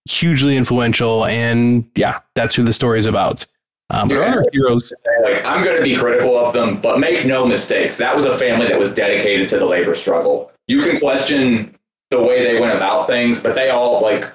hugely 0.09 0.55
influential, 0.55 1.25
and 1.25 1.89
yeah, 1.95 2.19
that's 2.35 2.55
who 2.55 2.63
the 2.63 2.73
story 2.73 2.99
is 2.99 3.05
about. 3.05 3.45
Um, 3.89 4.09
but 4.09 4.17
our 4.17 4.23
other 4.23 4.45
heroes, 4.51 4.91
Like, 5.23 5.45
I'm 5.45 5.63
going 5.63 5.77
to 5.77 5.83
be 5.83 5.95
critical 5.95 6.37
of 6.37 6.53
them, 6.53 6.81
but 6.81 6.99
make 6.99 7.25
no 7.25 7.45
mistakes. 7.45 7.95
That 7.97 8.15
was 8.15 8.25
a 8.25 8.37
family 8.37 8.67
that 8.67 8.77
was 8.77 8.93
dedicated 8.93 9.47
to 9.49 9.59
the 9.59 9.65
labor 9.65 9.95
struggle. 9.95 10.51
You 10.67 10.81
can 10.81 10.97
question 10.97 11.77
the 12.09 12.21
way 12.21 12.43
they 12.43 12.59
went 12.59 12.75
about 12.75 13.07
things, 13.07 13.41
but 13.41 13.55
they 13.55 13.69
all 13.69 14.01
like 14.01 14.29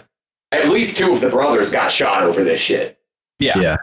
at 0.52 0.68
least 0.68 0.96
two 0.96 1.12
of 1.12 1.20
the 1.20 1.28
brothers 1.28 1.70
got 1.70 1.90
shot 1.90 2.22
over 2.22 2.42
this 2.42 2.60
shit. 2.60 2.98
Yeah. 3.38 3.58
Yeah. 3.58 3.76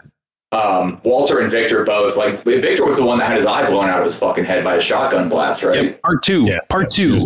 Um, 0.52 1.00
Walter 1.04 1.38
and 1.38 1.48
Victor 1.48 1.84
both. 1.84 2.16
Like 2.16 2.42
Victor 2.42 2.84
was 2.84 2.96
the 2.96 3.04
one 3.04 3.18
that 3.18 3.28
had 3.28 3.36
his 3.36 3.46
eye 3.46 3.68
blown 3.68 3.88
out 3.88 3.98
of 3.98 4.04
his 4.04 4.16
fucking 4.16 4.44
head 4.44 4.64
by 4.64 4.76
a 4.76 4.80
shotgun 4.80 5.28
blast, 5.28 5.62
right? 5.62 6.00
part 6.02 6.22
two, 6.24 6.44
Yeah, 6.46 6.58
part 6.68 6.90
two. 6.90 7.18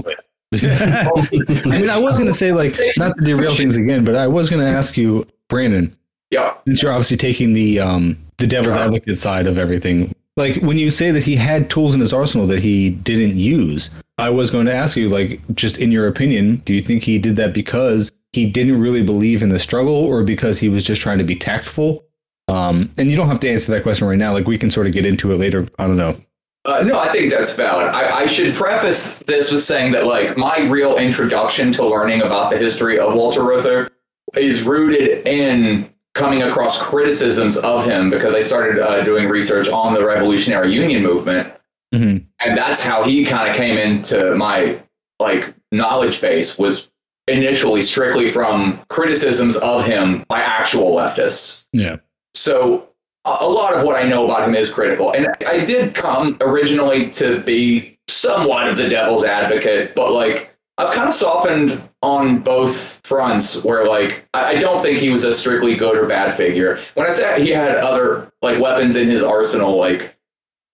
I 0.62 1.20
mean, 1.64 1.90
I 1.90 1.98
was 1.98 2.16
going 2.16 2.28
to 2.28 2.34
say, 2.34 2.52
like, 2.52 2.78
not 2.96 3.16
to 3.16 3.24
derail 3.24 3.54
things 3.56 3.76
again, 3.76 4.04
but 4.04 4.14
I 4.14 4.28
was 4.28 4.48
going 4.48 4.60
to 4.60 4.68
ask 4.68 4.96
you, 4.96 5.26
Brandon. 5.48 5.96
Yeah. 6.34 6.54
Since 6.66 6.82
you're 6.82 6.92
obviously 6.92 7.16
taking 7.16 7.52
the 7.52 7.80
um 7.80 8.18
the 8.38 8.46
devil's 8.46 8.76
advocate 8.76 9.16
side 9.16 9.46
of 9.46 9.56
everything, 9.56 10.12
like 10.36 10.56
when 10.56 10.76
you 10.76 10.90
say 10.90 11.12
that 11.12 11.22
he 11.22 11.36
had 11.36 11.70
tools 11.70 11.94
in 11.94 12.00
his 12.00 12.12
arsenal 12.12 12.46
that 12.48 12.60
he 12.60 12.90
didn't 12.90 13.36
use, 13.36 13.90
I 14.18 14.30
was 14.30 14.50
going 14.50 14.66
to 14.66 14.74
ask 14.74 14.96
you, 14.96 15.08
like, 15.08 15.40
just 15.54 15.78
in 15.78 15.92
your 15.92 16.08
opinion, 16.08 16.56
do 16.64 16.74
you 16.74 16.82
think 16.82 17.02
he 17.02 17.18
did 17.18 17.36
that 17.36 17.52
because 17.52 18.10
he 18.32 18.46
didn't 18.46 18.80
really 18.80 19.02
believe 19.02 19.42
in 19.42 19.48
the 19.48 19.58
struggle, 19.58 19.94
or 19.94 20.24
because 20.24 20.58
he 20.58 20.68
was 20.68 20.84
just 20.84 21.00
trying 21.00 21.18
to 21.18 21.24
be 21.24 21.36
tactful? 21.36 22.04
Um, 22.48 22.92
and 22.98 23.10
you 23.10 23.16
don't 23.16 23.28
have 23.28 23.40
to 23.40 23.48
answer 23.48 23.72
that 23.72 23.84
question 23.84 24.06
right 24.08 24.18
now. 24.18 24.32
Like, 24.32 24.46
we 24.46 24.58
can 24.58 24.70
sort 24.70 24.86
of 24.88 24.92
get 24.92 25.06
into 25.06 25.32
it 25.32 25.36
later. 25.38 25.68
I 25.78 25.86
don't 25.86 25.96
know. 25.96 26.16
Uh, 26.64 26.82
no, 26.82 26.98
I 26.98 27.08
think 27.10 27.30
that's 27.30 27.54
valid. 27.54 27.86
I, 27.88 28.22
I 28.22 28.26
should 28.26 28.54
preface 28.54 29.18
this 29.18 29.52
with 29.52 29.62
saying 29.62 29.92
that, 29.92 30.06
like, 30.06 30.36
my 30.36 30.60
real 30.60 30.96
introduction 30.96 31.72
to 31.72 31.86
learning 31.86 32.22
about 32.22 32.50
the 32.50 32.58
history 32.58 32.98
of 32.98 33.14
Walter 33.14 33.42
Reuther 33.42 33.90
is 34.36 34.62
rooted 34.62 35.26
in 35.26 35.90
coming 36.14 36.42
across 36.42 36.80
criticisms 36.80 37.56
of 37.58 37.84
him 37.84 38.08
because 38.08 38.34
I 38.34 38.40
started 38.40 38.80
uh, 38.80 39.02
doing 39.04 39.28
research 39.28 39.68
on 39.68 39.94
the 39.94 40.04
Revolutionary 40.04 40.72
Union 40.72 41.02
movement, 41.02 41.52
Mm-hmm. 41.94 42.26
and 42.44 42.58
that's 42.58 42.82
how 42.82 43.04
he 43.04 43.24
kind 43.24 43.48
of 43.48 43.54
came 43.54 43.78
into 43.78 44.34
my 44.34 44.82
like 45.20 45.54
knowledge 45.70 46.20
base 46.20 46.58
was 46.58 46.90
initially 47.28 47.82
strictly 47.82 48.28
from 48.28 48.80
criticisms 48.88 49.56
of 49.58 49.84
him 49.84 50.24
by 50.28 50.40
actual 50.40 50.90
leftists. 50.96 51.66
Yeah. 51.72 51.96
So 52.34 52.88
a 53.24 53.36
a 53.42 53.48
lot 53.48 53.74
of 53.74 53.84
what 53.84 53.94
I 53.94 54.08
know 54.08 54.24
about 54.24 54.48
him 54.48 54.56
is 54.56 54.68
critical. 54.68 55.12
And 55.12 55.28
I 55.46 55.64
did 55.64 55.94
come 55.94 56.36
originally 56.40 57.10
to 57.12 57.40
be 57.42 57.96
somewhat 58.08 58.66
of 58.68 58.76
the 58.76 58.88
devil's 58.88 59.22
advocate, 59.22 59.94
but 59.94 60.10
like 60.10 60.50
I've 60.78 60.90
kind 60.92 61.08
of 61.08 61.14
softened 61.14 61.80
on 62.04 62.38
both 62.40 63.00
fronts 63.02 63.64
where 63.64 63.88
like 63.88 64.28
I 64.34 64.44
I 64.44 64.58
don't 64.58 64.82
think 64.82 64.98
he 64.98 65.08
was 65.08 65.24
a 65.24 65.32
strictly 65.32 65.74
good 65.74 65.96
or 65.96 66.06
bad 66.06 66.34
figure. 66.34 66.78
When 66.94 67.06
I 67.06 67.10
said 67.10 67.40
he 67.40 67.50
had 67.50 67.78
other 67.78 68.30
like 68.42 68.60
weapons 68.60 68.96
in 68.96 69.08
his 69.08 69.22
arsenal, 69.22 69.78
like 69.78 70.14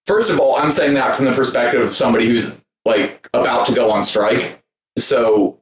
first 0.07 0.29
of 0.29 0.41
all, 0.41 0.57
I'm 0.57 0.73
saying 0.73 0.95
that 0.95 1.15
from 1.15 1.27
the 1.27 1.33
perspective 1.33 1.81
of 1.83 1.95
somebody 1.95 2.27
who's 2.27 2.51
like 2.85 3.29
about 3.33 3.65
to 3.67 3.75
go 3.75 3.93
on 3.93 4.03
strike. 4.03 4.61
So 4.99 5.61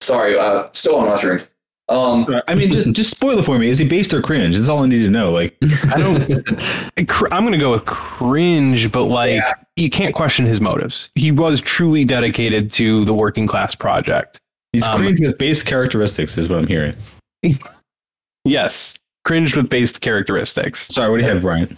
sorry, 0.00 0.38
uh 0.38 0.68
still 0.72 0.94
on 0.96 1.06
mushrooms. 1.06 1.50
Um 1.88 2.26
I 2.46 2.54
mean, 2.54 2.70
just 2.70 2.92
just 2.92 3.10
spoil 3.10 3.40
it 3.40 3.44
for 3.44 3.58
me. 3.58 3.68
Is 3.68 3.78
he 3.78 3.88
based 3.88 4.14
or 4.14 4.22
cringe? 4.22 4.54
That's 4.54 4.68
all 4.68 4.84
I 4.84 4.86
need 4.86 5.02
to 5.02 5.10
know. 5.10 5.30
Like, 5.32 5.56
I 5.92 5.98
don't. 5.98 7.08
cr- 7.08 7.32
I'm 7.32 7.44
gonna 7.44 7.58
go 7.58 7.72
with 7.72 7.86
cringe, 7.86 8.92
but 8.92 9.04
like 9.04 9.42
you 9.74 9.90
can't 9.90 10.14
question 10.14 10.46
his 10.46 10.60
motives. 10.60 11.10
He 11.16 11.32
was 11.32 11.60
truly 11.60 12.04
dedicated 12.04 12.70
to 12.72 13.04
the 13.04 13.14
working 13.14 13.48
class 13.48 13.74
project. 13.74 14.40
He's 14.76 14.86
Um, 14.86 14.98
cringe 14.98 15.20
with 15.20 15.38
base 15.38 15.62
characteristics, 15.62 16.36
is 16.38 16.48
what 16.48 16.58
I'm 16.58 16.66
hearing. 16.66 16.94
Yes, 18.44 18.94
cringe 19.24 19.56
with 19.56 19.68
base 19.68 19.90
characteristics. 19.90 20.86
Sorry, 20.86 21.10
what 21.10 21.16
do 21.16 21.24
you 21.24 21.30
have, 21.32 21.42
Brian? 21.42 21.76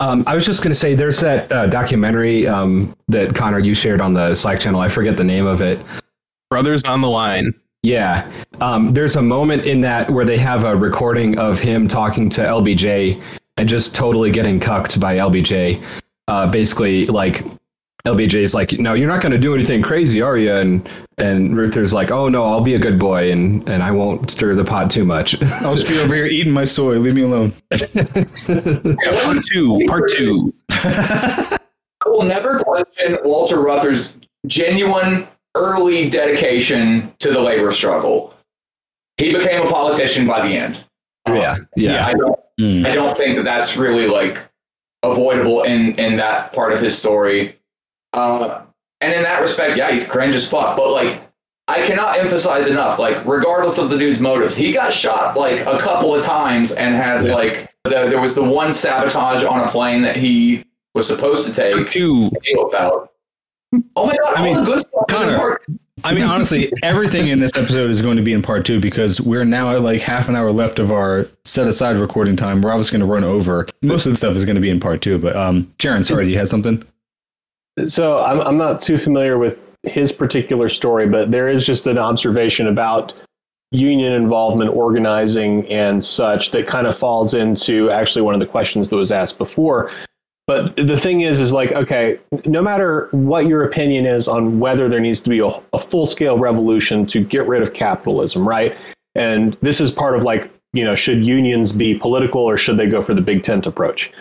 Um, 0.00 0.24
I 0.26 0.34
was 0.34 0.44
just 0.44 0.62
going 0.62 0.72
to 0.72 0.78
say, 0.78 0.94
there's 0.94 1.20
that 1.20 1.50
uh, 1.50 1.68
documentary 1.68 2.46
um, 2.46 2.94
that 3.08 3.34
Connor 3.34 3.60
you 3.60 3.74
shared 3.74 4.02
on 4.02 4.12
the 4.12 4.34
Slack 4.34 4.60
channel. 4.60 4.80
I 4.80 4.88
forget 4.88 5.16
the 5.16 5.24
name 5.24 5.46
of 5.46 5.62
it. 5.62 5.80
Brothers 6.50 6.84
on 6.84 7.00
the 7.00 7.08
line. 7.08 7.54
Yeah, 7.82 8.30
um, 8.60 8.92
there's 8.92 9.16
a 9.16 9.22
moment 9.22 9.64
in 9.64 9.80
that 9.82 10.10
where 10.10 10.26
they 10.26 10.36
have 10.36 10.64
a 10.64 10.76
recording 10.76 11.38
of 11.38 11.58
him 11.58 11.88
talking 11.88 12.28
to 12.30 12.42
LBJ 12.42 13.22
and 13.56 13.68
just 13.68 13.94
totally 13.94 14.30
getting 14.30 14.60
cucked 14.60 15.00
by 15.00 15.16
LBJ. 15.16 15.82
Uh, 16.28 16.46
basically, 16.46 17.06
like 17.06 17.42
LBJ's 18.06 18.54
like, 18.54 18.72
"No, 18.78 18.94
you're 18.94 19.08
not 19.08 19.20
going 19.20 19.32
to 19.32 19.38
do 19.38 19.54
anything 19.54 19.82
crazy, 19.82 20.22
are 20.22 20.38
you?" 20.38 20.54
And 20.54 20.88
and 21.18 21.56
Reuther's 21.56 21.92
like, 21.92 22.10
"Oh 22.10 22.28
no, 22.28 22.44
I'll 22.44 22.60
be 22.60 22.74
a 22.74 22.78
good 22.78 22.98
boy 22.98 23.30
and 23.30 23.68
and 23.68 23.82
I 23.82 23.90
won't 23.90 24.30
stir 24.30 24.54
the 24.54 24.64
pot 24.64 24.90
too 24.90 25.04
much." 25.04 25.40
I'll 25.62 25.74
just 25.74 25.88
be 25.88 25.98
over 25.98 26.14
here 26.14 26.26
eating 26.26 26.52
my 26.52 26.64
soy. 26.64 26.98
Leave 26.98 27.14
me 27.14 27.22
alone. 27.22 27.52
Part 27.70 29.44
two. 29.52 29.86
Part 29.88 30.10
two. 30.16 30.54
I 30.70 31.58
will 32.08 32.22
never 32.22 32.60
question 32.60 33.18
Walter 33.24 33.60
Reuther's 33.60 34.14
genuine 34.46 35.26
early 35.56 36.08
dedication 36.08 37.12
to 37.18 37.32
the 37.32 37.40
labor 37.40 37.72
struggle. 37.72 38.34
He 39.16 39.32
became 39.32 39.66
a 39.66 39.70
politician 39.70 40.26
by 40.26 40.46
the 40.46 40.54
end. 40.56 40.84
yeah, 41.26 41.56
yeah. 41.74 42.06
I 42.06 42.12
don't, 42.12 42.38
hmm. 42.60 42.86
I 42.86 42.92
don't 42.92 43.16
think 43.16 43.36
that 43.36 43.44
that's 43.44 43.76
really 43.76 44.06
like 44.06 44.48
avoidable 45.02 45.62
in 45.62 45.94
in 45.98 46.16
that 46.16 46.52
part 46.52 46.72
of 46.72 46.80
his 46.80 46.96
story. 46.96 47.58
Uh, 48.16 48.62
and 49.00 49.12
in 49.12 49.22
that 49.22 49.40
respect, 49.40 49.76
yeah, 49.76 49.90
he's 49.90 50.08
cringe 50.08 50.34
as 50.34 50.48
fuck. 50.48 50.76
But 50.76 50.90
like, 50.90 51.22
I 51.68 51.86
cannot 51.86 52.18
emphasize 52.18 52.66
enough. 52.66 52.98
Like, 52.98 53.24
regardless 53.26 53.78
of 53.78 53.90
the 53.90 53.98
dude's 53.98 54.20
motives, 54.20 54.54
he 54.54 54.72
got 54.72 54.92
shot 54.92 55.36
like 55.36 55.60
a 55.60 55.78
couple 55.78 56.14
of 56.14 56.24
times 56.24 56.72
and 56.72 56.94
had 56.94 57.24
like 57.24 57.74
the, 57.84 57.90
there 57.90 58.20
was 58.20 58.34
the 58.34 58.42
one 58.42 58.72
sabotage 58.72 59.44
on 59.44 59.60
a 59.60 59.70
plane 59.70 60.02
that 60.02 60.16
he 60.16 60.64
was 60.94 61.06
supposed 61.06 61.44
to 61.46 61.52
take. 61.52 61.88
Two 61.90 62.30
about. 62.68 63.12
Oh 63.94 64.06
my 64.06 64.16
god! 64.16 64.38
all 64.38 64.54
the 64.54 64.64
good 64.64 64.80
stuff 64.80 65.04
is 65.10 65.20
in 65.20 65.26
Connor, 65.26 65.38
part. 65.38 65.62
I 66.04 66.14
mean, 66.14 66.24
honestly, 66.24 66.72
everything 66.82 67.28
in 67.28 67.40
this 67.40 67.56
episode 67.56 67.90
is 67.90 68.00
going 68.00 68.16
to 68.16 68.22
be 68.22 68.32
in 68.32 68.40
part 68.40 68.64
two 68.64 68.80
because 68.80 69.20
we're 69.20 69.44
now 69.44 69.74
at 69.74 69.82
like 69.82 70.00
half 70.00 70.28
an 70.28 70.36
hour 70.36 70.52
left 70.52 70.78
of 70.78 70.92
our 70.92 71.26
set 71.44 71.66
aside 71.66 71.96
recording 71.96 72.36
time. 72.36 72.62
We're 72.62 72.70
obviously 72.70 72.98
going 72.98 73.08
to 73.08 73.12
run 73.12 73.24
over. 73.24 73.66
Most 73.82 74.06
of 74.06 74.12
the 74.12 74.16
stuff 74.16 74.36
is 74.36 74.44
going 74.44 74.54
to 74.54 74.60
be 74.60 74.70
in 74.70 74.78
part 74.78 75.02
two. 75.02 75.18
But, 75.18 75.34
um, 75.34 75.64
Jaron, 75.78 76.04
sorry, 76.04 76.30
you 76.30 76.38
had 76.38 76.48
something? 76.48 76.84
So 77.84 78.20
I'm, 78.20 78.40
I'm 78.40 78.56
not 78.56 78.80
too 78.80 78.96
familiar 78.96 79.38
with 79.38 79.62
his 79.82 80.12
particular 80.12 80.68
story, 80.68 81.06
but 81.06 81.30
there 81.30 81.48
is 81.48 81.64
just 81.64 81.86
an 81.86 81.98
observation 81.98 82.66
about 82.66 83.12
union 83.70 84.12
involvement, 84.12 84.70
organizing, 84.70 85.66
and 85.70 86.04
such 86.04 86.50
that 86.52 86.66
kind 86.66 86.86
of 86.86 86.96
falls 86.96 87.34
into 87.34 87.90
actually 87.90 88.22
one 88.22 88.34
of 88.34 88.40
the 88.40 88.46
questions 88.46 88.88
that 88.88 88.96
was 88.96 89.12
asked 89.12 89.38
before. 89.38 89.92
But 90.46 90.76
the 90.76 90.98
thing 90.98 91.22
is, 91.22 91.40
is 91.40 91.52
like, 91.52 91.72
okay, 91.72 92.20
no 92.44 92.62
matter 92.62 93.08
what 93.10 93.46
your 93.46 93.64
opinion 93.64 94.06
is 94.06 94.28
on 94.28 94.60
whether 94.60 94.88
there 94.88 95.00
needs 95.00 95.20
to 95.22 95.28
be 95.28 95.40
a, 95.40 95.50
a 95.72 95.80
full 95.80 96.06
scale 96.06 96.38
revolution 96.38 97.04
to 97.06 97.24
get 97.24 97.46
rid 97.48 97.62
of 97.62 97.74
capitalism, 97.74 98.48
right? 98.48 98.76
And 99.16 99.54
this 99.60 99.80
is 99.80 99.90
part 99.90 100.14
of 100.14 100.22
like, 100.22 100.50
you 100.72 100.84
know, 100.84 100.94
should 100.94 101.24
unions 101.24 101.72
be 101.72 101.98
political 101.98 102.42
or 102.42 102.56
should 102.56 102.76
they 102.76 102.86
go 102.86 103.02
for 103.02 103.12
the 103.12 103.20
big 103.20 103.42
tent 103.42 103.66
approach? 103.66 104.12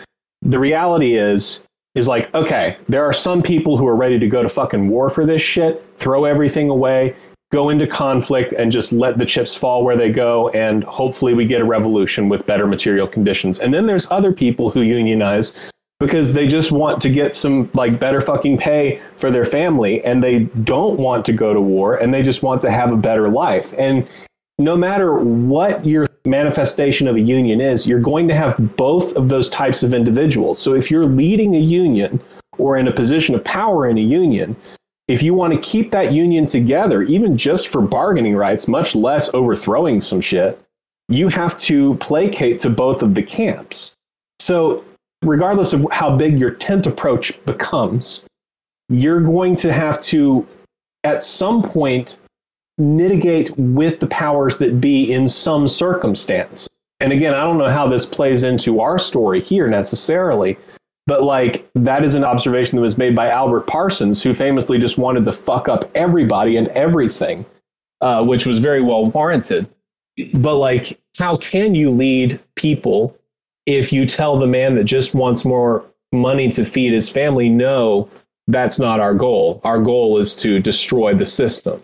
The 0.41 0.57
reality 0.57 1.15
is, 1.15 1.63
is 1.95 2.07
like, 2.07 2.33
okay, 2.35 2.77
there 2.87 3.03
are 3.03 3.13
some 3.13 3.41
people 3.41 3.77
who 3.77 3.87
are 3.87 3.95
ready 3.95 4.19
to 4.19 4.27
go 4.27 4.43
to 4.43 4.49
fucking 4.49 4.89
war 4.89 5.09
for 5.09 5.25
this 5.25 5.41
shit, 5.41 5.83
throw 5.97 6.25
everything 6.25 6.69
away, 6.69 7.15
go 7.51 7.69
into 7.69 7.87
conflict, 7.87 8.53
and 8.53 8.71
just 8.71 8.91
let 8.91 9.17
the 9.17 9.25
chips 9.25 9.55
fall 9.55 9.83
where 9.83 9.95
they 9.95 10.11
go. 10.11 10.49
And 10.49 10.83
hopefully 10.83 11.33
we 11.33 11.45
get 11.45 11.61
a 11.61 11.65
revolution 11.65 12.27
with 12.27 12.45
better 12.45 12.67
material 12.67 13.07
conditions. 13.07 13.59
And 13.59 13.73
then 13.73 13.87
there's 13.87 14.11
other 14.11 14.33
people 14.33 14.69
who 14.69 14.81
unionize 14.81 15.57
because 15.99 16.33
they 16.33 16.47
just 16.47 16.73
want 16.73 17.01
to 17.01 17.09
get 17.09 17.33
some 17.33 17.69
like 17.73 17.99
better 17.99 18.19
fucking 18.19 18.57
pay 18.57 19.01
for 19.15 19.31
their 19.31 19.45
family 19.45 20.03
and 20.03 20.21
they 20.21 20.39
don't 20.63 20.99
want 20.99 21.23
to 21.25 21.31
go 21.31 21.53
to 21.53 21.61
war 21.61 21.95
and 21.95 22.13
they 22.13 22.21
just 22.21 22.43
want 22.43 22.61
to 22.61 22.69
have 22.69 22.91
a 22.91 22.97
better 22.97 23.29
life. 23.29 23.73
And 23.77 24.05
no 24.59 24.75
matter 24.75 25.15
what 25.19 25.85
your 25.85 26.05
manifestation 26.25 27.07
of 27.07 27.15
a 27.15 27.21
union 27.21 27.61
is, 27.61 27.87
you're 27.87 27.99
going 27.99 28.27
to 28.27 28.35
have 28.35 28.75
both 28.75 29.15
of 29.15 29.29
those 29.29 29.49
types 29.49 29.83
of 29.83 29.93
individuals. 29.93 30.59
So 30.59 30.73
if 30.73 30.89
you're 30.89 31.05
leading 31.05 31.55
a 31.55 31.59
union 31.59 32.21
or 32.57 32.77
in 32.77 32.87
a 32.87 32.91
position 32.91 33.35
of 33.35 33.43
power 33.43 33.87
in 33.87 33.97
a 33.97 34.01
union, 34.01 34.55
if 35.07 35.21
you 35.21 35.33
want 35.33 35.53
to 35.53 35.59
keep 35.59 35.91
that 35.91 36.11
union 36.11 36.47
together, 36.47 37.03
even 37.03 37.37
just 37.37 37.67
for 37.67 37.81
bargaining 37.81 38.35
rights, 38.35 38.67
much 38.67 38.95
less 38.95 39.31
overthrowing 39.33 40.01
some 40.01 40.21
shit, 40.21 40.59
you 41.09 41.27
have 41.27 41.57
to 41.59 41.95
placate 41.95 42.57
to 42.59 42.69
both 42.69 43.03
of 43.03 43.13
the 43.13 43.21
camps. 43.21 43.93
So 44.39 44.83
regardless 45.21 45.73
of 45.73 45.85
how 45.91 46.15
big 46.15 46.39
your 46.39 46.51
tent 46.51 46.87
approach 46.87 47.43
becomes, 47.45 48.25
you're 48.89 49.21
going 49.21 49.55
to 49.57 49.71
have 49.71 50.01
to, 50.03 50.47
at 51.03 51.21
some 51.21 51.61
point, 51.61 52.21
mitigate 52.77 53.57
with 53.57 53.99
the 53.99 54.07
powers 54.07 54.57
that 54.57 54.81
be 54.81 55.11
in 55.11 55.27
some 55.27 55.67
circumstance. 55.67 56.69
And 56.99 57.11
again, 57.11 57.33
I 57.33 57.41
don't 57.43 57.57
know 57.57 57.69
how 57.69 57.87
this 57.87 58.05
plays 58.05 58.43
into 58.43 58.79
our 58.79 58.97
story 58.97 59.41
here 59.41 59.67
necessarily, 59.67 60.57
but 61.07 61.23
like 61.23 61.69
that 61.75 62.03
is 62.03 62.15
an 62.15 62.23
observation 62.23 62.75
that 62.75 62.81
was 62.81 62.97
made 62.97 63.15
by 63.15 63.29
Albert 63.29 63.67
Parsons, 63.67 64.21
who 64.21 64.33
famously 64.33 64.77
just 64.77 64.97
wanted 64.97 65.25
to 65.25 65.33
fuck 65.33 65.67
up 65.67 65.89
everybody 65.95 66.57
and 66.57 66.67
everything, 66.69 67.45
uh, 68.01 68.23
which 68.23 68.45
was 68.45 68.59
very 68.59 68.81
well 68.81 69.05
warranted. 69.11 69.67
But 70.33 70.55
like, 70.55 70.99
how 71.17 71.37
can 71.37 71.75
you 71.75 71.91
lead 71.91 72.39
people 72.55 73.17
if 73.65 73.91
you 73.91 74.05
tell 74.05 74.37
the 74.37 74.47
man 74.47 74.75
that 74.75 74.83
just 74.83 75.13
wants 75.15 75.43
more 75.43 75.85
money 76.11 76.49
to 76.49 76.65
feed 76.65 76.93
his 76.93 77.09
family, 77.09 77.49
no, 77.49 78.09
that's 78.47 78.79
not 78.79 78.99
our 78.99 79.13
goal. 79.13 79.59
Our 79.63 79.79
goal 79.79 80.17
is 80.17 80.35
to 80.37 80.59
destroy 80.59 81.13
the 81.13 81.25
system. 81.25 81.81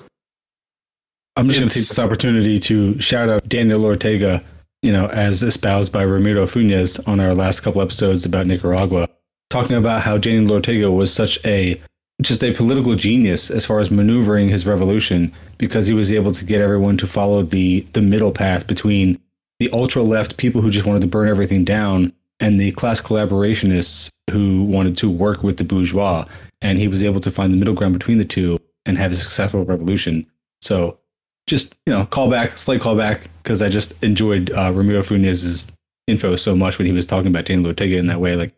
I'm 1.36 1.48
just 1.48 1.60
going 1.60 1.70
to 1.70 1.74
take 1.74 1.88
this 1.88 2.00
opportunity 2.00 2.60
to 2.60 3.00
shout 3.00 3.30
out 3.30 3.48
Daniel 3.48 3.86
Ortega, 3.86 4.44
you 4.82 4.92
know, 4.92 5.08
as 5.08 5.44
espoused 5.44 5.92
by 5.92 6.04
Ramiro 6.04 6.46
Funes 6.46 7.00
on 7.08 7.20
our 7.20 7.34
last 7.34 7.62
couple 7.62 7.82
episodes 7.82 8.26
about 8.26 8.48
Nicaragua, 8.48 9.08
talking 9.50 9.78
about 9.78 10.02
how 10.02 10.18
Daniel 10.18 10.52
Ortega 10.52 10.92
was 10.92 11.14
such 11.14 11.40
a 11.46 11.82
just 12.22 12.44
a 12.44 12.54
political 12.54 12.96
genius 12.96 13.50
as 13.50 13.66
far 13.66 13.80
as 13.80 13.90
maneuvering 13.90 14.48
his 14.48 14.68
revolution 14.68 15.34
because 15.58 15.88
he 15.88 15.94
was 15.94 16.14
able 16.14 16.32
to 16.32 16.46
get 16.46 16.62
everyone 16.62 16.96
to 16.98 17.08
follow 17.08 17.42
the 17.42 17.82
the 17.94 18.02
middle 18.02 18.32
path 18.32 18.68
between 18.68 19.20
the 19.60 19.72
ultra 19.72 20.04
left 20.04 20.38
people 20.38 20.62
who 20.62 20.70
just 20.70 20.86
wanted 20.86 21.02
to 21.02 21.08
burn 21.08 21.30
everything 21.30 21.64
down 21.64 22.12
and 22.40 22.60
the 22.60 22.72
class 22.74 23.00
collaborationists 23.00 24.12
who 24.32 24.64
wanted 24.64 24.98
to 24.98 25.10
work 25.10 25.44
with 25.44 25.58
the 25.58 25.64
bourgeois. 25.64 26.26
And 26.62 26.78
he 26.78 26.88
was 26.88 27.04
able 27.04 27.22
to 27.22 27.32
find 27.32 27.54
the 27.54 27.58
middle 27.58 27.74
ground 27.74 27.94
between 27.94 28.18
the 28.18 28.26
two 28.26 28.60
and 28.86 28.98
have 28.98 29.12
a 29.12 29.16
successful 29.16 29.64
revolution. 29.64 30.26
So 30.62 30.98
just, 31.48 31.76
you 31.86 31.94
know, 31.94 32.06
callback, 32.06 32.58
slight 32.58 32.82
callback, 32.82 33.28
because 33.42 33.62
I 33.62 33.70
just 33.70 33.94
enjoyed 34.04 34.52
uh, 34.52 34.72
Ramiro 34.74 35.04
Funes's 35.04 35.68
info 36.08 36.36
so 36.36 36.56
much 36.56 36.78
when 36.78 36.86
he 36.86 36.94
was 36.94 37.06
talking 37.06 37.28
about 37.28 37.46
Daniel 37.46 37.68
Ortega 37.68 37.98
in 37.98 38.08
that 38.08 38.20
way. 38.20 38.36
Like, 38.36 38.54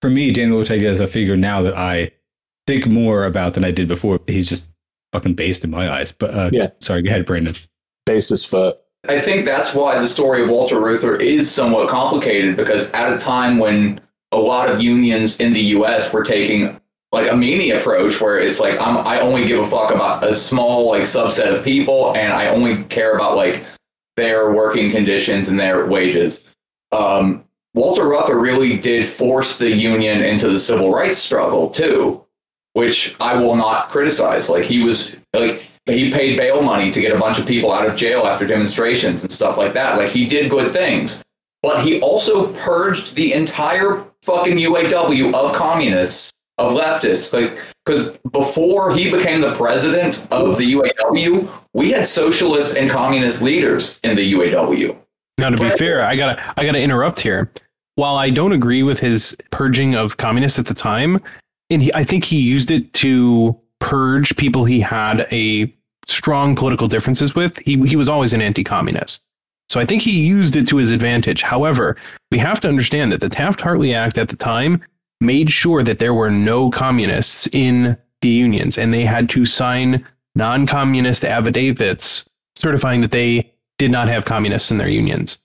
for 0.00 0.10
me, 0.10 0.32
Daniel 0.32 0.58
Ortega 0.58 0.88
is 0.88 1.00
a 1.00 1.08
figure 1.08 1.36
now 1.36 1.62
that 1.62 1.76
I 1.76 2.12
think 2.66 2.86
more 2.86 3.24
about 3.24 3.54
than 3.54 3.64
I 3.64 3.70
did 3.70 3.88
before. 3.88 4.20
He's 4.26 4.48
just 4.48 4.68
fucking 5.12 5.34
based 5.34 5.64
in 5.64 5.70
my 5.70 5.90
eyes. 5.90 6.12
But 6.12 6.34
uh, 6.34 6.50
yeah, 6.52 6.68
sorry, 6.80 7.02
go 7.02 7.08
ahead, 7.08 7.26
Brandon. 7.26 7.54
Based 8.06 8.30
as 8.30 8.44
fuck. 8.44 8.76
I 9.08 9.20
think 9.20 9.44
that's 9.44 9.74
why 9.74 9.98
the 9.98 10.08
story 10.08 10.42
of 10.42 10.50
Walter 10.50 10.80
Reuther 10.80 11.16
is 11.16 11.50
somewhat 11.50 11.88
complicated 11.88 12.56
because 12.56 12.90
at 12.90 13.12
a 13.12 13.18
time 13.18 13.58
when 13.58 14.00
a 14.32 14.36
lot 14.36 14.70
of 14.70 14.82
unions 14.82 15.38
in 15.38 15.52
the 15.52 15.60
U.S. 15.60 16.12
were 16.12 16.24
taking 16.24 16.78
like 17.12 17.30
a 17.30 17.36
Meany 17.36 17.70
approach 17.70 18.20
where 18.20 18.38
it's 18.38 18.60
like 18.60 18.78
I'm, 18.80 18.98
I 18.98 19.20
only 19.20 19.46
give 19.46 19.60
a 19.60 19.66
fuck 19.66 19.92
about 19.94 20.24
a 20.24 20.34
small 20.34 20.88
like 20.88 21.02
subset 21.02 21.56
of 21.56 21.64
people 21.64 22.14
and 22.14 22.32
I 22.32 22.48
only 22.48 22.84
care 22.84 23.14
about 23.14 23.36
like 23.36 23.64
their 24.16 24.52
working 24.52 24.90
conditions 24.90 25.48
and 25.48 25.58
their 25.58 25.86
wages. 25.86 26.44
Um, 26.92 27.44
Walter 27.74 28.08
Reuther 28.08 28.38
really 28.38 28.76
did 28.76 29.06
force 29.06 29.58
the 29.58 29.70
union 29.70 30.22
into 30.22 30.48
the 30.48 30.58
civil 30.58 30.92
rights 30.92 31.18
struggle 31.18 31.70
too, 31.70 32.24
which 32.72 33.16
I 33.20 33.36
will 33.36 33.56
not 33.56 33.88
criticize. 33.88 34.48
Like 34.48 34.64
he 34.64 34.82
was 34.82 35.14
like 35.32 35.70
he 35.86 36.10
paid 36.10 36.36
bail 36.36 36.60
money 36.62 36.90
to 36.90 37.00
get 37.00 37.12
a 37.12 37.18
bunch 37.18 37.38
of 37.38 37.46
people 37.46 37.72
out 37.72 37.88
of 37.88 37.96
jail 37.96 38.26
after 38.26 38.46
demonstrations 38.46 39.22
and 39.22 39.32
stuff 39.32 39.56
like 39.56 39.72
that. 39.74 39.96
Like 39.96 40.10
he 40.10 40.26
did 40.26 40.50
good 40.50 40.72
things. 40.72 41.22
But 41.62 41.84
he 41.84 42.00
also 42.00 42.52
purged 42.52 43.14
the 43.14 43.32
entire 43.32 44.04
fucking 44.22 44.56
UAW 44.58 45.34
of 45.34 45.54
communists, 45.54 46.30
of 46.58 46.72
leftists. 46.72 47.32
Like 47.32 47.58
because 47.84 48.18
before 48.32 48.94
he 48.94 49.10
became 49.10 49.40
the 49.40 49.54
president 49.54 50.26
of 50.30 50.58
the 50.58 50.74
UAW, 50.74 51.50
we 51.72 51.92
had 51.92 52.06
socialist 52.06 52.76
and 52.76 52.90
communist 52.90 53.40
leaders 53.40 54.00
in 54.02 54.16
the 54.16 54.32
UAW. 54.34 54.96
Now 55.38 55.50
to 55.50 55.56
be 55.56 55.70
fair, 55.78 56.02
I 56.02 56.16
gotta 56.16 56.54
I 56.58 56.64
gotta 56.64 56.80
interrupt 56.80 57.20
here. 57.20 57.50
While 57.94 58.16
I 58.16 58.30
don't 58.30 58.52
agree 58.52 58.82
with 58.82 59.00
his 59.00 59.36
purging 59.50 59.96
of 59.96 60.18
communists 60.18 60.58
at 60.58 60.66
the 60.66 60.74
time, 60.74 61.20
and 61.70 61.82
he, 61.82 61.92
I 61.94 62.04
think 62.04 62.24
he 62.24 62.40
used 62.40 62.70
it 62.70 62.92
to 62.94 63.58
purge 63.80 64.36
people 64.36 64.64
he 64.64 64.80
had 64.80 65.26
a 65.32 65.72
strong 66.06 66.56
political 66.56 66.88
differences 66.88 67.34
with, 67.34 67.56
he, 67.58 67.76
he 67.86 67.96
was 67.96 68.08
always 68.08 68.32
an 68.32 68.40
anti 68.40 68.64
communist. 68.64 69.22
So 69.68 69.78
I 69.78 69.84
think 69.84 70.02
he 70.02 70.20
used 70.20 70.56
it 70.56 70.66
to 70.68 70.76
his 70.76 70.90
advantage. 70.90 71.42
However, 71.42 71.96
we 72.30 72.38
have 72.38 72.60
to 72.60 72.68
understand 72.68 73.12
that 73.12 73.20
the 73.20 73.28
Taft 73.28 73.60
Hartley 73.60 73.94
Act 73.94 74.16
at 74.16 74.28
the 74.28 74.36
time 74.36 74.82
made 75.20 75.50
sure 75.50 75.82
that 75.82 75.98
there 75.98 76.14
were 76.14 76.30
no 76.30 76.70
communists 76.70 77.48
in 77.52 77.96
the 78.20 78.28
unions 78.28 78.78
and 78.78 78.92
they 78.92 79.04
had 79.04 79.28
to 79.30 79.44
sign 79.44 80.06
non 80.34 80.66
communist 80.66 81.24
affidavits 81.24 82.28
certifying 82.56 83.00
that 83.00 83.10
they 83.10 83.52
did 83.78 83.90
not 83.90 84.08
have 84.08 84.24
communists 84.24 84.70
in 84.70 84.78
their 84.78 84.88
unions. 84.88 85.38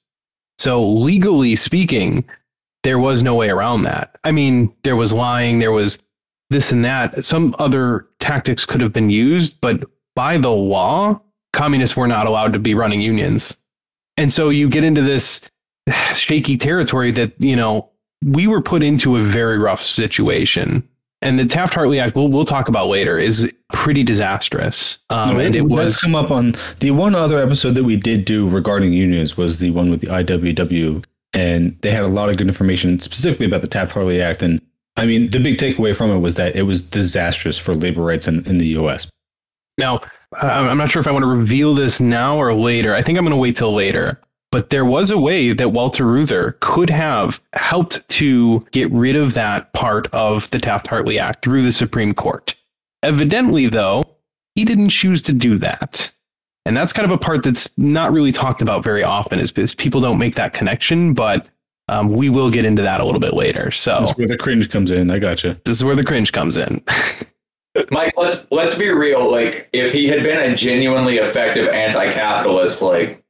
So, 0.57 0.87
legally 0.87 1.55
speaking, 1.55 2.25
there 2.83 2.99
was 2.99 3.23
no 3.23 3.35
way 3.35 3.49
around 3.49 3.83
that. 3.83 4.17
I 4.23 4.31
mean, 4.31 4.73
there 4.83 4.95
was 4.95 5.13
lying, 5.13 5.59
there 5.59 5.71
was 5.71 5.97
this 6.49 6.71
and 6.71 6.83
that. 6.85 7.25
Some 7.25 7.55
other 7.59 8.07
tactics 8.19 8.65
could 8.65 8.81
have 8.81 8.93
been 8.93 9.09
used, 9.09 9.59
but 9.61 9.83
by 10.15 10.37
the 10.37 10.51
law, 10.51 11.19
communists 11.53 11.95
were 11.95 12.07
not 12.07 12.27
allowed 12.27 12.53
to 12.53 12.59
be 12.59 12.73
running 12.75 13.01
unions. 13.01 13.55
And 14.17 14.31
so 14.31 14.49
you 14.49 14.69
get 14.69 14.83
into 14.83 15.01
this 15.01 15.41
shaky 16.13 16.57
territory 16.57 17.11
that, 17.11 17.33
you 17.39 17.55
know, 17.55 17.89
we 18.25 18.47
were 18.47 18.61
put 18.61 18.83
into 18.83 19.17
a 19.17 19.23
very 19.23 19.57
rough 19.57 19.81
situation. 19.81 20.87
And 21.21 21.39
the 21.39 21.45
Taft 21.45 21.73
Hartley 21.73 21.99
Act, 21.99 22.15
we'll, 22.15 22.27
we'll 22.27 22.43
talk 22.43 22.67
about 22.67 22.87
later, 22.87 23.17
is 23.17 23.49
pretty 23.71 24.03
disastrous. 24.03 24.97
Um, 25.09 25.35
no, 25.35 25.39
and 25.39 25.55
it, 25.55 25.61
was 25.61 25.77
does 25.77 26.01
come 26.01 26.15
up 26.15 26.31
on 26.31 26.55
the 26.79 26.91
one 26.91 27.15
other 27.15 27.39
episode 27.39 27.75
that 27.75 27.85
we 27.85 27.95
did 27.95 28.25
do 28.25 28.49
regarding 28.49 28.91
unions 28.91 29.37
was 29.37 29.59
the 29.59 29.71
one 29.71 29.89
with 29.89 30.01
the 30.01 30.07
IWW. 30.07 31.03
And 31.31 31.77
they 31.81 31.91
had 31.91 32.03
a 32.03 32.07
lot 32.07 32.29
of 32.29 32.37
good 32.37 32.47
information 32.47 32.99
specifically 32.99 33.45
about 33.45 33.61
the 33.61 33.67
Taft 33.67 33.93
Hartley 33.93 34.21
Act. 34.21 34.43
And 34.43 34.61
I 34.97 35.05
mean, 35.05 35.29
the 35.29 35.39
big 35.39 35.57
takeaway 35.57 35.95
from 35.95 36.11
it 36.11 36.19
was 36.19 36.35
that 36.35 36.55
it 36.55 36.63
was 36.63 36.81
disastrous 36.81 37.57
for 37.57 37.73
labor 37.73 38.01
rights 38.01 38.27
in, 38.27 38.45
in 38.45 38.57
the 38.57 38.67
US. 38.77 39.07
Now, 39.77 40.01
I'm 40.41 40.77
not 40.77 40.91
sure 40.91 40.99
if 40.99 41.07
I 41.07 41.11
want 41.11 41.23
to 41.23 41.29
reveal 41.29 41.73
this 41.73 41.99
now 41.99 42.37
or 42.37 42.53
later. 42.53 42.93
I 42.93 43.01
think 43.01 43.17
I'm 43.17 43.23
going 43.23 43.31
to 43.31 43.37
wait 43.37 43.55
till 43.55 43.73
later. 43.73 44.19
But 44.53 44.69
there 44.69 44.85
was 44.85 45.09
a 45.09 45.17
way 45.17 45.51
that 45.51 45.69
Walter 45.69 46.05
Reuther 46.05 46.57
could 46.59 46.91
have 46.91 47.41
helped 47.53 48.07
to 48.09 48.63
get 48.69 48.87
rid 48.91 49.15
of 49.15 49.33
that 49.33 49.73
part 49.73 50.05
of 50.13 50.47
the 50.51 50.59
Taft 50.59 50.85
Hartley 50.85 51.17
Act 51.17 51.43
through 51.43 51.63
the 51.63 51.71
Supreme 51.71 52.13
Court. 52.13 52.53
Evidently, 53.01 53.65
though, 53.65 54.03
he 54.53 54.63
didn't 54.63 54.89
choose 54.89 55.23
to 55.23 55.33
do 55.33 55.57
that. 55.57 56.11
And 56.67 56.77
that's 56.77 56.93
kind 56.93 57.03
of 57.03 57.11
a 57.11 57.17
part 57.17 57.41
that's 57.41 57.67
not 57.77 58.11
really 58.11 58.31
talked 58.31 58.61
about 58.61 58.83
very 58.83 59.03
often 59.03 59.39
is 59.39 59.51
because 59.51 59.73
people 59.73 60.01
don't 60.01 60.19
make 60.19 60.35
that 60.35 60.53
connection, 60.53 61.15
but 61.15 61.47
um, 61.87 62.13
we 62.13 62.29
will 62.29 62.51
get 62.51 62.63
into 62.63 62.83
that 62.83 63.01
a 63.01 63.05
little 63.05 63.19
bit 63.19 63.33
later. 63.33 63.71
So 63.71 64.01
That's 64.01 64.15
where 64.15 64.27
the 64.27 64.37
cringe 64.37 64.69
comes 64.69 64.91
in. 64.91 65.09
I 65.09 65.17
gotcha. 65.17 65.59
this 65.65 65.77
is 65.77 65.83
where 65.83 65.95
the 65.95 66.03
cringe 66.03 66.31
comes 66.31 66.57
in. 66.57 66.79
Mike, 67.89 68.13
let's 68.17 68.45
let's 68.51 68.75
be 68.75 68.89
real. 68.89 69.31
Like, 69.31 69.67
if 69.73 69.91
he 69.91 70.07
had 70.07 70.21
been 70.21 70.37
a 70.37 70.55
genuinely 70.55 71.17
effective 71.17 71.67
anti-capitalist, 71.69 72.83
like, 72.83 73.22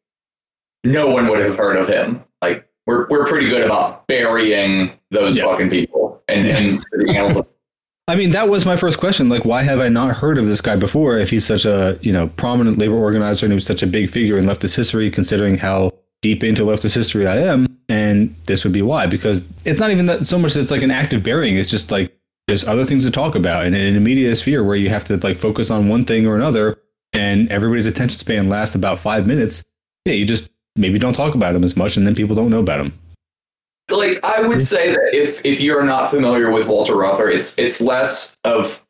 no 0.84 1.10
one 1.10 1.28
would 1.28 1.40
have 1.40 1.56
heard 1.56 1.78
of 1.78 1.88
him. 1.88 2.24
Like, 2.42 2.68
we're 2.86 3.08
we're 3.10 3.26
pretty 3.26 3.50
good 3.50 3.64
about 3.64 4.08
burying 4.08 4.92
those 5.12 5.40
fucking 5.40 5.70
people 5.70 6.22
and 6.28 6.46
and 6.46 6.86
being 7.06 7.16
able 7.18 7.44
to 7.44 7.50
I 8.08 8.16
mean, 8.16 8.32
that 8.32 8.50
was 8.50 8.66
my 8.66 8.76
first 8.76 9.00
question. 9.00 9.30
Like, 9.30 9.46
why 9.46 9.64
have 9.64 9.80
I 9.80 9.88
not 9.88 10.18
heard 10.18 10.38
of 10.38 10.46
this 10.46 10.60
guy 10.60 10.76
before? 10.76 11.18
If 11.18 11.30
he's 11.30 11.46
such 11.46 11.66
a 11.66 11.98
you 12.02 12.12
know 12.12 12.28
prominent 12.28 12.78
labor 12.78 12.96
organizer 12.96 13.46
and 13.46 13.54
he 13.54 13.56
was 13.56 13.66
such 13.66 13.82
a 13.82 13.88
big 13.88 14.10
figure 14.10 14.38
in 14.38 14.46
leftist 14.46 14.76
history, 14.76 15.10
considering 15.10 15.58
how 15.58 15.92
deep 16.22 16.44
into 16.44 16.64
leftist 16.64 16.96
history 16.96 17.28
I 17.28 17.38
am, 17.38 17.66
and 17.88 18.36
this 18.46 18.66
would 18.66 18.74
be 18.74 18.82
why. 18.82 19.08
Because 19.08 19.44
it's 19.64 19.80
not 19.80 19.92
even 19.92 20.06
that 20.08 20.26
so 20.26 20.38
much. 20.38 20.54
That 20.54 20.60
it's 20.60 20.72
like 20.72 20.84
an 20.84 20.92
active 20.92 21.24
burying. 21.24 21.56
It's 21.56 21.70
just 21.70 21.92
like 21.92 22.14
there's 22.48 22.66
other 22.66 22.84
things 22.84 23.06
to 23.06 23.12
talk 23.12 23.36
about, 23.36 23.64
and 23.66 23.74
in 23.74 23.96
a 23.96 24.02
media 24.02 24.36
sphere 24.36 24.66
where 24.66 24.76
you 24.76 24.90
have 24.90 25.06
to 25.06 25.16
like 25.18 25.38
focus 25.38 25.72
on 25.72 25.88
one 25.88 26.04
thing 26.04 26.28
or 26.28 26.36
another, 26.36 26.78
and 27.14 27.50
everybody's 27.54 27.86
attention 27.86 28.18
span 28.18 28.50
lasts 28.50 28.76
about 28.76 29.00
five 29.00 29.26
minutes. 29.26 29.64
Yeah, 30.04 30.14
you 30.14 30.26
just 30.26 30.50
maybe 30.76 31.00
don't 31.00 31.14
talk 31.14 31.36
about 31.36 31.56
him 31.56 31.64
as 31.64 31.76
much, 31.76 31.98
and 31.98 32.06
then 32.06 32.16
people 32.16 32.36
don't 32.36 32.50
know 32.50 32.60
about 32.60 32.80
him. 32.80 32.94
like 33.92 34.24
I 34.24 34.42
would 34.42 34.62
say 34.62 34.92
that 34.92 35.14
if 35.14 35.44
if 35.46 35.60
you're 35.60 35.84
not 35.84 36.10
familiar 36.10 36.52
with 36.52 36.68
Walter 36.68 36.96
Reuther, 36.96 37.30
it's 37.30 37.58
it's 37.58 37.82
less 37.82 38.38
of 38.44 38.84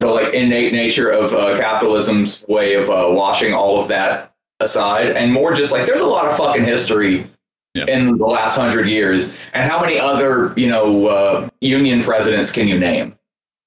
the 0.00 0.08
like 0.08 0.34
innate 0.34 0.72
nature 0.72 1.10
of 1.10 1.32
uh, 1.32 1.56
capitalism's 1.58 2.44
way 2.48 2.74
of 2.74 2.90
uh, 2.90 3.08
washing 3.10 3.52
all 3.52 3.80
of 3.80 3.88
that 3.88 4.34
aside, 4.60 5.10
and 5.10 5.32
more 5.32 5.52
just 5.52 5.72
like 5.72 5.86
there's 5.86 6.00
a 6.00 6.06
lot 6.06 6.26
of 6.26 6.36
fucking 6.36 6.64
history 6.64 7.30
in 7.74 8.16
the 8.16 8.26
last 8.26 8.56
hundred 8.56 8.88
years, 8.88 9.32
and 9.52 9.70
how 9.70 9.80
many 9.80 9.98
other 9.98 10.54
you 10.56 10.68
know 10.68 11.06
uh, 11.06 11.48
union 11.60 12.02
presidents 12.02 12.52
can 12.52 12.68
you 12.68 12.78
name? 12.78 13.16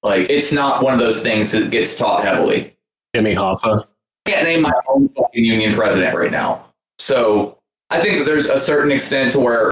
Like 0.04 0.30
it's 0.30 0.52
not 0.52 0.82
one 0.84 0.94
of 0.94 1.00
those 1.00 1.22
things 1.22 1.52
that 1.52 1.72
gets 1.72 1.96
taught 1.96 2.24
heavily. 2.24 2.76
Jimmy 3.16 3.36
Hoffa. 3.36 3.86
I 4.26 4.30
can't 4.30 4.44
name 4.44 4.62
my 4.62 4.74
own 4.90 5.10
fucking 5.10 5.44
union 5.44 5.74
president 5.74 6.16
right 6.16 6.32
now. 6.32 6.67
So 7.08 7.58
I 7.90 8.02
think 8.02 8.18
that 8.18 8.26
there's 8.26 8.48
a 8.48 8.58
certain 8.58 8.92
extent 8.92 9.32
to 9.32 9.40
where, 9.40 9.72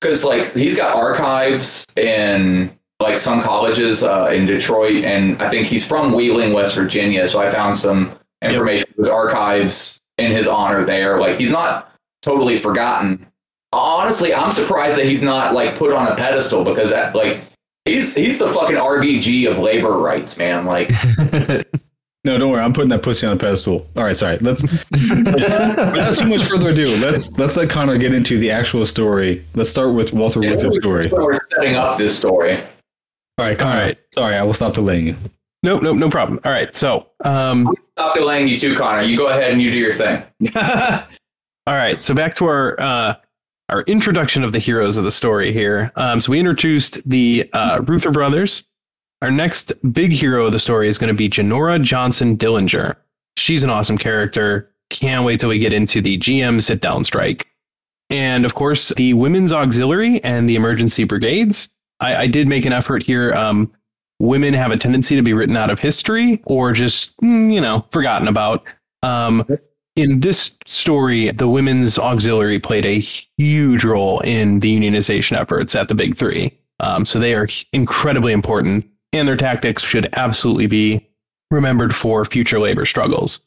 because 0.00 0.24
like 0.24 0.50
he's 0.54 0.74
got 0.74 0.96
archives 0.96 1.84
in 1.94 2.74
like 3.00 3.18
some 3.18 3.42
colleges 3.42 4.02
uh, 4.02 4.30
in 4.32 4.46
Detroit, 4.46 5.04
and 5.04 5.42
I 5.42 5.50
think 5.50 5.66
he's 5.66 5.86
from 5.86 6.14
Wheeling, 6.14 6.54
West 6.54 6.74
Virginia. 6.74 7.26
So 7.26 7.38
I 7.38 7.50
found 7.50 7.78
some 7.78 8.18
information 8.40 8.88
with 8.96 9.10
archives 9.10 10.00
in 10.16 10.32
his 10.32 10.48
honor 10.48 10.82
there. 10.82 11.20
Like 11.20 11.38
he's 11.38 11.50
not 11.50 11.92
totally 12.22 12.56
forgotten. 12.56 13.26
Honestly, 13.74 14.34
I'm 14.34 14.50
surprised 14.50 14.98
that 14.98 15.04
he's 15.04 15.22
not 15.22 15.52
like 15.52 15.76
put 15.76 15.92
on 15.92 16.10
a 16.10 16.16
pedestal 16.16 16.64
because 16.64 16.92
uh, 16.92 17.12
like 17.14 17.42
he's 17.84 18.14
he's 18.14 18.38
the 18.38 18.48
fucking 18.48 18.76
RBG 18.76 19.50
of 19.50 19.58
labor 19.58 19.98
rights, 19.98 20.38
man. 20.38 20.64
Like 20.64 20.88
No, 22.22 22.36
don't 22.36 22.50
worry. 22.50 22.60
I'm 22.60 22.74
putting 22.74 22.90
that 22.90 23.02
pussy 23.02 23.26
on 23.26 23.32
a 23.34 23.38
pedestal. 23.38 23.86
All 23.96 24.04
right, 24.04 24.16
sorry. 24.16 24.36
Let's 24.38 24.62
without 24.90 26.16
too 26.16 26.26
much 26.26 26.42
further 26.42 26.68
ado. 26.68 26.84
Let's 26.96 27.30
let's 27.38 27.56
let 27.56 27.70
Connor 27.70 27.96
get 27.96 28.12
into 28.12 28.36
the 28.36 28.50
actual 28.50 28.84
story. 28.84 29.44
Let's 29.54 29.70
start 29.70 29.94
with 29.94 30.12
Walter 30.12 30.40
Reuther's 30.40 30.76
story. 30.76 31.04
We're 31.10 31.34
setting 31.50 31.76
up 31.76 31.96
this 31.96 32.16
story. 32.16 32.58
All 33.38 33.46
right, 33.46 33.58
Connor. 33.58 33.94
Sorry, 34.12 34.36
I 34.36 34.42
will 34.42 34.52
stop 34.52 34.74
delaying 34.74 35.06
you. 35.06 35.16
Nope, 35.62 35.82
nope, 35.82 35.96
no 35.96 36.10
problem. 36.10 36.40
All 36.44 36.52
right, 36.52 36.74
so 36.74 37.06
um, 37.24 37.74
Stop 37.92 38.14
delaying 38.14 38.48
you 38.48 38.58
too, 38.58 38.76
Connor. 38.76 39.02
You 39.02 39.16
go 39.16 39.28
ahead 39.28 39.52
and 39.52 39.60
you 39.60 39.70
do 39.70 39.78
your 39.78 39.92
thing. 39.92 40.22
All 41.66 41.74
right, 41.74 42.02
so 42.04 42.14
back 42.14 42.34
to 42.36 42.46
our 42.46 42.78
uh, 42.80 43.14
our 43.70 43.82
introduction 43.82 44.42
of 44.42 44.52
the 44.52 44.58
heroes 44.58 44.96
of 44.96 45.04
the 45.04 45.10
story 45.10 45.52
here. 45.52 45.92
Um, 45.96 46.20
so 46.20 46.32
we 46.32 46.38
introduced 46.38 47.00
the 47.08 47.48
uh, 47.52 47.80
Reuther 47.82 48.10
brothers. 48.10 48.64
Our 49.22 49.30
next 49.30 49.72
big 49.92 50.12
hero 50.12 50.46
of 50.46 50.52
the 50.52 50.58
story 50.58 50.88
is 50.88 50.96
going 50.96 51.08
to 51.08 51.14
be 51.14 51.28
Genora 51.28 51.82
Johnson 51.82 52.36
Dollinger. 52.36 52.96
She's 53.36 53.62
an 53.62 53.70
awesome 53.70 53.98
character. 53.98 54.70
Can't 54.88 55.24
wait 55.24 55.40
till 55.40 55.50
we 55.50 55.58
get 55.58 55.72
into 55.72 56.00
the 56.00 56.18
GM 56.18 56.62
sit 56.62 56.80
down 56.80 57.04
strike. 57.04 57.46
And 58.08 58.44
of 58.44 58.54
course, 58.54 58.88
the 58.96 59.14
Women's 59.14 59.52
Auxiliary 59.52 60.22
and 60.24 60.48
the 60.48 60.56
Emergency 60.56 61.04
Brigades. 61.04 61.68
I, 62.00 62.16
I 62.16 62.26
did 62.26 62.48
make 62.48 62.64
an 62.64 62.72
effort 62.72 63.02
here. 63.02 63.32
Um, 63.34 63.70
women 64.18 64.54
have 64.54 64.72
a 64.72 64.76
tendency 64.76 65.16
to 65.16 65.22
be 65.22 65.32
written 65.32 65.56
out 65.56 65.70
of 65.70 65.78
history 65.78 66.40
or 66.44 66.72
just, 66.72 67.16
mm, 67.18 67.52
you 67.52 67.60
know, 67.60 67.86
forgotten 67.90 68.26
about. 68.26 68.64
Um, 69.02 69.46
in 69.96 70.20
this 70.20 70.52
story, 70.66 71.30
the 71.30 71.48
Women's 71.48 71.98
Auxiliary 71.98 72.58
played 72.58 72.86
a 72.86 73.00
huge 73.00 73.84
role 73.84 74.20
in 74.20 74.60
the 74.60 74.76
unionization 74.76 75.38
efforts 75.38 75.74
at 75.74 75.88
the 75.88 75.94
Big 75.94 76.16
Three. 76.16 76.56
Um, 76.80 77.04
so 77.04 77.18
they 77.18 77.34
are 77.34 77.46
incredibly 77.72 78.32
important, 78.32 78.86
and 79.12 79.26
their 79.26 79.36
tactics 79.36 79.82
should 79.82 80.08
absolutely 80.14 80.66
be 80.66 81.06
remembered 81.50 81.94
for 81.94 82.24
future 82.24 82.58
labor 82.60 82.84
struggles. 82.84 83.40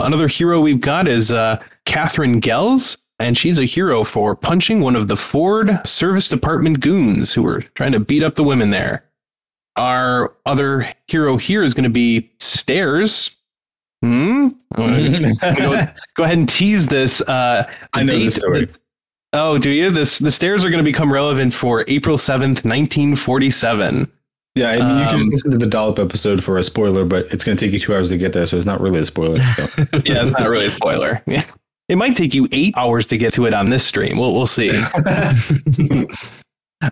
Another 0.00 0.26
hero 0.28 0.60
we've 0.60 0.80
got 0.80 1.06
is 1.06 1.30
uh, 1.30 1.62
Catherine 1.84 2.40
Gelles, 2.40 2.96
and 3.18 3.36
she's 3.36 3.58
a 3.58 3.64
hero 3.64 4.02
for 4.04 4.34
punching 4.34 4.80
one 4.80 4.96
of 4.96 5.06
the 5.08 5.16
Ford 5.16 5.78
Service 5.86 6.28
Department 6.28 6.80
goons 6.80 7.32
who 7.32 7.42
were 7.42 7.60
trying 7.74 7.92
to 7.92 8.00
beat 8.00 8.22
up 8.22 8.34
the 8.34 8.42
women 8.42 8.70
there. 8.70 9.04
Our 9.76 10.34
other 10.44 10.92
hero 11.06 11.36
here 11.36 11.62
is 11.62 11.72
going 11.72 11.84
to 11.84 11.90
be 11.90 12.30
Stairs. 12.40 13.30
Hmm? 14.02 14.48
go, 14.76 15.86
go 16.16 16.24
ahead 16.24 16.38
and 16.38 16.48
tease 16.48 16.86
this. 16.88 17.20
Uh, 17.22 17.70
I 17.92 18.02
know 18.02 18.12
date- 18.12 18.24
this 18.24 18.34
story. 18.36 18.64
the- 18.64 18.78
oh, 19.34 19.56
do 19.58 19.70
you? 19.70 19.90
This 19.90 20.18
the 20.18 20.30
stairs 20.30 20.64
are 20.64 20.70
going 20.70 20.84
to 20.84 20.90
become 20.90 21.12
relevant 21.12 21.54
for 21.54 21.84
April 21.86 22.18
seventh, 22.18 22.64
nineteen 22.64 23.14
forty-seven. 23.14 24.10
Yeah, 24.54 24.70
I 24.70 24.78
mean, 24.78 24.98
you 24.98 25.04
can 25.04 25.16
just 25.16 25.28
Um, 25.28 25.30
listen 25.30 25.50
to 25.52 25.58
the 25.58 25.66
Dollop 25.66 25.98
episode 25.98 26.44
for 26.44 26.58
a 26.58 26.64
spoiler, 26.64 27.04
but 27.06 27.26
it's 27.32 27.42
going 27.42 27.56
to 27.56 27.64
take 27.64 27.72
you 27.72 27.78
two 27.78 27.94
hours 27.94 28.10
to 28.10 28.18
get 28.18 28.34
there, 28.34 28.46
so 28.46 28.56
it's 28.56 28.66
not 28.66 28.80
really 28.80 29.00
a 29.00 29.06
spoiler. 29.06 29.42
So. 29.56 29.62
yeah, 30.04 30.24
it's 30.24 30.38
not 30.38 30.48
really 30.48 30.66
a 30.66 30.70
spoiler. 30.70 31.22
Yeah. 31.32 31.44
It 31.88 31.96
might 31.96 32.14
take 32.14 32.32
you 32.32 32.48
eight 32.52 32.72
hours 32.76 33.06
to 33.08 33.18
get 33.18 33.34
to 33.34 33.44
it 33.44 33.52
on 33.52 33.68
this 33.68 33.84
stream. 33.84 34.16
We'll, 34.16 34.34
we'll 34.34 34.46
see. 34.46 34.70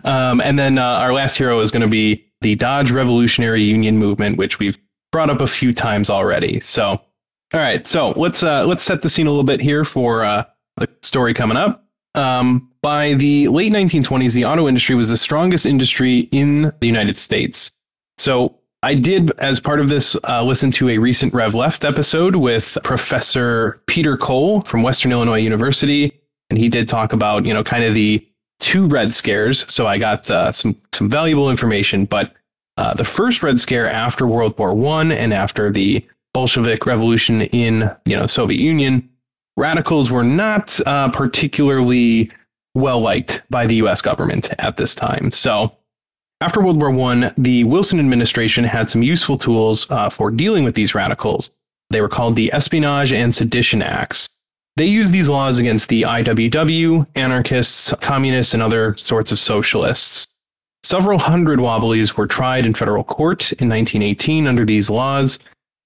um, 0.03 0.41
and 0.41 0.59
then 0.59 0.77
uh, 0.77 0.83
our 0.83 1.13
last 1.13 1.37
hero 1.37 1.59
is 1.59 1.71
going 1.71 1.81
to 1.81 1.87
be 1.87 2.25
the 2.41 2.55
Dodge 2.55 2.91
Revolutionary 2.91 3.63
Union 3.63 3.97
movement, 3.97 4.37
which 4.37 4.59
we've 4.59 4.77
brought 5.11 5.29
up 5.29 5.41
a 5.41 5.47
few 5.47 5.73
times 5.73 6.09
already. 6.09 6.59
So, 6.59 6.89
all 6.89 6.99
right, 7.53 7.85
so 7.87 8.11
let's 8.11 8.43
uh, 8.43 8.65
let's 8.65 8.83
set 8.83 9.01
the 9.01 9.09
scene 9.09 9.27
a 9.27 9.29
little 9.29 9.43
bit 9.43 9.59
here 9.59 9.85
for 9.85 10.23
uh, 10.23 10.43
the 10.77 10.89
story 11.01 11.33
coming 11.33 11.57
up. 11.57 11.85
Um, 12.15 12.69
by 12.81 13.13
the 13.13 13.47
late 13.47 13.71
1920s, 13.71 14.33
the 14.33 14.45
auto 14.45 14.67
industry 14.67 14.95
was 14.95 15.09
the 15.09 15.17
strongest 15.17 15.65
industry 15.65 16.21
in 16.31 16.73
the 16.79 16.87
United 16.87 17.17
States. 17.17 17.71
So 18.17 18.57
I 18.83 18.95
did, 18.95 19.31
as 19.37 19.59
part 19.59 19.79
of 19.79 19.89
this, 19.89 20.17
uh, 20.27 20.43
listen 20.43 20.71
to 20.71 20.89
a 20.89 20.97
recent 20.97 21.33
Rev 21.33 21.53
Left 21.53 21.85
episode 21.85 22.35
with 22.35 22.77
Professor 22.83 23.81
Peter 23.85 24.17
Cole 24.17 24.61
from 24.61 24.81
Western 24.81 25.11
Illinois 25.11 25.39
University, 25.39 26.11
and 26.49 26.57
he 26.57 26.67
did 26.67 26.89
talk 26.89 27.13
about 27.13 27.45
you 27.45 27.53
know 27.53 27.63
kind 27.63 27.83
of 27.83 27.93
the 27.93 28.27
two 28.59 28.87
Red 28.87 29.13
Scares. 29.13 29.71
So 29.71 29.85
I 29.85 29.99
got 29.99 30.31
uh, 30.31 30.51
some 30.51 30.75
some 30.93 31.09
valuable 31.09 31.51
information. 31.51 32.05
But 32.05 32.33
uh, 32.77 32.95
the 32.95 33.05
first 33.05 33.43
Red 33.43 33.59
Scare 33.59 33.89
after 33.89 34.25
World 34.25 34.57
War 34.57 34.73
One 34.73 35.11
and 35.11 35.31
after 35.31 35.71
the 35.71 36.03
Bolshevik 36.33 36.87
Revolution 36.87 37.43
in 37.43 37.91
you 38.05 38.15
know 38.15 38.25
Soviet 38.25 38.59
Union, 38.59 39.07
radicals 39.57 40.11
were 40.11 40.23
not 40.23 40.79
uh, 40.85 41.09
particularly 41.11 42.31
well 42.73 43.01
liked 43.01 43.41
by 43.49 43.65
the 43.65 43.75
U.S. 43.75 44.01
government 44.01 44.49
at 44.59 44.77
this 44.77 44.95
time. 44.95 45.31
So 45.31 45.75
after 46.41 46.61
World 46.61 46.79
War 46.79 46.91
One, 46.91 47.33
the 47.37 47.63
Wilson 47.65 47.99
administration 47.99 48.63
had 48.63 48.89
some 48.89 49.03
useful 49.03 49.37
tools 49.37 49.89
uh, 49.89 50.09
for 50.09 50.31
dealing 50.31 50.63
with 50.63 50.75
these 50.75 50.95
radicals. 50.95 51.51
They 51.91 52.01
were 52.01 52.09
called 52.09 52.35
the 52.35 52.51
Espionage 52.53 53.13
and 53.13 53.33
Sedition 53.33 53.81
Acts. 53.81 54.29
They 54.77 54.85
used 54.85 55.13
these 55.13 55.27
laws 55.27 55.59
against 55.59 55.89
the 55.89 56.03
IWW, 56.03 57.05
anarchists, 57.15 57.93
communists, 58.01 58.53
and 58.53 58.63
other 58.63 58.95
sorts 58.95 59.31
of 59.31 59.39
socialists. 59.39 60.27
Several 60.83 61.19
hundred 61.19 61.59
Wobblies 61.59 62.15
were 62.15 62.25
tried 62.25 62.65
in 62.65 62.73
federal 62.73 63.03
court 63.03 63.51
in 63.53 63.69
1918 63.69 64.47
under 64.47 64.65
these 64.65 64.89
laws, 64.89 65.37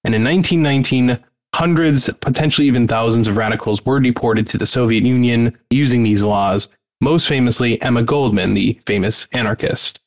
and 0.04 0.14
in 0.14 0.24
1919, 0.24 1.18
hundreds, 1.56 2.10
potentially 2.20 2.66
even 2.66 2.86
thousands 2.86 3.26
of 3.28 3.38
radicals 3.38 3.82
were 3.86 3.98
deported 3.98 4.46
to 4.46 4.58
the 4.58 4.66
Soviet 4.66 5.04
Union 5.04 5.56
using 5.70 6.02
these 6.02 6.22
laws, 6.22 6.68
most 7.00 7.26
famously 7.26 7.80
Emma 7.80 8.02
Goldman, 8.02 8.52
the 8.52 8.78
famous 8.86 9.26
anarchist. 9.32 10.00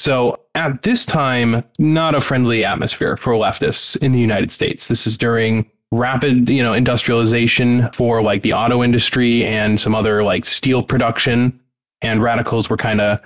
So 0.00 0.38
at 0.54 0.82
this 0.82 1.06
time, 1.06 1.64
not 1.78 2.14
a 2.14 2.20
friendly 2.20 2.62
atmosphere 2.62 3.16
for 3.16 3.32
leftists 3.32 3.96
in 4.02 4.12
the 4.12 4.20
United 4.20 4.52
States. 4.52 4.88
This 4.88 5.06
is 5.06 5.16
during 5.16 5.64
rapid, 5.92 6.50
you 6.50 6.62
know, 6.62 6.74
industrialization 6.74 7.88
for 7.92 8.20
like 8.22 8.42
the 8.42 8.52
auto 8.52 8.82
industry 8.82 9.46
and 9.46 9.80
some 9.80 9.94
other 9.94 10.22
like 10.22 10.44
steel 10.44 10.82
production. 10.82 11.58
And 12.02 12.22
radicals 12.22 12.68
were 12.68 12.76
kind 12.76 13.00
of 13.00 13.18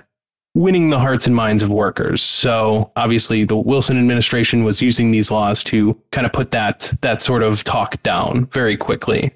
winning 0.57 0.89
the 0.89 0.99
hearts 0.99 1.27
and 1.27 1.35
minds 1.35 1.61
of 1.61 1.69
workers. 1.69 2.21
So 2.21 2.91
obviously, 2.95 3.43
the 3.43 3.55
Wilson 3.55 3.97
administration 3.97 4.63
was 4.63 4.81
using 4.81 5.11
these 5.11 5.29
laws 5.29 5.63
to 5.65 5.93
kind 6.11 6.25
of 6.25 6.33
put 6.33 6.51
that 6.51 6.91
that 7.01 7.21
sort 7.21 7.43
of 7.43 7.63
talk 7.63 8.01
down 8.03 8.47
very 8.47 8.75
quickly. 8.75 9.31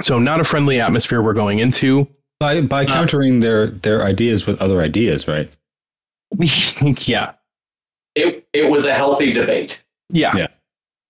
So 0.00 0.18
not 0.18 0.40
a 0.40 0.44
friendly 0.44 0.80
atmosphere 0.80 1.22
we're 1.22 1.34
going 1.34 1.58
into. 1.58 2.08
By 2.40 2.62
by 2.62 2.84
Uh, 2.84 2.86
countering 2.86 3.40
their 3.40 3.68
their 3.68 4.04
ideas 4.04 4.46
with 4.46 4.60
other 4.60 4.80
ideas, 4.80 5.28
right? 5.28 5.48
yeah. 7.06 7.32
It 8.14 8.46
it 8.52 8.70
was 8.70 8.86
a 8.86 8.94
healthy 8.94 9.32
debate. 9.32 9.84
Yeah. 10.10 10.36
Yeah. 10.36 10.46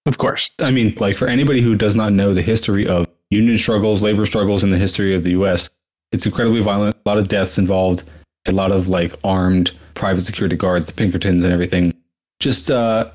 Of 0.06 0.18
course. 0.18 0.50
I 0.60 0.70
mean, 0.72 0.94
like 0.98 1.16
for 1.16 1.28
anybody 1.28 1.60
who 1.60 1.76
does 1.76 1.94
not 1.94 2.12
know 2.12 2.34
the 2.34 2.42
history 2.42 2.86
of 2.86 3.06
union 3.30 3.56
struggles, 3.56 4.02
labor 4.02 4.26
struggles 4.26 4.64
in 4.64 4.70
the 4.70 4.78
history 4.78 5.14
of 5.14 5.22
the 5.22 5.30
US, 5.30 5.70
it's 6.10 6.26
incredibly 6.26 6.60
violent, 6.60 6.96
a 7.06 7.08
lot 7.08 7.18
of 7.18 7.28
deaths 7.28 7.56
involved, 7.56 8.02
a 8.46 8.52
lot 8.52 8.72
of 8.72 8.88
like 8.88 9.14
armed 9.24 9.72
private 9.94 10.22
security 10.22 10.56
guards, 10.56 10.86
the 10.86 10.92
Pinkertons 10.92 11.44
and 11.44 11.52
everything. 11.52 11.94
Just 12.40 12.70
uh 12.70 13.10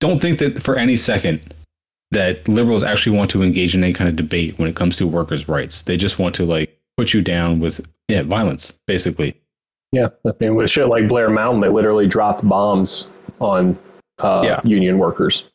don't 0.00 0.20
think 0.20 0.38
that 0.40 0.62
for 0.62 0.76
any 0.76 0.96
second 0.96 1.54
that 2.10 2.46
liberals 2.48 2.82
actually 2.82 3.16
want 3.16 3.30
to 3.30 3.42
engage 3.42 3.74
in 3.74 3.82
any 3.82 3.92
kind 3.92 4.08
of 4.08 4.16
debate 4.16 4.58
when 4.58 4.68
it 4.68 4.76
comes 4.76 4.96
to 4.96 5.06
workers' 5.06 5.48
rights. 5.48 5.82
They 5.82 5.96
just 5.96 6.18
want 6.18 6.34
to 6.36 6.44
like 6.44 6.78
put 6.96 7.12
you 7.12 7.22
down 7.22 7.60
with 7.60 7.80
yeah, 8.08 8.22
violence, 8.22 8.78
basically. 8.86 9.34
Yeah, 9.92 10.08
I 10.26 10.32
mean, 10.40 10.54
with 10.54 10.70
shit 10.70 10.88
like 10.88 11.08
Blair 11.08 11.30
Mountain, 11.30 11.60
they 11.60 11.68
literally 11.68 12.06
dropped 12.06 12.46
bombs 12.48 13.10
on 13.40 13.78
uh, 14.18 14.42
Yeah. 14.44 14.60
union 14.64 14.98
workers. 14.98 15.48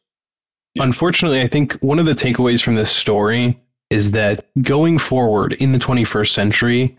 Unfortunately, 0.78 1.42
I 1.42 1.48
think 1.48 1.74
one 1.82 2.00
of 2.00 2.06
the 2.06 2.14
takeaways 2.14 2.62
from 2.62 2.76
this 2.76 2.92
story 2.92 3.60
is 3.90 4.12
that 4.12 4.46
going 4.62 4.98
forward 4.98 5.54
in 5.54 5.74
the 5.74 5.78
21st 5.78 6.32
century, 6.34 6.98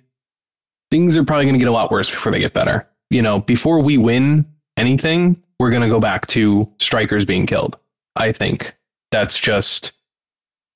things 0.92 1.16
are 1.16 1.24
probably 1.24 1.46
going 1.46 1.54
to 1.54 1.58
get 1.58 1.68
a 1.68 1.72
lot 1.72 1.90
worse 1.90 2.10
before 2.10 2.30
they 2.30 2.38
get 2.38 2.52
better. 2.52 2.86
You 3.08 3.22
know, 3.22 3.40
before 3.40 3.80
we 3.80 3.96
win 3.96 4.44
anything, 4.76 5.42
we're 5.58 5.70
going 5.70 5.80
to 5.80 5.88
go 5.88 5.98
back 5.98 6.26
to 6.26 6.70
strikers 6.78 7.24
being 7.24 7.46
killed. 7.46 7.78
I 8.16 8.30
think 8.30 8.74
that's 9.10 9.38
just 9.38 9.92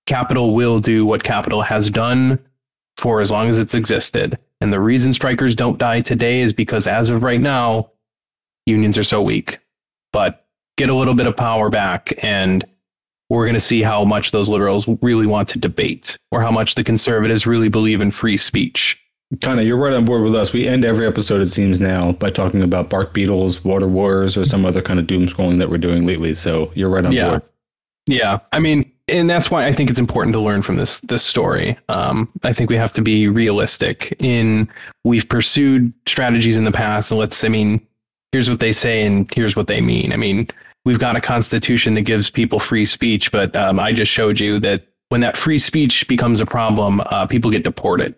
capital 0.06 0.54
will 0.54 0.80
do 0.80 1.04
what 1.04 1.22
capital 1.22 1.60
has 1.60 1.90
done 1.90 2.38
for 2.96 3.20
as 3.20 3.30
long 3.30 3.50
as 3.50 3.58
it's 3.58 3.74
existed. 3.74 4.40
And 4.62 4.72
the 4.72 4.80
reason 4.80 5.12
strikers 5.12 5.54
don't 5.54 5.76
die 5.76 6.00
today 6.00 6.40
is 6.40 6.54
because 6.54 6.86
as 6.86 7.10
of 7.10 7.22
right 7.22 7.40
now, 7.40 7.90
unions 8.64 8.96
are 8.96 9.04
so 9.04 9.20
weak. 9.20 9.58
But 10.14 10.46
get 10.78 10.88
a 10.88 10.94
little 10.94 11.12
bit 11.12 11.26
of 11.26 11.36
power 11.36 11.68
back 11.68 12.18
and 12.22 12.64
we're 13.28 13.44
going 13.44 13.52
to 13.52 13.60
see 13.60 13.82
how 13.82 14.02
much 14.06 14.30
those 14.30 14.48
liberals 14.48 14.88
really 15.02 15.26
want 15.26 15.48
to 15.48 15.58
debate 15.58 16.16
or 16.32 16.40
how 16.40 16.50
much 16.50 16.74
the 16.74 16.84
conservatives 16.84 17.46
really 17.46 17.68
believe 17.68 18.00
in 18.00 18.10
free 18.10 18.38
speech. 18.38 18.98
Kind 19.40 19.58
of, 19.58 19.66
you're 19.66 19.76
right 19.76 19.92
on 19.92 20.04
board 20.04 20.22
with 20.22 20.36
us. 20.36 20.52
We 20.52 20.68
end 20.68 20.84
every 20.84 21.04
episode, 21.06 21.40
it 21.40 21.46
seems 21.48 21.80
now, 21.80 22.12
by 22.12 22.30
talking 22.30 22.62
about 22.62 22.88
bark 22.88 23.12
beetles, 23.12 23.64
water 23.64 23.88
wars, 23.88 24.36
or 24.36 24.44
some 24.44 24.64
other 24.64 24.80
kind 24.80 25.00
of 25.00 25.08
doom 25.08 25.26
scrolling 25.26 25.58
that 25.58 25.68
we're 25.68 25.78
doing 25.78 26.06
lately. 26.06 26.32
So 26.32 26.70
you're 26.74 26.88
right 26.88 27.04
on 27.04 27.12
Yeah. 27.12 27.28
board. 27.30 27.42
Yeah, 28.06 28.38
I 28.52 28.60
mean, 28.60 28.88
and 29.08 29.28
that's 29.28 29.50
why 29.50 29.66
I 29.66 29.72
think 29.72 29.90
it's 29.90 29.98
important 29.98 30.32
to 30.34 30.40
learn 30.40 30.62
from 30.62 30.76
this 30.76 31.00
this 31.00 31.24
story. 31.24 31.76
Um, 31.88 32.28
I 32.44 32.52
think 32.52 32.70
we 32.70 32.76
have 32.76 32.92
to 32.92 33.02
be 33.02 33.26
realistic. 33.26 34.14
In 34.20 34.68
we've 35.04 35.28
pursued 35.28 35.92
strategies 36.06 36.56
in 36.56 36.62
the 36.62 36.70
past, 36.70 37.10
and 37.10 37.18
let's. 37.18 37.42
I 37.42 37.48
mean, 37.48 37.84
here's 38.30 38.48
what 38.48 38.60
they 38.60 38.72
say, 38.72 39.02
and 39.04 39.28
here's 39.34 39.56
what 39.56 39.66
they 39.66 39.80
mean. 39.80 40.12
I 40.12 40.16
mean, 40.16 40.46
we've 40.84 41.00
got 41.00 41.16
a 41.16 41.20
constitution 41.20 41.94
that 41.94 42.02
gives 42.02 42.30
people 42.30 42.60
free 42.60 42.84
speech, 42.84 43.32
but 43.32 43.54
um, 43.56 43.80
I 43.80 43.92
just 43.92 44.12
showed 44.12 44.38
you 44.38 44.60
that 44.60 44.86
when 45.08 45.20
that 45.22 45.36
free 45.36 45.58
speech 45.58 46.06
becomes 46.06 46.38
a 46.38 46.46
problem, 46.46 47.00
uh, 47.06 47.26
people 47.26 47.50
get 47.50 47.64
deported. 47.64 48.14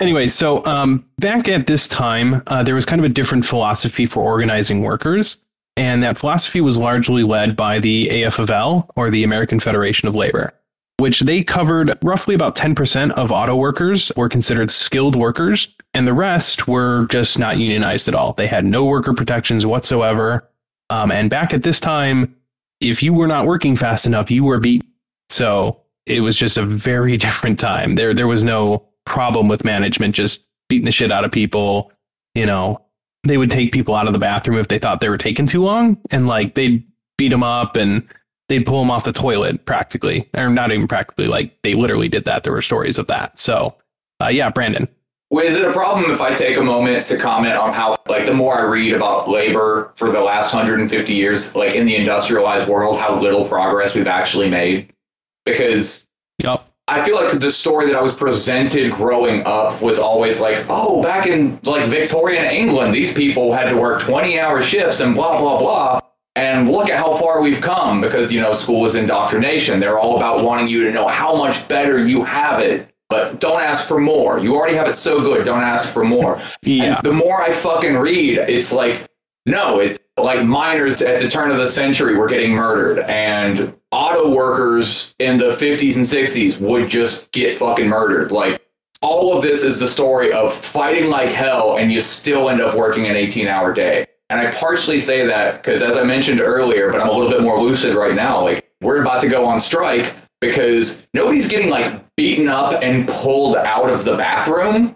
Anyway, 0.00 0.26
so 0.26 0.64
um, 0.66 1.04
back 1.18 1.48
at 1.48 1.66
this 1.66 1.86
time, 1.86 2.42
uh, 2.48 2.62
there 2.62 2.74
was 2.74 2.84
kind 2.84 3.00
of 3.00 3.04
a 3.04 3.12
different 3.14 3.44
philosophy 3.44 4.06
for 4.06 4.22
organizing 4.24 4.82
workers. 4.82 5.38
And 5.76 6.02
that 6.02 6.18
philosophy 6.18 6.60
was 6.60 6.76
largely 6.76 7.24
led 7.24 7.56
by 7.56 7.80
the 7.80 8.08
AFL, 8.08 8.88
or 8.96 9.10
the 9.10 9.24
American 9.24 9.58
Federation 9.58 10.06
of 10.06 10.14
Labor, 10.14 10.54
which 10.98 11.20
they 11.20 11.42
covered 11.42 11.98
roughly 12.02 12.34
about 12.34 12.54
10% 12.54 13.10
of 13.12 13.32
auto 13.32 13.56
workers 13.56 14.12
were 14.16 14.28
considered 14.28 14.70
skilled 14.70 15.16
workers, 15.16 15.68
and 15.92 16.06
the 16.06 16.14
rest 16.14 16.68
were 16.68 17.06
just 17.06 17.38
not 17.38 17.58
unionized 17.58 18.06
at 18.06 18.14
all. 18.14 18.34
They 18.34 18.46
had 18.46 18.64
no 18.64 18.84
worker 18.84 19.12
protections 19.12 19.66
whatsoever. 19.66 20.48
Um, 20.90 21.10
and 21.10 21.28
back 21.28 21.52
at 21.52 21.64
this 21.64 21.80
time, 21.80 22.36
if 22.80 23.02
you 23.02 23.12
were 23.12 23.26
not 23.26 23.46
working 23.46 23.74
fast 23.74 24.06
enough, 24.06 24.30
you 24.30 24.44
were 24.44 24.60
beat. 24.60 24.84
So 25.28 25.80
it 26.06 26.20
was 26.20 26.36
just 26.36 26.56
a 26.56 26.64
very 26.64 27.16
different 27.16 27.58
time. 27.58 27.96
There, 27.96 28.14
there 28.14 28.28
was 28.28 28.44
no 28.44 28.86
problem 29.06 29.48
with 29.48 29.64
management 29.64 30.14
just 30.14 30.44
beating 30.68 30.84
the 30.84 30.92
shit 30.92 31.12
out 31.12 31.24
of 31.24 31.32
people. 31.32 31.92
You 32.34 32.46
know, 32.46 32.80
they 33.24 33.38
would 33.38 33.50
take 33.50 33.72
people 33.72 33.94
out 33.94 34.06
of 34.06 34.12
the 34.12 34.18
bathroom 34.18 34.58
if 34.58 34.68
they 34.68 34.78
thought 34.78 35.00
they 35.00 35.08
were 35.08 35.18
taking 35.18 35.46
too 35.46 35.62
long, 35.62 35.98
and 36.10 36.26
like 36.26 36.54
they'd 36.54 36.84
beat 37.16 37.28
them 37.28 37.42
up 37.42 37.76
and 37.76 38.06
they'd 38.48 38.66
pull 38.66 38.80
them 38.80 38.90
off 38.90 39.04
the 39.04 39.12
toilet 39.12 39.64
practically, 39.66 40.28
or 40.36 40.50
not 40.50 40.72
even 40.72 40.88
practically. 40.88 41.26
Like 41.26 41.56
they 41.62 41.74
literally 41.74 42.08
did 42.08 42.24
that. 42.24 42.44
There 42.44 42.52
were 42.52 42.62
stories 42.62 42.98
of 42.98 43.06
that. 43.06 43.38
So, 43.40 43.76
uh, 44.20 44.28
yeah, 44.28 44.50
Brandon. 44.50 44.88
Well, 45.30 45.44
Is 45.44 45.56
it 45.56 45.64
a 45.64 45.72
problem 45.72 46.12
if 46.12 46.20
I 46.20 46.32
take 46.32 46.58
a 46.58 46.62
moment 46.62 47.06
to 47.06 47.16
comment 47.16 47.54
on 47.54 47.72
how, 47.72 47.96
like, 48.08 48.24
the 48.24 48.34
more 48.34 48.56
I 48.56 48.62
read 48.62 48.92
about 48.92 49.28
labor 49.28 49.90
for 49.96 50.10
the 50.12 50.20
last 50.20 50.54
150 50.54 51.12
years, 51.12 51.54
like 51.56 51.74
in 51.74 51.86
the 51.86 51.96
industrialized 51.96 52.68
world, 52.68 53.00
how 53.00 53.18
little 53.18 53.44
progress 53.44 53.94
we've 53.94 54.06
actually 54.06 54.48
made? 54.48 54.92
Because 55.44 56.06
yep. 56.40 56.68
I 56.86 57.02
feel 57.02 57.16
like 57.16 57.38
the 57.38 57.50
story 57.50 57.86
that 57.86 57.94
I 57.94 58.02
was 58.02 58.12
presented 58.12 58.92
growing 58.92 59.42
up 59.46 59.80
was 59.80 59.98
always 59.98 60.38
like, 60.38 60.66
oh, 60.68 61.02
back 61.02 61.26
in 61.26 61.58
like 61.64 61.88
Victorian 61.88 62.44
England, 62.44 62.92
these 62.92 63.14
people 63.14 63.54
had 63.54 63.70
to 63.70 63.76
work 63.76 64.02
20 64.02 64.38
hour 64.38 64.60
shifts 64.60 65.00
and 65.00 65.14
blah, 65.14 65.38
blah, 65.38 65.58
blah. 65.58 66.00
And 66.36 66.68
look 66.68 66.90
at 66.90 66.98
how 66.98 67.16
far 67.16 67.40
we've 67.40 67.60
come 67.60 68.02
because, 68.02 68.30
you 68.30 68.40
know, 68.40 68.52
school 68.52 68.84
is 68.84 68.96
indoctrination. 68.96 69.80
They're 69.80 69.98
all 69.98 70.16
about 70.16 70.44
wanting 70.44 70.68
you 70.68 70.84
to 70.84 70.92
know 70.92 71.06
how 71.06 71.34
much 71.34 71.66
better 71.68 72.06
you 72.06 72.22
have 72.22 72.60
it, 72.60 72.94
but 73.08 73.40
don't 73.40 73.62
ask 73.62 73.88
for 73.88 73.98
more. 73.98 74.38
You 74.38 74.54
already 74.54 74.76
have 74.76 74.88
it 74.88 74.96
so 74.96 75.20
good. 75.20 75.46
Don't 75.46 75.62
ask 75.62 75.90
for 75.90 76.04
more. 76.04 76.38
Yeah. 76.62 76.96
And 76.96 76.96
the 77.02 77.12
more 77.12 77.40
I 77.40 77.52
fucking 77.52 77.96
read, 77.96 78.38
it's 78.38 78.72
like, 78.72 79.08
no, 79.46 79.80
it's 79.80 79.98
like 80.18 80.44
miners 80.44 81.00
at 81.00 81.20
the 81.20 81.28
turn 81.28 81.50
of 81.50 81.56
the 81.56 81.66
century 81.66 82.16
were 82.16 82.28
getting 82.28 82.52
murdered, 82.52 83.00
and 83.00 83.74
auto 83.94 84.34
workers 84.34 85.14
in 85.20 85.38
the 85.38 85.50
50s 85.50 85.94
and 85.94 86.04
60s 86.04 86.60
would 86.60 86.90
just 86.90 87.30
get 87.30 87.54
fucking 87.54 87.88
murdered. 87.88 88.32
Like, 88.32 88.60
all 89.00 89.36
of 89.36 89.42
this 89.42 89.62
is 89.62 89.78
the 89.78 89.86
story 89.86 90.32
of 90.32 90.52
fighting 90.52 91.10
like 91.10 91.30
hell, 91.30 91.76
and 91.76 91.92
you 91.92 92.00
still 92.00 92.50
end 92.50 92.60
up 92.60 92.74
working 92.74 93.06
an 93.06 93.14
18 93.14 93.46
hour 93.46 93.72
day. 93.72 94.06
And 94.30 94.40
I 94.40 94.50
partially 94.50 94.98
say 94.98 95.24
that 95.26 95.62
because, 95.62 95.80
as 95.80 95.96
I 95.96 96.02
mentioned 96.02 96.40
earlier, 96.40 96.90
but 96.90 97.00
I'm 97.00 97.08
a 97.08 97.12
little 97.12 97.30
bit 97.30 97.42
more 97.42 97.62
lucid 97.62 97.94
right 97.94 98.14
now, 98.14 98.42
like, 98.42 98.68
we're 98.80 99.00
about 99.00 99.20
to 99.20 99.28
go 99.28 99.46
on 99.46 99.60
strike 99.60 100.14
because 100.40 101.00
nobody's 101.14 101.48
getting 101.48 101.70
like 101.70 102.04
beaten 102.16 102.48
up 102.48 102.82
and 102.82 103.08
pulled 103.08 103.56
out 103.56 103.90
of 103.90 104.04
the 104.04 104.16
bathroom 104.16 104.94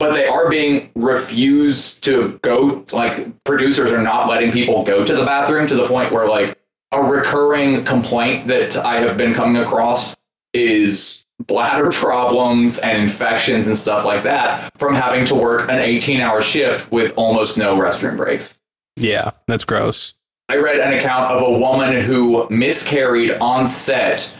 but 0.00 0.14
they 0.14 0.26
are 0.26 0.48
being 0.48 0.90
refused 0.96 2.02
to 2.02 2.38
go 2.42 2.84
like 2.90 3.44
producers 3.44 3.90
are 3.92 4.02
not 4.02 4.28
letting 4.28 4.50
people 4.50 4.82
go 4.82 5.04
to 5.04 5.14
the 5.14 5.24
bathroom 5.24 5.66
to 5.66 5.76
the 5.76 5.86
point 5.86 6.10
where 6.10 6.26
like 6.26 6.58
a 6.92 7.02
recurring 7.02 7.84
complaint 7.84 8.46
that 8.48 8.76
i 8.78 9.00
have 9.00 9.16
been 9.16 9.32
coming 9.34 9.62
across 9.62 10.16
is 10.54 11.24
bladder 11.46 11.90
problems 11.92 12.78
and 12.78 13.00
infections 13.02 13.66
and 13.66 13.76
stuff 13.76 14.04
like 14.04 14.22
that 14.24 14.70
from 14.78 14.94
having 14.94 15.24
to 15.24 15.34
work 15.34 15.70
an 15.70 15.78
18 15.78 16.20
hour 16.20 16.42
shift 16.42 16.90
with 16.92 17.12
almost 17.16 17.56
no 17.56 17.74
restroom 17.76 18.16
breaks 18.16 18.58
Yeah, 18.96 19.30
that's 19.46 19.64
gross. 19.64 20.14
I 20.50 20.56
read 20.56 20.80
an 20.80 20.92
account 20.98 21.30
of 21.30 21.42
a 21.42 21.58
woman 21.58 22.04
who 22.04 22.46
miscarried 22.50 23.30
on 23.40 23.68
set, 23.68 24.30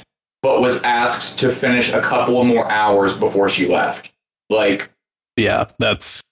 but 0.43 0.61
was 0.61 0.83
asked 0.83 1.39
to 1.39 1.51
finish 1.53 1.93
a 1.93 2.01
couple 2.03 2.41
of 2.41 2.47
more 2.49 2.69
hours 2.71 3.15
before 3.15 3.49
she 3.49 3.69
left. 3.69 4.11
Like, 4.51 4.91
Yeah, 5.37 5.67
that's 5.79 6.25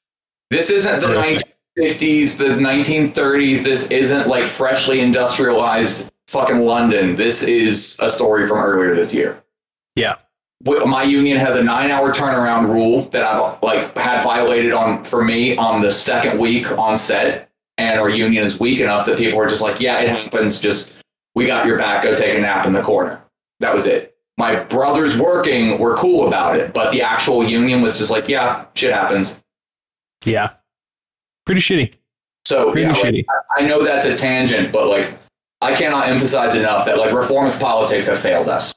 this 0.51 0.69
isn't 0.71 1.01
the 1.01 1.07
Horrific. 1.07 1.57
1950s, 1.79 2.37
the 2.37 2.45
1930s. 2.45 3.63
This 3.63 3.91
isn't 3.91 4.29
like 4.29 4.45
freshly 4.45 5.01
industrialized 5.01 6.11
fucking 6.27 6.61
London. 6.61 7.15
This 7.15 7.43
is 7.43 7.97
a 8.01 8.11
story 8.11 8.47
from 8.47 8.59
earlier 8.59 8.95
this 8.95 9.15
year. 9.15 9.43
yeah. 9.97 10.17
My 10.65 11.05
union 11.05 11.37
has 11.37 11.55
a 11.55 11.63
nine-hour 11.63 12.13
turnaround 12.13 12.67
rule 12.69 13.03
that 13.11 13.23
I've 13.23 13.63
like 13.63 13.97
had 13.97 14.25
violated 14.25 14.73
on 14.73 15.05
for 15.05 15.25
me 15.25 15.57
on 15.57 15.81
the 15.81 15.89
second 15.89 16.37
week 16.41 16.69
on 16.73 16.97
set, 16.97 17.49
and 17.77 18.01
our 18.01 18.11
union 18.11 18.43
is 18.43 18.59
weak 18.59 18.81
enough 18.81 19.07
that 19.07 19.17
people 19.19 19.39
are 19.39 19.47
just 19.47 19.63
like, 19.63 19.81
"Yeah, 19.81 20.01
it 20.01 20.09
happens. 20.09 20.59
Just 20.59 20.91
we 21.37 21.47
got 21.47 21.65
your 21.65 21.79
back. 21.79 22.03
Go 22.03 22.13
take 22.13 22.37
a 22.37 22.41
nap 22.41 22.67
in 22.67 22.73
the 22.73 22.83
corner." 22.83 23.23
That 23.61 23.73
was 23.73 23.87
it. 23.87 24.17
My 24.37 24.57
brothers 24.57 25.17
working 25.17 25.79
were 25.79 25.95
cool 25.95 26.27
about 26.27 26.57
it, 26.59 26.75
but 26.75 26.91
the 26.91 27.03
actual 27.03 27.49
union 27.49 27.81
was 27.81 27.97
just 27.97 28.11
like, 28.11 28.29
"Yeah, 28.29 28.65
shit 28.75 28.93
happens." 28.93 29.41
Yeah. 30.25 30.51
Pretty 31.49 31.61
shitty. 31.63 31.95
So 32.47 32.71
Pretty 32.73 32.87
yeah, 32.87 32.95
shitty. 32.95 33.25
I 33.59 33.63
I 33.63 33.67
know 33.67 33.83
that's 33.83 34.07
a 34.07 34.15
tangent, 34.17 34.71
but 34.73 34.87
like 34.87 35.19
I 35.61 35.75
cannot 35.75 36.09
emphasize 36.09 36.55
enough 36.55 36.85
that 36.87 36.99
like 36.99 37.13
reformist 37.13 37.59
politics 37.59 38.07
have 38.07 38.19
failed 38.19 38.49
us. 38.49 38.73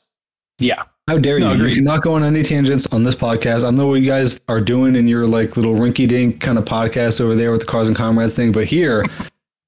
Yeah. 0.60 0.84
How 1.08 1.18
dare 1.18 1.38
No, 1.40 1.50
you? 1.50 1.56
agreed. 1.56 1.70
You 1.72 1.76
cannot 1.84 2.02
go 2.02 2.14
on 2.14 2.24
any 2.24 2.44
tangents 2.44 2.88
on 2.94 3.04
this 3.04 3.14
podcast. 3.16 3.68
I 3.68 3.72
know 3.72 3.88
what 3.88 3.96
you 3.96 4.06
guys 4.06 4.40
are 4.48 4.62
doing 4.62 4.96
in 4.96 5.08
your 5.08 5.28
like 5.28 5.58
little 5.58 5.74
rinky 5.76 6.08
dink 6.08 6.40
kind 6.40 6.58
of 6.58 6.64
podcast 6.66 7.20
over 7.20 7.36
there 7.36 7.52
with 7.52 7.60
the 7.62 7.66
Cars 7.68 7.88
and 7.88 7.98
Comrades 7.98 8.34
thing, 8.36 8.52
but 8.52 8.66
here, 8.66 9.04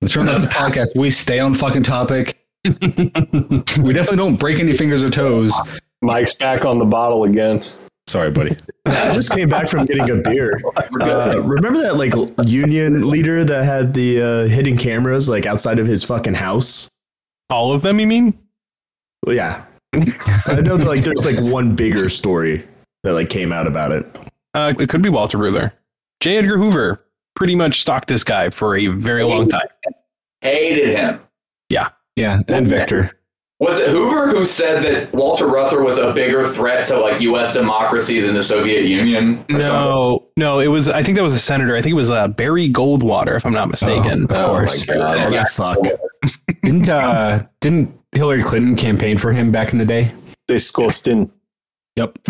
the 0.02 0.08
Turn 0.10 0.28
Left 0.28 0.46
podcast, 0.50 0.96
we 0.98 1.12
stay 1.12 1.40
on 1.40 1.54
fucking 1.54 1.84
topic. 1.84 2.38
we 2.66 2.72
definitely 3.92 4.16
don't 4.18 4.38
break 4.38 4.60
any 4.60 4.72
fingers 4.78 5.04
or 5.04 5.10
toes. 5.10 5.54
Mike's 6.02 6.34
back 6.36 6.64
on 6.66 6.80
the 6.80 6.86
bottle 6.86 7.26
again. 7.26 7.64
Sorry, 8.08 8.32
buddy. 8.32 8.56
I 8.86 9.14
just 9.14 9.32
came 9.32 9.48
back 9.50 9.70
from 9.70 9.86
getting 9.86 10.10
a 10.10 10.16
beer. 10.16 10.62
Uh, 11.04 11.42
remember 11.42 11.82
that 11.82 11.98
like 11.98 12.14
union 12.48 13.10
leader 13.10 13.44
that 13.44 13.66
had 13.66 13.94
the 13.94 14.22
uh, 14.22 14.44
hidden 14.48 14.78
cameras 14.78 15.28
like 15.28 15.46
outside 15.46 15.80
of 15.80 15.88
his 15.88 16.04
fucking 16.04 16.34
house? 16.34 16.90
All 17.50 17.74
of 17.74 17.82
them, 17.82 18.00
you 18.00 18.08
mean? 18.08 18.38
Well, 19.26 19.36
yeah. 19.36 19.64
I 19.94 20.62
know 20.62 20.78
that, 20.78 20.88
like 20.88 21.02
there's 21.02 21.26
like 21.26 21.40
one 21.52 21.76
bigger 21.76 22.10
story 22.10 22.66
that 23.04 23.14
like 23.14 23.30
came 23.30 23.52
out 23.52 23.68
about 23.68 23.92
it. 23.92 24.06
Uh, 24.54 24.74
it 24.80 24.90
could 24.90 25.02
be 25.02 25.10
Walter 25.10 25.38
Reuther. 25.38 25.74
J. 26.22 26.38
Edgar 26.38 26.58
Hoover 26.58 27.06
pretty 27.36 27.56
much 27.56 27.82
stalked 27.82 28.08
this 28.08 28.24
guy 28.24 28.50
for 28.50 28.76
a 28.78 28.88
very 28.88 29.24
long 29.24 29.50
time. 29.50 29.68
Hated 30.42 30.96
him. 30.96 31.20
Yeah. 31.70 31.90
Yeah, 32.16 32.42
and 32.48 32.68
Victor. 32.68 33.12
Was 33.64 33.80
it 33.80 33.90
Hoover 33.90 34.30
who 34.30 34.44
said 34.44 34.84
that 34.84 35.14
Walter 35.14 35.48
Reuther 35.48 35.82
was 35.84 35.98
a 35.98 36.12
bigger 36.12 36.46
threat 36.46 36.86
to 36.88 37.00
like 37.00 37.22
U.S. 37.22 37.54
democracy 37.54 38.20
than 38.20 38.34
the 38.34 38.44
Soviet 38.44 38.84
Union? 38.84 39.36
Or 39.52 39.62
something? 39.62 39.70
No, 39.86 40.28
no, 40.36 40.60
it 40.60 40.68
was. 40.68 40.90
I 40.90 41.02
think 41.02 41.16
that 41.16 41.24
was 41.24 41.34
a 41.34 41.40
senator. 41.40 41.74
I 41.76 41.82
think 41.82 41.94
it 41.94 41.96
was 41.96 42.10
uh, 42.10 42.28
Barry 42.28 42.70
Goldwater, 42.70 43.38
if 43.38 43.46
I'm 43.46 43.54
not 43.54 43.70
mistaken. 43.70 44.24
of 44.24 44.30
course. 44.48 44.86
Oh, 44.90 44.94
God, 44.96 45.32
Yeah. 45.32 45.46
fuck. 45.46 45.78
Didn't 46.64 46.90
uh 46.90 47.46
didn't 47.62 47.98
Hillary 48.12 48.44
Clinton 48.44 48.76
campaign 48.76 49.18
for 49.18 49.32
him 49.32 49.50
back 49.52 49.72
in 49.72 49.80
the 49.80 49.86
day? 49.86 50.12
Disgusting. 50.48 51.32
Yep. 51.96 52.20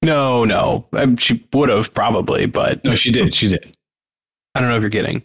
No, 0.00 0.44
no, 0.44 0.86
Um, 0.92 1.16
she 1.16 1.44
would 1.52 1.68
have 1.70 1.92
probably, 1.92 2.46
but 2.46 2.84
No, 2.84 2.94
she 2.94 3.10
did. 3.10 3.34
She 3.34 3.48
did. 3.48 3.76
I 4.54 4.60
don't 4.60 4.68
know 4.70 4.76
if 4.76 4.80
you're 4.80 4.90
kidding. 4.90 5.24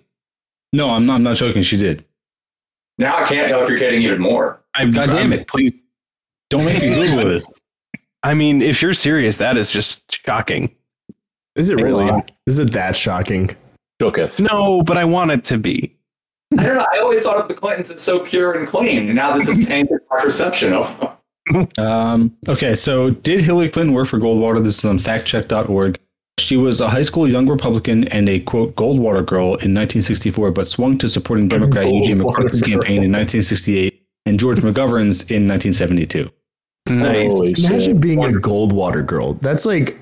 No, 0.73 0.89
I'm 0.89 1.05
not. 1.05 1.15
I'm 1.17 1.23
not 1.23 1.37
joking. 1.37 1.61
She 1.61 1.77
did. 1.77 2.03
Now 2.97 3.17
I 3.17 3.25
can't 3.25 3.47
tell 3.47 3.61
if 3.63 3.69
you're 3.69 3.77
kidding 3.77 4.01
even 4.03 4.21
more. 4.21 4.61
I, 4.75 4.85
God 4.85 5.09
damn 5.11 5.31
I'm- 5.31 5.33
it! 5.33 5.47
Please 5.47 5.73
don't 6.49 6.65
make 6.65 6.81
me 6.81 6.89
Google 6.95 7.29
this. 7.29 7.47
I 8.23 8.33
mean, 8.33 8.61
if 8.61 8.81
you're 8.81 8.93
serious, 8.93 9.35
that 9.37 9.57
is 9.57 9.71
just 9.71 10.19
shocking. 10.25 10.73
Is 11.55 11.69
it 11.69 11.75
really? 11.75 12.09
Is 12.47 12.59
it 12.59 12.71
that 12.71 12.95
shocking? 12.95 13.55
Shooketh. 14.01 14.39
No, 14.39 14.81
but 14.81 14.97
I 14.97 15.05
want 15.05 15.31
it 15.31 15.43
to 15.45 15.57
be. 15.57 15.95
I 16.57 16.63
don't 16.63 16.75
know. 16.77 16.85
I 16.93 16.99
always 16.99 17.23
thought 17.23 17.37
of 17.37 17.47
the 17.47 17.53
Clintons 17.53 17.89
as 17.89 17.99
so 18.01 18.19
pure 18.19 18.53
and 18.53 18.67
clean. 18.67 19.07
And 19.07 19.15
now 19.15 19.35
this 19.37 19.49
is 19.49 19.65
tainted 19.67 19.99
my 20.09 20.19
perception 20.21 20.73
of 20.73 20.99
them. 20.99 21.67
Um, 21.77 22.37
okay, 22.47 22.73
so 22.75 23.09
did 23.09 23.41
Hillary 23.41 23.69
Clinton 23.69 23.93
work 23.93 24.07
for 24.07 24.19
Goldwater? 24.19 24.63
This 24.63 24.77
is 24.79 24.85
on 24.85 24.97
factcheck.org. 24.99 25.99
She 26.39 26.57
was 26.57 26.81
a 26.81 26.89
high 26.89 27.03
school 27.03 27.27
young 27.29 27.47
Republican 27.47 28.07
and 28.09 28.27
a 28.27 28.39
quote 28.39 28.75
Goldwater 28.75 29.25
girl 29.25 29.45
in 29.49 29.73
1964, 29.73 30.51
but 30.51 30.67
swung 30.67 30.97
to 30.97 31.07
supporting 31.07 31.47
Democrat 31.47 31.87
Eugene 31.91 32.17
McCarthy's 32.17 32.61
girl. 32.61 32.71
campaign 32.81 33.03
in 33.03 33.11
1968 33.11 34.01
and 34.25 34.39
George 34.39 34.57
McGovern's 34.59 35.21
in 35.29 35.47
1972. 35.47 36.29
Nice. 36.89 37.31
Holy 37.31 37.51
Imagine 37.57 37.79
shit. 37.79 37.99
being 38.01 38.23
a 38.23 38.27
Goldwater 38.29 39.05
girl. 39.05 39.35
That's 39.35 39.65
like, 39.65 39.97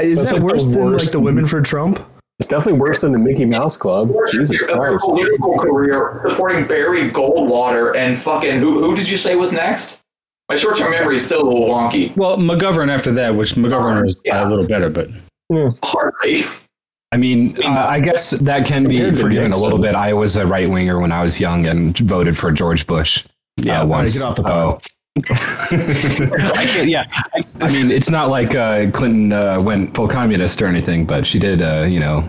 is 0.00 0.18
That's 0.18 0.30
that 0.32 0.34
like 0.34 0.40
the 0.40 0.40
worse 0.44 0.68
than 0.70 0.92
like 0.92 1.10
the 1.12 1.20
women 1.20 1.46
for 1.46 1.62
Trump? 1.62 2.00
It's 2.40 2.48
definitely 2.48 2.80
worse 2.80 3.00
than 3.00 3.12
the 3.12 3.18
Mickey 3.18 3.44
Mouse 3.46 3.76
Club. 3.76 4.12
Jesus 4.30 4.60
Your 4.60 4.68
Christ. 4.70 5.04
political 5.04 5.58
career 5.58 6.20
supporting 6.28 6.66
Barry 6.66 7.10
Goldwater 7.10 7.96
and 7.96 8.18
fucking 8.18 8.58
who? 8.58 8.80
Who 8.80 8.94
did 8.96 9.08
you 9.08 9.16
say 9.16 9.34
was 9.34 9.52
next? 9.52 10.00
My 10.48 10.56
short-term 10.56 10.90
memory 10.90 11.16
is 11.16 11.24
still 11.24 11.42
a 11.42 11.46
little 11.48 11.68
wonky. 11.68 12.16
Well, 12.16 12.36
McGovern 12.38 12.90
after 12.90 13.12
that, 13.12 13.34
which 13.34 13.54
McGovern 13.54 14.00
uh, 14.02 14.04
is 14.04 14.20
Yeah. 14.24 14.46
a 14.46 14.48
little 14.48 14.66
better, 14.66 14.88
but 14.88 15.08
Hardly. 15.50 16.44
I 17.10 17.16
mean, 17.16 17.56
uh, 17.64 17.86
I 17.88 18.00
guess 18.00 18.30
that 18.30 18.66
can 18.66 18.86
be 18.86 18.96
Compared 18.96 19.14
to 19.16 19.20
forgiven 19.22 19.52
a 19.52 19.56
little 19.56 19.78
bit. 19.78 19.94
I 19.94 20.12
was 20.12 20.36
a 20.36 20.46
right 20.46 20.68
winger 20.68 21.00
when 21.00 21.10
I 21.10 21.22
was 21.22 21.40
young 21.40 21.66
and 21.66 21.96
voted 21.98 22.36
for 22.36 22.52
George 22.52 22.86
Bush. 22.86 23.24
Yeah, 23.56 23.80
uh, 23.80 23.86
once. 23.86 24.12
get 24.14 24.24
off 24.24 24.36
the 24.36 24.42
so- 24.42 24.78
I 25.30 26.64
can't. 26.66 26.88
Yeah, 26.88 27.04
I, 27.34 27.44
I 27.60 27.72
mean, 27.72 27.90
it's 27.90 28.10
not 28.10 28.28
like 28.28 28.54
uh, 28.54 28.90
Clinton 28.92 29.32
uh, 29.32 29.60
went 29.60 29.94
full 29.96 30.06
communist 30.06 30.60
or 30.62 30.66
anything, 30.66 31.06
but 31.06 31.26
she 31.26 31.38
did. 31.38 31.62
Uh, 31.62 31.86
you 31.88 31.98
know, 31.98 32.28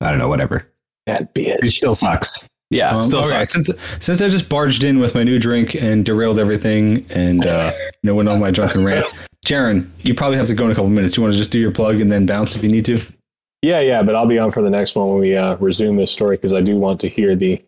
I 0.00 0.10
don't 0.10 0.18
know, 0.18 0.28
whatever. 0.28 0.66
That 1.06 1.28
She 1.36 1.70
still 1.70 1.94
sucks. 1.94 2.48
yeah, 2.70 2.90
um, 2.96 3.02
still 3.04 3.20
all 3.20 3.28
right, 3.30 3.46
sucks. 3.46 3.66
since 3.66 3.78
since 4.00 4.20
I 4.22 4.28
just 4.28 4.48
barged 4.48 4.84
in 4.84 4.98
with 4.98 5.14
my 5.14 5.22
new 5.22 5.38
drink 5.38 5.74
and 5.74 6.04
derailed 6.04 6.38
everything 6.38 7.04
and 7.10 7.46
uh, 7.46 7.72
you 8.02 8.08
know 8.08 8.14
went 8.14 8.28
on 8.30 8.40
my 8.40 8.50
drunken 8.50 8.84
rant, 8.84 9.06
Jaron, 9.44 9.88
you 10.02 10.14
probably 10.14 10.38
have 10.38 10.46
to 10.46 10.54
go 10.54 10.64
in 10.64 10.70
a 10.70 10.74
couple 10.74 10.90
minutes. 10.90 11.16
You 11.16 11.22
want 11.22 11.34
to 11.34 11.38
just 11.38 11.50
do 11.50 11.58
your 11.58 11.70
plug 11.70 12.00
and 12.00 12.10
then 12.10 12.26
bounce 12.26 12.56
if 12.56 12.62
you 12.62 12.70
need 12.70 12.84
to? 12.86 13.00
Yeah, 13.62 13.80
yeah, 13.80 14.02
but 14.02 14.14
I'll 14.14 14.26
be 14.26 14.38
on 14.38 14.50
for 14.50 14.62
the 14.62 14.70
next 14.70 14.94
one 14.94 15.08
when 15.08 15.20
we 15.20 15.36
uh, 15.36 15.56
resume 15.56 15.96
this 15.96 16.10
story 16.10 16.36
because 16.36 16.52
I 16.52 16.60
do 16.60 16.76
want 16.76 17.00
to 17.00 17.08
hear 17.08 17.34
the, 17.36 17.62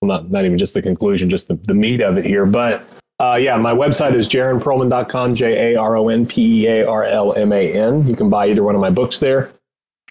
well, 0.00 0.08
not 0.08 0.30
not 0.30 0.44
even 0.44 0.58
just 0.58 0.74
the 0.74 0.82
conclusion, 0.82 1.30
just 1.30 1.48
the, 1.48 1.54
the 1.64 1.74
meat 1.74 2.00
of 2.00 2.16
it 2.16 2.24
here. 2.24 2.46
But 2.46 2.84
uh, 3.20 3.38
yeah, 3.40 3.56
my 3.56 3.72
website 3.72 4.14
is 4.14 4.28
jaronpearlman.com, 4.28 5.34
J 5.34 5.74
A 5.74 5.80
R 5.80 5.96
O 5.96 6.08
N 6.08 6.26
P 6.26 6.64
E 6.64 6.66
A 6.68 6.88
R 6.88 7.04
L 7.04 7.32
M 7.34 7.52
A 7.52 7.72
N. 7.72 8.06
You 8.06 8.16
can 8.16 8.28
buy 8.28 8.48
either 8.48 8.62
one 8.62 8.74
of 8.74 8.80
my 8.80 8.90
books 8.90 9.18
there. 9.18 9.52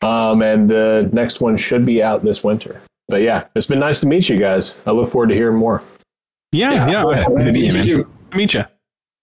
Um, 0.02 0.42
and 0.42 0.70
the 0.70 1.10
next 1.14 1.42
one 1.42 1.58
should 1.58 1.86
be 1.86 2.02
out 2.02 2.24
this 2.24 2.44
winter. 2.44 2.82
But 3.08 3.22
yeah, 3.22 3.46
it's 3.56 3.68
been 3.68 3.80
nice 3.80 4.00
to 4.02 4.08
meet 4.08 4.30
you 4.30 4.40
guys. 4.40 4.80
I 4.86 4.92
look 4.92 5.10
forward 5.12 5.30
to 5.30 5.36
hearing 5.36 5.58
more. 5.58 5.82
Yeah, 6.52 6.72
yeah. 6.72 6.90
Yeah, 6.90 7.04
Good 7.04 7.38
good 7.38 7.46
to 7.46 7.52
meet 7.52 7.86
you, 7.86 7.98
man. 7.98 8.06
meet 8.34 8.54
you. 8.54 8.66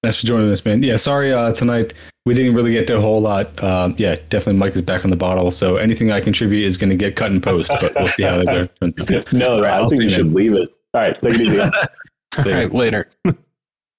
Thanks 0.03 0.21
for 0.21 0.27
joining 0.27 0.51
us, 0.51 0.65
man. 0.65 0.83
Yeah, 0.83 0.97
sorry 0.97 1.33
uh, 1.33 1.53
tonight 1.53 1.95
we 2.25 2.35
didn't 2.35 2.55
really 2.55 2.73
get 2.73 2.87
to 2.89 2.99
a 2.99 3.01
whole 3.01 3.21
lot. 3.21 3.63
Um, 3.63 3.95
yeah, 3.99 4.17
definitely 4.29 4.59
Mike 4.59 4.75
is 4.75 4.81
back 4.81 5.05
on 5.05 5.11
the 5.11 5.17
bottle, 5.17 5.51
so 5.51 5.77
anything 5.77 6.13
I 6.13 6.21
contribute 6.21 6.65
is 6.65 6.77
going 6.77 6.91
to 6.91 6.97
get 6.97 7.17
cut 7.17 7.33
in 7.33 7.41
post, 7.41 7.73
but 7.81 7.95
we'll 7.95 8.09
see 8.09 8.23
how 8.23 8.43
that 8.45 8.71
goes. 8.81 9.25
No, 9.33 9.55
All 9.55 9.63
right, 9.63 9.73
I 9.73 9.77
I'll 9.77 9.89
think 9.89 10.03
see 10.03 10.05
you 10.05 10.11
you, 10.11 10.17
should 10.17 10.33
leave 10.33 10.53
it. 10.55 10.71
All 10.95 11.01
right, 11.01 11.21
take 11.21 11.35
it 11.35 11.41
easy. 11.41 11.61
All 12.39 12.45
right, 12.45 12.73
later. 12.73 13.09
All 13.27 13.35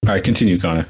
right, 0.04 0.24
continue, 0.24 0.58
Connor. 0.58 0.86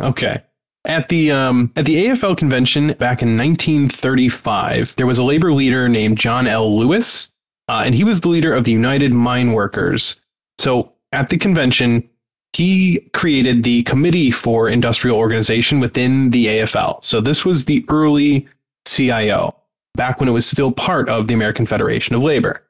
Okay. 0.00 0.42
At 0.86 1.08
the 1.10 1.30
um, 1.30 1.70
at 1.76 1.84
the 1.84 2.06
AFL 2.06 2.36
convention 2.36 2.88
back 2.94 3.22
in 3.22 3.36
1935, 3.36 4.94
there 4.96 5.06
was 5.06 5.18
a 5.18 5.22
labor 5.22 5.52
leader 5.52 5.88
named 5.88 6.16
John 6.18 6.46
L. 6.46 6.78
Lewis, 6.78 7.28
uh, 7.68 7.82
and 7.84 7.94
he 7.94 8.02
was 8.02 8.20
the 8.20 8.28
leader 8.28 8.52
of 8.52 8.64
the 8.64 8.72
United 8.72 9.12
Mine 9.12 9.52
Workers. 9.52 10.16
So 10.58 10.92
at 11.12 11.28
the 11.28 11.36
convention, 11.36 12.08
he 12.52 12.98
created 13.12 13.62
the 13.62 13.82
Committee 13.84 14.30
for 14.30 14.68
Industrial 14.68 15.16
Organization 15.16 15.80
within 15.80 16.30
the 16.30 16.46
AFL. 16.46 17.02
So 17.04 17.20
this 17.20 17.44
was 17.44 17.64
the 17.64 17.84
early 17.88 18.46
CIO, 18.86 19.54
back 19.94 20.20
when 20.20 20.28
it 20.28 20.32
was 20.32 20.46
still 20.46 20.72
part 20.72 21.08
of 21.08 21.28
the 21.28 21.34
American 21.34 21.66
Federation 21.66 22.14
of 22.14 22.22
Labor. 22.22 22.62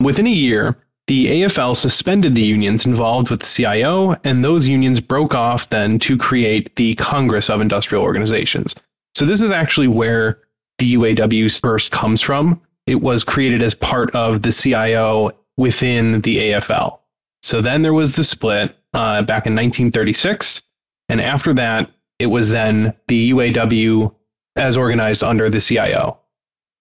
Within 0.00 0.26
a 0.26 0.30
year, 0.30 0.76
the 1.06 1.42
AFL 1.42 1.76
suspended 1.76 2.34
the 2.34 2.42
unions 2.42 2.86
involved 2.86 3.30
with 3.30 3.40
the 3.40 3.46
CIO, 3.46 4.16
and 4.24 4.44
those 4.44 4.68
unions 4.68 5.00
broke 5.00 5.34
off 5.34 5.68
then 5.70 5.98
to 6.00 6.16
create 6.16 6.74
the 6.76 6.94
Congress 6.96 7.50
of 7.50 7.60
Industrial 7.60 8.04
Organizations. 8.04 8.74
So, 9.14 9.26
this 9.26 9.42
is 9.42 9.50
actually 9.50 9.88
where 9.88 10.40
the 10.78 10.94
UAW 10.94 11.60
first 11.60 11.90
comes 11.90 12.20
from. 12.20 12.60
It 12.86 13.02
was 13.02 13.24
created 13.24 13.62
as 13.62 13.74
part 13.74 14.14
of 14.14 14.42
the 14.42 14.52
CIO 14.52 15.32
within 15.56 16.20
the 16.22 16.38
AFL. 16.38 16.98
So, 17.42 17.60
then 17.60 17.82
there 17.82 17.92
was 17.92 18.16
the 18.16 18.24
split 18.24 18.76
uh, 18.94 19.22
back 19.22 19.46
in 19.46 19.54
1936. 19.54 20.62
And 21.08 21.20
after 21.20 21.52
that, 21.54 21.90
it 22.18 22.26
was 22.26 22.48
then 22.50 22.94
the 23.08 23.32
UAW 23.32 24.14
as 24.56 24.76
organized 24.76 25.22
under 25.22 25.50
the 25.50 25.60
CIO. 25.60 26.18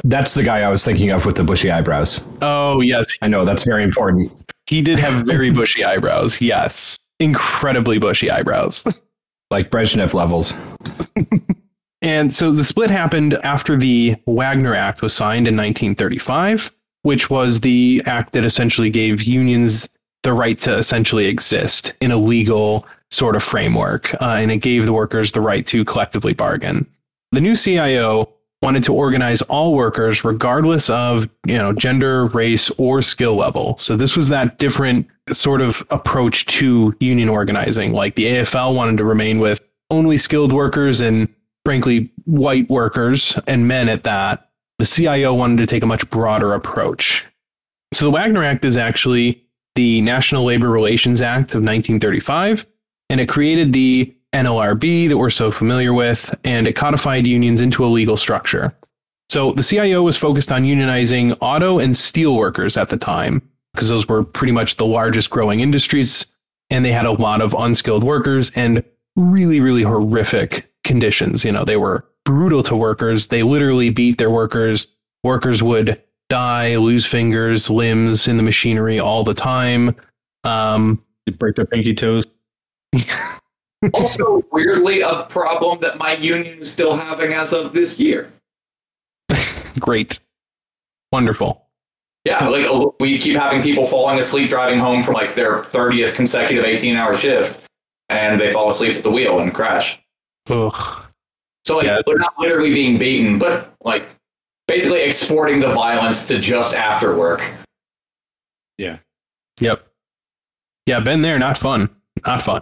That's 0.03 0.33
the 0.33 0.43
guy 0.43 0.61
I 0.61 0.69
was 0.69 0.83
thinking 0.83 1.11
of 1.11 1.25
with 1.25 1.35
the 1.35 1.43
bushy 1.43 1.71
eyebrows. 1.71 2.21
Oh, 2.41 2.81
yes. 2.81 3.17
I 3.21 3.27
know 3.27 3.45
that's 3.45 3.63
very 3.63 3.83
important. 3.83 4.31
He 4.67 4.81
did 4.81 4.99
have 4.99 5.25
very 5.25 5.51
bushy 5.51 5.83
eyebrows. 5.83 6.41
Yes. 6.41 6.97
Incredibly 7.19 7.97
bushy 7.97 8.29
eyebrows. 8.29 8.83
Like 9.51 9.69
Brezhnev 9.69 10.13
levels. 10.13 10.53
And 12.01 12.33
so 12.33 12.51
the 12.51 12.65
split 12.65 12.89
happened 12.89 13.35
after 13.43 13.77
the 13.77 14.15
Wagner 14.25 14.73
Act 14.73 15.01
was 15.01 15.13
signed 15.13 15.47
in 15.47 15.55
1935, 15.55 16.71
which 17.03 17.29
was 17.29 17.59
the 17.59 18.01
act 18.05 18.33
that 18.33 18.43
essentially 18.43 18.89
gave 18.89 19.21
unions 19.21 19.87
the 20.23 20.33
right 20.33 20.57
to 20.59 20.77
essentially 20.77 21.25
exist 21.25 21.93
in 22.01 22.11
a 22.11 22.17
legal 22.17 22.85
sort 23.09 23.35
of 23.35 23.43
framework. 23.43 24.13
Uh, 24.15 24.37
and 24.39 24.51
it 24.51 24.57
gave 24.57 24.85
the 24.85 24.93
workers 24.93 25.31
the 25.31 25.41
right 25.41 25.65
to 25.67 25.83
collectively 25.85 26.33
bargain. 26.33 26.85
The 27.31 27.41
new 27.41 27.55
CIO 27.55 28.31
wanted 28.61 28.83
to 28.83 28.93
organize 28.93 29.41
all 29.43 29.73
workers 29.73 30.23
regardless 30.23 30.89
of 30.89 31.27
you 31.47 31.57
know 31.57 31.73
gender 31.73 32.27
race 32.27 32.69
or 32.77 33.01
skill 33.01 33.35
level 33.35 33.75
so 33.77 33.97
this 33.97 34.15
was 34.15 34.29
that 34.29 34.59
different 34.59 35.07
sort 35.33 35.61
of 35.61 35.83
approach 35.89 36.45
to 36.45 36.95
union 36.99 37.27
organizing 37.27 37.91
like 37.91 38.13
the 38.15 38.25
afl 38.25 38.75
wanted 38.75 38.97
to 38.97 39.03
remain 39.03 39.39
with 39.39 39.61
only 39.89 40.15
skilled 40.15 40.53
workers 40.53 41.01
and 41.01 41.27
frankly 41.65 42.11
white 42.25 42.69
workers 42.69 43.37
and 43.47 43.67
men 43.67 43.89
at 43.89 44.03
that 44.03 44.51
the 44.77 44.85
cio 44.85 45.33
wanted 45.33 45.57
to 45.57 45.65
take 45.65 45.81
a 45.81 45.87
much 45.87 46.07
broader 46.11 46.53
approach 46.53 47.25
so 47.93 48.05
the 48.05 48.11
wagner 48.11 48.43
act 48.43 48.63
is 48.63 48.77
actually 48.77 49.43
the 49.75 50.01
national 50.01 50.43
labor 50.43 50.69
relations 50.69 51.21
act 51.21 51.51
of 51.55 51.63
1935 51.63 52.65
and 53.09 53.19
it 53.19 53.27
created 53.27 53.73
the 53.73 54.15
NLRB 54.33 55.09
that 55.09 55.17
we're 55.17 55.29
so 55.29 55.51
familiar 55.51 55.93
with, 55.93 56.33
and 56.45 56.65
it 56.65 56.73
codified 56.73 57.27
unions 57.27 57.59
into 57.59 57.83
a 57.83 57.87
legal 57.87 58.15
structure. 58.15 58.73
So 59.29 59.51
the 59.51 59.63
CIO 59.63 60.01
was 60.03 60.15
focused 60.15 60.51
on 60.51 60.63
unionizing 60.63 61.37
auto 61.41 61.79
and 61.79 61.95
steel 61.95 62.35
workers 62.35 62.77
at 62.77 62.89
the 62.89 62.95
time, 62.95 63.41
because 63.73 63.89
those 63.89 64.07
were 64.07 64.23
pretty 64.23 64.53
much 64.53 64.77
the 64.77 64.85
largest 64.85 65.29
growing 65.29 65.59
industries, 65.59 66.25
and 66.69 66.85
they 66.85 66.91
had 66.93 67.05
a 67.05 67.11
lot 67.11 67.41
of 67.41 67.53
unskilled 67.53 68.03
workers 68.03 68.51
and 68.55 68.83
really, 69.17 69.59
really 69.59 69.83
horrific 69.83 70.71
conditions. 70.85 71.43
You 71.43 71.51
know, 71.51 71.65
they 71.65 71.77
were 71.77 72.05
brutal 72.23 72.63
to 72.63 72.75
workers. 72.75 73.27
They 73.27 73.43
literally 73.43 73.89
beat 73.89 74.17
their 74.17 74.29
workers. 74.29 74.87
Workers 75.23 75.61
would 75.61 76.01
die, 76.31 76.77
lose 76.77 77.05
fingers, 77.05 77.69
limbs 77.69 78.25
in 78.29 78.37
the 78.37 78.43
machinery 78.43 78.99
all 78.99 79.21
the 79.23 79.33
time. 79.33 79.93
Um, 80.45 81.03
they 81.25 81.33
break 81.33 81.55
their 81.55 81.65
pinky 81.65 81.93
toes. 81.93 82.25
also, 83.93 84.41
weirdly, 84.51 85.01
a 85.01 85.23
problem 85.23 85.81
that 85.81 85.97
my 85.97 86.13
union 86.15 86.59
is 86.59 86.71
still 86.71 86.95
having 86.95 87.33
as 87.33 87.51
of 87.51 87.73
this 87.73 87.99
year. 87.99 88.31
Great. 89.79 90.21
Wonderful. 91.11 91.67
Yeah, 92.23 92.47
like 92.47 92.65
uh, 92.65 92.87
we 93.01 93.17
keep 93.17 93.35
having 93.35 93.61
people 93.61 93.85
falling 93.85 94.17
asleep 94.17 94.47
driving 94.49 94.79
home 94.79 95.03
from 95.03 95.15
like 95.15 95.35
their 95.35 95.59
30th 95.61 96.13
consecutive 96.13 96.63
18 96.63 96.95
hour 96.95 97.13
shift 97.15 97.59
and 98.09 98.39
they 98.39 98.53
fall 98.53 98.69
asleep 98.69 98.95
at 98.95 99.03
the 99.03 99.11
wheel 99.11 99.39
and 99.39 99.53
crash. 99.53 99.99
Ugh. 100.49 101.03
So 101.65 101.77
like 101.77 101.87
Yeah. 101.87 101.99
they're 102.05 102.19
not 102.19 102.35
literally 102.37 102.71
being 102.73 102.97
beaten, 102.99 103.37
but 103.39 103.73
like 103.83 104.07
basically 104.71 105.01
exporting 105.01 105.59
the 105.59 105.67
violence 105.67 106.25
to 106.27 106.39
just 106.39 106.73
after 106.73 107.13
work. 107.15 107.43
Yeah. 108.77 108.99
Yep. 109.59 109.85
Yeah, 110.85 111.01
been 111.01 111.21
there. 111.21 111.37
Not 111.37 111.57
fun. 111.57 111.89
Not 112.25 112.41
fun. 112.41 112.61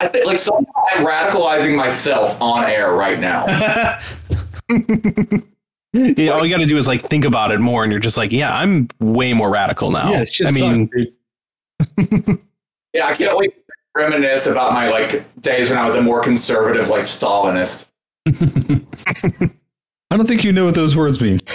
I 0.00 0.08
think 0.08 0.26
like 0.26 0.38
somehow 0.38 0.84
I'm 0.94 1.06
radicalizing 1.06 1.76
myself 1.76 2.40
on 2.40 2.64
air 2.64 2.94
right 2.94 3.20
now. 3.20 3.46
Yeah, 5.92 6.32
all 6.32 6.44
you 6.44 6.50
got 6.50 6.58
to 6.58 6.66
do 6.66 6.76
is 6.76 6.86
like 6.86 7.08
think 7.08 7.24
about 7.24 7.50
it 7.50 7.58
more, 7.58 7.82
and 7.82 7.90
you're 7.90 8.00
just 8.00 8.18
like, 8.18 8.30
yeah, 8.30 8.54
I'm 8.54 8.88
way 9.00 9.32
more 9.32 9.48
radical 9.48 9.90
now. 9.90 10.10
Yeah, 10.10 10.24
shit 10.24 10.46
I 10.46 10.50
mean, 10.50 10.90
yeah, 12.92 13.06
I 13.06 13.14
can't 13.14 13.34
wait 13.38 13.54
to 13.54 13.62
reminisce 13.96 14.46
about 14.46 14.74
my 14.74 14.90
like 14.90 15.24
days 15.40 15.70
when 15.70 15.78
I 15.78 15.86
was 15.86 15.94
a 15.94 16.02
more 16.02 16.22
conservative 16.22 16.88
like 16.88 17.00
Stalinist. 17.00 17.86
I 20.10 20.16
don't 20.16 20.26
think 20.26 20.44
you 20.44 20.52
know 20.52 20.64
what 20.64 20.74
those 20.74 20.96
words 20.96 21.20
mean. 21.20 21.40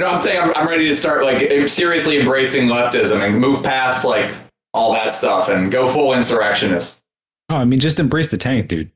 No, 0.00 0.06
I'm 0.06 0.20
saying 0.20 0.40
I'm, 0.40 0.50
I'm 0.56 0.66
ready 0.66 0.88
to 0.88 0.94
start 0.94 1.24
like 1.24 1.68
seriously 1.68 2.18
embracing 2.18 2.68
leftism 2.68 3.22
and 3.22 3.38
move 3.38 3.62
past 3.62 4.02
like 4.02 4.32
all 4.72 4.94
that 4.94 5.12
stuff 5.12 5.50
and 5.50 5.70
go 5.70 5.86
full 5.92 6.14
insurrectionist. 6.14 7.02
Oh, 7.50 7.56
I 7.56 7.64
mean, 7.64 7.80
just 7.80 8.00
embrace 8.00 8.28
the 8.28 8.38
tank, 8.38 8.68
dude. 8.68 8.90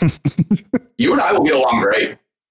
You 1.00 1.12
and 1.12 1.20
I 1.20 1.32
will 1.32 1.44
get 1.44 1.54
along 1.54 1.80
great. 1.80 2.18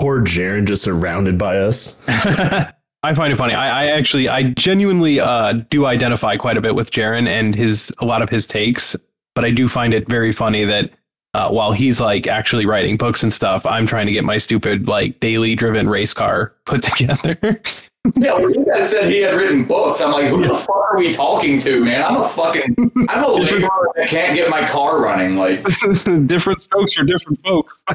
Poor 0.00 0.20
Jaron 0.22 0.64
just 0.64 0.82
surrounded 0.82 1.38
by 1.38 1.58
us. 1.58 2.02
I 2.08 3.14
find 3.14 3.32
it 3.32 3.36
funny. 3.36 3.54
I, 3.54 3.84
I 3.84 3.86
actually, 3.92 4.28
I 4.28 4.50
genuinely 4.50 5.20
uh, 5.20 5.52
do 5.70 5.86
identify 5.86 6.36
quite 6.36 6.56
a 6.56 6.60
bit 6.60 6.74
with 6.74 6.90
Jaron 6.90 7.28
and 7.28 7.54
his 7.54 7.92
a 7.98 8.04
lot 8.04 8.22
of 8.22 8.28
his 8.28 8.44
takes, 8.44 8.96
but 9.36 9.44
I 9.44 9.52
do 9.52 9.68
find 9.68 9.94
it 9.94 10.08
very 10.08 10.32
funny 10.32 10.64
that 10.64 10.90
uh, 11.34 11.48
while 11.50 11.72
he's 11.72 12.00
like 12.00 12.26
actually 12.26 12.66
writing 12.66 12.96
books 12.96 13.22
and 13.22 13.32
stuff, 13.32 13.64
I'm 13.64 13.86
trying 13.86 14.06
to 14.06 14.12
get 14.12 14.24
my 14.24 14.38
stupid 14.38 14.88
like 14.88 15.18
daily 15.20 15.54
driven 15.54 15.88
race 15.88 16.12
car 16.12 16.54
put 16.66 16.82
together. 16.82 17.38
Yeah, 18.16 18.34
when 18.34 18.52
you 18.52 18.66
guys 18.66 18.90
said 18.90 19.10
he 19.10 19.20
had 19.20 19.36
written 19.36 19.64
books, 19.64 20.00
I'm 20.00 20.10
like, 20.10 20.26
who 20.26 20.42
the 20.42 20.56
fuck 20.56 20.70
are 20.70 20.98
we 20.98 21.12
talking 21.12 21.58
to, 21.60 21.84
man? 21.84 22.02
I'm 22.02 22.16
a 22.16 22.28
fucking, 22.28 22.74
I'm 23.08 23.24
a 23.24 23.28
laborer 23.28 23.90
that 23.94 24.08
can't 24.08 24.34
get 24.34 24.50
my 24.50 24.66
car 24.66 25.00
running. 25.00 25.36
Like, 25.36 25.64
different 26.26 26.60
strokes 26.60 26.94
for 26.94 27.04
different 27.04 27.40
folks. 27.44 27.84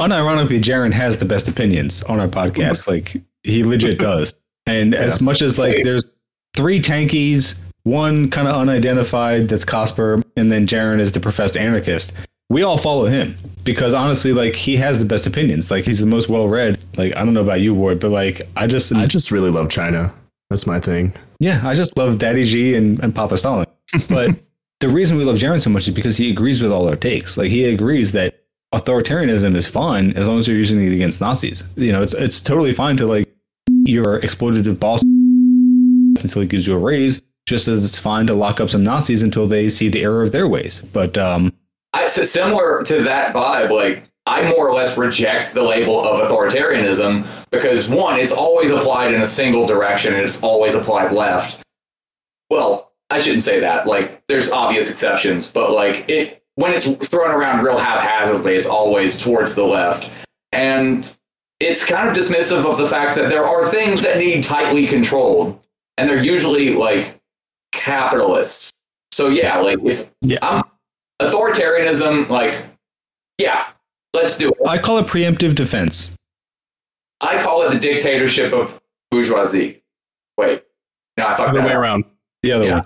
Unironically, 0.00 0.60
Jaron 0.60 0.92
has 0.92 1.18
the 1.18 1.24
best 1.24 1.48
opinions 1.48 2.04
on 2.04 2.20
our 2.20 2.28
podcast. 2.28 2.86
Like 2.86 3.20
he 3.42 3.64
legit 3.64 3.98
does. 3.98 4.34
And 4.66 4.94
as 4.94 5.20
much 5.20 5.42
as 5.42 5.58
like 5.58 5.82
there's 5.84 6.04
three 6.54 6.80
tankies, 6.80 7.56
one 7.84 8.30
kind 8.30 8.48
of 8.48 8.56
unidentified 8.56 9.48
that's 9.48 9.64
Cosper, 9.64 10.22
and 10.36 10.50
then 10.50 10.66
Jaron 10.66 11.00
is 11.00 11.12
the 11.12 11.20
professed 11.20 11.56
anarchist. 11.56 12.12
We 12.50 12.62
all 12.62 12.76
follow 12.76 13.06
him 13.06 13.36
because 13.62 13.94
honestly, 13.94 14.32
like 14.32 14.54
he 14.54 14.76
has 14.76 14.98
the 14.98 15.04
best 15.04 15.26
opinions. 15.26 15.70
Like 15.70 15.84
he's 15.84 16.00
the 16.00 16.06
most 16.06 16.28
well 16.28 16.48
read. 16.48 16.78
Like 16.96 17.16
I 17.16 17.24
don't 17.24 17.34
know 17.34 17.42
about 17.42 17.60
you, 17.60 17.74
Ward, 17.74 18.00
but 18.00 18.10
like 18.10 18.42
I 18.56 18.66
just 18.66 18.92
I 18.92 19.06
just 19.06 19.30
really 19.30 19.50
love 19.50 19.70
China. 19.70 20.14
That's 20.50 20.66
my 20.66 20.80
thing. 20.80 21.12
Yeah, 21.40 21.66
I 21.66 21.74
just 21.74 21.96
love 21.96 22.18
Daddy 22.18 22.44
G 22.44 22.74
and, 22.74 23.00
and 23.00 23.14
Papa 23.14 23.36
Stalin. 23.36 23.66
But 24.08 24.30
the 24.80 24.88
reason 24.88 25.16
we 25.16 25.24
love 25.24 25.36
Jaron 25.36 25.60
so 25.60 25.70
much 25.70 25.86
is 25.88 25.94
because 25.94 26.16
he 26.16 26.30
agrees 26.30 26.60
with 26.60 26.72
all 26.72 26.88
our 26.88 26.96
takes. 26.96 27.36
Like 27.36 27.50
he 27.50 27.64
agrees 27.64 28.12
that 28.12 28.44
authoritarianism 28.74 29.54
is 29.54 29.66
fine 29.66 30.12
as 30.12 30.26
long 30.26 30.38
as 30.38 30.48
you're 30.48 30.56
using 30.56 30.84
it 30.84 30.92
against 30.92 31.20
Nazis. 31.20 31.64
You 31.76 31.92
know, 31.92 32.02
it's 32.02 32.14
it's 32.14 32.40
totally 32.40 32.72
fine 32.72 32.96
to 32.96 33.06
like 33.06 33.28
your 33.84 34.20
exploitative 34.20 34.78
boss 34.78 35.02
until 36.22 36.42
he 36.42 36.48
gives 36.48 36.66
you 36.66 36.74
a 36.74 36.78
raise, 36.78 37.20
just 37.46 37.68
as 37.68 37.84
it's 37.84 37.98
fine 37.98 38.26
to 38.26 38.34
lock 38.34 38.60
up 38.60 38.70
some 38.70 38.82
Nazis 38.82 39.22
until 39.22 39.46
they 39.46 39.68
see 39.68 39.88
the 39.88 40.02
error 40.02 40.22
of 40.22 40.32
their 40.32 40.48
ways. 40.48 40.82
But 40.92 41.18
um 41.18 41.52
I, 41.92 42.06
so 42.08 42.24
similar 42.24 42.82
to 42.82 43.04
that 43.04 43.32
vibe, 43.32 43.70
like, 43.70 44.10
I 44.26 44.42
more 44.48 44.68
or 44.68 44.74
less 44.74 44.96
reject 44.96 45.54
the 45.54 45.62
label 45.62 46.04
of 46.04 46.28
authoritarianism 46.28 47.24
because 47.50 47.88
one, 47.88 48.18
it's 48.18 48.32
always 48.32 48.70
applied 48.70 49.14
in 49.14 49.22
a 49.22 49.26
single 49.26 49.64
direction 49.64 50.12
and 50.12 50.22
it's 50.22 50.42
always 50.42 50.74
applied 50.74 51.12
left. 51.12 51.62
Well, 52.50 52.92
I 53.10 53.20
shouldn't 53.20 53.44
say 53.44 53.60
that. 53.60 53.86
Like, 53.86 54.26
there's 54.26 54.50
obvious 54.50 54.90
exceptions, 54.90 55.46
but 55.46 55.70
like 55.70 56.08
it 56.08 56.42
when 56.56 56.72
it's 56.72 56.86
thrown 57.06 57.30
around 57.30 57.64
real 57.64 57.78
haphazardly, 57.78 58.54
it's 58.54 58.66
always 58.66 59.20
towards 59.20 59.54
the 59.54 59.64
left. 59.64 60.08
And 60.52 61.16
it's 61.60 61.84
kind 61.84 62.08
of 62.08 62.16
dismissive 62.16 62.64
of 62.64 62.78
the 62.78 62.86
fact 62.86 63.16
that 63.16 63.28
there 63.28 63.44
are 63.44 63.68
things 63.68 64.02
that 64.02 64.18
need 64.18 64.42
tightly 64.42 64.86
controlled, 64.86 65.60
and 65.96 66.08
they're 66.08 66.22
usually 66.22 66.70
like 66.74 67.13
capitalists. 67.84 68.72
So 69.12 69.28
yeah, 69.28 69.58
like 69.60 69.78
if 69.84 70.08
I'm 70.42 70.62
authoritarianism, 71.20 72.28
like 72.28 72.64
yeah, 73.38 73.66
let's 74.14 74.36
do 74.38 74.48
it. 74.50 74.56
I 74.66 74.78
call 74.78 74.98
it 74.98 75.06
preemptive 75.06 75.54
defense. 75.54 76.10
I 77.20 77.42
call 77.42 77.62
it 77.62 77.72
the 77.72 77.78
dictatorship 77.78 78.52
of 78.52 78.80
bourgeoisie. 79.10 79.82
Wait, 80.36 80.62
no, 81.16 81.26
I 81.26 81.36
fucked 81.36 81.50
Other 81.50 81.60
that 81.60 81.66
way 81.66 81.72
up. 81.72 81.78
around. 81.78 82.04
The 82.42 82.52
other 82.52 82.64
Yeah. 82.64 82.74
one. 82.80 82.84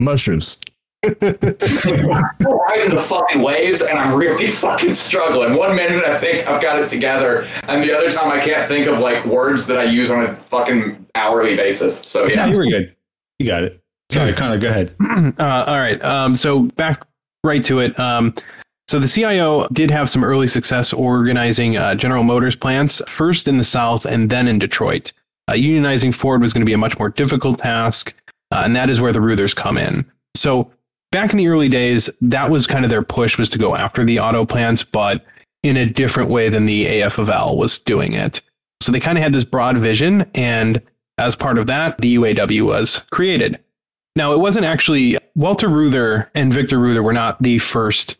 Mushrooms. 0.00 0.58
I'm 1.04 1.12
riding 1.20 2.94
the 2.94 3.04
fucking 3.06 3.42
waves 3.42 3.82
and 3.82 3.98
I'm 3.98 4.14
really 4.14 4.46
fucking 4.48 4.94
struggling. 4.94 5.54
One 5.54 5.76
minute 5.76 6.02
I 6.04 6.16
think 6.18 6.46
I've 6.48 6.62
got 6.62 6.80
it 6.82 6.88
together, 6.88 7.46
and 7.64 7.82
the 7.82 7.92
other 7.96 8.10
time 8.10 8.30
I 8.30 8.40
can't 8.42 8.66
think 8.66 8.86
of 8.86 8.98
like 9.00 9.24
words 9.26 9.66
that 9.66 9.76
I 9.76 9.84
use 9.84 10.10
on 10.10 10.24
a 10.24 10.34
fucking 10.34 11.06
hourly 11.14 11.56
basis. 11.56 11.98
So 12.00 12.26
Yeah, 12.26 12.34
yeah, 12.34 12.46
you 12.46 12.56
were 12.56 12.66
good. 12.66 12.96
You 13.38 13.46
got 13.46 13.64
it. 13.64 13.80
Sorry, 14.10 14.32
Connor, 14.32 14.58
go 14.58 14.68
ahead. 14.68 14.94
uh, 15.38 15.64
all 15.66 15.78
right. 15.78 16.02
Um, 16.04 16.36
so 16.36 16.62
back 16.76 17.06
right 17.42 17.64
to 17.64 17.80
it. 17.80 17.98
Um, 17.98 18.34
so 18.86 18.98
the 18.98 19.08
CIO 19.08 19.66
did 19.68 19.90
have 19.90 20.10
some 20.10 20.22
early 20.22 20.46
success 20.46 20.92
organizing 20.92 21.76
uh, 21.76 21.94
General 21.94 22.22
Motors 22.22 22.54
plants, 22.54 23.00
first 23.08 23.48
in 23.48 23.56
the 23.56 23.64
South 23.64 24.04
and 24.04 24.28
then 24.28 24.46
in 24.46 24.58
Detroit. 24.58 25.12
Uh, 25.48 25.52
unionizing 25.52 26.14
Ford 26.14 26.40
was 26.40 26.52
going 26.52 26.60
to 26.60 26.66
be 26.66 26.74
a 26.74 26.78
much 26.78 26.98
more 26.98 27.08
difficult 27.08 27.58
task, 27.58 28.14
uh, 28.50 28.62
and 28.64 28.76
that 28.76 28.90
is 28.90 29.00
where 29.00 29.12
the 29.12 29.20
Reuthers 29.20 29.56
come 29.56 29.78
in. 29.78 30.04
So 30.36 30.70
back 31.12 31.32
in 31.32 31.38
the 31.38 31.48
early 31.48 31.68
days, 31.68 32.10
that 32.20 32.50
was 32.50 32.66
kind 32.66 32.84
of 32.84 32.90
their 32.90 33.02
push 33.02 33.38
was 33.38 33.48
to 33.50 33.58
go 33.58 33.74
after 33.74 34.04
the 34.04 34.20
auto 34.20 34.44
plants, 34.44 34.82
but 34.82 35.24
in 35.62 35.76
a 35.78 35.86
different 35.86 36.28
way 36.28 36.50
than 36.50 36.66
the 36.66 36.86
AFL 36.86 37.56
was 37.56 37.78
doing 37.78 38.12
it. 38.12 38.42
So 38.82 38.92
they 38.92 39.00
kind 39.00 39.16
of 39.16 39.24
had 39.24 39.32
this 39.32 39.44
broad 39.44 39.78
vision, 39.78 40.28
and 40.34 40.80
as 41.16 41.34
part 41.34 41.56
of 41.56 41.66
that, 41.68 41.96
the 41.98 42.16
UAW 42.16 42.62
was 42.62 43.02
created. 43.10 43.58
Now, 44.16 44.32
it 44.32 44.40
wasn't 44.40 44.66
actually 44.66 45.18
Walter 45.34 45.68
Reuther 45.68 46.30
and 46.34 46.52
Victor 46.52 46.78
Reuther 46.78 47.02
were 47.02 47.12
not 47.12 47.42
the 47.42 47.58
first 47.58 48.16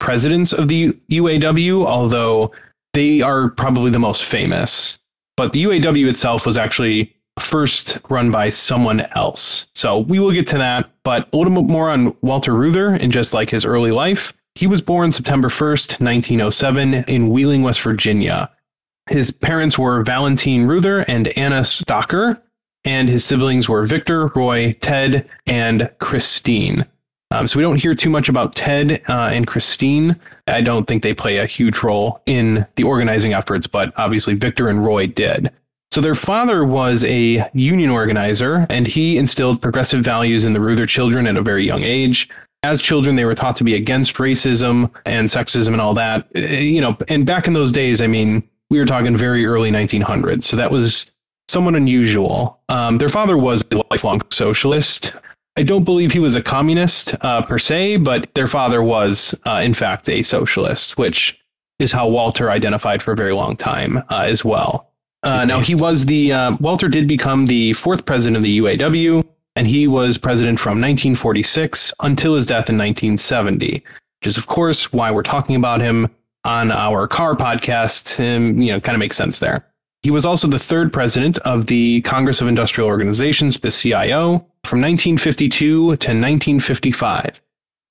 presidents 0.00 0.52
of 0.52 0.68
the 0.68 0.92
UAW, 1.10 1.86
although 1.86 2.52
they 2.94 3.20
are 3.20 3.50
probably 3.50 3.90
the 3.90 3.98
most 3.98 4.24
famous. 4.24 4.98
But 5.36 5.52
the 5.52 5.64
UAW 5.64 6.08
itself 6.08 6.46
was 6.46 6.56
actually 6.56 7.14
first 7.40 7.98
run 8.08 8.30
by 8.30 8.48
someone 8.48 9.00
else. 9.16 9.66
So 9.74 9.98
we 9.98 10.18
will 10.18 10.30
get 10.30 10.46
to 10.48 10.58
that, 10.58 10.90
but 11.02 11.28
a 11.32 11.36
little 11.36 11.52
bit 11.52 11.70
more 11.70 11.90
on 11.90 12.16
Walter 12.22 12.54
Reuther 12.54 12.94
and 12.94 13.12
just 13.12 13.34
like 13.34 13.50
his 13.50 13.64
early 13.64 13.90
life. 13.90 14.32
He 14.54 14.66
was 14.68 14.80
born 14.80 15.10
September 15.10 15.48
1st, 15.48 16.00
1907, 16.00 16.94
in 16.94 17.30
Wheeling, 17.30 17.62
West 17.62 17.80
Virginia. 17.82 18.50
His 19.10 19.32
parents 19.32 19.76
were 19.76 20.04
Valentine 20.04 20.66
Reuther 20.66 21.00
and 21.00 21.28
Anna 21.36 21.60
Stocker, 21.60 22.40
and 22.84 23.08
his 23.08 23.24
siblings 23.24 23.68
were 23.68 23.86
Victor, 23.86 24.28
Roy, 24.34 24.72
Ted, 24.80 25.28
and 25.46 25.90
Christine. 25.98 26.84
Um, 27.30 27.46
so 27.46 27.58
we 27.58 27.62
don't 27.62 27.80
hear 27.80 27.94
too 27.94 28.10
much 28.10 28.28
about 28.28 28.54
Ted 28.54 29.02
uh, 29.08 29.30
and 29.32 29.46
Christine. 29.46 30.14
I 30.46 30.60
don't 30.60 30.86
think 30.86 31.02
they 31.02 31.14
play 31.14 31.38
a 31.38 31.46
huge 31.46 31.82
role 31.82 32.22
in 32.26 32.64
the 32.76 32.84
organizing 32.84 33.32
efforts, 33.32 33.66
but 33.66 33.92
obviously 33.96 34.34
Victor 34.34 34.68
and 34.68 34.84
Roy 34.84 35.06
did. 35.06 35.50
So 35.90 36.00
their 36.00 36.14
father 36.14 36.64
was 36.64 37.04
a 37.04 37.48
union 37.54 37.90
organizer, 37.90 38.66
and 38.68 38.86
he 38.86 39.16
instilled 39.16 39.62
progressive 39.62 40.04
values 40.04 40.44
in 40.44 40.52
the 40.52 40.60
Reuther 40.60 40.86
children 40.86 41.26
at 41.26 41.36
a 41.36 41.42
very 41.42 41.64
young 41.64 41.82
age. 41.82 42.28
as 42.62 42.80
children, 42.80 43.14
they 43.14 43.26
were 43.26 43.34
taught 43.34 43.56
to 43.56 43.64
be 43.64 43.74
against 43.74 44.14
racism 44.14 44.90
and 45.04 45.28
sexism 45.28 45.68
and 45.68 45.80
all 45.80 45.94
that. 45.94 46.26
Uh, 46.34 46.40
You 46.40 46.80
know, 46.80 46.96
and 47.08 47.26
back 47.26 47.46
in 47.46 47.52
those 47.52 47.70
days, 47.70 48.00
I 48.00 48.06
mean, 48.06 48.42
we 48.70 48.78
were 48.78 48.86
talking 48.86 49.16
very 49.16 49.44
early 49.44 49.70
1900s, 49.70 50.44
so 50.44 50.56
that 50.56 50.70
was 50.70 51.10
somewhat 51.54 51.76
unusual. 51.76 52.60
Um, 52.68 52.98
their 52.98 53.08
father 53.08 53.38
was 53.38 53.64
a 53.70 53.82
lifelong 53.90 54.20
socialist. 54.30 55.14
I 55.56 55.62
don't 55.62 55.84
believe 55.84 56.10
he 56.10 56.18
was 56.18 56.34
a 56.34 56.42
communist 56.42 57.14
uh, 57.20 57.42
per 57.42 57.60
se, 57.60 57.98
but 57.98 58.34
their 58.34 58.48
father 58.48 58.82
was, 58.82 59.36
uh, 59.46 59.60
in 59.62 59.72
fact, 59.72 60.08
a 60.08 60.22
socialist, 60.22 60.98
which 60.98 61.38
is 61.78 61.92
how 61.92 62.08
Walter 62.08 62.50
identified 62.50 63.02
for 63.02 63.12
a 63.12 63.16
very 63.16 63.32
long 63.32 63.56
time 63.56 63.98
uh, 64.10 64.24
as 64.26 64.44
well. 64.44 64.90
Uh, 65.22 65.44
now, 65.44 65.60
he 65.60 65.76
was 65.76 66.06
the, 66.06 66.32
uh, 66.32 66.56
Walter 66.58 66.88
did 66.88 67.06
become 67.06 67.46
the 67.46 67.72
fourth 67.74 68.04
president 68.04 68.36
of 68.36 68.42
the 68.42 68.58
UAW, 68.58 69.24
and 69.54 69.68
he 69.68 69.86
was 69.86 70.18
president 70.18 70.58
from 70.58 70.80
1946 70.80 71.94
until 72.00 72.34
his 72.34 72.46
death 72.46 72.68
in 72.68 72.76
1970, 72.76 73.74
which 73.74 74.26
is, 74.26 74.36
of 74.36 74.48
course, 74.48 74.92
why 74.92 75.10
we're 75.12 75.22
talking 75.22 75.54
about 75.54 75.80
him 75.80 76.10
on 76.44 76.72
our 76.72 77.06
car 77.06 77.36
podcast. 77.36 78.18
And, 78.18 78.62
you 78.62 78.72
know, 78.72 78.80
kind 78.80 78.96
of 78.96 78.98
makes 78.98 79.16
sense 79.16 79.38
there. 79.38 79.64
He 80.04 80.10
was 80.10 80.26
also 80.26 80.46
the 80.46 80.58
third 80.58 80.92
president 80.92 81.38
of 81.38 81.64
the 81.66 82.02
Congress 82.02 82.42
of 82.42 82.46
Industrial 82.46 82.86
Organizations, 82.86 83.58
the 83.58 83.70
CIO, 83.70 84.46
from 84.64 84.82
1952 84.82 85.56
to 85.56 85.88
1955, 85.88 87.40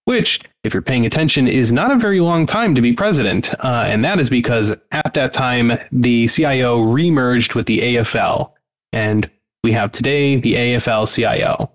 which, 0.06 0.40
if 0.64 0.76
you're 0.76 0.84
paying 0.84 1.08
attention, 1.08 1.48
is 1.48 1.72
not 1.72 1.90
a 1.90 1.96
very 1.96 2.20
long 2.20 2.46
time 2.46 2.76
to 2.76 2.82
be 2.82 2.94
president. 2.94 3.52
Uh, 3.66 3.86
and 3.88 4.06
that 4.06 4.20
is 4.20 4.30
because 4.30 4.76
at 4.92 5.16
that 5.16 5.34
time, 5.34 5.76
the 5.92 6.28
CIO 6.28 6.84
remerged 6.84 7.56
with 7.56 7.66
the 7.66 7.80
AFL. 7.80 8.52
And 8.92 9.28
we 9.64 9.72
have 9.72 9.92
today 9.92 10.36
the 10.36 10.54
AFL 10.54 11.12
CIO. 11.12 11.72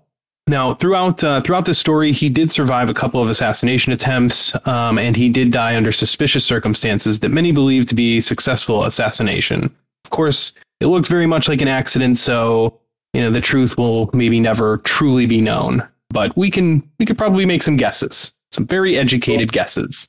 Now, 0.47 0.73
throughout 0.73 1.21
uh, 1.21 1.41
throughout 1.41 1.65
this 1.65 1.79
story, 1.79 2.13
he 2.13 2.29
did 2.29 2.49
survive 2.49 2.87
a 2.87 2.93
couple 2.93 3.21
of 3.21 3.27
assassination 3.27 3.91
attempts, 3.91 4.55
um, 4.65 4.97
and 4.97 5.17
he 5.17 5.27
did 5.27 5.51
die 5.51 5.75
under 5.75 5.91
suspicious 5.91 6.45
circumstances 6.45 7.19
that 7.19 7.29
many 7.29 7.51
believe 7.51 7.87
to 7.87 7.93
be 7.93 8.21
successful 8.21 8.85
assassination. 8.85 9.75
Of 10.09 10.11
course, 10.11 10.53
it 10.79 10.87
looks 10.87 11.07
very 11.07 11.27
much 11.27 11.47
like 11.47 11.61
an 11.61 11.67
accident, 11.67 12.17
so 12.17 12.79
you 13.13 13.21
know 13.21 13.29
the 13.29 13.39
truth 13.39 13.77
will 13.77 14.09
maybe 14.11 14.39
never 14.39 14.77
truly 14.79 15.27
be 15.27 15.39
known. 15.39 15.87
But 16.09 16.35
we 16.35 16.49
can 16.49 16.81
we 16.97 17.05
could 17.05 17.15
probably 17.15 17.45
make 17.45 17.61
some 17.61 17.77
guesses, 17.77 18.33
some 18.51 18.65
very 18.65 18.97
educated 18.97 19.51
guesses. 19.51 20.07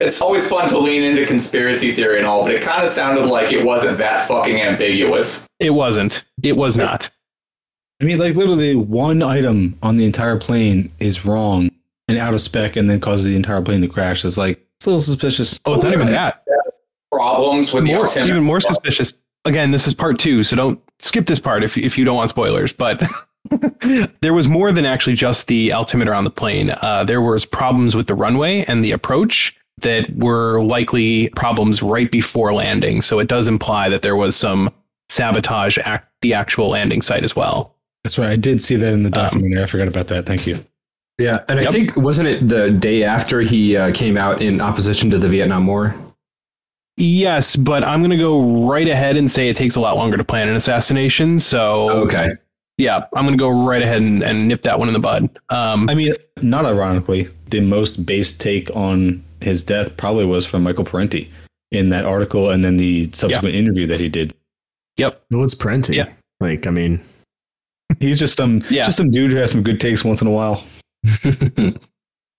It's 0.00 0.20
always 0.20 0.48
fun 0.48 0.68
to 0.70 0.78
lean 0.80 1.04
into 1.04 1.24
conspiracy 1.26 1.92
theory 1.92 2.18
and 2.18 2.26
all, 2.26 2.42
but 2.42 2.52
it 2.52 2.60
kind 2.60 2.84
of 2.84 2.90
sounded 2.90 3.26
like 3.26 3.52
it 3.52 3.64
wasn't 3.64 3.98
that 3.98 4.26
fucking 4.26 4.60
ambiguous. 4.60 5.46
It 5.60 5.70
wasn't. 5.70 6.24
It 6.42 6.56
was 6.56 6.76
not. 6.76 7.08
I 8.00 8.04
mean, 8.04 8.18
like 8.18 8.34
literally 8.34 8.74
one 8.74 9.22
item 9.22 9.78
on 9.80 9.96
the 9.96 10.04
entire 10.04 10.38
plane 10.38 10.90
is 10.98 11.24
wrong 11.24 11.70
and 12.08 12.18
out 12.18 12.34
of 12.34 12.40
spec, 12.40 12.74
and 12.74 12.90
then 12.90 12.98
causes 12.98 13.26
the 13.26 13.36
entire 13.36 13.62
plane 13.62 13.80
to 13.82 13.86
crash. 13.86 14.24
It's 14.24 14.36
like 14.36 14.66
it's 14.78 14.86
a 14.86 14.88
little 14.88 15.00
suspicious. 15.00 15.60
Oh, 15.66 15.74
it's 15.74 15.84
not 15.84 15.92
even 15.92 16.10
that. 16.10 16.44
Problems 17.12 17.72
with 17.72 17.84
the 17.84 17.92
more, 17.92 18.04
altimeter. 18.04 18.32
even 18.32 18.42
more 18.42 18.60
suspicious. 18.60 19.14
Again, 19.44 19.70
this 19.70 19.86
is 19.86 19.94
part 19.94 20.18
two, 20.18 20.44
so 20.44 20.56
don't 20.56 20.80
skip 20.98 21.26
this 21.26 21.38
part 21.38 21.64
if 21.64 21.78
if 21.78 21.96
you 21.96 22.04
don't 22.04 22.16
want 22.16 22.30
spoilers. 22.30 22.72
But 22.72 23.02
there 24.20 24.34
was 24.34 24.46
more 24.46 24.72
than 24.72 24.84
actually 24.84 25.14
just 25.14 25.46
the 25.46 25.72
altimeter 25.72 26.14
on 26.14 26.24
the 26.24 26.30
plane. 26.30 26.70
Uh, 26.82 27.04
there 27.04 27.20
was 27.20 27.44
problems 27.44 27.94
with 27.94 28.06
the 28.06 28.14
runway 28.14 28.64
and 28.66 28.84
the 28.84 28.92
approach 28.92 29.56
that 29.82 30.14
were 30.16 30.62
likely 30.62 31.30
problems 31.30 31.82
right 31.82 32.10
before 32.10 32.52
landing. 32.52 33.00
So 33.02 33.18
it 33.18 33.28
does 33.28 33.48
imply 33.48 33.88
that 33.88 34.02
there 34.02 34.16
was 34.16 34.36
some 34.36 34.70
sabotage 35.08 35.78
at 35.78 36.06
the 36.20 36.34
actual 36.34 36.68
landing 36.68 37.02
site 37.02 37.24
as 37.24 37.34
well. 37.34 37.74
That's 38.04 38.18
right. 38.18 38.30
I 38.30 38.36
did 38.36 38.62
see 38.62 38.76
that 38.76 38.92
in 38.92 39.02
the 39.02 39.10
documentary. 39.10 39.62
I 39.62 39.66
forgot 39.66 39.88
about 39.88 40.06
that. 40.08 40.26
Thank 40.26 40.46
you. 40.46 40.64
Yeah, 41.18 41.44
and 41.48 41.60
I 41.60 41.66
think 41.66 41.94
wasn't 41.96 42.28
it 42.28 42.48
the 42.48 42.70
day 42.70 43.04
after 43.04 43.42
he 43.42 43.76
uh, 43.76 43.92
came 43.92 44.16
out 44.16 44.40
in 44.40 44.62
opposition 44.62 45.10
to 45.10 45.18
the 45.18 45.28
Vietnam 45.28 45.66
War? 45.66 45.94
Yes, 47.00 47.56
but 47.56 47.82
I'm 47.82 48.00
going 48.00 48.10
to 48.10 48.16
go 48.16 48.66
right 48.68 48.86
ahead 48.86 49.16
and 49.16 49.30
say 49.30 49.48
it 49.48 49.56
takes 49.56 49.76
a 49.76 49.80
lot 49.80 49.96
longer 49.96 50.16
to 50.16 50.24
plan 50.24 50.48
an 50.48 50.56
assassination. 50.56 51.38
So 51.38 51.88
Okay. 52.06 52.32
yeah, 52.76 53.06
I'm 53.14 53.24
going 53.24 53.36
to 53.36 53.42
go 53.42 53.48
right 53.48 53.80
ahead 53.82 54.02
and, 54.02 54.22
and 54.22 54.46
nip 54.46 54.62
that 54.62 54.78
one 54.78 54.88
in 54.88 54.92
the 54.92 55.00
bud. 55.00 55.28
Um, 55.48 55.88
I 55.88 55.94
mean, 55.94 56.14
not 56.42 56.66
ironically, 56.66 57.28
the 57.48 57.60
most 57.60 58.04
base 58.04 58.34
take 58.34 58.70
on 58.76 59.24
his 59.40 59.64
death 59.64 59.96
probably 59.96 60.26
was 60.26 60.44
from 60.44 60.62
Michael 60.62 60.84
Parenti 60.84 61.30
in 61.72 61.88
that 61.88 62.04
article, 62.04 62.50
and 62.50 62.62
then 62.64 62.76
the 62.76 63.08
subsequent 63.12 63.54
interview 63.54 63.86
that 63.86 63.98
he 64.00 64.08
did. 64.08 64.34
Yep. 64.98 65.22
Well, 65.30 65.42
it's 65.44 65.54
Parenti. 65.54 65.96
Yeah. 65.96 66.12
Like, 66.40 66.66
I 66.66 66.70
mean, 66.70 67.00
He's 68.00 68.18
just 68.18 68.36
some 68.36 68.62
Yeah. 68.70 68.84
just 68.84 68.98
some 68.98 69.10
dude 69.10 69.30
who 69.30 69.36
has 69.38 69.50
some 69.50 69.62
good 69.62 69.80
takes 69.80 70.04
once 70.04 70.20
in 70.20 70.26
a 70.28 70.30
while. 70.30 70.62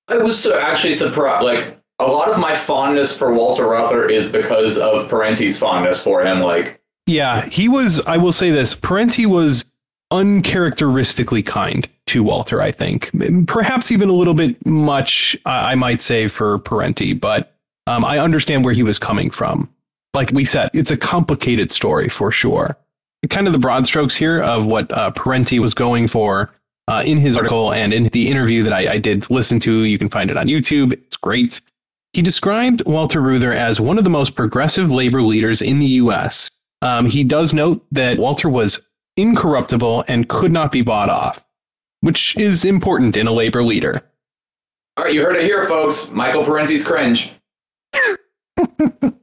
I 0.08 0.18
was 0.18 0.38
so 0.42 0.58
actually 0.58 0.94
surprised. 0.94 1.44
Like 1.44 1.78
a 2.02 2.12
lot 2.12 2.30
of 2.30 2.40
my 2.40 2.56
fondness 2.56 3.16
for 3.16 3.34
Walter 3.34 3.68
Reuther 3.68 4.10
is 4.10 4.28
because 4.28 4.78
of 4.78 5.10
Parenti's 5.10 5.58
fondness 5.58 6.02
for 6.02 6.26
him. 6.26 6.40
Like 6.40 6.82
Yeah, 7.06 7.46
he 7.46 7.70
was. 7.70 8.02
I 8.02 8.18
will 8.18 8.32
say 8.32 8.52
this: 8.52 8.74
Parenti 8.74 9.26
was 9.26 9.66
uncharacteristically 10.12 11.44
kind 11.44 11.88
to 12.08 12.24
Walter. 12.24 12.62
I 12.62 12.72
think, 12.72 13.12
perhaps 13.48 13.92
even 13.92 14.10
a 14.10 14.14
little 14.14 14.34
bit 14.34 14.66
much. 14.66 15.38
I 15.46 15.72
I 15.72 15.76
might 15.76 16.02
say 16.02 16.28
for 16.28 16.60
Parenti, 16.60 17.14
but 17.14 17.56
um, 17.88 18.06
I 18.06 18.20
understand 18.20 18.66
where 18.66 18.74
he 18.74 18.84
was 18.84 19.00
coming 19.00 19.30
from. 19.30 19.70
Like 20.14 20.32
we 20.32 20.44
said, 20.44 20.70
it's 20.74 20.92
a 20.92 20.98
complicated 20.98 21.72
story 21.72 22.10
for 22.10 22.32
sure. 22.32 22.78
Kind 23.30 23.48
of 23.48 23.54
the 23.54 23.60
broad 23.60 23.86
strokes 23.86 24.16
here 24.16 24.42
of 24.42 24.66
what 24.66 24.92
uh, 24.92 25.12
Parenti 25.12 25.60
was 25.60 25.74
going 25.74 26.08
for 26.08 26.52
uh, 26.88 27.04
in 27.06 27.18
his 27.18 27.38
article 27.38 27.72
and 27.72 27.94
in 27.94 28.06
the 28.10 28.28
interview 28.28 28.64
that 28.64 28.74
I, 28.74 28.94
I 28.94 28.98
did 28.98 29.30
listen 29.30 29.60
to. 29.62 29.84
You 29.84 29.98
can 29.98 30.10
find 30.10 30.30
it 30.30 30.38
on 30.38 30.48
YouTube. 30.48 30.94
It's 30.94 31.16
great. 31.16 31.62
He 32.14 32.22
described 32.22 32.84
Walter 32.86 33.22
Reuther 33.22 33.54
as 33.54 33.80
one 33.80 33.98
of 33.98 34.04
the 34.04 34.10
most 34.10 34.36
progressive 34.36 34.92
labor 34.92 35.22
leaders 35.22 35.62
in 35.62 35.80
the 35.80 35.86
U.S. 35.86 36.52
Um, 36.82 37.06
he 37.06 37.24
does 37.24 37.54
note 37.54 37.86
that 37.92 38.18
Walter 38.20 38.50
was 38.50 38.82
incorruptible 39.18 40.04
and 40.08 40.28
could 40.28 40.52
not 40.52 40.72
be 40.72 40.82
bought 40.82 41.10
off, 41.10 41.44
which 42.02 42.36
is 42.38 42.66
important 42.66 43.16
in 43.16 43.28
a 43.28 43.32
labor 43.32 43.64
leader. 43.64 44.02
all 44.98 45.06
right, 45.06 45.14
you 45.14 45.22
heard 45.22 45.36
it 45.38 45.44
here, 45.46 45.66
folks. 45.68 46.10
Michael 46.10 46.44
Parenti's 46.44 46.86
cringe. 46.86 47.32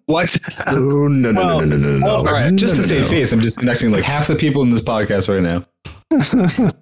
What? 0.06 0.34
oh, 0.68 0.78
no, 1.06 1.30
no, 1.30 1.32
Well, 1.44 1.60
no, 1.60 1.64
no, 1.66 1.76
no, 1.76 1.88
no, 1.90 1.98
no. 1.98 2.06
All 2.08 2.24
right, 2.24 2.52
just 2.56 2.76
No, 2.76 2.82
to 2.82 2.88
no, 2.88 2.88
save 2.88 3.02
no. 3.02 3.08
face, 3.10 3.30
I'm 3.30 3.40
disconnecting 3.40 3.90
like 3.92 4.02
half 4.02 4.26
the 4.26 4.34
people 4.36 4.62
in 4.62 4.70
this 4.70 4.80
podcast 4.80 5.28
right 5.28 5.42
now. 5.42 5.66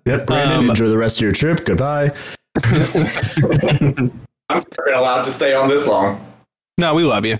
Yep, 0.06 0.26
Brandon, 0.28 0.58
Um, 0.58 0.70
enjoy 0.70 0.86
the 0.86 0.96
rest 0.96 1.18
of 1.18 1.22
your 1.22 1.32
trip. 1.32 1.64
Goodbye. 1.66 2.12
I'm 4.48 4.62
fucking 4.62 4.94
allowed 4.94 5.22
to 5.24 5.30
stay 5.30 5.54
on 5.54 5.68
this 5.68 5.86
long. 5.86 6.24
No, 6.78 6.94
we 6.94 7.04
love 7.04 7.24
you. 7.24 7.38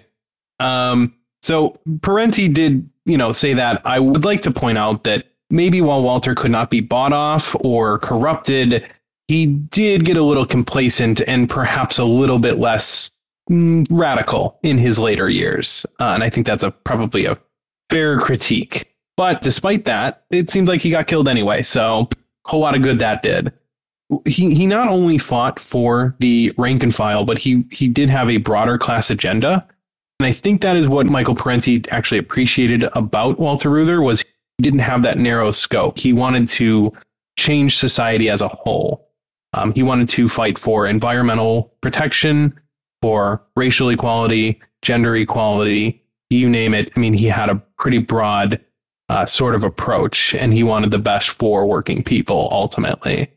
Um, 0.59 1.15
so 1.43 1.79
Parenti 2.03 2.49
did, 2.49 2.89
you 3.05 3.17
know, 3.17 3.33
say 3.33 3.55
that. 3.55 3.83
I 3.85 4.01
would 4.01 4.25
like 4.25 4.43
to 4.43 4.51
point 4.51 4.79
out 4.79 5.05
that 5.05 5.27
maybe 5.51 5.81
while 5.81 6.03
Walter 6.03 6.35
could 6.35 6.51
not 6.51 6.71
be 6.71 6.81
bought 6.81 7.13
off 7.13 7.55
or 7.61 7.99
corrupted, 8.01 8.89
he 9.29 9.47
did 9.47 10.05
get 10.05 10.17
a 10.17 10.23
little 10.23 10.47
complacent 10.47 11.21
and 11.27 11.49
perhaps 11.49 11.99
a 11.99 12.05
little 12.05 12.39
bit 12.39 12.59
less 12.59 13.11
mm, 13.51 13.87
radical 13.91 14.59
in 14.63 14.79
his 14.79 14.99
later 14.99 15.29
years. 15.29 15.87
Uh, 16.01 16.07
and 16.07 16.25
I 16.25 16.31
think 16.31 16.47
that's 16.47 16.65
a 16.65 16.71
probably 16.71 17.27
a 17.27 17.39
fair 17.91 18.19
critique. 18.19 18.93
But 19.17 19.43
despite 19.43 19.85
that, 19.85 20.25
it 20.31 20.51
seems 20.51 20.69
like 20.69 20.81
he 20.81 20.91
got 20.91 21.07
killed 21.07 21.29
anyway. 21.29 21.63
So 21.63 22.09
a 22.45 22.49
whole 22.49 22.61
lot 22.61 22.75
of 22.75 22.83
good 22.83 22.99
that 22.99 23.23
did 23.23 23.53
he 24.25 24.55
he 24.55 24.67
not 24.67 24.89
only 24.89 25.19
fought 25.19 25.59
for 25.59 26.15
the 26.21 26.53
rank 26.57 26.83
and 26.83 26.95
file, 26.95 27.25
but 27.25 27.39
he 27.39 27.65
he 27.71 27.89
did 27.89 28.09
have 28.09 28.31
a 28.31 28.37
broader 28.37 28.79
class 28.79 29.11
agenda. 29.11 29.67
And 30.19 30.27
I 30.27 30.33
think 30.33 30.61
that 30.61 30.77
is 30.77 30.89
what 30.89 31.11
Michael 31.11 31.35
Parenti 31.35 31.85
actually 31.91 32.19
appreciated 32.19 32.85
about 32.95 33.39
Walter 33.39 33.69
Reuther 33.69 34.01
was 34.01 34.23
he 34.23 34.63
didn't 34.63 34.79
have 34.81 35.03
that 35.03 35.19
narrow 35.19 35.51
scope. 35.51 35.99
He 35.99 36.13
wanted 36.13 36.49
to 36.49 36.93
change 37.39 37.77
society 37.77 38.31
as 38.31 38.41
a 38.41 38.49
whole. 38.49 39.11
Um, 39.53 39.73
he 39.75 39.83
wanted 39.83 40.09
to 40.11 40.29
fight 40.29 40.59
for 40.59 40.87
environmental 40.87 41.75
protection, 41.83 42.59
for 43.03 43.43
racial 43.57 43.91
equality, 43.91 44.61
gender 44.83 45.17
equality, 45.17 46.03
you 46.31 46.49
name 46.49 46.73
it. 46.73 46.91
I 46.97 47.01
mean, 47.01 47.13
he 47.13 47.27
had 47.27 47.51
a 47.51 47.63
pretty 47.79 47.99
broad 47.99 48.61
uh, 49.09 49.27
sort 49.27 49.55
of 49.55 49.65
approach, 49.65 50.35
and 50.35 50.55
he 50.55 50.63
wanted 50.63 50.91
the 50.91 50.99
best 50.99 51.31
for 51.31 51.67
working 51.67 52.03
people 52.03 52.49
ultimately 52.51 53.31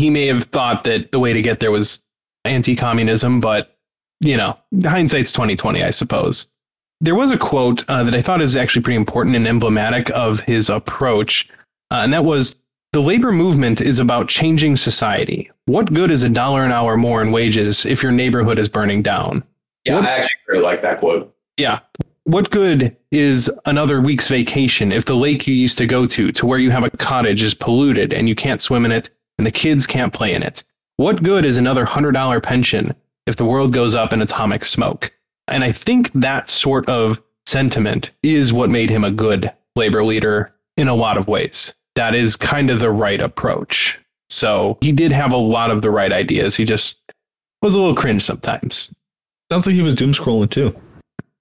he 0.00 0.08
may 0.08 0.26
have 0.26 0.44
thought 0.44 0.84
that 0.84 1.12
the 1.12 1.18
way 1.18 1.34
to 1.34 1.42
get 1.42 1.60
there 1.60 1.70
was 1.70 1.98
anti-communism, 2.46 3.38
but 3.38 3.76
you 4.20 4.36
know, 4.36 4.56
hindsight's 4.84 5.30
twenty 5.30 5.54
twenty, 5.54 5.82
I 5.82 5.90
suppose. 5.90 6.46
There 7.02 7.14
was 7.14 7.30
a 7.30 7.38
quote 7.38 7.84
uh, 7.88 8.02
that 8.04 8.14
I 8.14 8.22
thought 8.22 8.40
is 8.40 8.56
actually 8.56 8.82
pretty 8.82 8.96
important 8.96 9.36
and 9.36 9.46
emblematic 9.46 10.10
of 10.10 10.40
his 10.40 10.70
approach, 10.70 11.48
uh, 11.90 12.00
and 12.02 12.12
that 12.14 12.24
was, 12.24 12.56
"The 12.92 13.00
labor 13.00 13.30
movement 13.30 13.80
is 13.82 13.98
about 13.98 14.28
changing 14.28 14.76
society. 14.76 15.50
What 15.66 15.92
good 15.92 16.10
is 16.10 16.24
a 16.24 16.30
dollar 16.30 16.64
an 16.64 16.72
hour 16.72 16.96
more 16.96 17.22
in 17.22 17.30
wages 17.30 17.84
if 17.84 18.02
your 18.02 18.12
neighborhood 18.12 18.58
is 18.58 18.68
burning 18.68 19.02
down? 19.02 19.44
Yeah, 19.84 19.98
I 19.98 20.08
actually 20.08 20.34
really 20.48 20.62
like 20.62 20.82
that 20.82 20.98
quote. 20.98 21.34
Yeah. 21.56 21.80
What 22.24 22.50
good 22.50 22.96
is 23.10 23.50
another 23.64 24.00
week's 24.00 24.28
vacation 24.28 24.92
if 24.92 25.04
the 25.04 25.16
lake 25.16 25.46
you 25.46 25.54
used 25.54 25.78
to 25.78 25.86
go 25.86 26.06
to, 26.06 26.30
to 26.32 26.46
where 26.46 26.58
you 26.58 26.70
have 26.70 26.84
a 26.84 26.90
cottage, 26.90 27.42
is 27.42 27.54
polluted 27.54 28.12
and 28.12 28.28
you 28.28 28.34
can't 28.34 28.60
swim 28.60 28.84
in 28.84 28.92
it 28.92 29.10
and 29.40 29.46
the 29.46 29.50
kids 29.50 29.86
can't 29.86 30.12
play 30.12 30.34
in 30.34 30.42
it? 30.42 30.62
What 30.98 31.22
good 31.22 31.46
is 31.46 31.56
another 31.56 31.86
$100 31.86 32.42
pension 32.42 32.94
if 33.26 33.36
the 33.36 33.44
world 33.46 33.72
goes 33.72 33.94
up 33.94 34.12
in 34.12 34.20
atomic 34.20 34.66
smoke? 34.66 35.10
And 35.48 35.64
I 35.64 35.72
think 35.72 36.12
that 36.12 36.50
sort 36.50 36.86
of 36.90 37.18
sentiment 37.46 38.10
is 38.22 38.52
what 38.52 38.68
made 38.68 38.90
him 38.90 39.02
a 39.02 39.10
good 39.10 39.50
labor 39.76 40.04
leader 40.04 40.52
in 40.76 40.88
a 40.88 40.94
lot 40.94 41.16
of 41.16 41.26
ways. 41.26 41.72
That 41.94 42.14
is 42.14 42.36
kind 42.36 42.68
of 42.68 42.80
the 42.80 42.90
right 42.90 43.18
approach. 43.18 43.98
So 44.28 44.76
he 44.82 44.92
did 44.92 45.10
have 45.10 45.32
a 45.32 45.38
lot 45.38 45.70
of 45.70 45.80
the 45.80 45.90
right 45.90 46.12
ideas. 46.12 46.54
He 46.54 46.66
just 46.66 46.98
was 47.62 47.74
a 47.74 47.78
little 47.78 47.96
cringe 47.96 48.22
sometimes. 48.22 48.94
Sounds 49.50 49.64
like 49.64 49.74
he 49.74 49.80
was 49.80 49.94
doom 49.94 50.12
scrolling 50.12 50.50
too. 50.50 50.76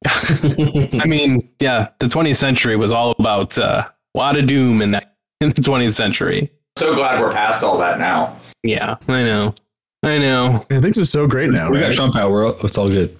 I 1.01 1.05
mean, 1.05 1.49
yeah, 1.59 1.89
the 1.99 2.05
20th 2.05 2.38
century 2.38 2.77
was 2.77 2.93
all 2.93 3.13
about 3.19 3.57
uh, 3.57 3.89
a 4.15 4.17
lot 4.17 4.38
of 4.38 4.47
doom 4.47 4.81
in 4.81 4.91
that 4.91 5.17
in 5.41 5.49
the 5.49 5.61
20th 5.61 5.95
century. 5.95 6.49
So 6.80 6.95
glad 6.95 7.19
we're 7.19 7.34
past 7.34 7.61
all 7.61 7.77
that 7.80 7.99
now. 7.99 8.39
Yeah, 8.64 8.95
I 9.10 9.22
know. 9.22 9.53
I 10.01 10.18
know. 10.18 10.65
Yeah, 10.72 10.80
things 10.80 10.97
are 10.97 11.03
so 11.03 11.27
great 11.27 11.49
now. 11.49 11.69
We 11.69 11.76
right? 11.77 11.88
got 11.88 11.93
Trump 11.93 12.15
out. 12.15 12.31
We're 12.31 12.56
it's 12.64 12.77
all 12.77 12.89
good. 12.89 13.18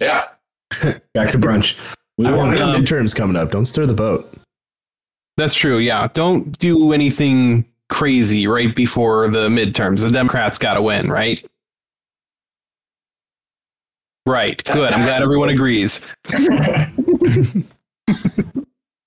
Yeah. 0.00 0.24
Back 1.14 1.30
to 1.30 1.38
brunch. 1.38 1.78
We 2.18 2.26
I 2.26 2.32
want 2.32 2.58
wanna- 2.58 2.76
midterms 2.76 3.14
coming 3.14 3.36
up. 3.36 3.52
Don't 3.52 3.64
stir 3.64 3.86
the 3.86 3.94
boat. 3.94 4.36
That's 5.36 5.54
true. 5.54 5.78
Yeah. 5.78 6.08
Don't 6.14 6.58
do 6.58 6.92
anything 6.92 7.64
crazy 7.90 8.48
right 8.48 8.74
before 8.74 9.28
the 9.28 9.48
midterms. 9.48 10.02
The 10.02 10.10
Democrats 10.10 10.58
got 10.58 10.74
to 10.74 10.82
win, 10.82 11.08
right? 11.08 11.48
Right. 14.26 14.60
That's 14.64 14.76
Good. 14.76 14.92
I'm 14.92 15.06
glad 15.06 15.22
everyone 15.22 15.50
agrees. 15.50 16.00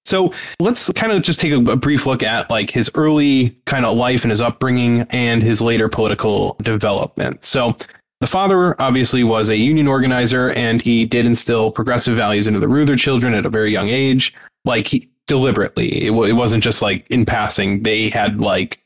so 0.05 0.33
let's 0.59 0.91
kind 0.93 1.11
of 1.11 1.21
just 1.21 1.39
take 1.39 1.51
a, 1.51 1.71
a 1.71 1.75
brief 1.75 2.05
look 2.05 2.23
at 2.23 2.49
like 2.49 2.69
his 2.69 2.89
early 2.95 3.57
kind 3.65 3.85
of 3.85 3.95
life 3.97 4.23
and 4.23 4.31
his 4.31 4.41
upbringing 4.41 5.01
and 5.11 5.41
his 5.41 5.61
later 5.61 5.87
political 5.87 6.55
development. 6.61 7.43
So 7.45 7.75
the 8.19 8.27
father 8.27 8.79
obviously 8.81 9.23
was 9.23 9.49
a 9.49 9.57
union 9.57 9.87
organizer 9.87 10.51
and 10.51 10.81
he 10.81 11.05
did 11.05 11.25
instill 11.25 11.71
progressive 11.71 12.17
values 12.17 12.47
into 12.47 12.59
the 12.59 12.67
Reuther 12.67 12.95
children 12.95 13.33
at 13.33 13.45
a 13.45 13.49
very 13.49 13.71
young 13.71 13.89
age. 13.89 14.33
Like 14.65 14.87
he 14.87 15.09
deliberately, 15.27 16.05
it, 16.05 16.09
w- 16.09 16.29
it 16.29 16.33
wasn't 16.33 16.63
just 16.63 16.81
like 16.81 17.05
in 17.09 17.25
passing. 17.25 17.83
They 17.83 18.09
had 18.09 18.39
like, 18.39 18.79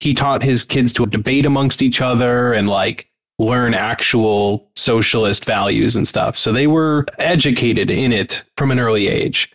he 0.00 0.14
taught 0.14 0.42
his 0.42 0.64
kids 0.64 0.92
to 0.94 1.06
debate 1.06 1.46
amongst 1.46 1.82
each 1.82 2.00
other 2.00 2.52
and 2.52 2.68
like 2.68 3.08
learn 3.38 3.74
actual 3.74 4.68
socialist 4.76 5.44
values 5.44 5.96
and 5.96 6.06
stuff. 6.06 6.36
So 6.36 6.52
they 6.52 6.66
were 6.66 7.04
educated 7.18 7.90
in 7.90 8.12
it 8.12 8.44
from 8.56 8.70
an 8.70 8.78
early 8.78 9.08
age. 9.08 9.50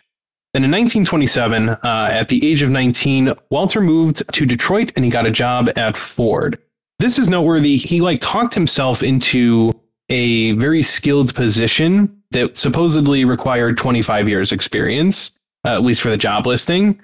Then 0.54 0.64
in 0.64 0.72
1927, 0.72 1.70
uh, 1.70 1.78
at 1.84 2.28
the 2.30 2.50
age 2.50 2.64
of 2.64 2.72
19, 2.72 3.34
Walter 3.52 3.82
moved 3.82 4.24
to 4.34 4.46
Detroit 4.46 4.92
and 4.96 5.06
he 5.06 5.12
got 5.12 5.28
a 5.28 5.32
job 5.32 5.70
at 5.76 5.96
Ford. 5.96 6.58
This 6.98 7.20
is 7.20 7.30
noteworthy. 7.30 7.78
He 7.78 8.02
like 8.02 8.20
talked 8.20 8.54
himself 8.56 9.04
into 9.04 9.72
a 10.10 10.54
very 10.54 10.82
skilled 10.82 11.36
position 11.36 12.22
that 12.32 12.58
supposedly 12.58 13.26
required 13.26 13.78
25 13.78 14.28
years 14.28 14.52
experience, 14.52 15.32
uh, 15.66 15.70
at 15.70 15.84
least 15.84 16.02
for 16.02 16.10
the 16.10 16.18
job 16.18 16.48
listing. 16.48 17.00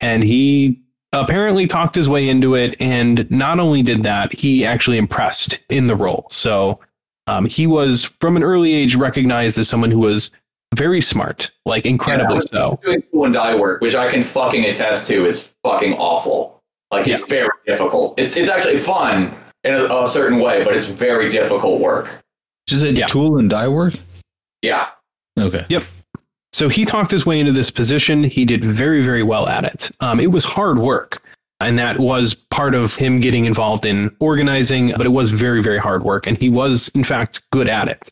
And 0.00 0.22
he 0.22 0.80
apparently 1.12 1.66
talked 1.66 1.94
his 1.94 2.08
way 2.08 2.28
into 2.28 2.54
it. 2.54 2.76
And 2.80 3.28
not 3.30 3.58
only 3.58 3.82
did 3.82 4.02
that, 4.02 4.32
he 4.32 4.64
actually 4.64 4.98
impressed 4.98 5.58
in 5.68 5.86
the 5.86 5.96
role. 5.96 6.26
So 6.30 6.80
um, 7.26 7.46
he 7.46 7.66
was 7.66 8.04
from 8.20 8.36
an 8.36 8.42
early 8.42 8.74
age 8.74 8.94
recognized 8.94 9.58
as 9.58 9.68
someone 9.68 9.90
who 9.90 10.00
was 10.00 10.30
very 10.74 11.00
smart, 11.00 11.50
like 11.66 11.86
incredibly 11.86 12.36
Yeah, 12.36 12.40
so. 12.40 12.80
Doing 12.82 13.02
tool 13.10 13.24
and 13.24 13.34
die 13.34 13.54
work, 13.54 13.80
which 13.80 13.94
I 13.94 14.10
can 14.10 14.22
fucking 14.22 14.64
attest 14.64 15.06
to, 15.08 15.26
is 15.26 15.50
fucking 15.64 15.94
awful. 15.94 16.60
Like 16.90 17.06
it's 17.06 17.24
very 17.26 17.50
difficult. 17.66 18.18
It's 18.18 18.36
it's 18.36 18.48
actually 18.48 18.78
fun 18.78 19.34
in 19.64 19.74
a, 19.74 19.84
a 19.84 20.06
certain 20.06 20.40
way, 20.40 20.64
but 20.64 20.74
it's 20.74 20.86
very 20.86 21.30
difficult 21.30 21.80
work. 21.80 22.22
Just 22.66 22.82
a 22.82 22.92
tool 23.06 23.38
and 23.38 23.48
die 23.48 23.68
work. 23.68 23.94
Yeah. 24.62 24.88
Okay. 25.38 25.66
Yep. 25.68 25.84
So 26.52 26.68
he 26.68 26.84
talked 26.84 27.10
his 27.10 27.24
way 27.24 27.38
into 27.38 27.52
this 27.52 27.70
position. 27.70 28.24
He 28.24 28.44
did 28.44 28.64
very, 28.64 29.02
very 29.02 29.22
well 29.22 29.48
at 29.48 29.64
it. 29.64 29.90
Um, 30.00 30.18
it 30.18 30.32
was 30.32 30.44
hard 30.44 30.78
work. 30.78 31.22
And 31.60 31.78
that 31.78 32.00
was 32.00 32.32
part 32.34 32.74
of 32.74 32.94
him 32.94 33.20
getting 33.20 33.44
involved 33.44 33.84
in 33.84 34.14
organizing, 34.18 34.94
but 34.96 35.04
it 35.04 35.10
was 35.10 35.30
very, 35.30 35.62
very 35.62 35.78
hard 35.78 36.02
work. 36.04 36.26
And 36.26 36.38
he 36.38 36.48
was, 36.48 36.88
in 36.94 37.04
fact, 37.04 37.42
good 37.50 37.68
at 37.68 37.86
it. 37.86 38.10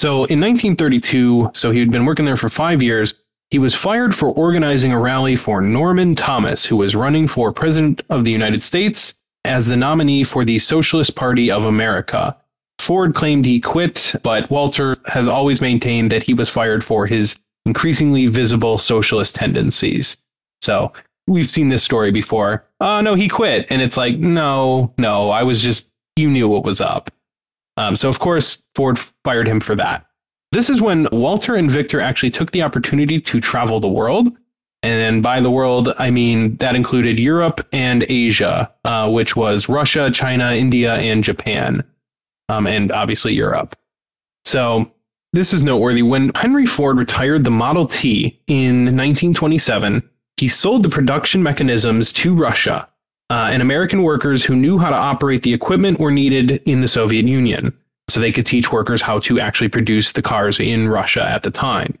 So 0.00 0.24
in 0.32 0.40
1932, 0.40 1.50
so 1.52 1.70
he 1.72 1.78
had 1.78 1.92
been 1.92 2.06
working 2.06 2.24
there 2.24 2.38
for 2.38 2.48
five 2.48 2.82
years, 2.82 3.14
he 3.50 3.58
was 3.58 3.74
fired 3.74 4.14
for 4.14 4.28
organizing 4.28 4.92
a 4.92 4.98
rally 4.98 5.36
for 5.36 5.60
Norman 5.60 6.14
Thomas, 6.14 6.64
who 6.64 6.78
was 6.78 6.96
running 6.96 7.28
for 7.28 7.52
President 7.52 8.02
of 8.08 8.24
the 8.24 8.30
United 8.30 8.62
States 8.62 9.12
as 9.44 9.66
the 9.66 9.76
nominee 9.76 10.24
for 10.24 10.42
the 10.42 10.58
Socialist 10.58 11.16
Party 11.16 11.50
of 11.50 11.64
America. 11.64 12.34
Ford 12.78 13.14
claimed 13.14 13.44
he 13.44 13.60
quit, 13.60 14.14
but 14.22 14.48
Walter 14.50 14.94
has 15.04 15.28
always 15.28 15.60
maintained 15.60 16.10
that 16.12 16.22
he 16.22 16.32
was 16.32 16.48
fired 16.48 16.82
for 16.82 17.06
his 17.06 17.36
increasingly 17.66 18.26
visible 18.26 18.78
socialist 18.78 19.34
tendencies. 19.34 20.16
So 20.62 20.94
we've 21.26 21.50
seen 21.50 21.68
this 21.68 21.82
story 21.82 22.10
before. 22.10 22.64
Oh, 22.80 23.02
no, 23.02 23.16
he 23.16 23.28
quit. 23.28 23.66
And 23.68 23.82
it's 23.82 23.98
like, 23.98 24.16
no, 24.16 24.94
no, 24.96 25.28
I 25.28 25.42
was 25.42 25.60
just, 25.60 25.84
you 26.16 26.30
knew 26.30 26.48
what 26.48 26.64
was 26.64 26.80
up. 26.80 27.10
Um, 27.76 27.96
so, 27.96 28.08
of 28.08 28.18
course, 28.18 28.62
Ford 28.74 28.98
fired 29.24 29.48
him 29.48 29.60
for 29.60 29.74
that. 29.76 30.06
This 30.52 30.68
is 30.68 30.80
when 30.80 31.06
Walter 31.12 31.54
and 31.54 31.70
Victor 31.70 32.00
actually 32.00 32.30
took 32.30 32.50
the 32.50 32.62
opportunity 32.62 33.20
to 33.20 33.40
travel 33.40 33.78
the 33.78 33.88
world. 33.88 34.36
And 34.82 35.22
by 35.22 35.40
the 35.40 35.50
world, 35.50 35.94
I 35.98 36.10
mean 36.10 36.56
that 36.56 36.74
included 36.74 37.18
Europe 37.18 37.66
and 37.72 38.04
Asia, 38.08 38.72
uh, 38.84 39.10
which 39.10 39.36
was 39.36 39.68
Russia, 39.68 40.10
China, 40.10 40.54
India, 40.54 40.94
and 40.94 41.22
Japan, 41.22 41.84
um, 42.48 42.66
and 42.66 42.90
obviously 42.90 43.34
Europe. 43.34 43.76
So 44.44 44.90
this 45.32 45.52
is 45.52 45.62
noteworthy. 45.62 46.02
When 46.02 46.32
Henry 46.34 46.66
Ford 46.66 46.96
retired 46.96 47.44
the 47.44 47.50
Model 47.50 47.86
T 47.86 48.40
in 48.46 48.86
1927, 48.96 50.02
he 50.38 50.48
sold 50.48 50.82
the 50.82 50.88
production 50.88 51.42
mechanisms 51.42 52.12
to 52.14 52.34
Russia, 52.34 52.88
uh, 53.30 53.48
and 53.50 53.62
American 53.62 54.02
workers 54.02 54.44
who 54.44 54.56
knew 54.56 54.76
how 54.76 54.90
to 54.90 54.96
operate 54.96 55.42
the 55.42 55.54
equipment 55.54 56.00
were 56.00 56.10
needed 56.10 56.60
in 56.66 56.80
the 56.80 56.88
Soviet 56.88 57.26
Union. 57.26 57.72
So 58.08 58.18
they 58.18 58.32
could 58.32 58.44
teach 58.46 58.72
workers 58.72 59.00
how 59.00 59.20
to 59.20 59.38
actually 59.38 59.68
produce 59.68 60.12
the 60.12 60.22
cars 60.22 60.58
in 60.58 60.88
Russia 60.88 61.22
at 61.22 61.44
the 61.44 61.50
time. 61.50 61.96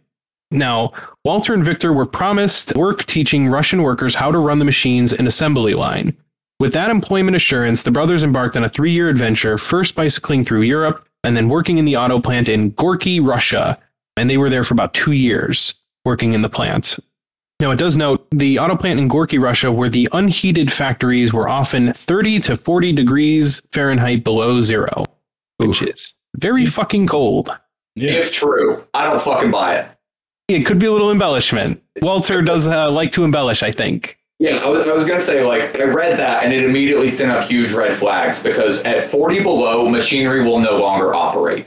Now, 0.50 0.92
Walter 1.24 1.54
and 1.54 1.64
Victor 1.64 1.92
were 1.92 2.06
promised 2.06 2.74
work 2.74 3.04
teaching 3.04 3.46
Russian 3.46 3.82
workers 3.82 4.16
how 4.16 4.32
to 4.32 4.38
run 4.38 4.58
the 4.58 4.64
machines 4.64 5.12
and 5.12 5.28
assembly 5.28 5.74
line. 5.74 6.16
With 6.58 6.72
that 6.72 6.90
employment 6.90 7.36
assurance, 7.36 7.84
the 7.84 7.92
brothers 7.92 8.24
embarked 8.24 8.56
on 8.56 8.64
a 8.64 8.68
three 8.68 8.90
year 8.90 9.08
adventure, 9.08 9.56
first 9.56 9.94
bicycling 9.94 10.42
through 10.42 10.62
Europe 10.62 11.06
and 11.22 11.36
then 11.36 11.48
working 11.48 11.78
in 11.78 11.84
the 11.84 11.96
auto 11.96 12.20
plant 12.20 12.48
in 12.48 12.70
Gorky, 12.70 13.20
Russia. 13.20 13.78
And 14.16 14.28
they 14.28 14.36
were 14.36 14.50
there 14.50 14.64
for 14.64 14.74
about 14.74 14.94
two 14.94 15.12
years 15.12 15.74
working 16.04 16.32
in 16.32 16.42
the 16.42 16.48
plant. 16.48 16.98
Now, 17.60 17.72
it 17.72 17.76
does 17.76 17.94
note 17.94 18.26
the 18.30 18.58
auto 18.58 18.74
plant 18.74 18.98
in 18.98 19.06
Gorky, 19.06 19.38
Russia, 19.38 19.70
where 19.70 19.90
the 19.90 20.08
unheated 20.12 20.72
factories 20.72 21.34
were 21.34 21.46
often 21.46 21.92
30 21.92 22.40
to 22.40 22.56
40 22.56 22.92
degrees 22.94 23.60
Fahrenheit 23.72 24.24
below 24.24 24.62
zero, 24.62 25.04
which 25.58 25.82
is 25.82 26.14
very 26.36 26.64
fucking 26.64 27.06
cold. 27.06 27.54
If 27.96 28.32
true, 28.32 28.82
I 28.94 29.04
don't 29.04 29.20
fucking 29.20 29.50
buy 29.50 29.76
it. 29.76 29.88
It 30.48 30.64
could 30.64 30.78
be 30.78 30.86
a 30.86 30.92
little 30.92 31.10
embellishment. 31.12 31.82
Walter 32.00 32.40
does 32.40 32.66
uh, 32.66 32.90
like 32.90 33.12
to 33.12 33.24
embellish, 33.24 33.62
I 33.62 33.70
think. 33.72 34.16
Yeah, 34.38 34.56
I 34.56 34.68
was, 34.70 34.88
I 34.88 34.92
was 34.94 35.04
gonna 35.04 35.20
say 35.20 35.44
like 35.44 35.78
I 35.78 35.84
read 35.84 36.18
that 36.18 36.42
and 36.42 36.52
it 36.54 36.64
immediately 36.64 37.10
sent 37.10 37.30
up 37.30 37.44
huge 37.44 37.72
red 37.72 37.94
flags 37.94 38.42
because 38.42 38.82
at 38.84 39.06
40 39.06 39.42
below, 39.42 39.86
machinery 39.86 40.42
will 40.42 40.58
no 40.60 40.78
longer 40.80 41.14
operate. 41.14 41.66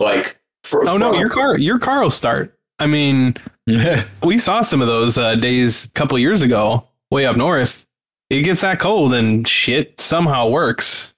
Like, 0.00 0.36
for, 0.64 0.82
Oh 0.88 0.96
no, 0.96 1.12
from- 1.12 1.20
your 1.20 1.30
car, 1.30 1.56
your 1.58 1.78
car 1.78 2.02
will 2.02 2.10
start. 2.10 2.58
I 2.80 2.88
mean, 2.88 3.36
we 4.22 4.38
saw 4.38 4.62
some 4.62 4.80
of 4.80 4.88
those 4.88 5.18
uh, 5.18 5.34
days 5.36 5.86
a 5.86 5.90
couple 5.90 6.18
years 6.18 6.42
ago, 6.42 6.86
way 7.10 7.26
up 7.26 7.36
north. 7.36 7.86
It 8.30 8.42
gets 8.42 8.62
that 8.62 8.80
cold 8.80 9.14
and 9.14 9.46
shit 9.46 10.00
somehow 10.00 10.48
works. 10.48 11.12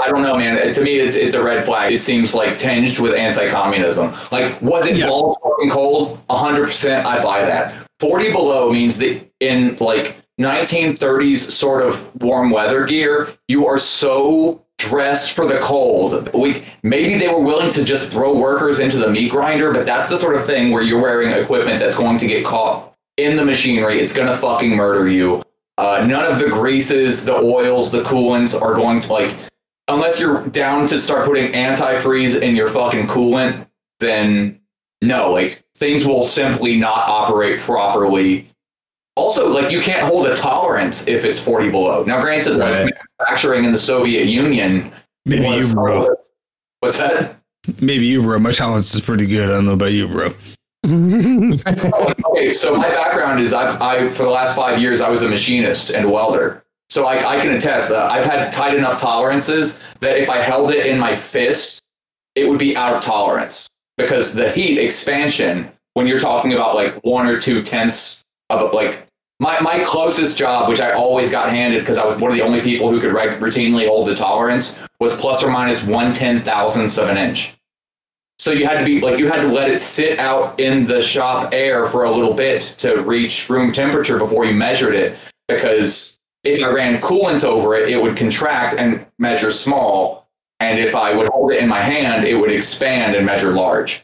I 0.00 0.08
don't 0.08 0.22
know, 0.22 0.36
man. 0.36 0.74
To 0.74 0.80
me, 0.80 0.98
it's, 0.98 1.14
it's 1.14 1.36
a 1.36 1.42
red 1.42 1.64
flag. 1.64 1.92
It 1.92 2.00
seems 2.00 2.34
like 2.34 2.58
tinged 2.58 2.98
with 2.98 3.14
anti-communism. 3.14 4.12
Like, 4.32 4.60
was 4.60 4.86
it 4.86 5.00
balls 5.06 5.36
fucking 5.42 5.70
cold? 5.70 6.18
100%. 6.28 7.04
I 7.04 7.22
buy 7.22 7.44
that. 7.44 7.86
40 8.00 8.32
below 8.32 8.72
means 8.72 8.96
that 8.98 9.24
in 9.38 9.76
like 9.76 10.16
1930s 10.40 11.50
sort 11.50 11.82
of 11.82 12.22
warm 12.22 12.50
weather 12.50 12.84
gear, 12.84 13.32
you 13.46 13.68
are 13.68 13.78
so 13.78 14.63
dressed 14.88 15.32
for 15.32 15.46
the 15.46 15.58
cold. 15.60 16.32
We 16.34 16.64
maybe 16.82 17.16
they 17.16 17.28
were 17.28 17.40
willing 17.40 17.70
to 17.72 17.84
just 17.84 18.10
throw 18.10 18.36
workers 18.36 18.78
into 18.78 18.98
the 18.98 19.08
meat 19.08 19.30
grinder, 19.30 19.72
but 19.72 19.86
that's 19.86 20.08
the 20.08 20.16
sort 20.16 20.36
of 20.36 20.44
thing 20.44 20.70
where 20.70 20.82
you're 20.82 21.00
wearing 21.00 21.30
equipment 21.30 21.80
that's 21.80 21.96
going 21.96 22.18
to 22.18 22.26
get 22.26 22.44
caught 22.44 22.94
in 23.16 23.36
the 23.36 23.44
machinery. 23.44 24.00
It's 24.00 24.12
going 24.12 24.28
to 24.28 24.36
fucking 24.36 24.70
murder 24.70 25.08
you. 25.08 25.42
Uh, 25.76 26.04
none 26.06 26.30
of 26.30 26.38
the 26.38 26.48
greases, 26.48 27.24
the 27.24 27.34
oils, 27.34 27.90
the 27.90 28.02
coolants 28.02 28.60
are 28.60 28.74
going 28.74 29.00
to 29.00 29.12
like 29.12 29.34
unless 29.88 30.20
you're 30.20 30.46
down 30.48 30.86
to 30.88 30.98
start 30.98 31.26
putting 31.26 31.52
antifreeze 31.52 32.40
in 32.40 32.56
your 32.56 32.68
fucking 32.68 33.06
coolant, 33.06 33.66
then 34.00 34.60
no, 35.02 35.32
like 35.32 35.64
things 35.76 36.06
will 36.06 36.24
simply 36.24 36.76
not 36.76 37.08
operate 37.08 37.60
properly. 37.60 38.50
Also, 39.16 39.48
like 39.48 39.70
you 39.70 39.80
can't 39.80 40.02
hold 40.02 40.26
a 40.26 40.34
tolerance 40.34 41.06
if 41.06 41.24
it's 41.24 41.38
40 41.38 41.70
below. 41.70 42.04
Now, 42.04 42.20
granted, 42.20 42.56
like 42.56 42.92
manufacturing 43.20 43.64
in 43.64 43.70
the 43.72 43.78
Soviet 43.78 44.24
Union 44.26 44.92
Maybe 45.24 45.46
was- 45.46 45.70
you, 45.70 45.74
bro. 45.74 46.08
What's 46.80 46.98
that? 46.98 47.36
Maybe 47.80 48.04
you, 48.06 48.20
bro. 48.22 48.38
My 48.38 48.52
tolerance 48.52 48.94
is 48.94 49.00
pretty 49.00 49.24
good. 49.26 49.48
I 49.48 49.52
don't 49.52 49.66
know 49.66 49.72
about 49.72 49.92
you, 49.92 50.06
bro. 50.06 50.34
okay, 50.84 52.52
so 52.52 52.76
my 52.76 52.90
background 52.90 53.40
is 53.40 53.54
I've 53.54 53.80
I 53.80 54.08
for 54.10 54.24
the 54.24 54.30
last 54.30 54.54
five 54.54 54.78
years 54.78 55.00
I 55.00 55.08
was 55.08 55.22
a 55.22 55.28
machinist 55.28 55.88
and 55.90 56.10
welder. 56.10 56.62
So 56.90 57.06
I, 57.06 57.36
I 57.36 57.40
can 57.40 57.52
attest 57.52 57.88
that 57.88 58.10
I've 58.10 58.24
had 58.24 58.52
tight 58.52 58.74
enough 58.74 59.00
tolerances 59.00 59.78
that 60.00 60.18
if 60.18 60.28
I 60.28 60.38
held 60.38 60.70
it 60.72 60.84
in 60.84 60.98
my 60.98 61.16
fist, 61.16 61.80
it 62.34 62.46
would 62.46 62.58
be 62.58 62.76
out 62.76 62.94
of 62.94 63.00
tolerance 63.00 63.70
because 63.96 64.34
the 64.34 64.50
heat 64.52 64.78
expansion 64.78 65.70
when 65.94 66.06
you're 66.06 66.18
talking 66.18 66.52
about 66.52 66.74
like 66.74 67.02
one 67.02 67.26
or 67.26 67.40
two 67.40 67.62
tenths 67.62 68.23
of 68.50 68.72
like 68.72 69.06
my, 69.40 69.60
my 69.60 69.82
closest 69.84 70.38
job, 70.38 70.68
which 70.68 70.80
I 70.80 70.92
always 70.92 71.30
got 71.30 71.50
handed 71.50 71.80
because 71.80 71.98
I 71.98 72.04
was 72.04 72.16
one 72.16 72.30
of 72.30 72.36
the 72.36 72.42
only 72.42 72.60
people 72.60 72.90
who 72.90 73.00
could 73.00 73.10
routinely 73.12 73.86
hold 73.86 74.08
the 74.08 74.14
tolerance, 74.14 74.78
was 75.00 75.16
plus 75.16 75.42
or 75.42 75.50
minus 75.50 75.82
one 75.82 76.12
ten 76.12 76.42
thousandths 76.42 76.98
of 76.98 77.08
an 77.08 77.16
inch. 77.16 77.54
So 78.38 78.52
you 78.52 78.66
had 78.66 78.78
to 78.78 78.84
be 78.84 79.00
like 79.00 79.18
you 79.18 79.28
had 79.28 79.40
to 79.40 79.48
let 79.48 79.70
it 79.70 79.78
sit 79.78 80.18
out 80.18 80.58
in 80.60 80.84
the 80.84 81.00
shop 81.00 81.52
air 81.52 81.86
for 81.86 82.04
a 82.04 82.10
little 82.10 82.34
bit 82.34 82.74
to 82.78 83.00
reach 83.02 83.48
room 83.48 83.72
temperature 83.72 84.18
before 84.18 84.44
you 84.44 84.52
measured 84.52 84.94
it 84.94 85.16
because 85.48 86.18
if 86.42 86.62
I 86.62 86.68
ran 86.68 87.00
coolant 87.00 87.42
over 87.42 87.74
it, 87.74 87.88
it 87.88 88.00
would 88.00 88.16
contract 88.16 88.74
and 88.74 89.06
measure 89.18 89.50
small. 89.50 90.28
And 90.60 90.78
if 90.78 90.94
I 90.94 91.14
would 91.14 91.28
hold 91.28 91.52
it 91.52 91.60
in 91.60 91.68
my 91.68 91.80
hand, 91.80 92.26
it 92.26 92.34
would 92.34 92.52
expand 92.52 93.16
and 93.16 93.24
measure 93.24 93.52
large. 93.52 94.03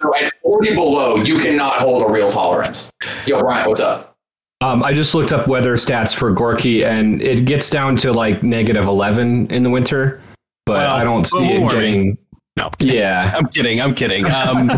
So 0.00 0.14
at 0.14 0.32
40 0.42 0.74
below, 0.74 1.16
you 1.16 1.38
cannot 1.38 1.74
hold 1.74 2.02
a 2.02 2.12
real 2.12 2.30
tolerance. 2.30 2.90
Yo, 3.26 3.40
Brian, 3.40 3.68
what's 3.68 3.80
up? 3.80 4.16
Um, 4.60 4.82
I 4.82 4.92
just 4.92 5.14
looked 5.14 5.32
up 5.32 5.46
weather 5.48 5.74
stats 5.74 6.14
for 6.14 6.30
Gorky, 6.32 6.84
and 6.84 7.20
it 7.22 7.44
gets 7.44 7.70
down 7.70 7.96
to 7.98 8.12
like 8.12 8.42
negative 8.42 8.84
11 8.86 9.48
in 9.52 9.62
the 9.62 9.70
winter, 9.70 10.20
but 10.66 10.74
Well, 10.78 10.94
I 10.96 11.04
don't 11.04 11.26
see 11.26 11.38
global 11.38 11.54
it 11.54 11.60
warming. 11.60 11.80
getting. 11.92 12.18
No, 12.56 12.70
Yeah. 12.80 13.32
I'm 13.36 13.46
kidding. 13.48 13.80
I'm 13.80 13.94
kidding. 13.94 14.26
Um, 14.30 14.70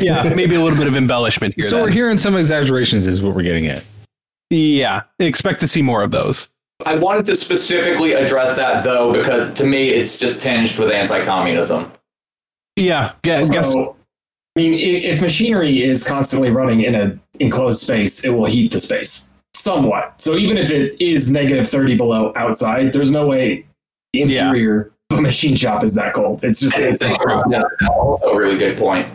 yeah, 0.00 0.32
maybe 0.34 0.54
a 0.54 0.60
little 0.60 0.78
bit 0.78 0.86
of 0.86 0.96
embellishment 0.96 1.54
here. 1.56 1.68
So 1.68 1.76
then. 1.76 1.84
we're 1.86 1.90
hearing 1.90 2.16
some 2.18 2.36
exaggerations, 2.36 3.06
is 3.06 3.20
what 3.22 3.34
we're 3.34 3.42
getting 3.42 3.66
at. 3.66 3.82
Yeah, 4.50 5.02
expect 5.18 5.60
to 5.60 5.66
see 5.68 5.82
more 5.82 6.02
of 6.02 6.10
those. 6.12 6.48
I 6.84 6.94
wanted 6.96 7.24
to 7.26 7.36
specifically 7.36 8.12
address 8.12 8.54
that 8.56 8.84
though, 8.84 9.12
because 9.12 9.52
to 9.54 9.64
me, 9.64 9.88
it's 9.88 10.18
just 10.18 10.40
tinged 10.40 10.78
with 10.78 10.90
anti 10.90 11.24
communism. 11.24 11.90
Yeah, 12.76 13.12
yeah. 13.24 13.42
So, 13.42 13.52
guess 13.52 13.74
I 14.56 14.60
mean, 14.60 14.74
if 14.74 15.20
machinery 15.20 15.82
is 15.82 16.06
constantly 16.06 16.50
running 16.50 16.80
in 16.80 16.94
a 16.94 17.18
enclosed 17.40 17.82
space, 17.82 18.24
it 18.24 18.30
will 18.30 18.46
heat 18.46 18.72
the 18.72 18.80
space 18.80 19.28
somewhat. 19.54 20.18
So 20.20 20.36
even 20.36 20.56
if 20.56 20.70
it 20.70 20.98
is 21.00 21.30
negative 21.30 21.68
30 21.68 21.94
below 21.96 22.32
outside, 22.36 22.92
there's 22.92 23.10
no 23.10 23.26
way 23.26 23.66
the 24.14 24.22
interior 24.22 24.92
of 25.10 25.18
a 25.18 25.22
machine 25.22 25.56
shop 25.56 25.84
is 25.84 25.94
that 25.96 26.14
cold. 26.14 26.42
It's 26.42 26.60
just, 26.60 26.78
it's 26.78 27.02
not 27.02 27.20
possible. 27.20 27.64
Also, 27.90 28.26
a 28.28 28.36
really 28.36 28.56
good 28.56 28.78
point. 28.78 29.06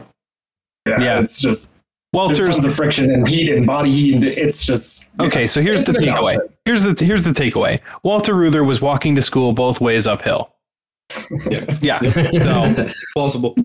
Yeah, 0.87 1.01
Yeah. 1.01 1.19
it's 1.19 1.41
just 1.41 1.71
Walter's- 2.13 2.37
there's 2.37 2.49
tons 2.57 2.65
of 2.65 2.75
friction 2.75 3.09
and 3.11 3.27
heat 3.27 3.49
and 3.49 3.65
body 3.65 3.91
heat. 3.91 4.13
And 4.15 4.23
it's 4.23 4.63
just 4.65 5.19
Okay, 5.19 5.47
so 5.47 5.61
here's 5.61 5.81
It's 5.81 5.91
the 5.91 5.97
takeaway. 6.05 6.09
announcement. 6.33 6.51
Here's 6.65 6.83
the 6.83 7.05
here's 7.05 7.23
the 7.23 7.31
takeaway. 7.31 7.79
Walter 8.03 8.35
Reuther 8.35 8.63
was 8.63 8.79
walking 8.81 9.15
to 9.15 9.21
school 9.23 9.53
both 9.53 9.81
ways 9.81 10.05
uphill. 10.07 10.53
Yeah. 11.81 11.99
So 12.43 12.89
Plausible. 13.15 13.55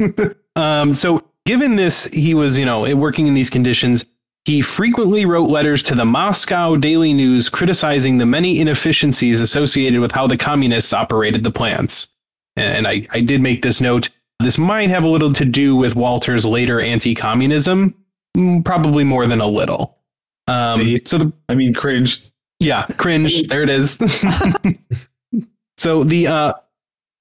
Um, 0.56 0.92
so 0.92 1.22
given 1.46 1.76
this, 1.76 2.06
he 2.06 2.34
was, 2.34 2.58
you 2.58 2.64
know, 2.64 2.94
working 2.96 3.26
in 3.26 3.34
these 3.34 3.50
conditions. 3.50 4.04
He 4.46 4.62
frequently 4.62 5.26
wrote 5.26 5.50
letters 5.50 5.82
to 5.84 5.94
the 5.94 6.04
Moscow 6.06 6.74
Daily 6.74 7.12
News 7.12 7.48
criticizing 7.48 8.16
the 8.18 8.26
many 8.26 8.58
inefficiencies 8.58 9.40
associated 9.40 10.00
with 10.00 10.12
how 10.12 10.26
the 10.26 10.36
communists 10.38 10.92
operated 10.94 11.44
the 11.44 11.50
plants. 11.50 12.08
And 12.56 12.86
I, 12.86 13.06
I 13.10 13.20
did 13.20 13.42
make 13.42 13.62
this 13.62 13.80
note. 13.80 14.08
This 14.42 14.56
might 14.56 14.88
have 14.88 15.04
a 15.04 15.08
little 15.08 15.32
to 15.34 15.44
do 15.44 15.76
with 15.76 15.94
Walter's 15.94 16.46
later 16.46 16.80
anti-communism, 16.80 17.94
Mm, 18.36 18.64
probably 18.64 19.04
more 19.04 19.26
than 19.26 19.40
a 19.40 19.46
little. 19.46 19.98
Um, 20.46 20.96
so 20.98 21.18
the, 21.18 21.32
I 21.48 21.54
mean, 21.54 21.74
cringe. 21.74 22.22
yeah, 22.60 22.86
cringe. 22.96 23.48
There 23.48 23.62
it 23.62 23.68
is. 23.68 23.98
so 25.76 26.04
the 26.04 26.26
uh, 26.26 26.52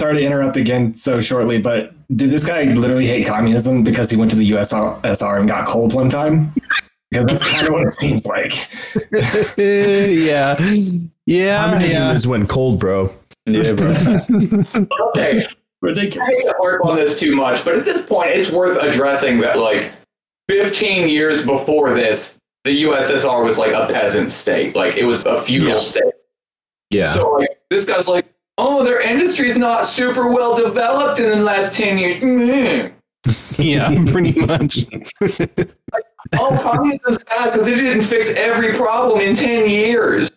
Sorry 0.01 0.15
to 0.17 0.21
interrupt 0.23 0.55
again 0.57 0.93
so 0.93 1.19
shortly, 1.19 1.57
but 1.59 1.93
did 2.15 2.29
this 2.29 2.45
guy 2.45 2.63
literally 2.63 3.05
hate 3.07 3.27
communism 3.27 3.83
because 3.83 4.09
he 4.09 4.15
went 4.17 4.31
to 4.31 4.37
the 4.37 4.51
USSR 4.51 5.39
and 5.39 5.47
got 5.47 5.67
cold 5.67 5.93
one 5.93 6.09
time? 6.09 6.53
Because 7.11 7.25
that's 7.25 7.45
kind 7.45 7.67
of 7.67 7.73
what 7.73 7.81
it 7.81 7.89
seems 7.89 8.25
like. 8.25 8.53
yeah, 9.57 10.55
yeah, 11.25 11.65
Communism 11.65 12.01
yeah. 12.03 12.13
is 12.13 12.27
when 12.27 12.47
cold, 12.47 12.79
bro. 12.79 13.09
Yeah, 13.45 13.73
bro. 13.73 13.93
Okay, 15.09 15.45
Ridiculous. 15.81 16.27
I 16.27 16.31
hate 16.33 16.45
to 16.45 16.53
harp 16.59 16.85
on 16.85 16.97
this 16.97 17.17
too 17.19 17.35
much, 17.35 17.63
but 17.65 17.75
at 17.75 17.85
this 17.85 18.01
point, 18.01 18.31
it's 18.31 18.51
worth 18.51 18.77
addressing 18.81 19.39
that 19.41 19.59
like 19.59 19.91
15 20.49 21.09
years 21.09 21.45
before 21.45 21.93
this, 21.93 22.37
the 22.65 22.83
USSR 22.83 23.43
was 23.43 23.57
like 23.57 23.71
a 23.73 23.87
peasant 23.91 24.31
state, 24.31 24.75
like 24.75 24.95
it 24.97 25.05
was 25.05 25.25
a 25.25 25.39
feudal 25.41 25.69
Yeah. 25.69 25.77
state. 25.77 26.13
Yeah. 26.89 27.05
So 27.05 27.31
like 27.31 27.59
this 27.69 27.85
guy's 27.85 28.07
like, 28.07 28.33
oh, 28.59 28.83
their 28.83 28.99
industry's 29.01 29.55
not 29.55 29.87
super 29.87 30.27
well 30.27 30.55
developed 30.55 31.19
in 31.19 31.29
the 31.29 31.37
last 31.37 31.73
10 31.73 31.97
years. 31.97 32.21
Mm. 32.21 32.93
yeah, 33.57 34.03
pretty 34.11 34.39
much. 34.41 34.85
Oh, 36.33 36.59
communism's 36.61 37.23
bad 37.23 37.51
because 37.51 37.67
it 37.67 37.75
didn't 37.75 38.01
fix 38.01 38.29
every 38.29 38.73
problem 38.73 39.21
in 39.21 39.33
10 39.33 39.69
years. 39.69 40.29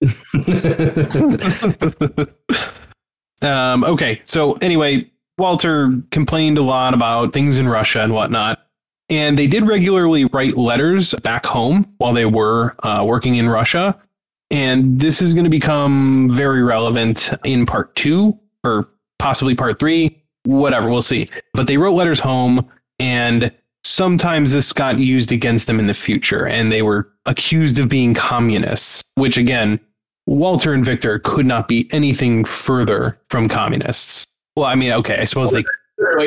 um, 3.42 3.84
okay, 3.84 4.20
so 4.24 4.54
anyway, 4.54 5.08
Walter 5.38 6.02
complained 6.10 6.58
a 6.58 6.62
lot 6.62 6.94
about 6.94 7.32
things 7.32 7.58
in 7.58 7.68
Russia 7.68 8.00
and 8.00 8.12
whatnot. 8.12 8.64
And 9.10 9.38
they 9.38 9.46
did 9.46 9.66
regularly 9.66 10.26
write 10.26 10.58
letters 10.58 11.14
back 11.22 11.46
home 11.46 11.94
while 11.96 12.12
they 12.12 12.26
were 12.26 12.76
uh, 12.84 13.04
working 13.06 13.36
in 13.36 13.48
Russia. 13.48 13.98
And 14.50 14.98
this 14.98 15.20
is 15.20 15.34
going 15.34 15.44
to 15.44 15.50
become 15.50 16.30
very 16.32 16.62
relevant 16.62 17.30
in 17.44 17.66
part 17.66 17.94
two 17.96 18.38
or 18.64 18.88
possibly 19.18 19.54
part 19.54 19.78
three, 19.78 20.22
whatever, 20.44 20.88
we'll 20.88 21.02
see. 21.02 21.28
But 21.54 21.66
they 21.66 21.76
wrote 21.76 21.92
letters 21.92 22.20
home, 22.20 22.66
and 22.98 23.52
sometimes 23.84 24.52
this 24.52 24.72
got 24.72 24.98
used 24.98 25.32
against 25.32 25.66
them 25.66 25.78
in 25.78 25.86
the 25.86 25.94
future, 25.94 26.46
and 26.46 26.72
they 26.72 26.82
were 26.82 27.10
accused 27.26 27.78
of 27.78 27.88
being 27.88 28.14
communists, 28.14 29.04
which 29.16 29.36
again, 29.36 29.78
Walter 30.26 30.72
and 30.74 30.84
Victor 30.84 31.18
could 31.20 31.46
not 31.46 31.68
be 31.68 31.88
anything 31.92 32.44
further 32.44 33.18
from 33.30 33.48
communists. 33.48 34.26
Well, 34.56 34.66
I 34.66 34.74
mean, 34.74 34.92
okay, 34.92 35.18
I 35.18 35.24
suppose 35.24 35.50
they 35.50 35.64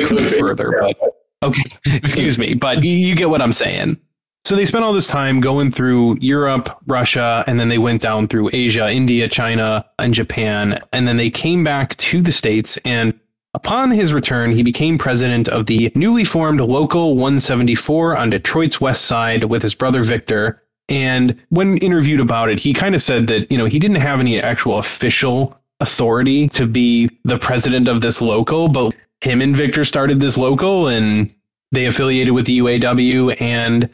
could 0.04 0.16
be 0.16 0.28
further, 0.28 0.72
but 0.80 1.14
okay, 1.42 1.62
excuse 1.86 2.38
me, 2.38 2.54
but 2.54 2.82
you, 2.82 2.92
you 2.92 3.14
get 3.14 3.30
what 3.30 3.40
I'm 3.40 3.52
saying. 3.52 3.98
So 4.44 4.56
they 4.56 4.66
spent 4.66 4.84
all 4.84 4.92
this 4.92 5.06
time 5.06 5.40
going 5.40 5.70
through 5.70 6.18
Europe, 6.20 6.76
Russia, 6.86 7.44
and 7.46 7.60
then 7.60 7.68
they 7.68 7.78
went 7.78 8.02
down 8.02 8.26
through 8.26 8.50
Asia, 8.52 8.90
India, 8.90 9.28
China, 9.28 9.84
and 10.00 10.12
Japan, 10.12 10.80
and 10.92 11.06
then 11.06 11.16
they 11.16 11.30
came 11.30 11.62
back 11.62 11.96
to 11.98 12.20
the 12.20 12.32
States. 12.32 12.76
And 12.84 13.18
upon 13.54 13.92
his 13.92 14.12
return, 14.12 14.50
he 14.50 14.64
became 14.64 14.98
president 14.98 15.48
of 15.48 15.66
the 15.66 15.92
newly 15.94 16.24
formed 16.24 16.60
Local 16.60 17.14
174 17.14 18.16
on 18.16 18.30
Detroit's 18.30 18.80
west 18.80 19.04
side 19.04 19.44
with 19.44 19.62
his 19.62 19.76
brother 19.76 20.02
Victor. 20.02 20.60
And 20.88 21.40
when 21.50 21.78
interviewed 21.78 22.18
about 22.18 22.50
it, 22.50 22.58
he 22.58 22.74
kind 22.74 22.96
of 22.96 23.02
said 23.02 23.28
that, 23.28 23.48
you 23.48 23.56
know, 23.56 23.66
he 23.66 23.78
didn't 23.78 24.00
have 24.00 24.18
any 24.18 24.40
actual 24.40 24.78
official 24.78 25.56
authority 25.78 26.48
to 26.48 26.66
be 26.66 27.08
the 27.22 27.38
president 27.38 27.86
of 27.86 28.00
this 28.00 28.20
local, 28.20 28.66
but 28.68 28.92
him 29.20 29.40
and 29.40 29.56
Victor 29.56 29.84
started 29.84 30.18
this 30.18 30.36
local 30.36 30.88
and 30.88 31.32
they 31.70 31.86
affiliated 31.86 32.34
with 32.34 32.46
the 32.46 32.58
UAW 32.58 33.40
and 33.40 33.88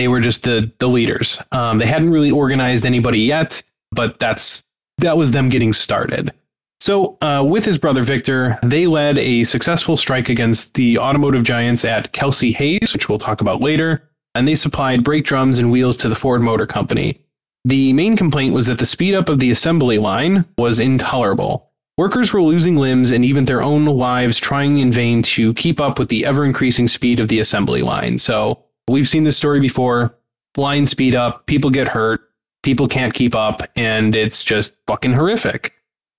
they 0.00 0.08
were 0.08 0.20
just 0.20 0.44
the 0.44 0.72
the 0.78 0.88
leaders. 0.88 1.38
Um, 1.52 1.76
they 1.76 1.84
hadn't 1.84 2.08
really 2.08 2.30
organized 2.30 2.86
anybody 2.86 3.20
yet, 3.20 3.62
but 3.92 4.18
that's 4.18 4.62
that 4.96 5.18
was 5.18 5.32
them 5.32 5.50
getting 5.50 5.74
started. 5.74 6.32
So, 6.80 7.18
uh, 7.20 7.44
with 7.46 7.66
his 7.66 7.76
brother 7.76 8.02
Victor, 8.02 8.58
they 8.62 8.86
led 8.86 9.18
a 9.18 9.44
successful 9.44 9.98
strike 9.98 10.30
against 10.30 10.72
the 10.72 10.96
automotive 10.96 11.42
giants 11.42 11.84
at 11.84 12.12
Kelsey 12.12 12.50
Hayes, 12.52 12.94
which 12.94 13.10
we'll 13.10 13.18
talk 13.18 13.42
about 13.42 13.60
later, 13.60 14.08
and 14.34 14.48
they 14.48 14.54
supplied 14.54 15.04
brake 15.04 15.26
drums 15.26 15.58
and 15.58 15.70
wheels 15.70 15.98
to 15.98 16.08
the 16.08 16.16
Ford 16.16 16.40
Motor 16.40 16.66
Company. 16.66 17.22
The 17.66 17.92
main 17.92 18.16
complaint 18.16 18.54
was 18.54 18.68
that 18.68 18.78
the 18.78 18.86
speed 18.86 19.14
up 19.14 19.28
of 19.28 19.38
the 19.38 19.50
assembly 19.50 19.98
line 19.98 20.46
was 20.56 20.80
intolerable. 20.80 21.70
Workers 21.98 22.32
were 22.32 22.40
losing 22.40 22.76
limbs 22.76 23.10
and 23.10 23.22
even 23.22 23.44
their 23.44 23.62
own 23.62 23.84
lives 23.84 24.38
trying 24.38 24.78
in 24.78 24.90
vain 24.90 25.20
to 25.24 25.52
keep 25.52 25.78
up 25.78 25.98
with 25.98 26.08
the 26.08 26.24
ever 26.24 26.46
increasing 26.46 26.88
speed 26.88 27.20
of 27.20 27.28
the 27.28 27.40
assembly 27.40 27.82
line. 27.82 28.16
So, 28.16 28.64
we've 28.88 29.08
seen 29.08 29.24
this 29.24 29.36
story 29.36 29.60
before. 29.60 30.14
Line 30.56 30.84
speed 30.86 31.14
up, 31.14 31.46
people 31.46 31.70
get 31.70 31.86
hurt, 31.88 32.20
people 32.62 32.88
can't 32.88 33.14
keep 33.14 33.34
up, 33.34 33.62
and 33.76 34.14
it's 34.16 34.42
just 34.42 34.74
fucking 34.86 35.12
horrific. 35.12 35.72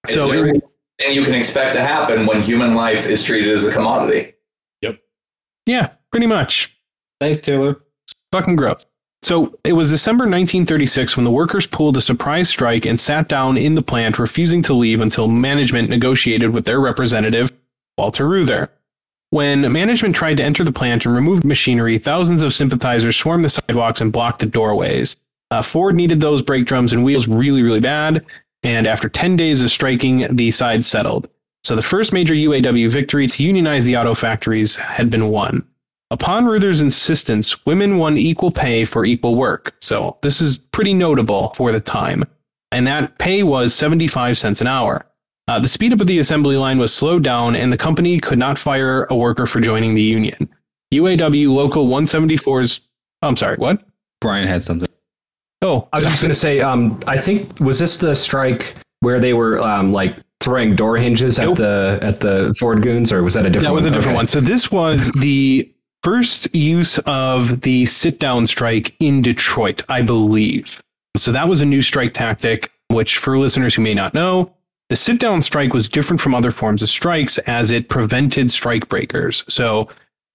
It's 0.06 0.14
So, 0.16 0.30
very- 0.30 0.62
and 1.06 1.14
you 1.16 1.24
can 1.24 1.34
expect 1.34 1.74
to 1.76 1.82
happen 1.82 2.26
when 2.26 2.42
human 2.42 2.74
life 2.76 3.08
is 3.08 3.24
treated 3.24 3.52
as 3.52 3.66
a 3.66 3.72
commodity. 3.72 4.34
Yep. 4.82 5.00
Yeah, 5.66 5.90
pretty 6.12 6.28
much. 6.28 6.76
Thanks, 7.20 7.42
Taylor. 7.42 7.82
Fucking 8.32 8.56
gross. 8.56 8.86
So 9.24 9.60
it 9.64 9.74
was 9.74 9.90
December 9.92 10.24
1936 10.24 11.16
when 11.16 11.26
the 11.26 11.32
workers 11.32 11.68
pulled 11.68 11.96
a 11.98 12.02
surprise 12.02 12.50
strike 12.50 12.86
and 12.88 13.00
sat 13.00 13.28
down 13.28 13.58
in 13.58 13.76
the 13.76 13.82
plant, 13.84 14.18
refusing 14.18 14.64
to 14.64 14.74
leave 14.74 15.02
until 15.02 15.28
management 15.28 15.90
negotiated 15.90 16.50
with 16.52 16.66
their 16.66 16.80
representative, 16.80 17.52
Walter 17.98 18.28
Reuther. 18.28 18.70
When 19.32 19.72
management 19.72 20.14
tried 20.14 20.36
to 20.38 20.44
enter 20.44 20.66
the 20.66 20.74
plant 20.74 21.06
and 21.06 21.16
remove 21.16 21.46
machinery, 21.46 21.98
thousands 21.98 22.44
of 22.44 22.54
sympathizers 22.54 23.16
swarmed 23.16 23.46
the 23.46 23.50
sidewalks 23.50 24.02
and 24.02 24.12
blocked 24.12 24.40
the 24.40 24.46
doorways. 24.46 25.16
Uh, 25.52 25.62
Ford 25.62 25.96
needed 25.96 26.20
those 26.20 26.42
brake 26.42 26.66
drums 26.66 26.92
and 26.92 27.02
wheels 27.02 27.30
really, 27.30 27.64
really 27.64 27.80
bad, 27.80 28.26
and 28.64 28.86
after 28.86 29.08
10 29.08 29.38
days 29.38 29.62
of 29.62 29.72
striking, 29.72 30.28
the 30.36 30.52
sides 30.52 30.86
settled. 30.86 31.30
So 31.64 31.78
the 31.78 31.82
first 31.82 32.12
major 32.12 32.34
UAW 32.34 32.90
victory 32.90 33.26
to 33.28 33.44
unionize 33.44 33.86
the 33.86 33.96
auto 33.96 34.16
factories 34.16 34.76
had 34.76 35.10
been 35.10 35.30
won. 35.30 35.66
Upon 36.10 36.46
Reuther's 36.46 36.82
insistence, 36.82 37.66
women 37.66 37.98
won 37.98 38.18
equal 38.18 38.52
pay 38.52 38.84
for 38.84 39.06
equal 39.06 39.36
work. 39.36 39.74
So 39.80 40.18
this 40.22 40.42
is 40.42 40.58
pretty 40.58 40.94
notable 40.94 41.54
for 41.56 41.72
the 41.72 41.80
time. 41.80 42.26
And 42.74 42.86
that 42.88 43.18
pay 43.18 43.44
was 43.44 43.74
75 43.74 44.38
cents 44.38 44.60
an 44.60 44.68
hour. 44.68 45.06
Uh, 45.48 45.60
the 45.60 45.68
speed 45.68 45.92
up 45.92 46.00
of 46.02 46.08
the 46.08 46.20
assembly 46.20 46.56
line 46.58 46.78
was 46.78 46.94
slowed 46.94 47.24
down, 47.24 47.56
and 47.56 47.72
the 47.74 47.78
company 47.78 48.20
could 48.20 48.38
not 48.40 48.58
fire 48.60 49.06
a 49.10 49.16
worker 49.16 49.46
for 49.46 49.60
joining 49.60 49.96
the 49.96 50.02
union. 50.02 50.50
UAW 50.94 51.50
Local 51.54 51.88
174's. 51.88 52.82
Oh, 53.22 53.28
I'm 53.28 53.36
sorry, 53.38 53.58
what? 53.58 53.84
Brian 54.20 54.48
had 54.48 54.64
something. 54.64 54.88
Oh, 55.62 55.88
I 55.94 55.98
was 55.98 56.06
just 56.06 56.22
going 56.22 56.32
to 56.32 56.38
say, 56.40 56.60
um, 56.62 57.00
I 57.08 57.18
think 57.18 57.60
was 57.60 57.80
this 57.80 57.98
the 57.98 58.16
strike 58.16 58.76
where 59.02 59.20
they 59.20 59.34
were 59.34 59.60
um, 59.60 59.92
like 59.94 60.18
throwing 60.40 60.76
door 60.76 60.98
hinges 60.98 61.38
at 61.38 61.46
Nope. 61.46 61.58
the 61.58 62.00
at 62.02 62.20
the 62.20 62.54
Ford 62.60 62.82
goons, 62.82 63.12
or 63.12 63.22
was 63.24 63.34
that 63.36 63.46
a 63.46 63.50
different? 63.50 63.74
One? 63.74 63.74
That 63.74 63.76
was 63.76 63.86
a 63.86 63.90
different 63.90 64.08
Okay. 64.10 64.16
one. 64.16 64.28
So 64.28 64.42
this 64.42 64.72
was 64.72 65.12
the 65.20 65.72
first 66.04 66.54
use 66.56 66.98
of 67.00 67.62
the 67.62 67.86
sit 67.86 68.20
down 68.20 68.46
strike 68.48 68.96
in 69.00 69.22
Detroit, 69.22 69.84
I 69.90 70.02
believe. 70.02 70.82
So 71.18 71.32
that 71.32 71.48
was 71.48 71.62
a 71.62 71.66
new 71.66 71.82
strike 71.82 72.14
tactic, 72.14 72.72
which 72.90 73.18
for 73.18 73.38
listeners 73.38 73.76
who 73.76 73.82
may 73.84 73.94
not 73.94 74.14
know, 74.16 74.52
the 74.92 74.98
sit 74.98 75.20
down 75.20 75.42
strike 75.42 75.74
was 75.74 75.88
different 75.88 76.20
from 76.20 76.36
other 76.36 76.52
forms 76.52 76.84
of 76.84 76.90
strikes 76.90 77.38
as 77.48 77.72
it 77.72 77.88
prevented 77.88 78.52
strike 78.52 78.90
breakers. 78.90 79.42
So 79.48 79.88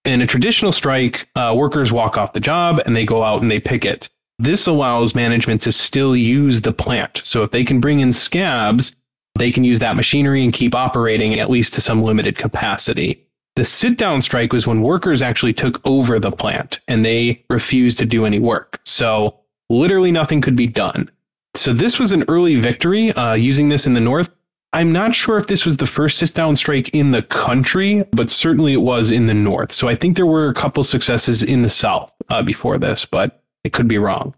in 0.07 0.23
a 0.23 0.27
traditional 0.27 0.73
strike, 0.73 1.29
uh, 1.37 1.53
workers 1.55 1.93
walk 1.93 2.17
off 2.17 2.33
the 2.33 2.41
job 2.41 2.81
and 2.87 2.97
they 2.97 3.05
go 3.05 3.23
out 3.23 3.43
and 3.43 3.51
they 3.51 3.61
picket. 3.61 4.09
This 4.39 4.67
allows 4.67 5.15
management 5.15 5.61
to 5.61 5.73
still 5.73 6.17
use 6.17 6.63
the 6.63 6.73
plant. 6.73 7.21
So 7.23 7.43
if 7.43 7.51
they 7.51 7.65
can 7.65 7.81
bring 7.81 8.01
in 8.01 8.13
scabs, 8.13 8.95
they 9.39 9.53
can 9.53 9.63
use 9.63 9.79
that 9.81 9.95
machinery 9.95 10.43
and 10.43 10.55
keep 10.55 10.75
operating 10.75 11.39
at 11.39 11.51
least 11.51 11.75
to 11.75 11.83
some 11.83 12.03
limited 12.03 12.39
capacity. 12.39 13.27
The 13.57 13.65
sit 13.67 13.99
down 13.99 14.23
strike 14.23 14.55
was 14.55 14.67
when 14.67 14.81
workers 14.81 15.21
actually 15.21 15.53
took 15.53 15.87
over 15.87 16.19
the 16.19 16.33
plant 16.33 16.81
and 16.89 17.05
they 17.05 17.45
refused 17.51 17.99
to 17.99 18.07
do 18.07 18.25
any 18.25 18.39
work. 18.39 18.81
So 18.87 19.39
literally 19.69 20.13
nothing 20.13 20.41
could 20.41 20.57
be 20.57 20.67
done. 20.67 21.11
So 21.55 21.73
this 21.73 21.99
was 21.99 22.13
an 22.13 22.25
early 22.29 22.55
victory 22.55 23.13
uh, 23.13 23.35
using 23.35 23.69
this 23.69 23.87
in 23.87 23.93
the 23.93 24.01
North. 24.01 24.31
I'm 24.77 24.93
not 24.93 25.15
sure 25.15 25.39
if 25.39 25.47
this 25.47 25.65
was 25.65 25.79
the 25.79 25.87
first 25.87 26.19
sit 26.19 26.35
down 26.35 26.55
strike 26.55 26.91
in 26.91 27.11
the 27.11 27.23
country, 27.23 28.05
but 28.11 28.29
certainly 28.29 28.75
it 28.75 28.83
was 28.83 29.11
in 29.11 29.25
the 29.25 29.33
North. 29.33 29.73
So 29.73 29.89
I 29.89 29.95
think 29.95 30.17
there 30.17 30.27
were 30.27 30.51
a 30.51 30.55
couple 30.55 30.83
successes 30.83 31.43
in 31.43 31.63
the 31.63 31.71
South 31.71 32.13
uh, 32.29 32.43
before 32.43 32.77
this, 32.77 33.07
but 33.07 33.43
it 33.65 33.73
could 33.73 33.89
be 33.89 33.97
wrong. 33.97 34.35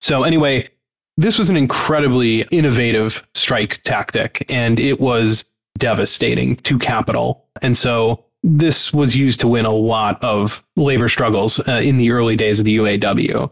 So 0.00 0.24
anyway, 0.24 0.68
this 1.16 1.38
was 1.38 1.50
an 1.50 1.56
incredibly 1.56 2.40
innovative 2.50 3.24
strike 3.34 3.80
tactic, 3.84 4.44
and 4.48 4.80
it 4.80 4.98
was 4.98 5.44
devastating 5.78 6.56
to 6.56 6.76
capital. 6.76 7.46
And 7.62 7.76
so 7.76 8.24
this 8.42 8.92
was 8.92 9.14
used 9.14 9.38
to 9.38 9.46
win 9.46 9.66
a 9.66 9.72
lot 9.72 10.20
of 10.24 10.64
labor 10.74 11.08
struggles 11.08 11.60
uh, 11.68 11.80
in 11.80 11.96
the 11.96 12.10
early 12.10 12.34
days 12.34 12.58
of 12.58 12.66
the 12.66 12.76
UAW. 12.78 13.48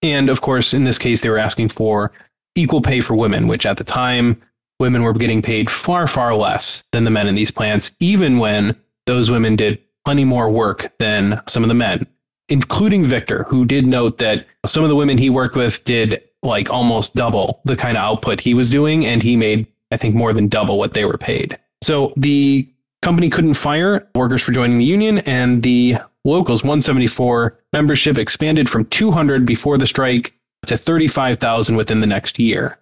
And 0.00 0.30
of 0.30 0.40
course, 0.40 0.72
in 0.72 0.84
this 0.84 0.96
case, 0.96 1.20
they 1.20 1.28
were 1.28 1.36
asking 1.36 1.68
for 1.68 2.10
equal 2.54 2.80
pay 2.80 3.02
for 3.02 3.14
women, 3.14 3.48
which 3.48 3.66
at 3.66 3.76
the 3.76 3.84
time, 3.84 4.40
women 4.78 5.02
were 5.02 5.12
getting 5.12 5.42
paid 5.42 5.70
far, 5.70 6.06
far 6.06 6.34
less 6.34 6.82
than 6.92 7.04
the 7.04 7.10
men 7.10 7.26
in 7.26 7.34
these 7.34 7.50
plants, 7.50 7.90
even 8.00 8.38
when 8.38 8.76
those 9.06 9.30
women 9.30 9.56
did 9.56 9.78
plenty 10.04 10.24
more 10.24 10.50
work 10.50 10.92
than 10.98 11.40
some 11.48 11.62
of 11.62 11.68
the 11.68 11.74
men, 11.74 12.06
including 12.48 13.04
Victor, 13.04 13.44
who 13.44 13.64
did 13.64 13.86
note 13.86 14.18
that 14.18 14.46
some 14.64 14.82
of 14.82 14.88
the 14.88 14.96
women 14.96 15.18
he 15.18 15.30
worked 15.30 15.56
with 15.56 15.84
did 15.84 16.22
like 16.42 16.70
almost 16.70 17.14
double 17.14 17.60
the 17.64 17.76
kind 17.76 17.96
of 17.96 18.02
output 18.02 18.40
he 18.40 18.54
was 18.54 18.70
doing, 18.70 19.04
and 19.06 19.22
he 19.22 19.36
made, 19.36 19.66
I 19.90 19.96
think, 19.96 20.14
more 20.14 20.32
than 20.32 20.48
double 20.48 20.78
what 20.78 20.94
they 20.94 21.04
were 21.04 21.18
paid. 21.18 21.58
So 21.82 22.12
the 22.16 22.68
company 23.02 23.28
couldn't 23.28 23.54
fire 23.54 24.08
workers 24.14 24.42
for 24.42 24.52
joining 24.52 24.78
the 24.78 24.84
union, 24.84 25.18
and 25.18 25.62
the 25.62 25.96
locals 26.24 26.62
174 26.62 27.58
membership 27.72 28.18
expanded 28.18 28.70
from 28.70 28.84
200 28.86 29.44
before 29.44 29.78
the 29.78 29.86
strike 29.86 30.34
to 30.66 30.76
35,000 30.76 31.76
within 31.76 32.00
the 32.00 32.06
next 32.06 32.38
year. 32.38 32.78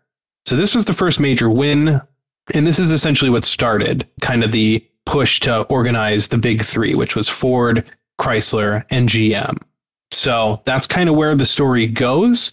So 0.47 0.55
this 0.55 0.77
was 0.77 0.85
the 0.85 0.93
first 0.93 1.19
major 1.19 1.51
win, 1.51 2.01
and 2.55 2.67
this 2.67 2.79
is 2.79 2.93
essentially 2.93 3.31
what 3.31 3.45
started 3.45 4.07
kind 4.21 4.45
of 4.45 4.53
the 4.53 4.85
push 5.05 5.41
to 5.41 5.63
organize 5.63 6.29
the 6.29 6.39
big 6.39 6.63
three, 6.63 6.95
which 6.95 7.17
was 7.17 7.29
Ford, 7.29 7.85
Chrysler, 8.21 8.85
and 8.91 9.09
GM. 9.09 9.59
So 10.13 10.63
that's 10.65 10.87
kind 10.87 11.09
of 11.09 11.17
where 11.17 11.35
the 11.35 11.45
story 11.45 11.89
goes. 11.89 12.53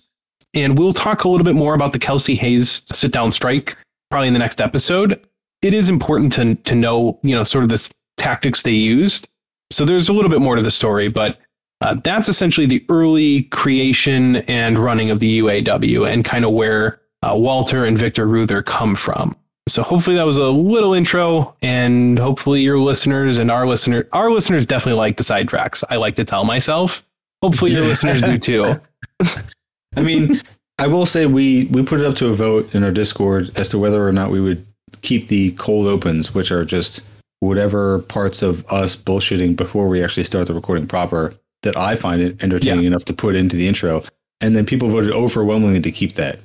And 0.55 0.77
we'll 0.77 0.93
talk 0.93 1.23
a 1.23 1.29
little 1.29 1.45
bit 1.45 1.55
more 1.55 1.75
about 1.75 1.93
the 1.93 1.99
Kelsey 1.99 2.35
Hayes 2.35 2.81
sit 2.91 3.11
down 3.11 3.31
strike 3.31 3.77
probably 4.09 4.27
in 4.27 4.33
the 4.33 4.39
next 4.39 4.59
episode. 4.59 5.19
It 5.61 5.73
is 5.73 5.87
important 5.87 6.33
to, 6.33 6.55
to 6.55 6.75
know, 6.75 7.19
you 7.21 7.35
know, 7.35 7.43
sort 7.43 7.63
of 7.63 7.69
the 7.69 7.91
tactics 8.17 8.63
they 8.63 8.71
used. 8.71 9.27
So 9.71 9.85
there's 9.85 10.09
a 10.09 10.13
little 10.13 10.29
bit 10.29 10.41
more 10.41 10.55
to 10.55 10.61
the 10.63 10.71
story, 10.71 11.09
but 11.09 11.37
uh, 11.81 11.95
that's 12.03 12.29
essentially 12.29 12.65
the 12.65 12.83
early 12.89 13.43
creation 13.43 14.37
and 14.47 14.79
running 14.79 15.11
of 15.11 15.19
the 15.19 15.39
UAW 15.39 16.11
and 16.11 16.25
kind 16.25 16.45
of 16.45 16.51
where 16.51 17.01
uh, 17.23 17.35
Walter 17.35 17.85
and 17.85 17.97
Victor 17.97 18.27
Reuther 18.27 18.61
come 18.61 18.95
from. 18.95 19.35
So 19.69 19.81
hopefully 19.81 20.15
that 20.17 20.25
was 20.25 20.35
a 20.37 20.49
little 20.49 20.93
intro, 20.93 21.55
and 21.61 22.19
hopefully 22.19 22.61
your 22.61 22.77
listeners 22.79 23.37
and 23.37 23.49
our 23.49 23.65
listener, 23.65 24.07
our 24.11 24.29
listeners 24.29 24.65
definitely 24.65 24.99
like 24.99 25.15
the 25.15 25.23
sidetracks. 25.23 25.83
I 25.89 25.95
like 25.95 26.15
to 26.15 26.25
tell 26.25 26.43
myself. 26.43 27.03
Hopefully 27.41 27.71
your 27.71 27.83
Yeah. 27.83 27.87
listeners 27.89 28.21
do 28.21 28.37
too. 28.37 28.79
I 29.95 30.01
mean, 30.01 30.41
I 30.79 30.87
will 30.87 31.05
say 31.05 31.25
we 31.27 31.65
we 31.65 31.83
put 31.83 31.99
it 32.01 32.05
up 32.05 32.15
to 32.15 32.27
a 32.27 32.33
vote 32.33 32.73
in 32.75 32.83
our 32.83 32.91
Discord 32.91 33.51
as 33.57 33.69
to 33.69 33.77
whether 33.77 34.05
or 34.05 34.11
not 34.11 34.31
we 34.31 34.41
would 34.41 34.65
keep 35.01 35.27
the 35.27 35.51
cold 35.53 35.87
opens, 35.87 36.33
which 36.33 36.51
are 36.51 36.65
just 36.65 37.01
whatever 37.39 37.99
parts 37.99 38.41
of 38.41 38.65
us 38.71 38.95
bullshitting 38.95 39.55
before 39.55 39.87
we 39.87 40.03
actually 40.03 40.23
start 40.23 40.47
the 40.47 40.53
recording 40.53 40.87
proper 40.87 41.33
that 41.61 41.77
I 41.77 41.95
find 41.95 42.21
it 42.21 42.41
entertaining 42.43 42.85
enough 42.85 43.05
to 43.05 43.13
put 43.13 43.35
into 43.35 43.55
the 43.55 43.67
intro. 43.67 44.03
And 44.41 44.55
then 44.55 44.65
people 44.65 44.89
voted 44.89 45.11
overwhelmingly 45.11 45.79
to 45.81 45.91
keep 45.91 46.13
that. 46.15 46.39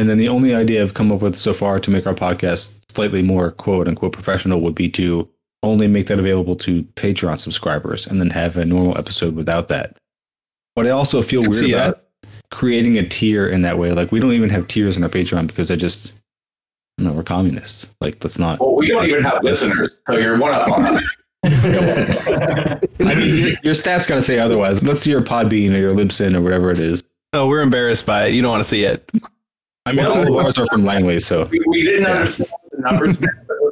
And 0.00 0.08
then 0.08 0.16
the 0.16 0.30
only 0.30 0.54
idea 0.54 0.80
I've 0.80 0.94
come 0.94 1.12
up 1.12 1.20
with 1.20 1.36
so 1.36 1.52
far 1.52 1.78
to 1.78 1.90
make 1.90 2.06
our 2.06 2.14
podcast 2.14 2.72
slightly 2.90 3.20
more 3.20 3.50
quote 3.50 3.86
unquote 3.86 4.14
professional 4.14 4.62
would 4.62 4.74
be 4.74 4.88
to 4.92 5.28
only 5.62 5.86
make 5.88 6.06
that 6.06 6.18
available 6.18 6.56
to 6.56 6.82
Patreon 6.96 7.38
subscribers 7.38 8.06
and 8.06 8.18
then 8.18 8.30
have 8.30 8.56
a 8.56 8.64
normal 8.64 8.96
episode 8.96 9.36
without 9.36 9.68
that. 9.68 9.98
But 10.74 10.86
I 10.86 10.90
also 10.90 11.20
feel 11.20 11.42
weird 11.42 11.54
see 11.54 11.72
about 11.74 12.04
creating 12.50 12.96
a 12.96 13.06
tier 13.06 13.46
in 13.46 13.60
that 13.60 13.76
way. 13.76 13.92
Like 13.92 14.10
we 14.10 14.20
don't 14.20 14.32
even 14.32 14.48
have 14.48 14.68
tiers 14.68 14.96
on 14.96 15.04
our 15.04 15.10
Patreon 15.10 15.48
because 15.48 15.70
I 15.70 15.76
just 15.76 16.14
no, 16.96 17.12
we're 17.12 17.22
communists. 17.22 17.90
Like 18.00 18.24
let's 18.24 18.38
not. 18.38 18.58
Well, 18.58 18.76
we 18.76 18.88
don't 18.88 19.04
even 19.04 19.22
have 19.22 19.44
listeners, 19.44 19.98
so 20.06 20.16
you're 20.16 20.38
one 20.38 20.52
up 20.52 20.72
on 20.72 20.96
us. 20.96 21.16
I 21.44 23.14
mean, 23.16 23.36
your, 23.36 23.48
your 23.64 23.74
stats 23.74 24.08
gotta 24.08 24.22
say 24.22 24.38
otherwise. 24.38 24.82
Let's 24.82 25.00
see 25.00 25.10
your 25.10 25.20
Podbean 25.20 25.74
or 25.74 25.78
your 25.78 25.92
Libsyn 25.92 26.34
or 26.34 26.40
whatever 26.40 26.70
it 26.70 26.78
is. 26.78 27.02
Oh, 27.34 27.48
we're 27.48 27.60
embarrassed 27.60 28.06
by 28.06 28.28
it. 28.28 28.34
You 28.34 28.40
don't 28.40 28.50
want 28.50 28.64
to 28.64 28.68
see 28.68 28.84
it. 28.84 29.10
I 29.86 29.92
mean, 29.92 30.06
all 30.06 30.20
of 30.28 30.36
ours 30.36 30.58
are 30.58 30.66
from 30.66 30.84
Langley, 30.84 31.20
so 31.20 31.44
We, 31.44 31.60
we 31.68 31.84
didn't 31.84 32.06
understand 32.06 32.50
the 32.70 32.78
numbers. 32.82 33.16
It 33.16 33.28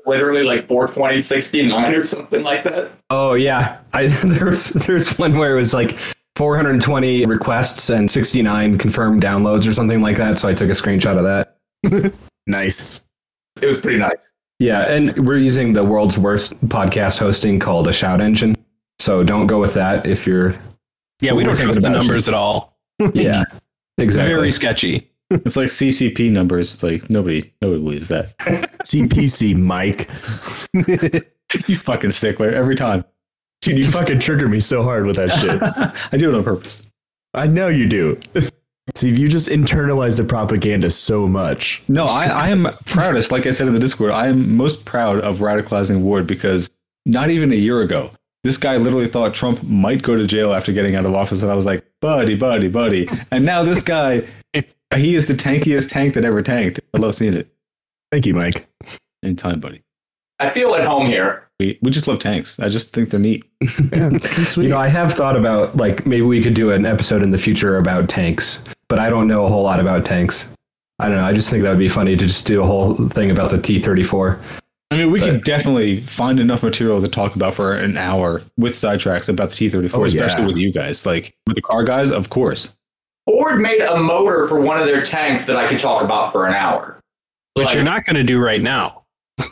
literally 0.06 0.42
like 0.42 0.66
420, 0.66 1.20
69 1.20 1.94
or 1.94 2.04
something 2.04 2.42
like 2.42 2.64
that. 2.64 2.90
Oh 3.10 3.34
yeah, 3.34 3.80
I 3.92 4.06
there's 4.24 4.70
there's 4.70 5.18
one 5.18 5.36
where 5.38 5.52
it 5.52 5.56
was 5.56 5.74
like 5.74 5.98
420 6.36 7.26
requests 7.26 7.90
and 7.90 8.10
69 8.10 8.78
confirmed 8.78 9.22
downloads 9.22 9.68
or 9.68 9.74
something 9.74 10.00
like 10.00 10.16
that. 10.16 10.38
So 10.38 10.48
I 10.48 10.54
took 10.54 10.68
a 10.70 10.72
screenshot 10.72 11.18
of 11.18 11.24
that. 11.24 12.14
nice. 12.46 13.06
It 13.60 13.66
was 13.66 13.78
pretty 13.78 13.98
nice. 13.98 14.18
Yeah, 14.60 14.90
and 14.90 15.26
we're 15.26 15.36
using 15.38 15.72
the 15.72 15.84
world's 15.84 16.18
worst 16.18 16.54
podcast 16.68 17.18
hosting 17.18 17.58
called 17.60 17.86
a 17.86 17.92
Shout 17.92 18.20
Engine. 18.20 18.56
So 18.98 19.22
don't 19.22 19.46
go 19.46 19.60
with 19.60 19.74
that 19.74 20.06
if 20.06 20.26
you're. 20.26 20.56
Yeah, 21.20 21.32
we 21.32 21.44
don't 21.44 21.52
thinking 21.52 21.66
trust 21.66 21.80
the 21.82 21.88
about 21.88 22.02
you. 22.02 22.08
numbers 22.08 22.28
at 22.28 22.34
all. 22.34 22.76
Yeah, 23.14 23.44
exactly. 23.98 24.34
Very 24.34 24.50
sketchy. 24.50 25.08
It's 25.30 25.56
like 25.56 25.68
CCP 25.68 26.30
numbers. 26.30 26.82
Like 26.82 27.08
nobody, 27.10 27.52
nobody 27.60 27.82
believes 27.82 28.08
that. 28.08 28.36
CPC, 28.38 29.56
Mike. 29.56 30.08
you 31.68 31.76
fucking 31.76 32.10
stickler 32.10 32.50
every 32.50 32.74
time. 32.74 33.04
Dude, 33.60 33.78
you 33.78 33.90
fucking 33.90 34.20
trigger 34.20 34.48
me 34.48 34.60
so 34.60 34.82
hard 34.82 35.06
with 35.06 35.16
that 35.16 35.30
shit. 35.30 35.60
I 36.12 36.16
do 36.16 36.28
it 36.30 36.36
on 36.36 36.44
purpose. 36.44 36.82
I 37.34 37.46
know 37.46 37.68
you 37.68 37.88
do. 37.88 38.18
See, 38.94 39.10
you 39.10 39.28
just 39.28 39.48
internalize 39.48 40.16
the 40.16 40.24
propaganda 40.24 40.90
so 40.90 41.26
much. 41.26 41.82
No, 41.88 42.04
I, 42.04 42.24
I 42.26 42.48
am 42.48 42.68
proudest. 42.86 43.30
Like 43.32 43.46
I 43.46 43.50
said 43.50 43.66
in 43.66 43.74
the 43.74 43.80
Discord, 43.80 44.12
I 44.12 44.28
am 44.28 44.56
most 44.56 44.84
proud 44.84 45.20
of 45.20 45.38
radicalizing 45.38 46.00
Ward 46.00 46.26
because 46.26 46.70
not 47.04 47.30
even 47.30 47.52
a 47.52 47.56
year 47.56 47.80
ago, 47.82 48.10
this 48.44 48.56
guy 48.56 48.76
literally 48.76 49.08
thought 49.08 49.34
Trump 49.34 49.62
might 49.64 50.02
go 50.02 50.16
to 50.16 50.26
jail 50.26 50.54
after 50.54 50.72
getting 50.72 50.94
out 50.94 51.04
of 51.04 51.14
office, 51.14 51.42
and 51.42 51.50
I 51.50 51.54
was 51.54 51.66
like, 51.66 51.84
buddy, 52.00 52.34
buddy, 52.34 52.68
buddy. 52.68 53.08
And 53.30 53.44
now 53.44 53.62
this 53.62 53.82
guy, 53.82 54.24
he 54.96 55.14
is 55.14 55.26
the 55.26 55.34
tankiest 55.34 55.90
tank 55.90 56.14
that 56.14 56.24
ever 56.24 56.42
tanked. 56.42 56.80
I 56.94 56.98
love 56.98 57.14
seeing 57.14 57.34
it. 57.34 57.52
Thank 58.10 58.26
you, 58.26 58.34
Mike. 58.34 58.66
Anytime, 59.22 59.60
buddy. 59.60 59.82
I 60.40 60.50
feel 60.50 60.74
at 60.74 60.86
home 60.86 61.06
here. 61.06 61.48
We 61.58 61.78
we 61.82 61.90
just 61.90 62.06
love 62.06 62.20
tanks. 62.20 62.60
I 62.60 62.68
just 62.68 62.92
think 62.92 63.10
they're 63.10 63.20
neat. 63.20 63.44
You 64.56 64.68
know, 64.68 64.78
I 64.78 64.88
have 64.88 65.12
thought 65.12 65.36
about 65.36 65.76
like 65.76 66.06
maybe 66.06 66.22
we 66.22 66.42
could 66.42 66.54
do 66.54 66.70
an 66.70 66.86
episode 66.86 67.22
in 67.22 67.30
the 67.30 67.38
future 67.38 67.76
about 67.76 68.08
tanks, 68.08 68.62
but 68.88 68.98
I 68.98 69.10
don't 69.10 69.26
know 69.26 69.44
a 69.44 69.48
whole 69.48 69.62
lot 69.62 69.80
about 69.80 70.04
tanks. 70.04 70.48
I 71.00 71.08
don't 71.08 71.16
know. 71.16 71.24
I 71.24 71.32
just 71.32 71.50
think 71.50 71.62
that 71.64 71.70
would 71.70 71.78
be 71.78 71.88
funny 71.88 72.16
to 72.16 72.26
just 72.26 72.46
do 72.46 72.62
a 72.62 72.66
whole 72.66 72.94
thing 73.08 73.30
about 73.30 73.50
the 73.50 73.60
T 73.60 73.80
thirty 73.80 74.02
four. 74.02 74.40
I 74.90 74.96
mean, 74.96 75.10
we 75.10 75.20
could 75.20 75.44
definitely 75.44 76.00
find 76.00 76.40
enough 76.40 76.62
material 76.62 77.00
to 77.00 77.08
talk 77.08 77.36
about 77.36 77.54
for 77.54 77.74
an 77.74 77.96
hour 77.96 78.42
with 78.56 78.72
sidetracks 78.72 79.28
about 79.28 79.50
the 79.50 79.56
T 79.56 79.68
thirty 79.68 79.88
four, 79.88 80.02
oh, 80.02 80.06
especially 80.06 80.42
yeah. 80.42 80.46
with 80.46 80.56
you 80.56 80.72
guys. 80.72 81.04
Like 81.04 81.34
with 81.46 81.56
the 81.56 81.62
car 81.62 81.84
guys, 81.84 82.10
of 82.10 82.30
course. 82.30 82.72
Ford 83.28 83.60
made 83.60 83.82
a 83.82 83.96
motor 83.98 84.48
for 84.48 84.58
one 84.58 84.80
of 84.80 84.86
their 84.86 85.02
tanks 85.02 85.44
that 85.44 85.56
I 85.56 85.68
could 85.68 85.78
talk 85.78 86.02
about 86.02 86.32
for 86.32 86.46
an 86.46 86.54
hour. 86.54 86.98
Which 87.54 87.66
Like- 87.66 87.74
you're 87.74 87.84
not 87.84 88.04
going 88.06 88.16
to 88.16 88.22
do 88.22 88.40
right 88.42 88.62
now. 88.62 89.02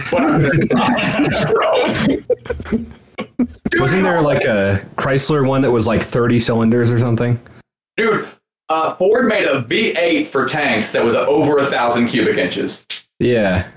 Wasn't 3.79 4.03
there 4.03 4.23
like 4.23 4.45
a 4.45 4.85
Chrysler 4.97 5.47
one 5.47 5.61
that 5.63 5.71
was 5.71 5.87
like 5.87 6.03
thirty 6.03 6.39
cylinders 6.41 6.91
or 6.91 6.99
something? 6.99 7.39
Dude, 7.97 8.29
uh, 8.69 8.95
Ford 8.95 9.27
made 9.27 9.45
a 9.45 9.63
V8 9.63 10.27
for 10.27 10.47
tanks 10.47 10.93
that 10.93 11.05
was 11.05 11.15
over 11.15 11.59
a 11.59 11.67
thousand 11.67 12.09
cubic 12.09 12.37
inches. 12.37 12.85
Yeah. 13.19 13.69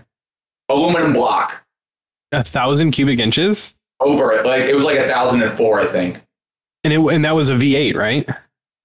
Aluminum 0.70 1.14
block 1.14 1.64
A 2.32 2.44
thousand 2.44 2.92
cubic 2.92 3.20
inches, 3.20 3.74
over 4.00 4.32
it. 4.34 4.46
Like 4.46 4.64
it 4.64 4.76
was 4.76 4.86
like 4.86 4.98
a 5.00 5.08
thousand 5.08 5.42
and 5.44 5.52
four, 5.52 5.80
I 5.80 5.86
think. 5.86 6.22
and 6.84 6.94
it 6.94 7.00
and 7.00 7.24
that 7.26 7.36
was 7.36 7.50
a 7.50 7.54
V8, 7.56 7.96
right? 7.96 8.30
I 8.30 8.36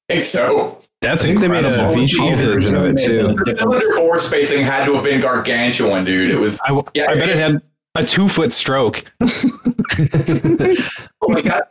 think 0.08 0.24
so. 0.24 0.80
That's 1.04 1.24
I 1.24 1.28
think 1.28 1.40
they 1.40 1.48
made 1.48 1.64
a 1.64 1.68
incredible. 1.68 1.94
V12 1.94 2.44
version 2.44 2.76
of 2.76 2.84
it 2.86 2.96
too. 2.96 3.34
The 3.44 3.56
cylinder 3.56 3.84
core 3.94 4.18
spacing 4.18 4.62
had 4.64 4.84
to 4.86 4.94
have 4.94 5.04
been 5.04 5.20
gargantuan, 5.20 6.04
dude. 6.04 6.30
It 6.30 6.38
was. 6.38 6.60
I, 6.64 6.80
Yeah, 6.94 7.10
I 7.10 7.14
bet 7.14 7.28
it 7.28 7.36
had 7.36 7.62
a 7.94 8.04
two 8.04 8.28
foot 8.28 8.52
stroke. 8.52 9.04
Oh 11.22 11.28
my 11.28 11.40
god. 11.40 11.62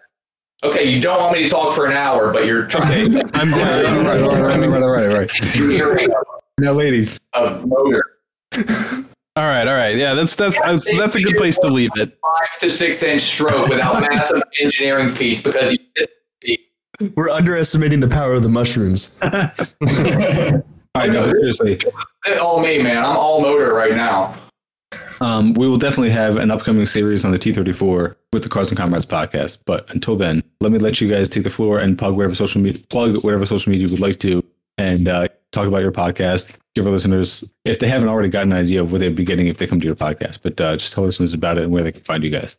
Okay, 0.64 0.86
you 0.86 1.02
don't 1.02 1.20
want 1.20 1.34
me 1.34 1.44
to 1.44 1.50
talk 1.50 1.76
for 1.76 1.86
an 1.86 1.92
hour, 1.92 2.32
but 2.32 2.46
you're 2.46 2.66
trying 2.66 3.14
Okay, 3.14 3.22
I'm 3.34 3.54
All 3.54 3.60
right, 3.60 3.86
all 3.86 3.96
down. 3.96 4.06
right, 4.06 4.22
all 4.22 4.30
right, 4.30 4.64
all 4.64 4.70
right, 4.70 4.84
all 4.84 4.90
right, 4.90 5.14
all 5.14 5.20
right. 5.20 5.36
engineering 5.36 6.08
Now, 6.58 6.72
ladies, 6.72 7.20
of 7.34 7.68
motor. 7.68 8.02
All 9.36 9.46
right, 9.48 9.68
all 9.68 9.74
right. 9.74 9.98
Yeah, 9.98 10.14
that's 10.14 10.36
that's 10.36 10.60
that's, 10.62 10.90
that's 10.98 11.16
a 11.16 11.22
good 11.22 11.36
place 11.38 11.58
to 11.58 11.68
leave 11.68 11.90
it. 11.96 12.18
Five 12.22 12.60
to 12.60 12.70
six 12.70 13.04
inch 13.04 13.24
stroke 13.24 13.68
without 13.68 14.00
massive 14.10 14.42
engineering 14.62 15.10
feats 15.10 15.42
because 15.42 15.72
you 15.72 15.80
missed 15.98 16.10
the 16.10 16.23
We're 17.16 17.30
underestimating 17.30 18.00
the 18.00 18.08
power 18.08 18.34
of 18.34 18.44
the 18.44 18.50
mushrooms. 18.50 19.18
all 19.22 19.30
right, 19.30 21.10
no, 21.12 21.24
but 21.24 21.32
seriously, 21.32 21.80
It's 22.26 22.42
all 22.42 22.60
me, 22.62 22.82
man. 22.82 22.98
I'm 23.04 23.18
all 23.18 23.42
motor 23.42 23.74
right 23.74 23.96
now. 23.96 24.36
um, 25.22 25.54
we 25.56 25.68
will 25.68 25.78
definitely 25.78 26.12
have 26.12 26.38
an 26.38 26.52
upcoming 26.52 26.86
series 26.86 27.26
on 27.26 27.32
the 27.32 27.38
T 27.38 27.52
thirty 27.52 27.74
four 27.74 28.18
with 28.32 28.44
the 28.44 28.50
Cars 28.50 28.70
and 28.70 28.78
Comrades 28.78 29.06
podcast. 29.06 29.60
But 29.66 29.90
until 29.94 30.16
then, 30.16 30.44
let 30.62 30.72
me 30.72 30.80
let 30.80 31.02
you 31.02 31.10
guys 31.10 31.30
take 31.30 31.44
the 31.44 31.50
floor 31.50 31.80
and 31.80 31.98
plug 31.98 32.16
whatever 32.16 32.36
social 32.36 32.62
media, 32.62 32.82
plug 32.90 33.24
whatever 33.24 33.46
social 33.46 33.72
media 33.72 33.88
you 33.88 33.94
would 33.94 34.02
like 34.02 34.20
to, 34.20 34.44
and 34.78 35.08
uh, 35.08 35.28
talk 35.52 35.68
about 35.68 35.82
your 35.82 35.92
podcast. 35.92 36.52
Give 36.76 36.86
our 36.88 36.92
listeners, 36.92 37.44
if 37.66 37.78
they 37.80 37.88
haven't 37.88 38.10
already 38.10 38.30
gotten 38.30 38.52
an 38.52 38.58
idea 38.58 38.82
of 38.82 38.92
what 38.92 39.00
they'd 39.00 39.16
be 39.16 39.24
getting 39.24 39.46
if 39.48 39.58
they 39.60 39.68
come 39.68 39.80
to 39.80 39.86
your 39.86 39.96
podcast, 39.96 40.40
but 40.42 40.60
uh, 40.60 40.76
just 40.76 40.94
tell 40.94 41.04
listeners 41.04 41.34
about 41.34 41.58
it 41.58 41.64
and 41.64 41.72
where 41.72 41.84
they 41.84 41.92
can 41.92 42.02
find 42.02 42.24
you 42.24 42.32
guys. 42.32 42.58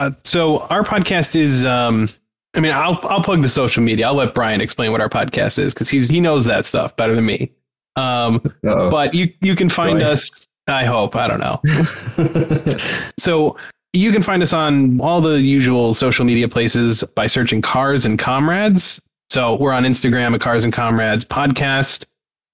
Uh, 0.00 0.10
so 0.24 0.60
our 0.70 0.82
podcast 0.82 1.36
is. 1.36 1.64
Um, 1.64 2.08
I 2.54 2.60
mean, 2.60 2.72
I'll 2.72 2.98
I'll 3.04 3.22
plug 3.22 3.42
the 3.42 3.48
social 3.48 3.82
media. 3.82 4.06
I'll 4.06 4.14
let 4.14 4.34
Brian 4.34 4.60
explain 4.60 4.92
what 4.92 5.00
our 5.00 5.08
podcast 5.08 5.58
is 5.58 5.72
because 5.72 5.88
he's 5.88 6.08
he 6.08 6.20
knows 6.20 6.44
that 6.44 6.66
stuff 6.66 6.94
better 6.96 7.14
than 7.14 7.24
me. 7.24 7.50
Um, 7.96 8.40
Uh-oh. 8.66 8.90
but 8.90 9.14
you 9.14 9.32
you 9.40 9.54
can 9.56 9.68
find 9.68 9.98
Boy. 10.00 10.04
us. 10.06 10.46
I 10.68 10.84
hope. 10.84 11.16
I 11.16 11.26
don't 11.28 11.40
know. 11.40 12.76
So 13.18 13.56
you 13.92 14.10
can 14.12 14.22
find 14.22 14.42
us 14.42 14.52
on 14.52 15.00
all 15.00 15.20
the 15.20 15.40
usual 15.40 15.92
social 15.94 16.24
media 16.24 16.48
places 16.48 17.02
by 17.14 17.26
searching 17.26 17.60
Cars 17.60 18.06
and 18.06 18.18
Comrades. 18.18 19.00
So 19.30 19.56
we're 19.56 19.72
on 19.72 19.84
Instagram 19.84 20.34
at 20.34 20.40
Cars 20.40 20.64
and 20.64 20.72
Comrades 20.72 21.24
Podcast. 21.24 22.04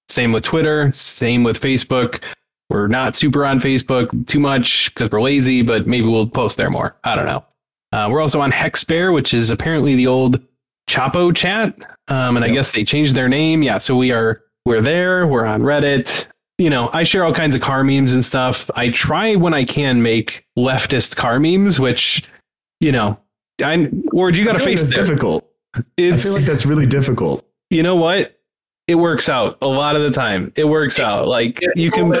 Same 0.09 0.31
with 0.31 0.43
Twitter. 0.43 0.91
Same 0.93 1.43
with 1.43 1.59
Facebook. 1.59 2.21
We're 2.69 2.87
not 2.87 3.15
super 3.15 3.45
on 3.45 3.59
Facebook 3.59 4.27
too 4.27 4.39
much 4.39 4.93
because 4.93 5.09
we're 5.11 5.21
lazy, 5.21 5.61
but 5.61 5.87
maybe 5.87 6.07
we'll 6.07 6.27
post 6.27 6.57
there 6.57 6.69
more. 6.69 6.95
I 7.03 7.15
don't 7.15 7.25
know. 7.25 7.43
Uh, 7.91 8.07
we're 8.11 8.21
also 8.21 8.39
on 8.39 8.51
Hexbear, 8.51 9.13
which 9.13 9.33
is 9.33 9.49
apparently 9.49 9.95
the 9.95 10.07
old 10.07 10.41
Chapo 10.89 11.35
chat. 11.35 11.75
Um, 12.07 12.35
and 12.35 12.43
I 12.45 12.49
guess 12.49 12.71
they 12.71 12.83
changed 12.83 13.15
their 13.15 13.29
name. 13.29 13.61
Yeah. 13.63 13.77
So 13.77 13.95
we 13.95 14.11
are, 14.11 14.41
we're 14.65 14.81
there. 14.81 15.27
We're 15.27 15.45
on 15.45 15.61
Reddit. 15.61 16.25
You 16.57 16.69
know, 16.69 16.89
I 16.93 17.03
share 17.03 17.23
all 17.23 17.33
kinds 17.33 17.55
of 17.55 17.61
car 17.61 17.83
memes 17.83 18.13
and 18.13 18.23
stuff. 18.25 18.69
I 18.75 18.89
try 18.89 19.35
when 19.35 19.53
I 19.53 19.63
can 19.63 20.01
make 20.01 20.45
leftist 20.57 21.15
car 21.15 21.39
memes, 21.39 21.79
which, 21.79 22.23
you 22.79 22.91
know, 22.91 23.17
I, 23.63 23.89
Ward, 24.11 24.35
you 24.35 24.43
got 24.45 24.53
to 24.53 24.59
face 24.59 24.89
there. 24.89 24.99
difficult. 25.03 25.49
I 25.75 25.83
It's, 25.97 26.23
feel 26.23 26.33
like 26.33 26.43
that's 26.43 26.65
really 26.65 26.85
difficult. 26.87 27.45
you 27.69 27.83
know 27.83 27.95
what? 27.95 28.35
It 28.87 28.95
works 28.95 29.29
out 29.29 29.57
a 29.61 29.67
lot 29.67 29.95
of 29.95 30.01
the 30.01 30.09
time. 30.09 30.51
It 30.55 30.65
works 30.65 30.99
out. 30.99 31.27
Like 31.27 31.59
you 31.75 31.91
can, 31.91 32.11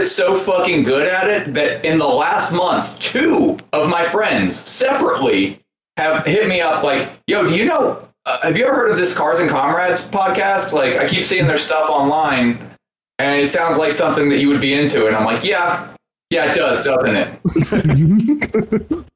is 0.00 0.14
so 0.14 0.34
fucking 0.34 0.82
good 0.82 1.06
at 1.06 1.28
it 1.28 1.54
that 1.54 1.84
in 1.84 1.98
the 1.98 2.06
last 2.06 2.52
month, 2.52 2.98
two 2.98 3.58
of 3.72 3.88
my 3.88 4.04
friends 4.04 4.56
separately 4.56 5.60
have 5.96 6.24
hit 6.26 6.48
me 6.48 6.60
up 6.60 6.82
like, 6.82 7.10
"Yo, 7.26 7.46
do 7.46 7.54
you 7.54 7.64
know? 7.64 8.02
Uh, 8.26 8.40
have 8.42 8.56
you 8.56 8.64
ever 8.66 8.74
heard 8.74 8.90
of 8.90 8.96
this 8.96 9.14
Cars 9.14 9.40
and 9.40 9.48
Comrades 9.50 10.02
podcast? 10.02 10.72
Like, 10.72 10.96
I 10.96 11.08
keep 11.08 11.24
seeing 11.24 11.46
their 11.46 11.58
stuff 11.58 11.88
online, 11.88 12.58
and 13.18 13.40
it 13.40 13.48
sounds 13.48 13.78
like 13.78 13.92
something 13.92 14.28
that 14.28 14.38
you 14.38 14.48
would 14.48 14.60
be 14.60 14.74
into." 14.74 15.06
And 15.06 15.16
I'm 15.16 15.24
like, 15.24 15.44
"Yeah, 15.44 15.88
yeah, 16.30 16.50
it 16.50 16.54
does, 16.54 16.84
doesn't 16.84 17.16
it?" 17.16 19.04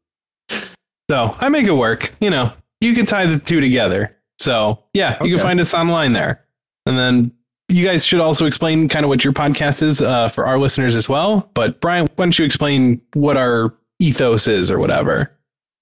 So 1.12 1.36
I 1.40 1.50
make 1.50 1.66
it 1.66 1.72
work. 1.72 2.10
You 2.22 2.30
know, 2.30 2.54
you 2.80 2.94
can 2.94 3.04
tie 3.04 3.26
the 3.26 3.38
two 3.38 3.60
together. 3.60 4.16
So 4.38 4.82
yeah, 4.94 5.22
you 5.22 5.34
can 5.34 5.44
find 5.44 5.60
us 5.60 5.74
online 5.74 6.14
there. 6.14 6.46
And 6.86 6.98
then 6.98 7.32
you 7.72 7.84
guys 7.84 8.04
should 8.04 8.20
also 8.20 8.46
explain 8.46 8.88
kind 8.88 9.04
of 9.04 9.08
what 9.08 9.24
your 9.24 9.32
podcast 9.32 9.82
is 9.82 10.00
uh, 10.02 10.28
for 10.28 10.46
our 10.46 10.58
listeners 10.58 10.94
as 10.94 11.08
well. 11.08 11.50
But 11.54 11.80
Brian, 11.80 12.06
why 12.16 12.24
don't 12.26 12.38
you 12.38 12.44
explain 12.44 13.00
what 13.14 13.36
our 13.36 13.74
ethos 13.98 14.46
is 14.46 14.70
or 14.70 14.78
whatever? 14.78 15.32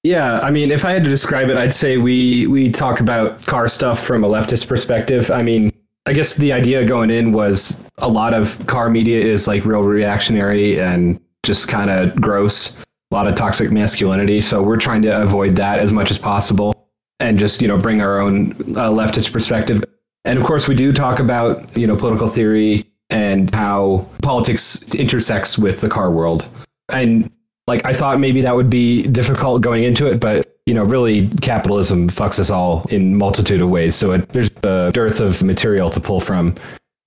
Yeah, 0.03 0.41
I 0.41 0.51
mean, 0.51 0.71
if 0.71 0.85
I 0.85 0.93
had 0.93 1.05
to 1.05 1.11
describe 1.11 1.51
it, 1.51 1.59
I'd 1.59 1.75
say 1.75 1.99
we 1.99 2.47
we 2.47 2.71
talk 2.71 3.01
about 3.01 3.45
car 3.47 3.69
stuff 3.69 4.03
from 4.03 4.25
a 4.25 4.29
leftist 4.29 4.67
perspective. 4.67 5.31
I 5.31 5.43
mean, 5.43 5.73
I 6.07 6.15
guess 6.15 6.35
the 6.35 6.53
idea 6.53 6.85
going 6.87 7.11
in 7.11 7.33
was 7.33 7.83
a 7.99 8.09
lot 8.09 8.33
of 8.33 8.67
car 8.67 8.89
media 8.89 9.21
is 9.21 9.47
like 9.47 9.65
real 9.65 9.83
reactionary 9.83 10.81
and 10.81 11.21
just 11.43 11.69
kind 11.69 11.91
of 11.91 12.19
gross. 12.21 12.77
A 13.11 13.15
lot 13.15 13.27
of 13.27 13.35
toxic 13.35 13.71
masculinity. 13.71 14.41
So 14.41 14.63
we're 14.63 14.77
trying 14.77 15.03
to 15.03 15.21
avoid 15.21 15.57
that 15.57 15.81
as 15.81 15.93
much 15.93 16.11
as 16.11 16.19
possible 16.19 16.89
and 17.19 17.39
just, 17.39 17.61
you 17.61 17.69
know, 17.69 17.77
bring 17.77 18.01
our 18.01 18.21
own 18.21 18.53
uh, 18.77 18.89
leftist 18.89 19.33
perspective. 19.33 19.85
And 20.25 20.39
of 20.39 20.45
course, 20.45 20.69
we 20.69 20.75
do 20.75 20.93
talk 20.93 21.19
about, 21.19 21.77
you 21.77 21.87
know, 21.87 21.97
political 21.97 22.29
theory 22.29 22.87
and 23.09 23.53
how 23.55 24.07
politics 24.23 24.95
intersects 24.95 25.59
with 25.59 25.81
the 25.81 25.89
car 25.89 26.11
world. 26.11 26.47
And 26.91 27.31
like 27.67 27.85
I 27.85 27.95
thought 27.95 28.21
maybe 28.21 28.41
that 28.43 28.55
would 28.55 28.71
be 28.71 29.03
difficult 29.05 29.63
going 29.63 29.85
into 29.85 30.07
it, 30.07 30.21
but 30.21 30.47
you 30.67 30.75
know, 30.75 30.85
really 30.85 31.29
capitalism 31.39 32.09
fucks 32.09 32.39
us 32.39 32.51
all 32.51 32.85
in 32.91 33.17
multitude 33.17 33.61
of 33.61 33.71
ways. 33.71 33.95
So 33.95 34.13
it, 34.13 34.29
there's 34.29 34.51
a 34.63 34.91
dearth 34.93 35.21
of 35.21 35.43
material 35.43 35.91
to 35.91 35.99
pull 36.01 36.21
from. 36.21 36.55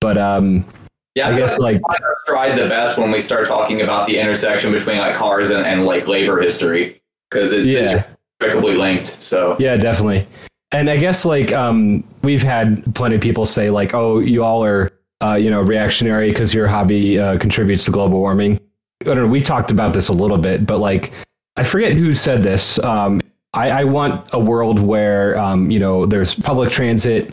But 0.00 0.18
um, 0.18 0.66
Yeah, 1.14 1.28
I 1.28 1.38
guess 1.38 1.60
like 1.60 1.80
our 1.88 2.16
stride 2.24 2.58
the 2.58 2.68
best 2.68 2.98
when 2.98 3.10
we 3.10 3.20
start 3.20 3.46
talking 3.46 3.80
about 3.80 4.06
the 4.06 4.18
intersection 4.18 4.72
between 4.72 4.98
like 4.98 5.14
cars 5.14 5.50
and, 5.50 5.64
and 5.64 5.86
like 5.86 6.06
labor 6.08 6.40
history 6.40 7.00
because 7.30 7.52
it, 7.52 7.66
it's 7.66 7.92
Yeah. 7.92 8.04
inextricably 8.40 8.76
linked. 8.76 9.22
So 9.22 9.56
Yeah, 9.58 9.76
definitely. 9.76 10.26
And 10.74 10.90
I 10.90 10.96
guess 10.96 11.24
like 11.24 11.52
um, 11.52 12.02
we've 12.22 12.42
had 12.42 12.82
plenty 12.96 13.14
of 13.14 13.20
people 13.20 13.46
say 13.46 13.70
like, 13.70 13.94
"Oh, 13.94 14.18
you 14.18 14.42
all 14.42 14.64
are 14.64 14.90
uh, 15.22 15.34
you 15.34 15.48
know 15.48 15.60
reactionary 15.60 16.30
because 16.30 16.52
your 16.52 16.66
hobby 16.66 17.16
uh, 17.16 17.38
contributes 17.38 17.84
to 17.84 17.92
global 17.92 18.18
warming." 18.18 18.58
I 19.02 19.04
don't 19.04 19.16
know. 19.18 19.26
We 19.28 19.40
talked 19.40 19.70
about 19.70 19.94
this 19.94 20.08
a 20.08 20.12
little 20.12 20.36
bit, 20.36 20.66
but 20.66 20.78
like 20.78 21.12
I 21.54 21.62
forget 21.62 21.92
who 21.92 22.12
said 22.12 22.42
this. 22.42 22.80
Um, 22.80 23.20
I, 23.52 23.70
I 23.70 23.84
want 23.84 24.28
a 24.32 24.40
world 24.40 24.80
where 24.80 25.38
um, 25.38 25.70
you 25.70 25.78
know 25.78 26.06
there's 26.06 26.34
public 26.34 26.72
transit 26.72 27.32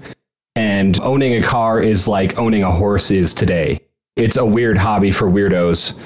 and 0.55 0.99
owning 1.01 1.33
a 1.33 1.41
car 1.41 1.81
is 1.81 2.07
like 2.07 2.37
owning 2.37 2.61
a 2.61 2.71
horse 2.71 3.09
is 3.09 3.33
today. 3.33 3.79
It's 4.17 4.37
a 4.37 4.45
weird 4.45 4.77
hobby 4.77 5.09
for 5.09 5.31
weirdos. 5.31 5.97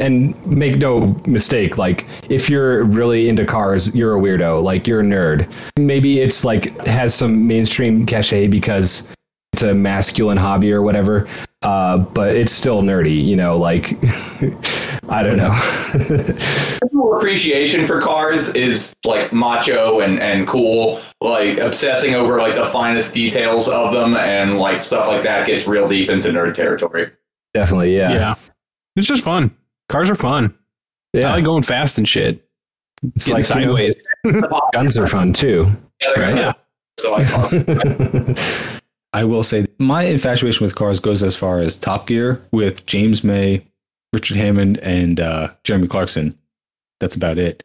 And 0.00 0.34
make 0.46 0.78
no 0.78 1.14
mistake, 1.26 1.76
like 1.76 2.06
if 2.28 2.48
you're 2.48 2.84
really 2.84 3.28
into 3.28 3.44
cars, 3.44 3.94
you're 3.94 4.16
a 4.16 4.20
weirdo, 4.20 4.62
like 4.62 4.86
you're 4.86 5.00
a 5.00 5.04
nerd. 5.04 5.50
Maybe 5.78 6.20
it's 6.20 6.44
like 6.44 6.76
has 6.86 7.14
some 7.14 7.46
mainstream 7.46 8.06
cachet 8.06 8.48
because 8.48 9.06
it's 9.52 9.62
a 9.62 9.74
masculine 9.74 10.38
hobby 10.38 10.72
or 10.72 10.80
whatever. 10.82 11.28
Uh, 11.62 11.98
but 11.98 12.34
it's 12.34 12.52
still 12.52 12.82
nerdy, 12.82 13.22
you 13.22 13.36
know. 13.36 13.58
Like 13.58 13.98
I 15.10 15.22
don't 15.22 15.36
know. 15.36 15.50
Appreciation 17.16 17.84
for 17.84 18.00
cars 18.00 18.48
is 18.54 18.94
like 19.04 19.32
macho 19.32 20.00
and, 20.00 20.18
and 20.20 20.46
cool. 20.46 21.00
Like 21.20 21.58
obsessing 21.58 22.14
over 22.14 22.38
like 22.38 22.54
the 22.54 22.64
finest 22.64 23.12
details 23.12 23.68
of 23.68 23.92
them 23.92 24.16
and 24.16 24.58
like 24.58 24.78
stuff 24.78 25.06
like 25.06 25.22
that 25.24 25.46
gets 25.46 25.66
real 25.66 25.86
deep 25.86 26.08
into 26.08 26.28
nerd 26.28 26.54
territory. 26.54 27.10
Definitely, 27.52 27.96
yeah. 27.96 28.12
Yeah. 28.12 28.34
It's 28.96 29.06
just 29.06 29.22
fun. 29.22 29.54
Cars 29.90 30.08
are 30.08 30.14
fun. 30.14 30.54
Yeah. 31.12 31.28
I 31.28 31.34
like 31.36 31.44
going 31.44 31.62
fast 31.64 31.98
and 31.98 32.08
shit. 32.08 32.46
It's 33.16 33.26
Getting 33.26 33.42
like 33.42 33.48
you 33.54 33.66
know, 33.66 33.76
sideways. 33.76 34.62
guns 34.72 34.96
are 34.98 35.06
fun 35.06 35.32
too. 35.32 35.68
Yeah, 36.02 36.10
Right. 36.20 36.34
gonna- 36.36 36.56
So 36.98 37.14
I 37.14 38.34
I 39.12 39.24
will 39.24 39.42
say 39.42 39.66
my 39.78 40.04
infatuation 40.04 40.64
with 40.64 40.74
cars 40.76 41.00
goes 41.00 41.22
as 41.22 41.34
far 41.34 41.58
as 41.58 41.76
Top 41.76 42.06
Gear 42.06 42.40
with 42.52 42.86
James 42.86 43.24
May, 43.24 43.66
Richard 44.12 44.36
Hammond, 44.36 44.78
and 44.78 45.18
uh, 45.18 45.48
Jeremy 45.64 45.88
Clarkson. 45.88 46.38
That's 47.00 47.16
about 47.16 47.38
it. 47.38 47.64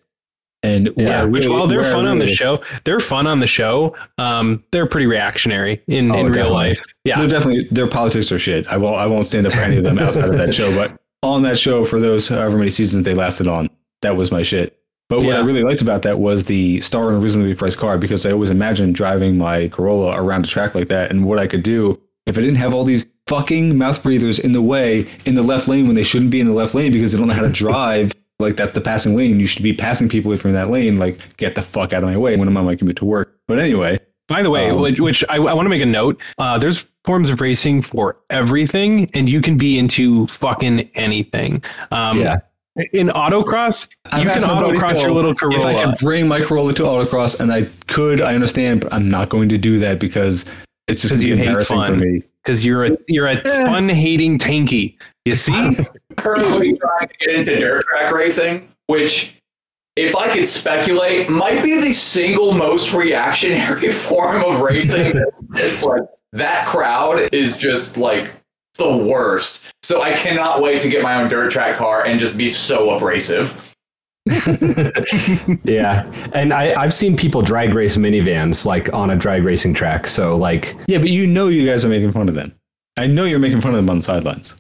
And 0.64 0.90
Yeah, 0.98 1.22
where 1.24 1.28
which 1.30 1.48
while 1.48 1.68
they're 1.68 1.84
fun 1.84 2.08
on 2.08 2.18
the 2.18 2.26
show, 2.26 2.64
they're 2.86 3.00
fun 3.00 3.28
on 3.28 3.40
the 3.40 3.46
show. 3.46 3.96
Um, 4.18 4.64
they're 4.72 4.88
pretty 4.88 5.06
reactionary 5.06 5.84
in, 5.88 6.12
Oh, 6.12 6.18
in 6.18 6.32
real 6.32 6.52
life. 6.52 6.84
Yeah, 7.04 7.18
they're 7.18 7.28
definitely 7.28 7.68
their 7.70 7.86
politics 7.88 8.32
are 8.32 8.40
shit. 8.40 8.66
I 8.68 8.78
won't 8.78 8.96
I 8.96 9.06
won't 9.06 9.28
stand 9.28 9.46
up 9.46 9.54
for 9.54 9.60
any 9.60 9.78
of 9.78 9.84
them 9.84 10.00
outside 10.00 10.30
of 10.30 10.38
that 10.40 10.54
show, 10.56 10.74
but 10.74 11.00
on 11.24 11.42
that 11.44 11.58
show 11.58 11.86
for 11.86 12.00
those 12.00 12.28
however 12.28 12.58
many 12.58 12.72
seasons 12.72 13.04
they 13.04 13.14
lasted 13.14 13.48
on, 13.48 13.70
that 14.02 14.16
was 14.16 14.32
my 14.32 14.42
shit. 14.42 14.80
But 15.08 15.24
what 15.24 15.36
I 15.36 15.40
really 15.40 15.64
liked 15.64 15.82
about 15.82 16.02
that 16.02 16.20
was 16.20 16.46
the 16.46 16.82
star 16.82 17.10
in 17.10 17.16
a 17.16 17.20
reasonably 17.20 17.54
priced 17.54 17.78
car 17.78 17.98
because 17.98 18.26
I 18.26 18.32
always 18.32 18.50
imagined 18.50 18.96
driving 18.96 19.38
my 19.38 19.68
Corolla 19.68 20.20
around 20.20 20.46
a 20.46 20.48
track 20.48 20.74
like 20.74 20.88
that 20.88 21.12
and 21.12 21.26
what 21.26 21.38
I 21.38 21.46
could 21.46 21.62
do 21.62 22.02
if 22.26 22.38
I 22.38 22.42
didn't 22.42 22.58
have 22.58 22.74
all 22.74 22.84
these 22.84 23.06
fucking 23.28 23.78
mouth 23.78 24.02
breathers 24.02 24.40
in 24.40 24.52
the 24.52 24.64
way 24.64 25.08
in 25.26 25.36
the 25.36 25.44
left 25.44 25.68
lane 25.68 25.86
when 25.86 25.96
they 25.96 26.04
shouldn't 26.04 26.32
be 26.32 26.40
in 26.40 26.48
the 26.48 26.54
left 26.54 26.74
lane 26.74 26.92
because 26.92 27.12
they 27.12 27.20
don't 27.20 27.28
know 27.28 27.36
how 27.36 27.42
to 27.42 27.50
drive. 27.52 28.14
Like 28.40 28.56
that's 28.56 28.74
the 28.74 28.82
passing 28.82 29.16
lane. 29.16 29.40
You 29.40 29.48
should 29.48 29.64
be 29.64 29.74
passing 29.74 30.10
people 30.10 30.32
if 30.32 30.44
you're 30.44 30.50
in 30.50 30.56
that 30.56 30.72
lane. 30.72 30.98
Like 30.98 31.20
get 31.38 31.54
the 31.54 31.62
fuck 31.62 31.94
out 31.94 32.04
of 32.04 32.10
my 32.10 32.18
way 32.18 32.36
when 32.36 32.48
I'm 32.48 32.58
on 32.58 32.66
my 32.66 32.76
commute 32.76 32.98
to 32.98 33.06
work. 33.06 33.38
But 33.48 33.60
anyway, 33.60 34.00
By 34.28 34.42
the 34.42 34.50
way, 34.50 34.70
Um, 34.70 34.82
which, 34.82 35.00
which 35.00 35.24
I, 35.30 35.36
I 35.36 35.54
want 35.54 35.66
to 35.66 35.70
make 35.70 35.82
a 35.82 35.86
note. 35.86 36.20
Uh, 36.38 36.58
there's 36.58 36.86
forms 37.04 37.30
of 37.30 37.40
racing 37.42 37.82
for 37.84 38.18
everything, 38.32 39.10
and 39.14 39.30
you 39.30 39.40
can 39.42 39.58
be 39.58 39.78
into 39.78 40.26
fucking 40.28 40.90
anything. 40.96 41.64
Um, 41.92 42.20
Yeah. 42.22 42.38
In 42.92 43.08
autocross, 43.08 43.88
I've 44.06 44.20
you 44.24 44.30
can 44.30 44.38
asked 44.38 44.46
my 44.46 44.60
buddy 44.60 44.78
autocross 44.78 45.02
your 45.02 45.12
little 45.12 45.34
Corolla. 45.34 45.60
If 45.60 45.66
I 45.66 45.84
could 45.86 45.96
bring 46.00 46.28
my 46.28 46.42
Corolla 46.42 46.74
to 46.74 46.84
autocross, 46.84 47.40
and 47.40 47.54
I 47.54 47.68
could, 47.88 48.20
I 48.20 48.36
understand, 48.36 48.82
but 48.82 48.94
I'm 48.94 49.08
not 49.08 49.30
going 49.30 49.48
to 49.48 49.58
do 49.58 49.80
that 49.80 49.98
because 49.98 50.44
it's 50.90 51.02
just 51.02 51.14
because 51.14 51.22
gonna 51.22 51.30
you 51.30 51.36
be 51.36 51.40
hate 51.40 51.48
embarrassing 51.48 51.78
fun. 51.78 52.00
for 52.00 52.06
me. 52.06 52.22
Because 52.44 52.66
you're 52.66 52.84
a 52.84 52.98
you're 53.08 53.28
a 53.28 53.42
fun 53.44 53.88
hating 53.88 54.40
tanky. 54.40 54.98
You 55.24 55.36
see? 55.36 55.54
currently 56.18 56.78
trying 56.78 57.08
to 57.08 57.14
get 57.22 57.36
into 57.36 57.60
dirt 57.60 57.86
track 57.86 58.12
racing, 58.14 58.68
which, 58.88 59.34
if 59.96 60.16
I 60.16 60.34
could 60.34 60.48
speculate, 60.48 61.30
might 61.30 61.64
be 61.64 61.80
the 61.80 61.94
single 61.94 62.52
most 62.54 62.94
reactionary 62.94 63.90
form 63.94 64.44
of 64.44 64.62
racing. 64.62 65.14
it's 65.56 65.84
like 65.84 66.02
that 66.34 66.68
crowd 66.68 67.30
is 67.34 67.56
just 67.56 67.96
like 67.98 68.32
the 68.78 68.98
worst. 68.98 69.64
So 69.84 70.02
I 70.02 70.14
cannot 70.14 70.62
wait 70.62 70.82
to 70.82 70.90
get 70.90 71.02
my 71.02 71.16
own 71.22 71.30
dirt 71.30 71.52
track 71.52 71.78
car 71.78 72.06
and 72.06 72.20
just 72.20 72.36
be 72.38 72.50
so 72.50 72.90
abrasive. 72.90 73.62
yeah, 75.64 76.12
and 76.34 76.52
I, 76.54 76.74
I've 76.82 76.94
seen 76.94 77.16
people 77.16 77.42
drag 77.42 77.74
race 77.74 77.96
minivans 77.98 78.66
like 78.66 78.92
on 78.94 79.10
a 79.12 79.16
drag 79.16 79.44
racing 79.44 79.74
track. 79.74 80.08
So 80.08 80.36
like, 80.38 80.76
Yeah, 80.88 80.98
but 80.98 81.10
you 81.10 81.28
know 81.28 81.48
you 81.48 81.66
guys 81.66 81.86
are 81.86 81.90
making 81.90 82.12
fun 82.12 82.28
of 82.30 82.36
them. 82.36 82.54
I 82.98 83.08
know 83.08 83.26
you're 83.26 83.40
making 83.40 83.62
fun 83.62 83.72
of 83.72 83.78
them 83.78 83.90
on 83.90 83.98
the 83.98 84.04
sidelines. 84.04 84.56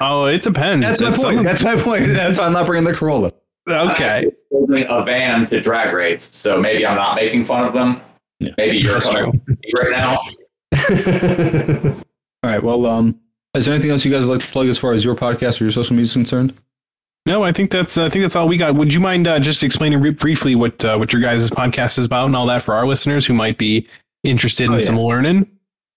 oh, 0.00 0.24
it 0.26 0.42
depends. 0.42 0.86
That's 0.86 1.00
my 1.00 1.08
If 1.08 1.14
point. 1.14 1.20
someone- 1.22 1.44
That's 1.44 1.62
my 1.62 1.76
point. 1.76 2.08
That's 2.08 2.38
why 2.38 2.46
I'm 2.46 2.52
not 2.52 2.66
bringing 2.66 2.84
the 2.84 2.94
Corolla. 2.96 3.32
Okay. 3.68 4.26
Building 4.50 4.84
a 4.88 5.04
van 5.04 5.46
to 5.48 5.60
drag 5.60 5.92
race, 5.94 6.28
so 6.32 6.60
maybe 6.60 6.84
I'm 6.86 6.96
not 6.96 7.14
making 7.16 7.44
fun 7.44 7.66
of 7.66 7.72
them. 7.72 8.00
Maybe 8.56 8.78
you're 8.78 9.00
coming 9.00 9.32
me 9.46 9.72
right 9.78 9.90
now. 9.90 10.18
All 12.42 12.50
right. 12.50 12.62
Well, 12.62 12.86
um, 12.86 13.20
is 13.54 13.66
there 13.66 13.74
anything 13.74 13.90
else 13.90 14.04
you 14.04 14.10
guys 14.10 14.26
would 14.26 14.32
like 14.38 14.46
to 14.46 14.50
plug 14.52 14.66
as 14.68 14.78
far 14.78 14.92
as 14.92 15.04
your 15.04 15.14
podcast 15.14 15.60
or 15.60 15.64
your 15.64 15.72
social 15.72 15.94
media 15.94 16.04
is 16.04 16.12
concerned? 16.12 16.54
No, 17.26 17.42
I 17.42 17.52
think 17.52 17.70
that's 17.70 17.98
I 17.98 18.08
think 18.08 18.22
that's 18.22 18.34
all 18.34 18.48
we 18.48 18.56
got. 18.56 18.74
Would 18.76 18.94
you 18.94 19.00
mind 19.00 19.26
uh, 19.28 19.38
just 19.38 19.62
explaining 19.62 20.00
re- 20.00 20.10
briefly 20.10 20.54
what 20.54 20.82
uh, 20.84 20.96
what 20.96 21.12
your 21.12 21.20
guys' 21.20 21.50
podcast 21.50 21.98
is 21.98 22.06
about 22.06 22.26
and 22.26 22.34
all 22.34 22.46
that 22.46 22.62
for 22.62 22.74
our 22.74 22.86
listeners 22.86 23.26
who 23.26 23.34
might 23.34 23.58
be 23.58 23.86
interested 24.24 24.64
in 24.64 24.70
Oh, 24.70 24.74
yeah. 24.74 24.80
some 24.80 24.98
learning? 24.98 25.46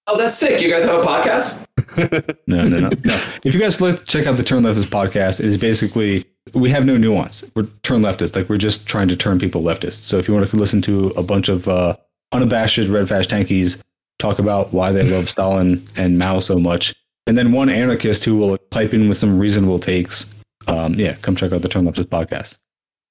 Oh, 0.08 0.18
that's 0.18 0.38
sick. 0.38 0.60
You 0.60 0.70
guys 0.70 0.84
have 0.84 1.00
a 1.00 1.04
podcast? 1.04 1.60
No, 2.48 2.62
no, 2.68 2.78
no, 2.78 2.90
no. 2.90 3.24
If 3.46 3.54
you 3.54 3.60
guys 3.60 3.80
like 3.80 4.00
to 4.00 4.06
check 4.06 4.26
out 4.28 4.36
the 4.36 4.44
Turn 4.44 4.64
Leftist 4.64 4.86
podcast, 4.88 5.40
it 5.40 5.46
is 5.46 5.58
basically 5.58 6.26
we 6.54 6.70
have 6.70 6.86
no 6.86 6.98
nuance. 6.98 7.44
We're 7.56 7.68
turn 7.84 8.02
leftist, 8.02 8.36
like 8.36 8.50
we're 8.50 8.58
just 8.58 8.86
trying 8.86 9.08
to 9.08 9.16
turn 9.16 9.40
people 9.40 9.62
leftist. 9.62 10.04
So 10.04 10.18
if 10.18 10.28
you 10.28 10.34
want 10.34 10.50
to 10.50 10.56
listen 10.56 10.82
to 10.84 11.08
a 11.10 11.24
bunch 11.24 11.50
of 11.50 11.68
uh, 11.68 11.96
unabashed 12.32 12.78
red 12.90 13.08
fash 13.08 13.28
tankies 13.28 13.82
talk 14.20 14.40
about 14.40 14.74
why 14.74 14.92
they 14.92 15.04
love 15.04 15.30
Stalin 15.30 15.86
and 15.96 16.20
Mao 16.20 16.40
so 16.40 16.60
much, 16.60 16.94
and 17.28 17.38
then 17.38 17.52
one 17.52 17.70
anarchist 17.70 18.24
who 18.24 18.36
will 18.36 18.58
pipe 18.70 18.94
in 18.94 19.08
with 19.08 19.18
some 19.18 19.40
reasonable 19.40 19.80
takes, 19.80 20.26
um, 20.68 20.96
yeah, 20.96 21.14
come 21.16 21.36
check 21.36 21.52
out 21.52 21.62
the 21.62 21.70
Turn 21.70 21.84
Leftist 21.84 22.06
podcast. 22.06 22.58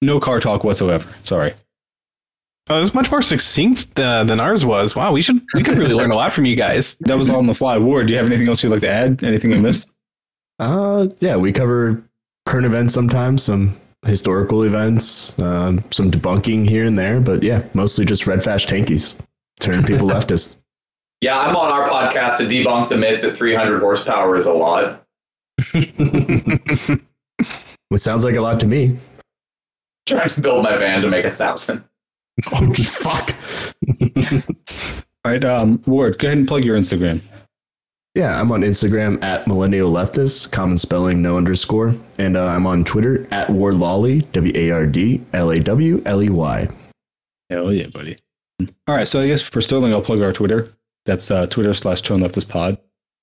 No 0.03 0.21
car 0.21 0.41
talk 0.41 0.65
whatsoever. 0.65 1.09
Sorry. 1.23 1.55
Oh, 2.69 2.79
it 2.79 2.81
was 2.81 2.95
much 2.95 3.11
more 3.11 3.23
succinct 3.23 3.99
uh, 3.99 4.25
than 4.25 4.39
ours 4.39 4.65
was. 4.65 4.95
Wow, 4.95 5.13
we 5.13 5.23
should 5.23 5.41
we 5.55 5.65
could 5.65 5.79
really 5.79 5.95
learn 5.95 6.13
a 6.13 6.17
lot 6.17 6.33
from 6.33 6.45
you 6.45 6.55
guys. 6.55 6.97
That 7.01 7.19
was 7.19 7.29
all 7.29 7.39
on 7.39 7.47
the 7.47 7.55
fly. 7.55 7.77
Ward, 7.77 8.07
do 8.07 8.13
you 8.13 8.19
have 8.19 8.27
anything 8.27 8.49
else 8.49 8.63
you'd 8.63 8.71
like 8.71 8.81
to 8.83 8.89
add? 8.89 9.23
Anything 9.25 9.53
I 9.53 9.59
missed? 9.59 9.91
Uh, 10.59 11.09
yeah, 11.19 11.35
we 11.35 11.51
cover 11.51 12.05
current 12.47 12.66
events 12.66 12.94
sometimes, 12.94 13.43
some 13.43 13.77
historical 14.05 14.64
events, 14.64 15.39
um, 15.39 15.85
some 15.90 16.10
debunking 16.10 16.69
here 16.69 16.85
and 16.85 16.98
there, 16.98 17.20
but 17.20 17.43
yeah, 17.43 17.62
mostly 17.74 18.05
just 18.05 18.27
red 18.27 18.43
fash 18.43 18.66
tankies, 18.66 19.19
turn 19.60 19.85
people 19.85 20.09
leftist. 20.09 20.60
Yeah, 21.20 21.39
I'm 21.39 21.55
on 21.55 21.70
our 21.70 21.89
podcast 21.89 22.39
to 22.39 22.44
debunk 22.44 22.89
the 22.89 22.97
myth 22.97 23.23
that 23.23 23.36
300 23.36 23.81
horsepower 23.81 24.36
is 24.36 24.47
a 24.47 24.52
lot. 24.52 25.06
Which 25.73 25.93
sounds 28.02 28.24
like 28.24 28.35
a 28.35 28.40
lot 28.40 28.59
to 28.60 28.66
me. 28.66 28.97
Trying 30.06 30.28
to 30.31 30.40
build 30.40 30.64
my 30.64 30.77
van 30.77 31.01
to 31.02 31.09
make 31.09 31.24
a 31.24 31.31
thousand. 31.31 31.85
Oh, 32.51 32.73
fuck. 32.73 33.36
All 35.24 35.31
right, 35.31 35.44
um, 35.44 35.82
Ward, 35.86 36.19
go 36.19 36.28
ahead 36.28 36.39
and 36.39 36.48
plug 36.48 36.64
your 36.64 36.78
Instagram. 36.78 37.20
Yeah, 38.15 38.39
I'm 38.39 38.53
on 38.53 38.61
Instagram 38.61 39.23
at 39.23 39.47
millennial 39.47 39.91
leftist, 39.91 40.53
common 40.53 40.77
spelling, 40.77 41.23
no 41.23 41.39
underscore, 41.39 41.95
and 42.19 42.37
uh, 42.37 42.45
I'm 42.45 42.67
on 42.67 42.85
Twitter 42.85 43.27
at 43.31 43.49
Ward 43.49 43.77
Lawley, 43.77 44.21
W 44.33 44.53
A 44.55 44.71
R 44.71 44.87
D 44.87 45.23
L 45.33 45.51
A 45.51 45.59
W 45.59 46.03
L 46.05 46.23
E 46.23 46.29
Y. 46.29 46.69
Hell 47.49 47.73
yeah, 47.73 47.87
buddy. 47.87 48.19
All 48.87 48.95
right, 48.95 49.09
so 49.09 49.21
I 49.21 49.29
guess 49.29 49.41
for 49.41 49.63
Sterling, 49.63 49.95
I'll 49.95 50.03
plug 50.03 50.21
our 50.21 50.33
Twitter. 50.33 50.69
That's 51.07 51.31
uh, 51.31 51.47
Twitter 51.47 51.73
slash 51.73 52.03
Turn 52.03 52.21
Leftist 52.21 52.49
Pod. 52.49 52.77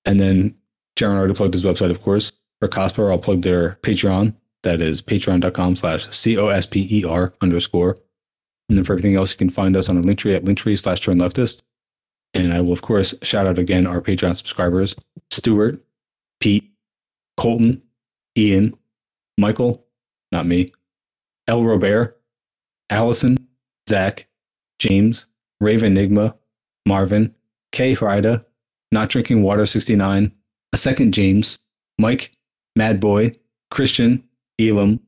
And 0.05 0.19
then 0.19 0.55
Jaron 0.97 1.17
already 1.17 1.35
plugged 1.35 1.53
his 1.53 1.63
website, 1.63 1.91
of 1.91 2.01
course. 2.01 2.31
For 2.59 2.67
Cosper, 2.67 3.11
I'll 3.11 3.19
plug 3.19 3.43
their 3.43 3.77
Patreon. 3.83 4.33
That 4.63 4.81
is 4.81 5.01
patreon.com 5.01 5.75
slash 5.75 6.09
C 6.09 6.37
O 6.37 6.47
S 6.47 6.65
P 6.65 6.87
E 6.89 7.05
R 7.05 7.31
underscore. 7.41 7.95
And 8.67 8.77
then 8.77 8.85
for 8.85 8.93
everything 8.93 9.15
else, 9.15 9.31
you 9.31 9.37
can 9.37 9.49
find 9.49 9.77
us 9.77 9.87
on 9.87 9.97
our 9.97 10.03
Linktree 10.03 10.35
at 10.35 10.45
Linktree 10.45 10.77
slash 10.79 11.01
Turn 11.01 11.19
Leftist. 11.19 11.61
And 12.33 12.53
I 12.53 12.61
will, 12.61 12.73
of 12.73 12.81
course, 12.81 13.13
shout 13.23 13.47
out 13.47 13.57
again 13.57 13.87
our 13.87 14.01
Patreon 14.01 14.35
subscribers 14.35 14.95
Stuart, 15.31 15.83
Pete, 16.39 16.71
Colton, 17.37 17.81
Ian, 18.37 18.73
Michael, 19.37 19.85
not 20.31 20.45
me, 20.45 20.71
El 21.47 21.63
Robert, 21.63 22.21
Allison, 22.89 23.37
Zach, 23.89 24.27
James, 24.79 25.25
Raven 25.59 25.97
Enigma, 25.97 26.35
Marvin, 26.85 27.33
Kay 27.71 27.95
Frida, 27.95 28.45
Not 28.91 29.09
Drinking 29.09 29.43
Water 29.43 29.65
69, 29.65 30.31
A 30.73 30.77
Second 30.77 31.13
James, 31.13 31.59
Mike, 31.97 32.31
Mad 32.75 32.99
Boy, 32.99 33.33
Christian, 33.71 34.23
Elam, 34.59 34.99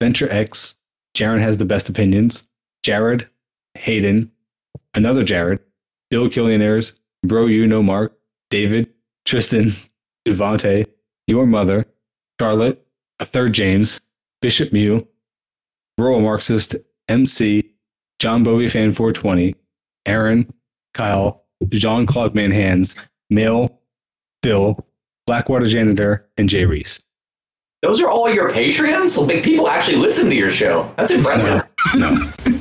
Venture 0.00 0.30
X, 0.30 0.76
Jaron 1.16 1.40
Has 1.40 1.58
the 1.58 1.64
Best 1.64 1.88
Opinions, 1.88 2.44
Jared, 2.82 3.28
Hayden, 3.74 4.30
Another 4.94 5.22
Jared, 5.22 5.60
Bill 6.10 6.28
Killionaires, 6.28 6.92
Bro 7.24 7.46
You 7.46 7.66
No 7.66 7.82
Mark, 7.82 8.18
David, 8.50 8.88
Tristan, 9.24 9.72
Devante, 10.26 10.86
Your 11.26 11.46
Mother, 11.46 11.86
Charlotte, 12.40 12.84
A 13.20 13.24
Third 13.24 13.52
James, 13.52 14.00
Bishop 14.42 14.72
Mew, 14.72 15.06
Rural 15.98 16.20
Marxist, 16.20 16.76
MC, 17.08 17.70
John 18.18 18.42
Bovey 18.42 18.68
Fan 18.68 18.92
420, 18.92 19.54
Aaron, 20.06 20.52
Kyle, 20.94 21.44
Jean 21.68 22.06
Claude 22.06 22.34
Manhands, 22.34 22.96
Mill, 23.28 23.78
Phil, 24.42 24.84
Blackwater 25.26 25.66
Janitor, 25.66 26.28
and 26.36 26.48
Jay 26.48 26.64
Reese. 26.64 27.02
Those 27.82 28.00
are 28.00 28.08
all 28.08 28.28
your 28.28 28.50
Patreons? 28.50 29.16
Like 29.26 29.42
people 29.42 29.68
actually 29.68 29.96
listen 29.96 30.28
to 30.28 30.34
your 30.34 30.50
show. 30.50 30.92
That's 30.96 31.10
impressive. 31.10 31.62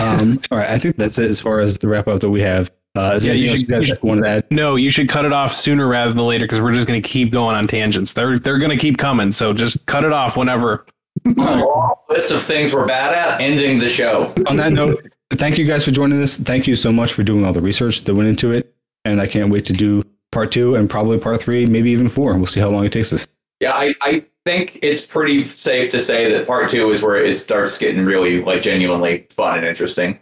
Um, 0.00 0.40
all 0.50 0.58
right, 0.58 0.70
I 0.70 0.78
think 0.78 0.96
that's 0.96 1.18
it 1.18 1.30
as 1.30 1.40
far 1.40 1.60
as 1.60 1.78
the 1.78 1.88
wrap 1.88 2.08
up 2.08 2.20
that 2.20 2.30
we 2.30 2.40
have. 2.40 2.70
Uh, 2.96 3.12
is 3.14 3.24
Yeah, 3.24 3.34
you 3.34 3.48
should- 3.50 3.60
you 3.62 3.66
guys 3.68 3.86
should- 3.86 4.02
want 4.02 4.22
to 4.24 4.28
add? 4.28 4.44
No, 4.50 4.74
you 4.76 4.90
should 4.90 5.08
cut 5.08 5.24
it 5.24 5.32
off 5.32 5.54
sooner 5.54 5.86
rather 5.86 6.12
than 6.12 6.24
later 6.26 6.44
because 6.44 6.60
we're 6.60 6.74
just 6.74 6.88
going 6.88 7.00
to 7.00 7.08
keep 7.08 7.30
going 7.30 7.54
on 7.54 7.66
tangents. 7.68 8.12
They're 8.12 8.38
they're 8.38 8.58
going 8.58 8.70
to 8.72 8.76
keep 8.76 8.98
coming, 8.98 9.30
so 9.30 9.52
just 9.52 9.84
cut 9.86 10.02
it 10.04 10.12
off 10.12 10.36
whenever. 10.36 10.86
Long 11.36 11.94
list 12.08 12.30
of 12.30 12.42
things 12.42 12.72
we're 12.72 12.86
bad 12.86 13.12
at. 13.14 13.40
Ending 13.40 13.78
the 13.78 13.88
show. 13.88 14.32
On 14.48 14.56
that 14.56 14.72
note, 14.72 15.06
thank 15.32 15.58
you 15.58 15.64
guys 15.66 15.84
for 15.84 15.90
joining 15.90 16.20
us. 16.22 16.36
Thank 16.36 16.66
you 16.66 16.74
so 16.76 16.90
much 16.90 17.12
for 17.12 17.22
doing 17.22 17.44
all 17.44 17.52
the 17.52 17.60
research 17.62 18.02
that 18.04 18.14
went 18.14 18.28
into 18.28 18.52
it. 18.52 18.74
And 19.04 19.20
I 19.20 19.26
can't 19.26 19.50
wait 19.50 19.64
to 19.66 19.72
do 19.72 20.02
part 20.32 20.50
two 20.52 20.74
and 20.76 20.88
probably 20.88 21.18
part 21.18 21.40
three, 21.40 21.66
maybe 21.66 21.90
even 21.90 22.08
four. 22.08 22.36
We'll 22.36 22.46
see 22.46 22.60
how 22.60 22.68
long 22.68 22.84
it 22.84 22.92
takes 22.92 23.12
us. 23.12 23.26
Yeah, 23.60 23.72
I, 23.72 23.94
I 24.02 24.24
think 24.44 24.78
it's 24.82 25.04
pretty 25.04 25.42
safe 25.42 25.90
to 25.90 26.00
say 26.00 26.30
that 26.32 26.46
part 26.46 26.70
two 26.70 26.90
is 26.90 27.02
where 27.02 27.22
it 27.22 27.34
starts 27.34 27.76
getting 27.78 28.04
really 28.04 28.42
like 28.42 28.62
genuinely 28.62 29.26
fun 29.30 29.58
and 29.58 29.66
interesting. 29.66 30.18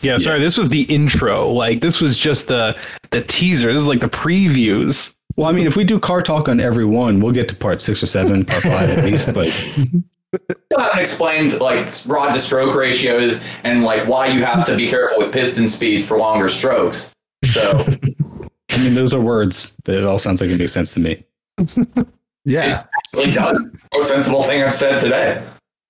Yeah, 0.00 0.18
sorry, 0.18 0.40
this 0.40 0.58
was 0.58 0.68
the 0.68 0.82
intro. 0.82 1.48
Like 1.48 1.80
this 1.80 2.00
was 2.00 2.18
just 2.18 2.48
the 2.48 2.76
the 3.10 3.22
teaser. 3.22 3.72
This 3.72 3.80
is 3.80 3.86
like 3.86 4.00
the 4.00 4.08
previews. 4.08 5.14
Well, 5.36 5.48
I 5.48 5.52
mean, 5.52 5.66
if 5.66 5.76
we 5.76 5.84
do 5.84 5.98
car 5.98 6.20
talk 6.20 6.48
on 6.48 6.60
every 6.60 6.84
one, 6.84 7.20
we'll 7.20 7.32
get 7.32 7.48
to 7.48 7.54
part 7.54 7.80
six 7.80 8.02
or 8.02 8.06
seven, 8.06 8.44
part 8.44 8.62
five 8.64 8.90
at 8.90 9.04
least. 9.04 9.32
But 9.32 9.46
Still 10.66 10.78
haven't 10.78 10.98
explained 10.98 11.60
like 11.60 11.86
rod 12.06 12.32
to 12.32 12.38
stroke 12.38 12.74
ratios 12.74 13.38
and 13.64 13.84
like 13.84 14.08
why 14.08 14.26
you 14.26 14.44
have 14.44 14.64
to 14.64 14.74
be 14.74 14.88
careful 14.88 15.18
with 15.18 15.32
piston 15.32 15.68
speeds 15.68 16.06
for 16.06 16.16
longer 16.16 16.48
strokes. 16.48 17.12
So 17.44 17.86
I 18.70 18.78
mean, 18.78 18.94
those 18.94 19.12
are 19.12 19.20
words 19.20 19.72
that 19.84 19.98
it 19.98 20.04
all 20.04 20.18
sounds 20.18 20.40
like 20.40 20.50
it 20.50 20.58
makes 20.58 20.72
sense 20.72 20.94
to 20.94 21.00
me. 21.00 21.24
Yeah. 22.44 22.84
It 23.14 23.34
does. 23.34 23.66
Most 23.94 24.08
sensible 24.08 24.42
thing 24.44 24.62
I've 24.62 24.72
said 24.72 24.98
today. 24.98 25.44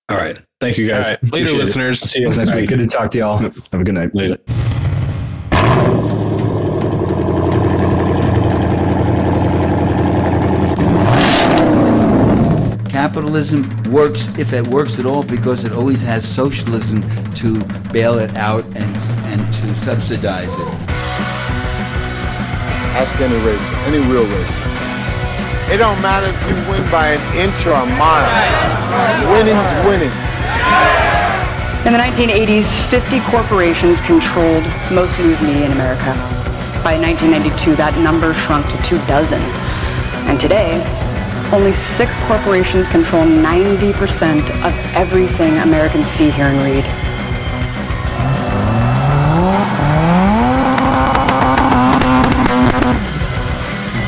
All 0.08 0.16
right. 0.16 0.38
Thank 0.60 0.78
you 0.78 0.88
guys. 0.88 1.06
All 1.06 1.10
right, 1.12 1.22
later, 1.24 1.36
Appreciate 1.44 1.54
it. 1.54 1.58
listeners. 1.64 2.00
See 2.00 2.20
you 2.20 2.28
next 2.28 2.38
All 2.48 2.54
right, 2.54 2.60
week. 2.60 2.68
good 2.70 2.78
to 2.80 2.86
talk 2.86 3.10
to 3.12 3.18
y'all. 3.18 3.38
Have 3.38 3.56
a 3.72 3.84
good 3.84 3.94
night. 3.94 4.14
Later. 4.14 4.38
Capitalism 12.88 13.62
works, 13.90 14.28
if 14.38 14.52
it 14.52 14.66
works 14.66 14.98
at 14.98 15.06
all, 15.06 15.22
because 15.22 15.64
it 15.64 15.72
always 15.72 16.02
has 16.02 16.28
socialism 16.28 17.02
to 17.34 17.58
bail 17.90 18.18
it 18.18 18.34
out 18.36 18.64
and, 18.64 18.96
and 19.26 19.40
to 19.54 19.74
subsidize 19.74 20.52
it. 20.54 20.68
Ask 22.94 23.18
any 23.20 23.34
racer, 23.46 23.76
any 23.86 23.98
real 24.12 24.26
racer. 24.26 24.91
It 25.70 25.78
don't 25.78 26.00
matter 26.02 26.26
if 26.26 26.38
you 26.48 26.56
win 26.70 26.82
by 26.90 27.14
an 27.14 27.22
inch 27.36 27.66
or 27.66 27.76
a 27.76 27.86
mile. 28.00 28.26
Winning's 29.30 29.72
winning. 29.86 30.12
In 31.86 31.92
the 31.92 31.98
1980s, 31.98 32.70
50 32.90 33.20
corporations 33.30 34.00
controlled 34.00 34.64
most 34.90 35.18
news 35.18 35.40
media 35.42 35.66
in 35.66 35.72
America. 35.72 36.14
By 36.82 36.98
1992, 36.98 37.76
that 37.76 37.96
number 37.98 38.34
shrunk 38.34 38.66
to 38.70 38.78
two 38.82 38.98
dozen. 39.06 39.42
And 40.30 40.38
today, 40.38 40.78
only 41.52 41.72
six 41.72 42.18
corporations 42.30 42.88
control 42.88 43.24
90% 43.24 44.40
of 44.64 44.74
everything 44.94 45.58
Americans 45.58 46.06
see, 46.06 46.30
hear, 46.30 46.46
and 46.46 46.58
read. 46.62 47.11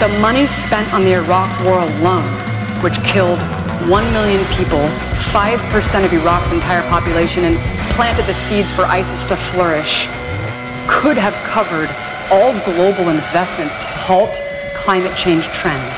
The 0.05 0.21
money 0.21 0.45
spent 0.45 0.93
on 0.93 1.03
the 1.03 1.15
Iraq 1.15 1.65
War 1.65 1.79
alone, 1.79 2.29
which 2.83 3.03
killed 3.05 3.39
1 3.89 4.13
million 4.13 4.45
people, 4.53 4.85
5% 5.33 6.05
of 6.05 6.13
Iraq's 6.13 6.53
entire 6.53 6.83
population, 6.91 7.45
and 7.45 7.57
planted 7.95 8.27
the 8.27 8.35
seeds 8.35 8.71
for 8.71 8.85
ISIS 8.85 9.25
to 9.25 9.35
flourish, 9.35 10.05
could 10.89 11.17
have 11.17 11.33
covered 11.47 11.89
all 12.31 12.53
global 12.67 13.09
investments 13.09 13.79
to 13.79 13.87
halt 13.87 14.43
climate 14.75 15.17
change 15.17 15.45
trends. 15.55 15.97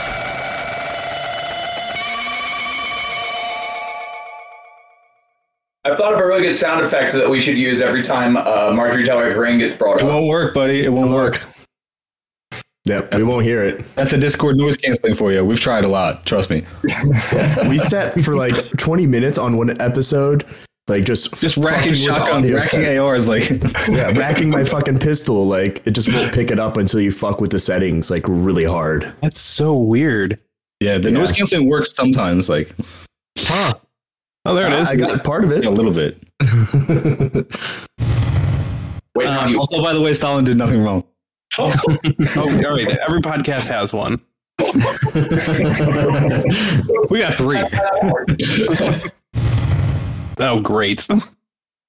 I've 5.84 5.98
thought 5.98 6.14
of 6.14 6.20
a 6.20 6.24
really 6.24 6.42
good 6.42 6.54
sound 6.54 6.84
effect 6.84 7.12
that 7.14 7.28
we 7.28 7.40
should 7.40 7.58
use 7.58 7.80
every 7.80 8.04
time 8.04 8.36
uh, 8.36 8.70
Marjorie 8.72 9.04
Taylor 9.04 9.34
Greene 9.34 9.58
gets 9.58 9.72
brought 9.72 9.96
up. 9.96 10.02
It 10.02 10.04
won't 10.04 10.28
work, 10.28 10.54
buddy. 10.54 10.84
It 10.84 10.92
won't 10.92 11.10
work. 11.10 11.42
Yep, 12.86 13.14
we 13.14 13.24
won't 13.24 13.44
hear 13.44 13.64
it. 13.64 13.84
That's 13.96 14.12
a 14.12 14.16
Discord 14.18 14.56
noise 14.56 14.76
canceling 14.76 15.16
for 15.16 15.32
you. 15.32 15.44
We've 15.44 15.58
tried 15.60 15.84
a 15.84 15.88
lot. 15.88 16.24
Trust 16.24 16.50
me. 16.50 16.64
we 17.68 17.78
sat 17.78 18.18
for 18.24 18.36
like 18.36 18.54
20 18.78 19.06
minutes 19.08 19.38
on 19.38 19.56
one 19.56 19.80
episode, 19.80 20.46
like 20.86 21.02
just 21.04 21.34
Just 21.40 21.56
racking 21.56 21.94
shotguns, 21.94 22.44
audio 22.46 22.58
racking 22.58 22.68
set. 22.82 22.98
ARs, 22.98 23.26
like 23.26 23.50
yeah, 23.88 24.12
racking 24.16 24.50
my 24.50 24.62
fucking 24.62 25.00
pistol. 25.00 25.44
Like 25.44 25.82
it 25.84 25.90
just 25.92 26.12
won't 26.12 26.32
pick 26.32 26.52
it 26.52 26.60
up 26.60 26.76
until 26.76 27.00
you 27.00 27.10
fuck 27.10 27.40
with 27.40 27.50
the 27.50 27.58
settings 27.58 28.08
like 28.08 28.22
really 28.28 28.64
hard. 28.64 29.12
That's 29.20 29.40
so 29.40 29.74
weird. 29.74 30.38
Yeah, 30.78 30.98
the 30.98 31.10
Yeah. 31.10 31.18
noise 31.18 31.32
canceling 31.32 31.68
works 31.68 31.92
sometimes. 31.92 32.48
Like, 32.48 32.72
huh? 33.38 33.72
Oh, 34.44 34.54
there 34.54 34.68
it 34.72 34.74
is. 34.78 34.92
I 34.92 34.96
got 34.96 35.24
part 35.24 35.42
of 35.42 35.50
it. 35.50 35.64
a 35.66 35.70
little 35.70 35.92
bit. 35.92 36.22
Wait, 39.16 39.26
Um, 39.26 39.58
also, 39.58 39.82
by 39.82 39.92
the 39.92 40.00
way, 40.00 40.14
Stalin 40.14 40.44
did 40.44 40.56
nothing 40.56 40.84
wrong. 40.84 41.02
Oh, 41.58 41.74
oh 42.36 42.66
all 42.66 42.76
right. 42.76 42.88
Every 43.06 43.20
podcast 43.20 43.68
has 43.68 43.92
one. 43.92 44.20
we 47.10 47.18
got 47.20 47.34
three. 47.34 47.62
Oh, 50.38 50.60
great. 50.60 51.06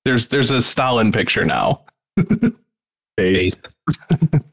There's 0.05 0.27
there's 0.27 0.51
a 0.51 0.61
Stalin 0.61 1.11
picture 1.11 1.45
now. 1.45 1.81
Based. 3.17 3.59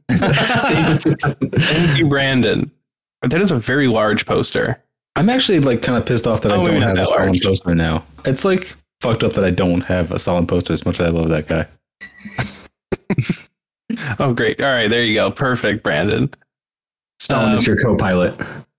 Thank 0.08 1.98
you, 1.98 2.08
Brandon. 2.08 2.70
That 3.22 3.40
is 3.40 3.50
a 3.52 3.58
very 3.58 3.88
large 3.88 4.26
poster. 4.26 4.80
I'm 5.16 5.30
actually 5.30 5.60
like 5.60 5.82
kind 5.82 5.96
of 5.96 6.04
pissed 6.06 6.26
off 6.26 6.40
that 6.42 6.52
Oh, 6.52 6.62
I 6.62 6.66
don't 6.66 6.82
have 6.82 6.98
a 6.98 7.06
Stalin 7.06 7.26
large. 7.26 7.42
poster 7.42 7.74
now. 7.74 8.04
It's 8.24 8.44
like 8.44 8.74
fucked 9.00 9.22
up 9.22 9.34
that 9.34 9.44
I 9.44 9.50
don't 9.50 9.80
have 9.82 10.10
a 10.10 10.18
Stalin 10.18 10.46
poster 10.46 10.72
as 10.72 10.84
much 10.84 10.98
as 11.00 11.06
I 11.06 11.10
love 11.10 11.28
that 11.28 11.46
guy. 11.46 11.66
Oh, 14.18 14.32
great. 14.32 14.60
All 14.60 14.66
right, 14.72 14.88
there 14.88 15.02
you 15.04 15.14
go. 15.14 15.30
Perfect, 15.30 15.82
Brandon. 15.82 16.32
Stalin 17.20 17.50
Um, 17.50 17.54
is 17.54 17.66
your 17.66 17.76
co-pilot. 17.76 18.34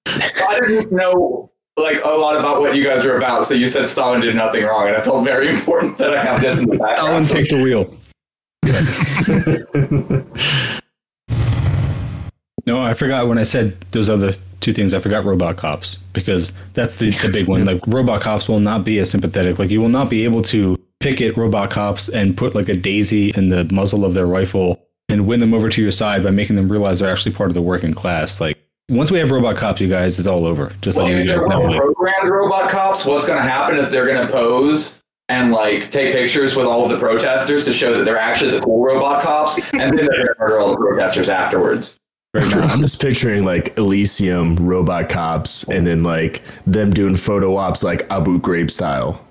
I 0.08 0.60
didn't 0.62 0.92
know 0.92 1.52
like 1.78 1.98
a 2.04 2.08
lot 2.10 2.38
about 2.38 2.62
what 2.62 2.76
you 2.76 2.84
guys 2.84 3.04
are 3.04 3.18
about, 3.18 3.48
so 3.48 3.54
you 3.54 3.68
said 3.70 3.90
Stalin 3.90 4.22
did 4.22 4.36
nothing 4.36 4.64
wrong, 4.64 4.88
and 4.88 4.96
I 4.96 5.02
felt 5.02 5.24
very 5.26 5.50
important 5.56 5.98
that 5.98 6.16
I 6.16 6.24
have 6.24 6.42
this 6.42 6.60
in 6.60 6.68
the 6.68 6.76
Stalin, 6.76 6.96
background. 6.96 7.30
take 7.30 7.50
the 7.50 7.62
wheel. 7.62 7.94
Yes. 8.66 8.98
No, 12.68 12.82
I 12.82 12.96
forgot 12.96 13.28
when 13.28 13.38
I 13.38 13.44
said 13.44 13.78
those 13.92 14.10
other 14.10 14.32
two 14.60 14.74
things. 14.74 14.96
I 14.96 15.00
forgot 15.00 15.24
robot 15.24 15.56
cops 15.56 15.98
because 16.14 16.52
that's 16.74 16.96
the, 16.96 17.12
the 17.12 17.30
big 17.30 17.48
one. 17.48 17.64
Like 17.64 17.86
robot 17.86 18.22
cops 18.22 18.50
will 18.50 18.60
not 18.60 18.84
be 18.84 18.98
as 18.98 19.08
sympathetic. 19.12 19.60
Like 19.60 19.70
you 19.70 19.80
will 19.80 19.90
not 19.90 20.10
be 20.10 20.24
able 20.26 20.42
to 20.44 20.76
picket 21.00 21.38
robot 21.38 21.70
cops 21.70 22.10
and 22.10 22.36
put 22.36 22.56
like 22.56 22.68
a 22.68 22.74
daisy 22.76 23.30
in 23.36 23.50
the 23.50 23.66
muzzle 23.72 24.04
of 24.04 24.16
their 24.16 24.26
rifle 24.26 24.82
and 25.10 25.28
win 25.28 25.40
them 25.40 25.54
over 25.54 25.70
to 25.70 25.82
your 25.82 25.92
side 25.92 26.24
by 26.24 26.32
making 26.32 26.56
them 26.56 26.72
realize 26.72 27.00
they're 27.00 27.12
actually 27.12 27.34
part 27.34 27.50
of 27.50 27.54
the 27.54 27.62
working 27.62 27.94
class. 27.94 28.42
Like 28.42 28.58
once 28.90 29.12
we 29.12 29.20
have 29.20 29.32
robot 29.32 29.56
cops, 29.56 29.82
you 29.82 29.88
guys, 29.88 30.18
it's 30.20 30.28
all 30.28 30.46
over. 30.46 30.72
Just 30.82 30.98
Well, 30.98 31.08
letting 31.08 31.22
if 31.22 31.26
you 31.26 31.32
guys 31.32 31.42
they're 31.42 31.50
know. 31.50 31.62
Like, 31.66 31.82
programmed 31.82 32.30
robot 32.30 32.70
cops, 32.70 33.06
what's 33.06 33.26
going 33.26 33.42
to 33.42 33.48
happen 33.48 33.78
is 33.78 33.90
they're 33.90 34.06
going 34.06 34.26
to 34.26 34.32
pose 34.32 35.02
and 35.30 35.52
like 35.52 35.90
take 35.90 36.14
pictures 36.14 36.56
with 36.56 36.68
all 36.68 36.84
of 36.84 36.92
the 36.92 37.00
protesters 37.00 37.66
to 37.66 37.74
show 37.74 37.98
that 37.98 38.06
they're 38.06 38.18
actually 38.18 38.52
the 38.52 38.62
cool 38.62 38.84
robot 38.84 39.24
cops, 39.24 39.58
and 39.74 39.82
then 39.82 39.96
they're 39.96 40.08
going 40.08 40.28
to 40.28 40.36
murder 40.40 40.60
all 40.60 40.72
the 40.72 40.78
protesters 40.78 41.30
afterwards. 41.30 41.98
I'm 42.36 42.82
just 42.82 43.02
picturing 43.02 43.46
like 43.46 43.76
Elysium 43.78 44.58
robot 44.58 45.10
cops 45.10 45.68
and 45.70 45.88
then 45.88 46.04
like 46.04 46.42
them 46.68 46.94
doing 46.94 47.16
photo 47.16 47.56
ops 47.56 47.82
like 47.82 48.06
Abu 48.10 48.40
Ghraib 48.42 48.70
style. 48.70 49.26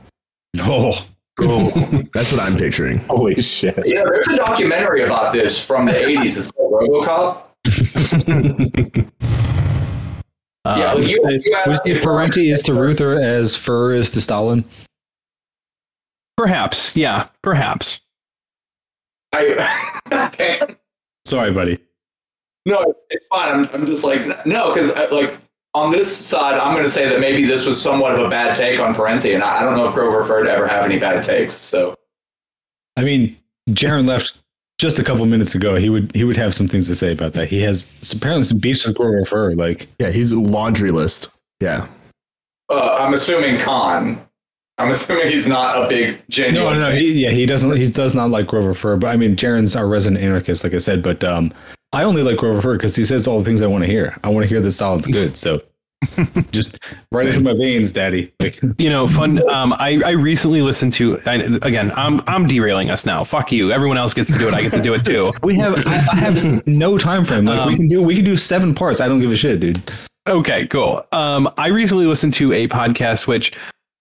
oh, 0.61 1.07
That's 2.15 2.31
what 2.33 2.41
I'm 2.41 2.55
picturing. 2.57 2.99
holy 2.99 3.41
shit. 3.43 3.77
Yeah, 3.85 4.03
there's 4.05 4.29
a 4.29 4.37
documentary 4.37 5.03
about 5.03 5.33
this 5.33 5.59
from 5.63 5.87
the 5.87 5.93
80s. 5.93 6.37
It's 6.37 6.51
called 6.53 6.73
RoboCop. 6.75 7.43
yeah, 10.67 10.93
Um, 10.93 11.01
like 11.01 11.09
you, 11.11 11.29
you 11.31 11.53
guys, 11.53 11.67
Was 11.67 11.81
the 11.83 11.93
if- 11.93 12.03
Parenti 12.03 12.51
is 12.51 12.63
to 12.63 12.73
Reuther 12.75 13.15
as 13.15 13.57
Furr 13.57 13.95
is 13.95 14.11
to 14.13 14.21
Stalin? 14.21 14.65
perhaps, 16.37 16.95
yeah, 16.97 17.29
perhaps. 17.43 18.01
I, 19.33 20.01
damn. 20.37 20.77
Sorry, 21.25 21.53
buddy. 21.53 21.79
No, 22.67 22.95
it's 23.11 23.27
fine. 23.27 23.53
I'm, 23.55 23.69
I'm 23.73 23.87
just 23.87 24.05
like, 24.05 24.45
no, 24.47 24.73
because 24.75 24.93
like 25.13 25.39
on 25.75 25.91
this 25.91 26.15
side, 26.17 26.55
I'm 26.59 26.73
going 26.73 26.85
to 26.85 26.91
say 26.91 27.09
that 27.09 27.19
maybe 27.21 27.45
this 27.45 27.67
was 27.67 27.81
somewhat 27.81 28.15
of 28.15 28.25
a 28.25 28.31
bad 28.31 28.55
take 28.55 28.79
on 28.81 28.95
Parenti, 28.95 29.35
and 29.35 29.43
I, 29.43 29.61
I 29.61 29.63
don't 29.65 29.77
know 29.77 29.89
if 29.89 29.95
Grover 29.95 30.25
Furred 30.25 30.47
ever 30.47 30.67
have 30.69 30.85
any 30.85 30.99
bad 30.99 31.25
takes. 31.25 31.53
So 31.55 31.97
I 32.97 33.03
mean, 33.03 33.37
Jaron 33.71 34.07
left 34.07 34.39
just 34.79 34.99
a 34.99 35.05
couple 35.05 35.25
minutes 35.27 35.55
ago. 35.55 35.75
He 35.77 35.89
would 35.91 36.15
he 36.15 36.25
would 36.25 36.37
have 36.37 36.55
some 36.55 36.69
things 36.69 36.87
to 36.89 36.95
say 36.97 37.13
about 37.13 37.33
that. 37.33 37.49
He 37.49 37.61
has 37.63 37.87
apparently 38.13 38.45
some 38.45 38.59
beefs 38.59 38.87
with 38.87 38.97
Grover 38.97 39.25
Furr. 39.25 39.53
Like, 39.55 39.89
Yeah, 39.99 40.11
he's 40.11 40.33
a 40.33 40.41
laundry 40.41 40.91
list. 40.93 41.31
Yeah. 41.61 41.87
uh, 42.71 42.95
I'm 42.99 43.15
assuming 43.15 43.59
Khan. 43.61 44.21
I'm 44.79 44.91
assuming 44.91 45.29
he's 45.29 45.47
not 45.47 45.81
a 45.81 45.89
big 45.89 46.17
No, 46.17 46.23
genuine. 46.29 46.75
no, 46.75 46.81
no. 46.81 46.87
fan. 46.89 46.97
He, 46.99 47.13
yeah, 47.23 47.31
he 47.31 47.47
doesn't. 47.47 47.77
He 47.77 47.89
does 47.91 48.13
not 48.15 48.31
like 48.31 48.47
Grover 48.49 48.75
Furr. 48.75 48.97
But 48.97 49.09
I 49.09 49.17
mean, 49.17 49.37
Jaron's 49.37 49.77
our 49.77 49.87
resident 49.89 50.23
anarchist, 50.23 50.65
like 50.65 50.75
I 50.75 50.79
said. 50.79 51.01
But 51.03 51.23
um, 51.23 51.53
I 51.95 52.05
only 52.05 52.23
like 52.23 52.39
Grover 52.39 52.61
Furr 52.61 52.77
because 52.77 52.97
he 52.97 53.05
says 53.05 53.27
all 53.27 53.39
the 53.39 53.45
things 53.45 53.63
I 53.63 53.67
want 53.67 53.85
to 53.85 53.91
hear. 53.91 54.19
I 54.25 54.29
want 54.29 54.45
to 54.45 54.49
hear 54.49 54.61
that 54.61 54.73
Stalin's 54.73 55.07
good. 55.07 55.37
So 55.37 55.63
just 56.51 56.79
right 57.13 57.25
into 57.25 57.41
my 57.41 57.55
veins, 57.55 57.93
Daddy. 57.93 58.33
Like, 58.41 58.61
you 58.79 58.91
know, 58.91 59.09
fun. 59.09 59.49
Um, 59.51 59.73
I, 59.75 60.01
I 60.05 60.11
recently 60.11 60.63
listened 60.63 60.93
to 60.95 61.21
I, 61.27 61.35
again. 61.63 61.93
I'm 61.97 62.23
I'm 62.27 62.47
derailing 62.47 62.91
us 62.91 63.07
now. 63.07 63.25
Fuck 63.25 63.53
you. 63.53 63.73
Everyone 63.73 63.97
else 63.97 64.15
gets 64.15 64.33
to 64.33 64.39
do 64.39 64.49
it. 64.49 64.55
I 64.55 64.63
get 64.63 64.73
to 64.73 64.83
do 64.83 64.95
it 64.95 65.05
too. 65.05 65.33
we 65.43 65.55
have. 65.57 65.75
I, 65.87 65.95
I 66.13 66.17
have 66.17 66.67
no 66.67 66.99
time 66.99 67.25
frame. 67.25 67.45
Like 67.45 67.67
we 67.67 67.73
Um, 67.73 67.77
can 67.77 67.89
do. 67.89 68.03
We 68.03 68.15
can 68.17 68.25
do 68.25 68.37
seven 68.37 68.75
parts. 68.75 69.01
I 69.01 69.09
don't 69.09 69.21
give 69.21 69.33
a 69.33 69.37
shit, 69.37 69.61
dude. 69.61 69.81
Okay, 70.29 70.67
cool. 70.69 71.05
Um, 71.13 71.53
I 71.59 71.69
recently 71.69 72.07
listened 72.07 72.33
to 72.35 72.53
a 72.53 72.67
podcast 72.69 73.27
which 73.27 73.53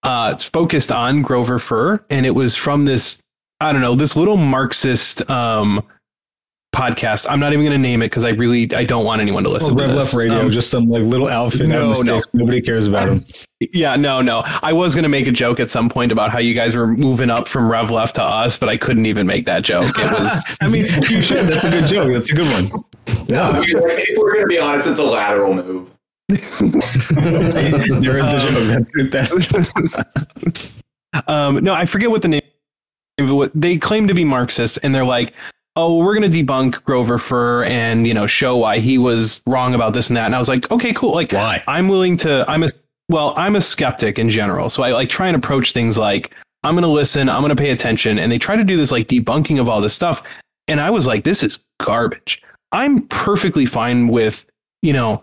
uh, 0.04 0.30
it's 0.34 0.44
focused 0.44 0.90
on 0.90 1.22
Grover 1.22 1.58
Furr, 1.58 2.04
and 2.10 2.26
it 2.26 2.34
was 2.34 2.56
from 2.56 2.84
this 2.84 3.20
I 3.60 3.72
don't 3.72 3.80
know 3.82 3.94
this 3.94 4.16
little 4.16 4.36
Marxist 4.36 5.28
um, 5.30 5.82
podcast. 6.74 7.26
I'm 7.30 7.38
not 7.40 7.52
even 7.52 7.64
going 7.64 7.76
to 7.76 7.82
name 7.82 8.02
it 8.02 8.06
because 8.06 8.24
I 8.24 8.30
really 8.30 8.72
I 8.74 8.84
don't 8.84 9.04
want 9.04 9.20
anyone 9.22 9.42
to 9.44 9.48
listen 9.48 9.72
Oh, 9.72 9.76
to 9.76 9.82
Rev 9.84 9.94
this. 9.94 10.04
Left 10.06 10.14
Radio, 10.14 10.40
Um, 10.40 10.50
just 10.50 10.70
some 10.70 10.86
like 10.86 11.02
little 11.02 11.28
outfit 11.28 11.68
no, 11.68 11.90
out 11.90 11.96
the 11.96 12.04
no. 12.04 12.20
sticks. 12.20 12.34
Nobody 12.34 12.60
cares 12.60 12.86
about 12.86 13.08
him. 13.08 13.24
Yeah, 13.72 13.96
no, 13.96 14.20
no. 14.20 14.42
I 14.44 14.74
was 14.74 14.94
gonna 14.94 15.08
make 15.08 15.26
a 15.26 15.32
joke 15.32 15.58
at 15.58 15.70
some 15.70 15.88
point 15.88 16.12
about 16.12 16.30
how 16.30 16.38
you 16.38 16.52
guys 16.52 16.76
were 16.76 16.86
moving 16.88 17.30
up 17.30 17.48
from 17.48 17.70
Rev 17.70 17.90
Left 17.90 18.14
to 18.16 18.22
us, 18.22 18.58
but 18.58 18.68
I 18.68 18.76
couldn't 18.76 19.06
even 19.06 19.26
make 19.26 19.46
that 19.46 19.62
joke. 19.62 19.98
It 19.98 20.10
was. 20.20 20.44
I 20.60 20.68
mean, 20.68 20.84
you 21.08 21.22
should. 21.22 21.48
That's 21.48 21.64
a 21.64 21.70
good 21.70 21.86
joke. 21.86 22.12
That's 22.12 22.30
a 22.30 22.34
good 22.34 22.70
one. 22.70 22.84
Yeah. 23.26 23.48
I 23.48 23.62
if 23.64 24.18
we're 24.18 24.34
gonna 24.34 24.46
be 24.48 24.58
honest, 24.58 24.86
it's 24.88 25.00
a 25.00 25.04
lateral 25.04 25.54
move. 25.54 25.88
there 26.28 26.38
is 28.18 28.26
the 28.26 28.38
joke. 28.50 28.66
That's 28.66 28.86
good. 28.86 29.12
That's 29.12 29.32
um, 31.28 31.62
no, 31.64 31.72
I 31.72 31.86
forget 31.86 32.10
what 32.10 32.20
the 32.22 32.28
name. 32.28 32.42
What 33.18 33.50
they 33.54 33.78
claim 33.78 34.08
to 34.08 34.14
be 34.14 34.24
Marxist, 34.24 34.78
and 34.82 34.94
they're 34.94 35.04
like, 35.06 35.32
"Oh, 35.76 35.98
we're 35.98 36.14
going 36.14 36.30
to 36.30 36.44
debunk 36.44 36.82
Grover 36.84 37.18
Furr 37.18 37.64
and 37.64 38.06
you 38.06 38.14
know 38.14 38.26
show 38.26 38.56
why 38.56 38.78
he 38.78 38.98
was 38.98 39.42
wrong 39.46 39.74
about 39.74 39.92
this 39.92 40.08
and 40.08 40.16
that." 40.16 40.26
And 40.26 40.34
I 40.34 40.38
was 40.38 40.48
like, 40.48 40.70
"Okay, 40.70 40.92
cool. 40.92 41.12
Like, 41.14 41.32
why? 41.32 41.62
I'm 41.66 41.88
willing 41.88 42.16
to. 42.18 42.44
I'm 42.48 42.62
a 42.62 42.68
well, 43.08 43.34
I'm 43.36 43.56
a 43.56 43.60
skeptic 43.60 44.18
in 44.18 44.30
general, 44.30 44.68
so 44.68 44.82
I 44.82 44.92
like 44.92 45.08
try 45.08 45.26
and 45.26 45.36
approach 45.36 45.72
things 45.72 45.98
like 45.98 46.34
I'm 46.62 46.74
going 46.74 46.82
to 46.82 46.88
listen, 46.88 47.28
I'm 47.28 47.42
going 47.42 47.54
to 47.54 47.62
pay 47.62 47.70
attention, 47.70 48.18
and 48.18 48.32
they 48.32 48.38
try 48.38 48.56
to 48.56 48.64
do 48.64 48.76
this 48.76 48.90
like 48.90 49.08
debunking 49.08 49.60
of 49.60 49.68
all 49.68 49.80
this 49.80 49.94
stuff, 49.94 50.22
and 50.68 50.80
I 50.80 50.90
was 50.90 51.06
like, 51.06 51.24
this 51.24 51.42
is 51.42 51.58
garbage. 51.80 52.42
I'm 52.72 53.06
perfectly 53.08 53.66
fine 53.66 54.08
with 54.08 54.46
you 54.82 54.92
know 54.92 55.22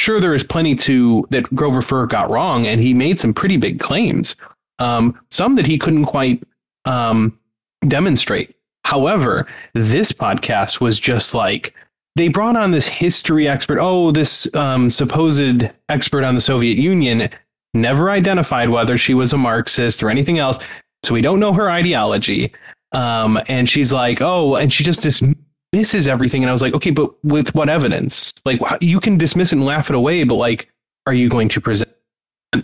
sure 0.00 0.20
there 0.20 0.34
is 0.34 0.42
plenty 0.42 0.74
to 0.74 1.26
that 1.30 1.52
Grover 1.54 1.82
Furr 1.82 2.06
got 2.06 2.30
wrong, 2.30 2.66
and 2.66 2.80
he 2.80 2.92
made 2.92 3.18
some 3.18 3.32
pretty 3.32 3.56
big 3.56 3.80
claims. 3.80 4.36
Um, 4.78 5.18
some 5.30 5.54
that 5.54 5.66
he 5.66 5.78
couldn't 5.78 6.06
quite 6.06 6.42
um, 6.84 7.38
demonstrate. 7.86 8.53
However, 8.84 9.46
this 9.74 10.12
podcast 10.12 10.80
was 10.80 10.98
just 11.00 11.34
like 11.34 11.74
they 12.16 12.28
brought 12.28 12.56
on 12.56 12.70
this 12.70 12.86
history 12.86 13.48
expert. 13.48 13.78
Oh, 13.80 14.10
this 14.10 14.52
um, 14.54 14.88
supposed 14.88 15.68
expert 15.88 16.22
on 16.22 16.34
the 16.34 16.40
Soviet 16.40 16.78
Union 16.78 17.28
never 17.72 18.10
identified 18.10 18.68
whether 18.68 18.96
she 18.96 19.14
was 19.14 19.32
a 19.32 19.38
Marxist 19.38 20.02
or 20.02 20.10
anything 20.10 20.38
else, 20.38 20.58
so 21.02 21.12
we 21.12 21.22
don't 21.22 21.40
know 21.40 21.52
her 21.52 21.70
ideology. 21.70 22.52
Um, 22.92 23.40
and 23.48 23.68
she's 23.68 23.92
like, 23.92 24.20
oh, 24.20 24.54
and 24.54 24.72
she 24.72 24.84
just 24.84 25.02
dismisses 25.02 26.06
everything. 26.06 26.44
And 26.44 26.50
I 26.50 26.52
was 26.52 26.62
like, 26.62 26.74
okay, 26.74 26.90
but 26.90 27.12
with 27.24 27.52
what 27.54 27.68
evidence? 27.68 28.32
Like, 28.44 28.60
you 28.80 29.00
can 29.00 29.18
dismiss 29.18 29.52
it 29.52 29.56
and 29.56 29.64
laugh 29.64 29.90
it 29.90 29.96
away, 29.96 30.22
but 30.22 30.36
like, 30.36 30.70
are 31.06 31.14
you 31.14 31.28
going 31.28 31.48
to 31.48 31.60
present 31.60 31.90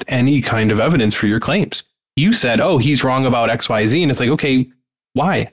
any 0.06 0.40
kind 0.40 0.70
of 0.70 0.78
evidence 0.78 1.14
for 1.14 1.26
your 1.26 1.40
claims? 1.40 1.82
You 2.14 2.32
said, 2.32 2.60
oh, 2.60 2.78
he's 2.78 3.02
wrong 3.02 3.26
about 3.26 3.50
X, 3.50 3.68
Y, 3.68 3.86
Z, 3.86 4.02
and 4.02 4.10
it's 4.12 4.20
like, 4.20 4.30
okay, 4.30 4.70
why? 5.14 5.50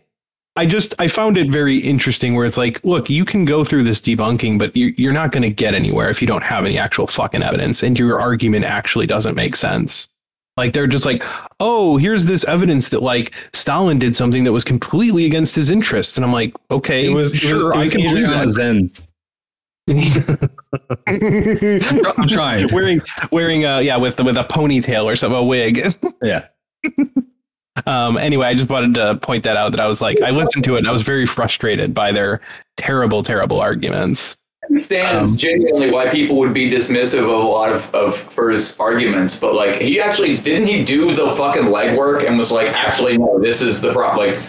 I 0.57 0.65
just 0.65 0.93
I 0.99 1.07
found 1.07 1.37
it 1.37 1.49
very 1.49 1.77
interesting 1.77 2.35
where 2.35 2.45
it's 2.45 2.57
like, 2.57 2.83
look, 2.83 3.09
you 3.09 3.23
can 3.23 3.45
go 3.45 3.63
through 3.63 3.83
this 3.83 4.01
debunking, 4.01 4.59
but 4.59 4.75
you- 4.75 4.93
you're 4.97 5.13
not 5.13 5.31
going 5.31 5.43
to 5.43 5.49
get 5.49 5.73
anywhere 5.73 6.09
if 6.09 6.21
you 6.21 6.27
don't 6.27 6.43
have 6.43 6.65
any 6.65 6.77
actual 6.77 7.07
fucking 7.07 7.43
evidence, 7.43 7.83
and 7.83 7.97
your 7.97 8.19
argument 8.19 8.65
actually 8.65 9.07
doesn't 9.07 9.35
make 9.35 9.55
sense. 9.55 10.09
Like 10.57 10.73
they're 10.73 10.87
just 10.87 11.05
like, 11.05 11.23
oh, 11.59 11.97
here's 11.97 12.25
this 12.25 12.43
evidence 12.45 12.89
that 12.89 13.03
like 13.03 13.33
Stalin 13.53 13.99
did 13.99 14.15
something 14.15 14.43
that 14.43 14.51
was 14.51 14.63
completely 14.63 15.25
against 15.25 15.55
his 15.55 15.69
interests, 15.69 16.17
and 16.17 16.25
I'm 16.25 16.33
like, 16.33 16.53
okay, 16.71 17.05
It 17.05 17.09
was, 17.13 17.31
sure, 17.33 17.71
it 17.73 17.77
was, 17.77 17.93
I 17.93 17.95
can 17.95 18.01
believe 18.09 18.27
that. 18.27 18.47
Zenz. 18.47 19.01
I'm 22.17 22.27
trying. 22.27 22.67
wearing 22.73 22.99
wearing 23.31 23.65
uh 23.65 23.77
yeah 23.79 23.95
with 23.95 24.19
with 24.19 24.35
a 24.35 24.43
ponytail 24.43 25.05
or 25.05 25.15
something, 25.15 25.39
a 25.39 25.43
wig. 25.43 25.95
Yeah. 26.23 26.47
Um, 27.85 28.17
anyway, 28.17 28.47
I 28.47 28.53
just 28.53 28.69
wanted 28.69 28.95
to 28.95 29.15
point 29.15 29.43
that 29.43 29.57
out 29.57 29.71
that 29.71 29.79
I 29.79 29.87
was 29.87 30.01
like, 30.01 30.21
I 30.21 30.31
listened 30.31 30.63
to 30.65 30.75
it 30.75 30.79
and 30.79 30.87
I 30.87 30.91
was 30.91 31.01
very 31.01 31.25
frustrated 31.25 31.93
by 31.93 32.11
their 32.11 32.41
terrible, 32.77 33.23
terrible 33.23 33.59
arguments. 33.59 34.35
I 34.63 34.67
understand 34.67 35.17
Um, 35.17 35.37
genuinely 35.37 35.91
why 35.91 36.09
people 36.09 36.37
would 36.37 36.53
be 36.53 36.69
dismissive 36.69 37.23
of 37.23 37.29
a 37.29 37.33
lot 37.35 37.71
of, 37.71 37.93
of 37.93 38.15
Furr's 38.15 38.75
arguments, 38.79 39.37
but 39.37 39.53
like 39.53 39.79
he 39.79 40.01
actually 40.01 40.37
didn't 40.37 40.67
he 40.67 40.83
do 40.83 41.13
the 41.13 41.35
fucking 41.35 41.63
legwork 41.63 42.27
and 42.27 42.37
was 42.37 42.51
like, 42.51 42.67
actually 42.69 43.17
no, 43.17 43.39
this 43.39 43.61
is 43.61 43.79
the 43.79 43.93
problem. 43.93 44.31
Like 44.31 44.39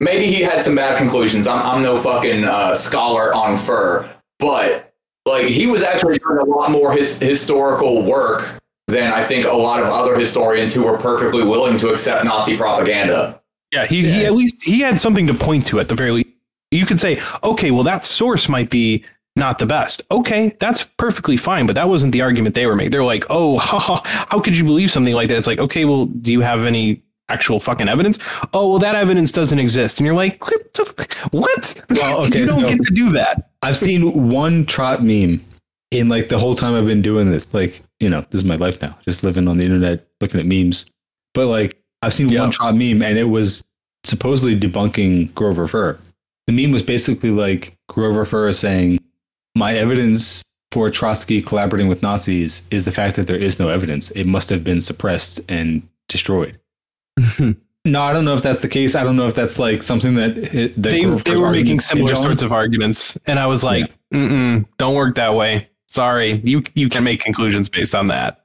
maybe 0.00 0.26
he 0.28 0.42
had 0.42 0.62
some 0.62 0.76
bad 0.76 0.96
conclusions. 0.96 1.46
I'm 1.46 1.60
I'm 1.60 1.82
no 1.82 1.96
fucking 1.96 2.44
uh, 2.44 2.74
scholar 2.74 3.34
on 3.34 3.56
Furr, 3.56 4.08
but 4.38 4.94
like 5.26 5.46
he 5.46 5.66
was 5.66 5.82
actually 5.82 6.18
doing 6.18 6.38
a 6.38 6.44
lot 6.44 6.70
more 6.70 6.92
his 6.92 7.18
historical 7.18 8.02
work 8.02 8.60
than 8.86 9.12
I 9.12 9.22
think 9.24 9.46
a 9.46 9.52
lot 9.52 9.80
of 9.80 9.86
other 9.88 10.16
historians 10.16 10.72
who 10.72 10.84
were 10.84 10.96
perfectly 10.96 11.42
willing 11.42 11.76
to 11.78 11.88
accept 11.88 12.24
Nazi 12.24 12.56
propaganda. 12.56 13.40
Yeah, 13.72 13.86
he, 13.86 14.02
he 14.02 14.24
at 14.24 14.34
least 14.34 14.62
he 14.62 14.80
had 14.80 15.00
something 15.00 15.26
to 15.26 15.34
point 15.34 15.66
to 15.66 15.80
at 15.80 15.88
the 15.88 15.94
very 15.94 16.12
least. 16.12 16.28
You 16.70 16.86
could 16.86 17.00
say, 17.00 17.20
okay, 17.42 17.70
well 17.70 17.82
that 17.84 18.04
source 18.04 18.48
might 18.48 18.70
be 18.70 19.04
not 19.34 19.58
the 19.58 19.66
best. 19.66 20.02
Okay, 20.10 20.56
that's 20.60 20.82
perfectly 20.82 21.36
fine, 21.36 21.66
but 21.66 21.74
that 21.74 21.88
wasn't 21.88 22.12
the 22.12 22.22
argument 22.22 22.54
they 22.54 22.66
were 22.66 22.76
making. 22.76 22.92
They're 22.92 23.04
like, 23.04 23.24
oh, 23.28 23.58
how 23.58 24.40
could 24.40 24.56
you 24.56 24.64
believe 24.64 24.90
something 24.90 25.14
like 25.14 25.28
that? 25.28 25.36
It's 25.36 25.46
like, 25.46 25.58
okay, 25.58 25.84
well, 25.84 26.06
do 26.06 26.32
you 26.32 26.40
have 26.40 26.64
any 26.64 27.02
actual 27.28 27.60
fucking 27.60 27.88
evidence? 27.88 28.18
Oh, 28.54 28.68
well, 28.68 28.78
that 28.78 28.94
evidence 28.94 29.32
doesn't 29.32 29.58
exist, 29.58 29.98
and 29.98 30.06
you're 30.06 30.14
like, 30.14 30.42
what? 30.46 30.78
What? 31.32 31.82
Well, 31.90 32.18
okay, 32.26 32.40
you 32.40 32.46
don't 32.46 32.64
so- 32.64 32.70
get 32.70 32.80
to 32.80 32.94
do 32.94 33.10
that. 33.10 33.50
I've 33.62 33.76
seen 33.76 34.30
one 34.30 34.64
trot 34.64 35.04
meme 35.04 35.44
in 35.90 36.08
like 36.08 36.28
the 36.28 36.38
whole 36.38 36.54
time 36.54 36.74
I've 36.74 36.86
been 36.86 37.02
doing 37.02 37.30
this. 37.30 37.46
Like, 37.52 37.82
you 38.00 38.08
know, 38.08 38.20
this 38.30 38.40
is 38.40 38.44
my 38.44 38.56
life 38.56 38.80
now, 38.80 38.98
just 39.02 39.22
living 39.22 39.48
on 39.48 39.58
the 39.58 39.64
internet, 39.64 40.06
looking 40.20 40.40
at 40.40 40.46
memes. 40.46 40.86
But 41.34 41.46
like, 41.46 41.80
I've 42.02 42.14
seen 42.14 42.32
one 42.36 42.50
trot 42.50 42.74
meme 42.74 43.02
and 43.02 43.18
it 43.18 43.24
was 43.24 43.64
supposedly 44.04 44.58
debunking 44.58 45.34
Grover 45.34 45.66
Furr. 45.66 45.98
The 46.46 46.52
meme 46.52 46.72
was 46.72 46.82
basically 46.82 47.30
like 47.30 47.76
Grover 47.88 48.24
Furr 48.24 48.52
saying, 48.52 49.00
My 49.54 49.74
evidence 49.74 50.44
for 50.72 50.90
Trotsky 50.90 51.40
collaborating 51.40 51.88
with 51.88 52.02
Nazis 52.02 52.62
is 52.70 52.84
the 52.84 52.92
fact 52.92 53.16
that 53.16 53.26
there 53.26 53.36
is 53.36 53.58
no 53.58 53.68
evidence. 53.68 54.10
It 54.12 54.26
must 54.26 54.50
have 54.50 54.62
been 54.62 54.80
suppressed 54.80 55.40
and 55.48 55.86
destroyed. 56.08 56.58
no, 57.84 58.02
I 58.02 58.12
don't 58.12 58.24
know 58.24 58.34
if 58.34 58.42
that's 58.42 58.60
the 58.60 58.68
case. 58.68 58.94
I 58.94 59.02
don't 59.02 59.16
know 59.16 59.26
if 59.26 59.34
that's 59.34 59.58
like 59.58 59.82
something 59.82 60.14
that, 60.16 60.34
that 60.34 60.74
they 60.76 61.04
they 61.04 61.36
were 61.36 61.50
making 61.50 61.80
similar 61.80 62.14
sorts 62.14 62.42
of 62.42 62.52
arguments, 62.52 63.16
and 63.26 63.38
I 63.38 63.46
was 63.46 63.64
like, 63.64 63.90
Mm-mm, 64.12 64.66
don't 64.78 64.94
work 64.94 65.14
that 65.16 65.34
way. 65.34 65.68
Sorry, 65.88 66.40
you 66.44 66.62
you 66.74 66.88
can 66.88 67.04
make 67.04 67.20
conclusions 67.20 67.68
based 67.68 67.94
on 67.94 68.08
that. 68.08 68.44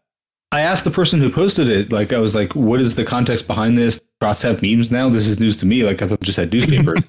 I 0.53 0.61
asked 0.61 0.83
the 0.83 0.91
person 0.91 1.21
who 1.21 1.29
posted 1.29 1.69
it, 1.69 1.93
like, 1.93 2.11
I 2.11 2.17
was 2.17 2.35
like, 2.35 2.53
what 2.55 2.81
is 2.81 2.95
the 2.95 3.05
context 3.05 3.47
behind 3.47 3.77
this? 3.77 4.01
Trots 4.19 4.41
have 4.41 4.61
memes 4.61 4.91
now. 4.91 5.09
This 5.09 5.25
is 5.25 5.39
news 5.39 5.55
to 5.59 5.65
me. 5.65 5.83
Like, 5.83 6.01
I 6.01 6.07
thought 6.07 6.19
they 6.19 6.25
just 6.25 6.37
had 6.37 6.51
newspapers. 6.53 6.99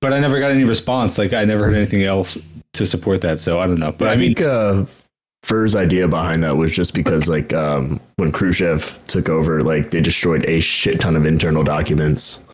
but 0.00 0.12
I 0.12 0.20
never 0.20 0.38
got 0.38 0.52
any 0.52 0.62
response. 0.62 1.18
Like, 1.18 1.32
I 1.32 1.44
never 1.44 1.64
heard 1.64 1.74
anything 1.74 2.04
else 2.04 2.38
to 2.74 2.86
support 2.86 3.20
that. 3.22 3.40
So 3.40 3.58
I 3.60 3.66
don't 3.66 3.80
know. 3.80 3.90
But 3.90 3.98
But 3.98 4.08
I, 4.08 4.12
I 4.12 4.16
mean, 4.16 4.34
think 4.36 4.46
uh, 4.46 4.84
Furr's 5.42 5.74
idea 5.74 6.06
behind 6.06 6.44
that 6.44 6.56
was 6.56 6.70
just 6.70 6.94
because, 6.94 7.28
like, 7.28 7.52
um, 7.52 7.98
when 8.16 8.30
Khrushchev 8.30 8.96
took 9.06 9.28
over, 9.28 9.62
like, 9.62 9.90
they 9.90 10.00
destroyed 10.00 10.44
a 10.48 10.60
shit 10.60 11.00
ton 11.00 11.16
of 11.16 11.26
internal 11.26 11.64
documents. 11.64 12.44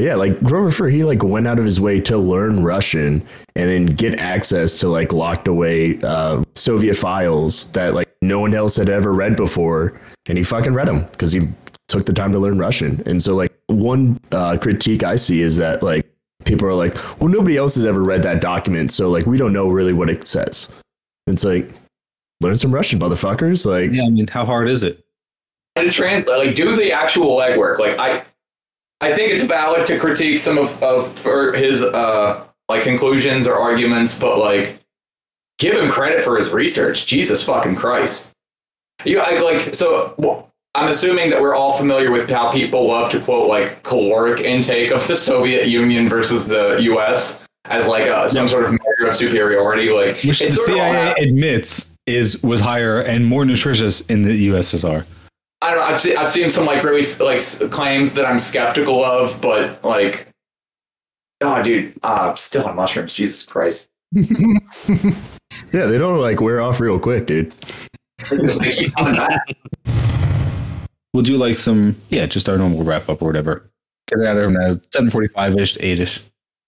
But 0.00 0.06
yeah, 0.06 0.14
like 0.14 0.40
Grover 0.40 0.70
Furr, 0.70 0.88
he 0.88 1.04
like 1.04 1.22
went 1.22 1.46
out 1.46 1.58
of 1.58 1.66
his 1.66 1.78
way 1.78 2.00
to 2.00 2.16
learn 2.16 2.64
Russian 2.64 3.22
and 3.54 3.68
then 3.68 3.84
get 3.84 4.18
access 4.18 4.80
to 4.80 4.88
like 4.88 5.12
locked 5.12 5.46
away 5.46 6.00
uh, 6.02 6.42
Soviet 6.54 6.94
files 6.94 7.70
that 7.72 7.92
like 7.92 8.08
no 8.22 8.40
one 8.40 8.54
else 8.54 8.76
had 8.76 8.88
ever 8.88 9.12
read 9.12 9.36
before, 9.36 10.00
and 10.24 10.38
he 10.38 10.42
fucking 10.42 10.72
read 10.72 10.88
them 10.88 11.04
because 11.10 11.32
he 11.32 11.42
took 11.88 12.06
the 12.06 12.14
time 12.14 12.32
to 12.32 12.38
learn 12.38 12.58
Russian. 12.58 13.02
And 13.04 13.22
so, 13.22 13.36
like, 13.36 13.52
one 13.66 14.18
uh, 14.32 14.56
critique 14.56 15.02
I 15.02 15.16
see 15.16 15.42
is 15.42 15.58
that 15.58 15.82
like 15.82 16.10
people 16.46 16.66
are 16.66 16.72
like, 16.72 16.94
well, 17.20 17.28
nobody 17.28 17.58
else 17.58 17.74
has 17.74 17.84
ever 17.84 18.02
read 18.02 18.22
that 18.22 18.40
document, 18.40 18.90
so 18.90 19.10
like 19.10 19.26
we 19.26 19.36
don't 19.36 19.52
know 19.52 19.68
really 19.68 19.92
what 19.92 20.08
it 20.08 20.26
says. 20.26 20.72
It's 21.26 21.44
like 21.44 21.70
learn 22.40 22.54
some 22.54 22.72
Russian, 22.72 23.00
motherfuckers. 23.00 23.66
Like, 23.66 23.92
yeah, 23.92 24.04
I 24.04 24.08
mean, 24.08 24.28
how 24.28 24.46
hard 24.46 24.66
is 24.66 24.82
it? 24.82 25.04
and 25.76 25.90
translate, 25.92 26.46
like 26.46 26.54
do 26.54 26.76
the 26.76 26.92
actual 26.92 27.36
legwork. 27.36 27.78
Like 27.78 27.98
I, 27.98 28.24
I 29.00 29.14
think 29.14 29.32
it's 29.32 29.42
valid 29.44 29.86
to 29.86 29.98
critique 29.98 30.38
some 30.38 30.58
of, 30.58 30.82
of 30.82 31.18
for 31.18 31.52
his 31.54 31.82
uh 31.82 32.44
like 32.68 32.82
conclusions 32.82 33.46
or 33.46 33.54
arguments, 33.56 34.14
but 34.14 34.38
like 34.38 34.78
give 35.58 35.74
him 35.74 35.90
credit 35.90 36.22
for 36.22 36.36
his 36.36 36.48
research. 36.50 37.06
Jesus 37.06 37.42
fucking 37.42 37.76
Christ. 37.76 38.28
You 39.04 39.20
I, 39.20 39.38
like 39.40 39.74
so. 39.74 40.14
wh- 40.22 40.46
I'm 40.76 40.88
assuming 40.88 41.30
that 41.30 41.40
we're 41.40 41.54
all 41.56 41.72
familiar 41.76 42.12
with 42.12 42.30
how 42.30 42.52
people 42.52 42.86
love 42.86 43.10
to 43.10 43.20
quote 43.20 43.48
like 43.48 43.82
caloric 43.82 44.40
intake 44.40 44.92
of 44.92 45.04
the 45.08 45.16
Soviet 45.16 45.66
Union 45.66 46.08
versus 46.08 46.46
the 46.46 46.76
U.S. 46.82 47.42
as 47.64 47.88
like 47.88 48.06
a, 48.06 48.28
some 48.28 48.46
sort 48.46 48.66
of 48.66 48.70
measure 48.72 49.08
of 49.08 49.14
superiority. 49.14 49.90
Like 49.90 50.22
Which 50.22 50.38
the 50.38 50.44
it's 50.46 50.54
sort 50.66 50.78
of 50.78 50.84
all- 50.84 50.92
CIA 50.92 51.14
admits 51.26 51.90
is 52.06 52.40
was 52.44 52.60
higher 52.60 53.00
and 53.00 53.26
more 53.26 53.44
nutritious 53.44 54.02
in 54.02 54.22
the 54.22 54.48
USSR. 54.48 55.04
I 55.62 55.70
don't 55.70 55.80
know. 55.80 55.86
I've 55.86 56.00
seen 56.00 56.16
I've 56.16 56.30
seen 56.30 56.50
some 56.50 56.66
like 56.66 56.82
really 56.82 57.02
like 57.18 57.40
claims 57.70 58.12
that 58.12 58.24
I'm 58.24 58.38
skeptical 58.38 59.04
of, 59.04 59.40
but 59.40 59.84
like, 59.84 60.28
oh, 61.42 61.62
dude, 61.62 61.94
uh, 62.02 62.34
still 62.34 62.66
on 62.66 62.76
mushrooms. 62.76 63.12
Jesus 63.12 63.42
Christ. 63.42 63.88
Yeah, 65.72 65.86
they 65.86 65.98
don't 65.98 66.18
like 66.18 66.40
wear 66.40 66.60
off 66.60 66.80
real 66.80 66.98
quick, 66.98 67.26
dude. 67.26 67.52
they 68.30 68.72
keep. 68.72 68.92
We'll 71.12 71.22
do 71.22 71.36
like 71.36 71.58
some 71.58 71.96
yeah, 72.08 72.26
just 72.26 72.48
our 72.48 72.56
normal 72.56 72.82
wrap 72.82 73.08
up 73.08 73.22
or 73.22 73.26
whatever. 73.26 73.70
Get 74.08 74.26
out 74.26 74.36
of 74.36 74.52
now 74.52 74.80
seven 74.92 75.10
forty 75.10 75.28
five 75.28 75.56
ish, 75.56 75.76
eight 75.80 76.00
ish. 76.00 76.20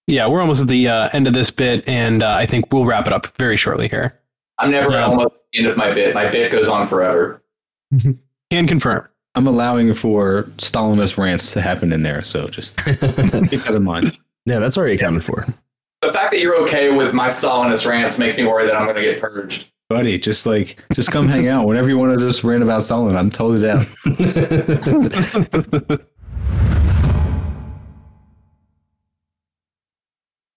Yeah, 0.07 0.27
we're 0.27 0.41
almost 0.41 0.61
at 0.61 0.67
the 0.67 0.87
uh, 0.87 1.09
end 1.13 1.27
of 1.27 1.33
this 1.33 1.49
bit, 1.49 1.87
and 1.87 2.23
uh, 2.23 2.33
I 2.33 2.45
think 2.45 2.71
we'll 2.71 2.85
wrap 2.85 3.07
it 3.07 3.13
up 3.13 3.35
very 3.37 3.55
shortly 3.57 3.87
here. 3.87 4.19
I'm 4.59 4.71
never 4.71 4.97
almost 4.97 5.27
at 5.27 5.41
the 5.51 5.59
end 5.59 5.67
of 5.67 5.77
my 5.77 5.93
bit. 5.93 6.13
My 6.13 6.29
bit 6.29 6.51
goes 6.51 6.67
on 6.67 6.87
forever. 6.87 7.41
Can 8.53 8.67
confirm. 8.67 9.07
I'm 9.33 9.47
allowing 9.47 9.95
for 9.95 10.43
Stalinist 10.57 11.17
rants 11.17 11.53
to 11.53 11.61
happen 11.61 11.91
in 11.91 12.03
there, 12.03 12.21
so 12.21 12.47
just 12.49 12.77
keep 12.85 12.99
that 12.99 13.73
in 13.73 13.83
mind. 13.83 14.19
Yeah, 14.45 14.59
that's 14.59 14.77
already 14.77 14.93
accounted 14.93 15.23
for. 15.23 15.47
The 16.03 16.13
fact 16.13 16.29
that 16.29 16.39
you're 16.39 16.61
okay 16.61 16.95
with 16.95 17.15
my 17.15 17.29
Stalinist 17.29 17.87
rants 17.87 18.19
makes 18.19 18.37
me 18.37 18.45
worry 18.45 18.67
that 18.67 18.75
I'm 18.75 18.83
going 18.83 18.95
to 18.97 19.01
get 19.01 19.19
purged. 19.19 19.71
Buddy, 19.89 20.19
just 20.19 20.45
like 20.45 20.79
just 20.93 21.11
come 21.11 21.27
hang 21.27 21.47
out 21.47 21.65
whenever 21.65 21.89
you 21.89 21.97
want 21.97 22.15
to 22.15 22.23
just 22.23 22.43
rant 22.43 22.61
about 22.61 22.83
Stalin. 22.83 23.17
I'm 23.17 23.31
totally 23.31 23.59
down. 23.59 23.87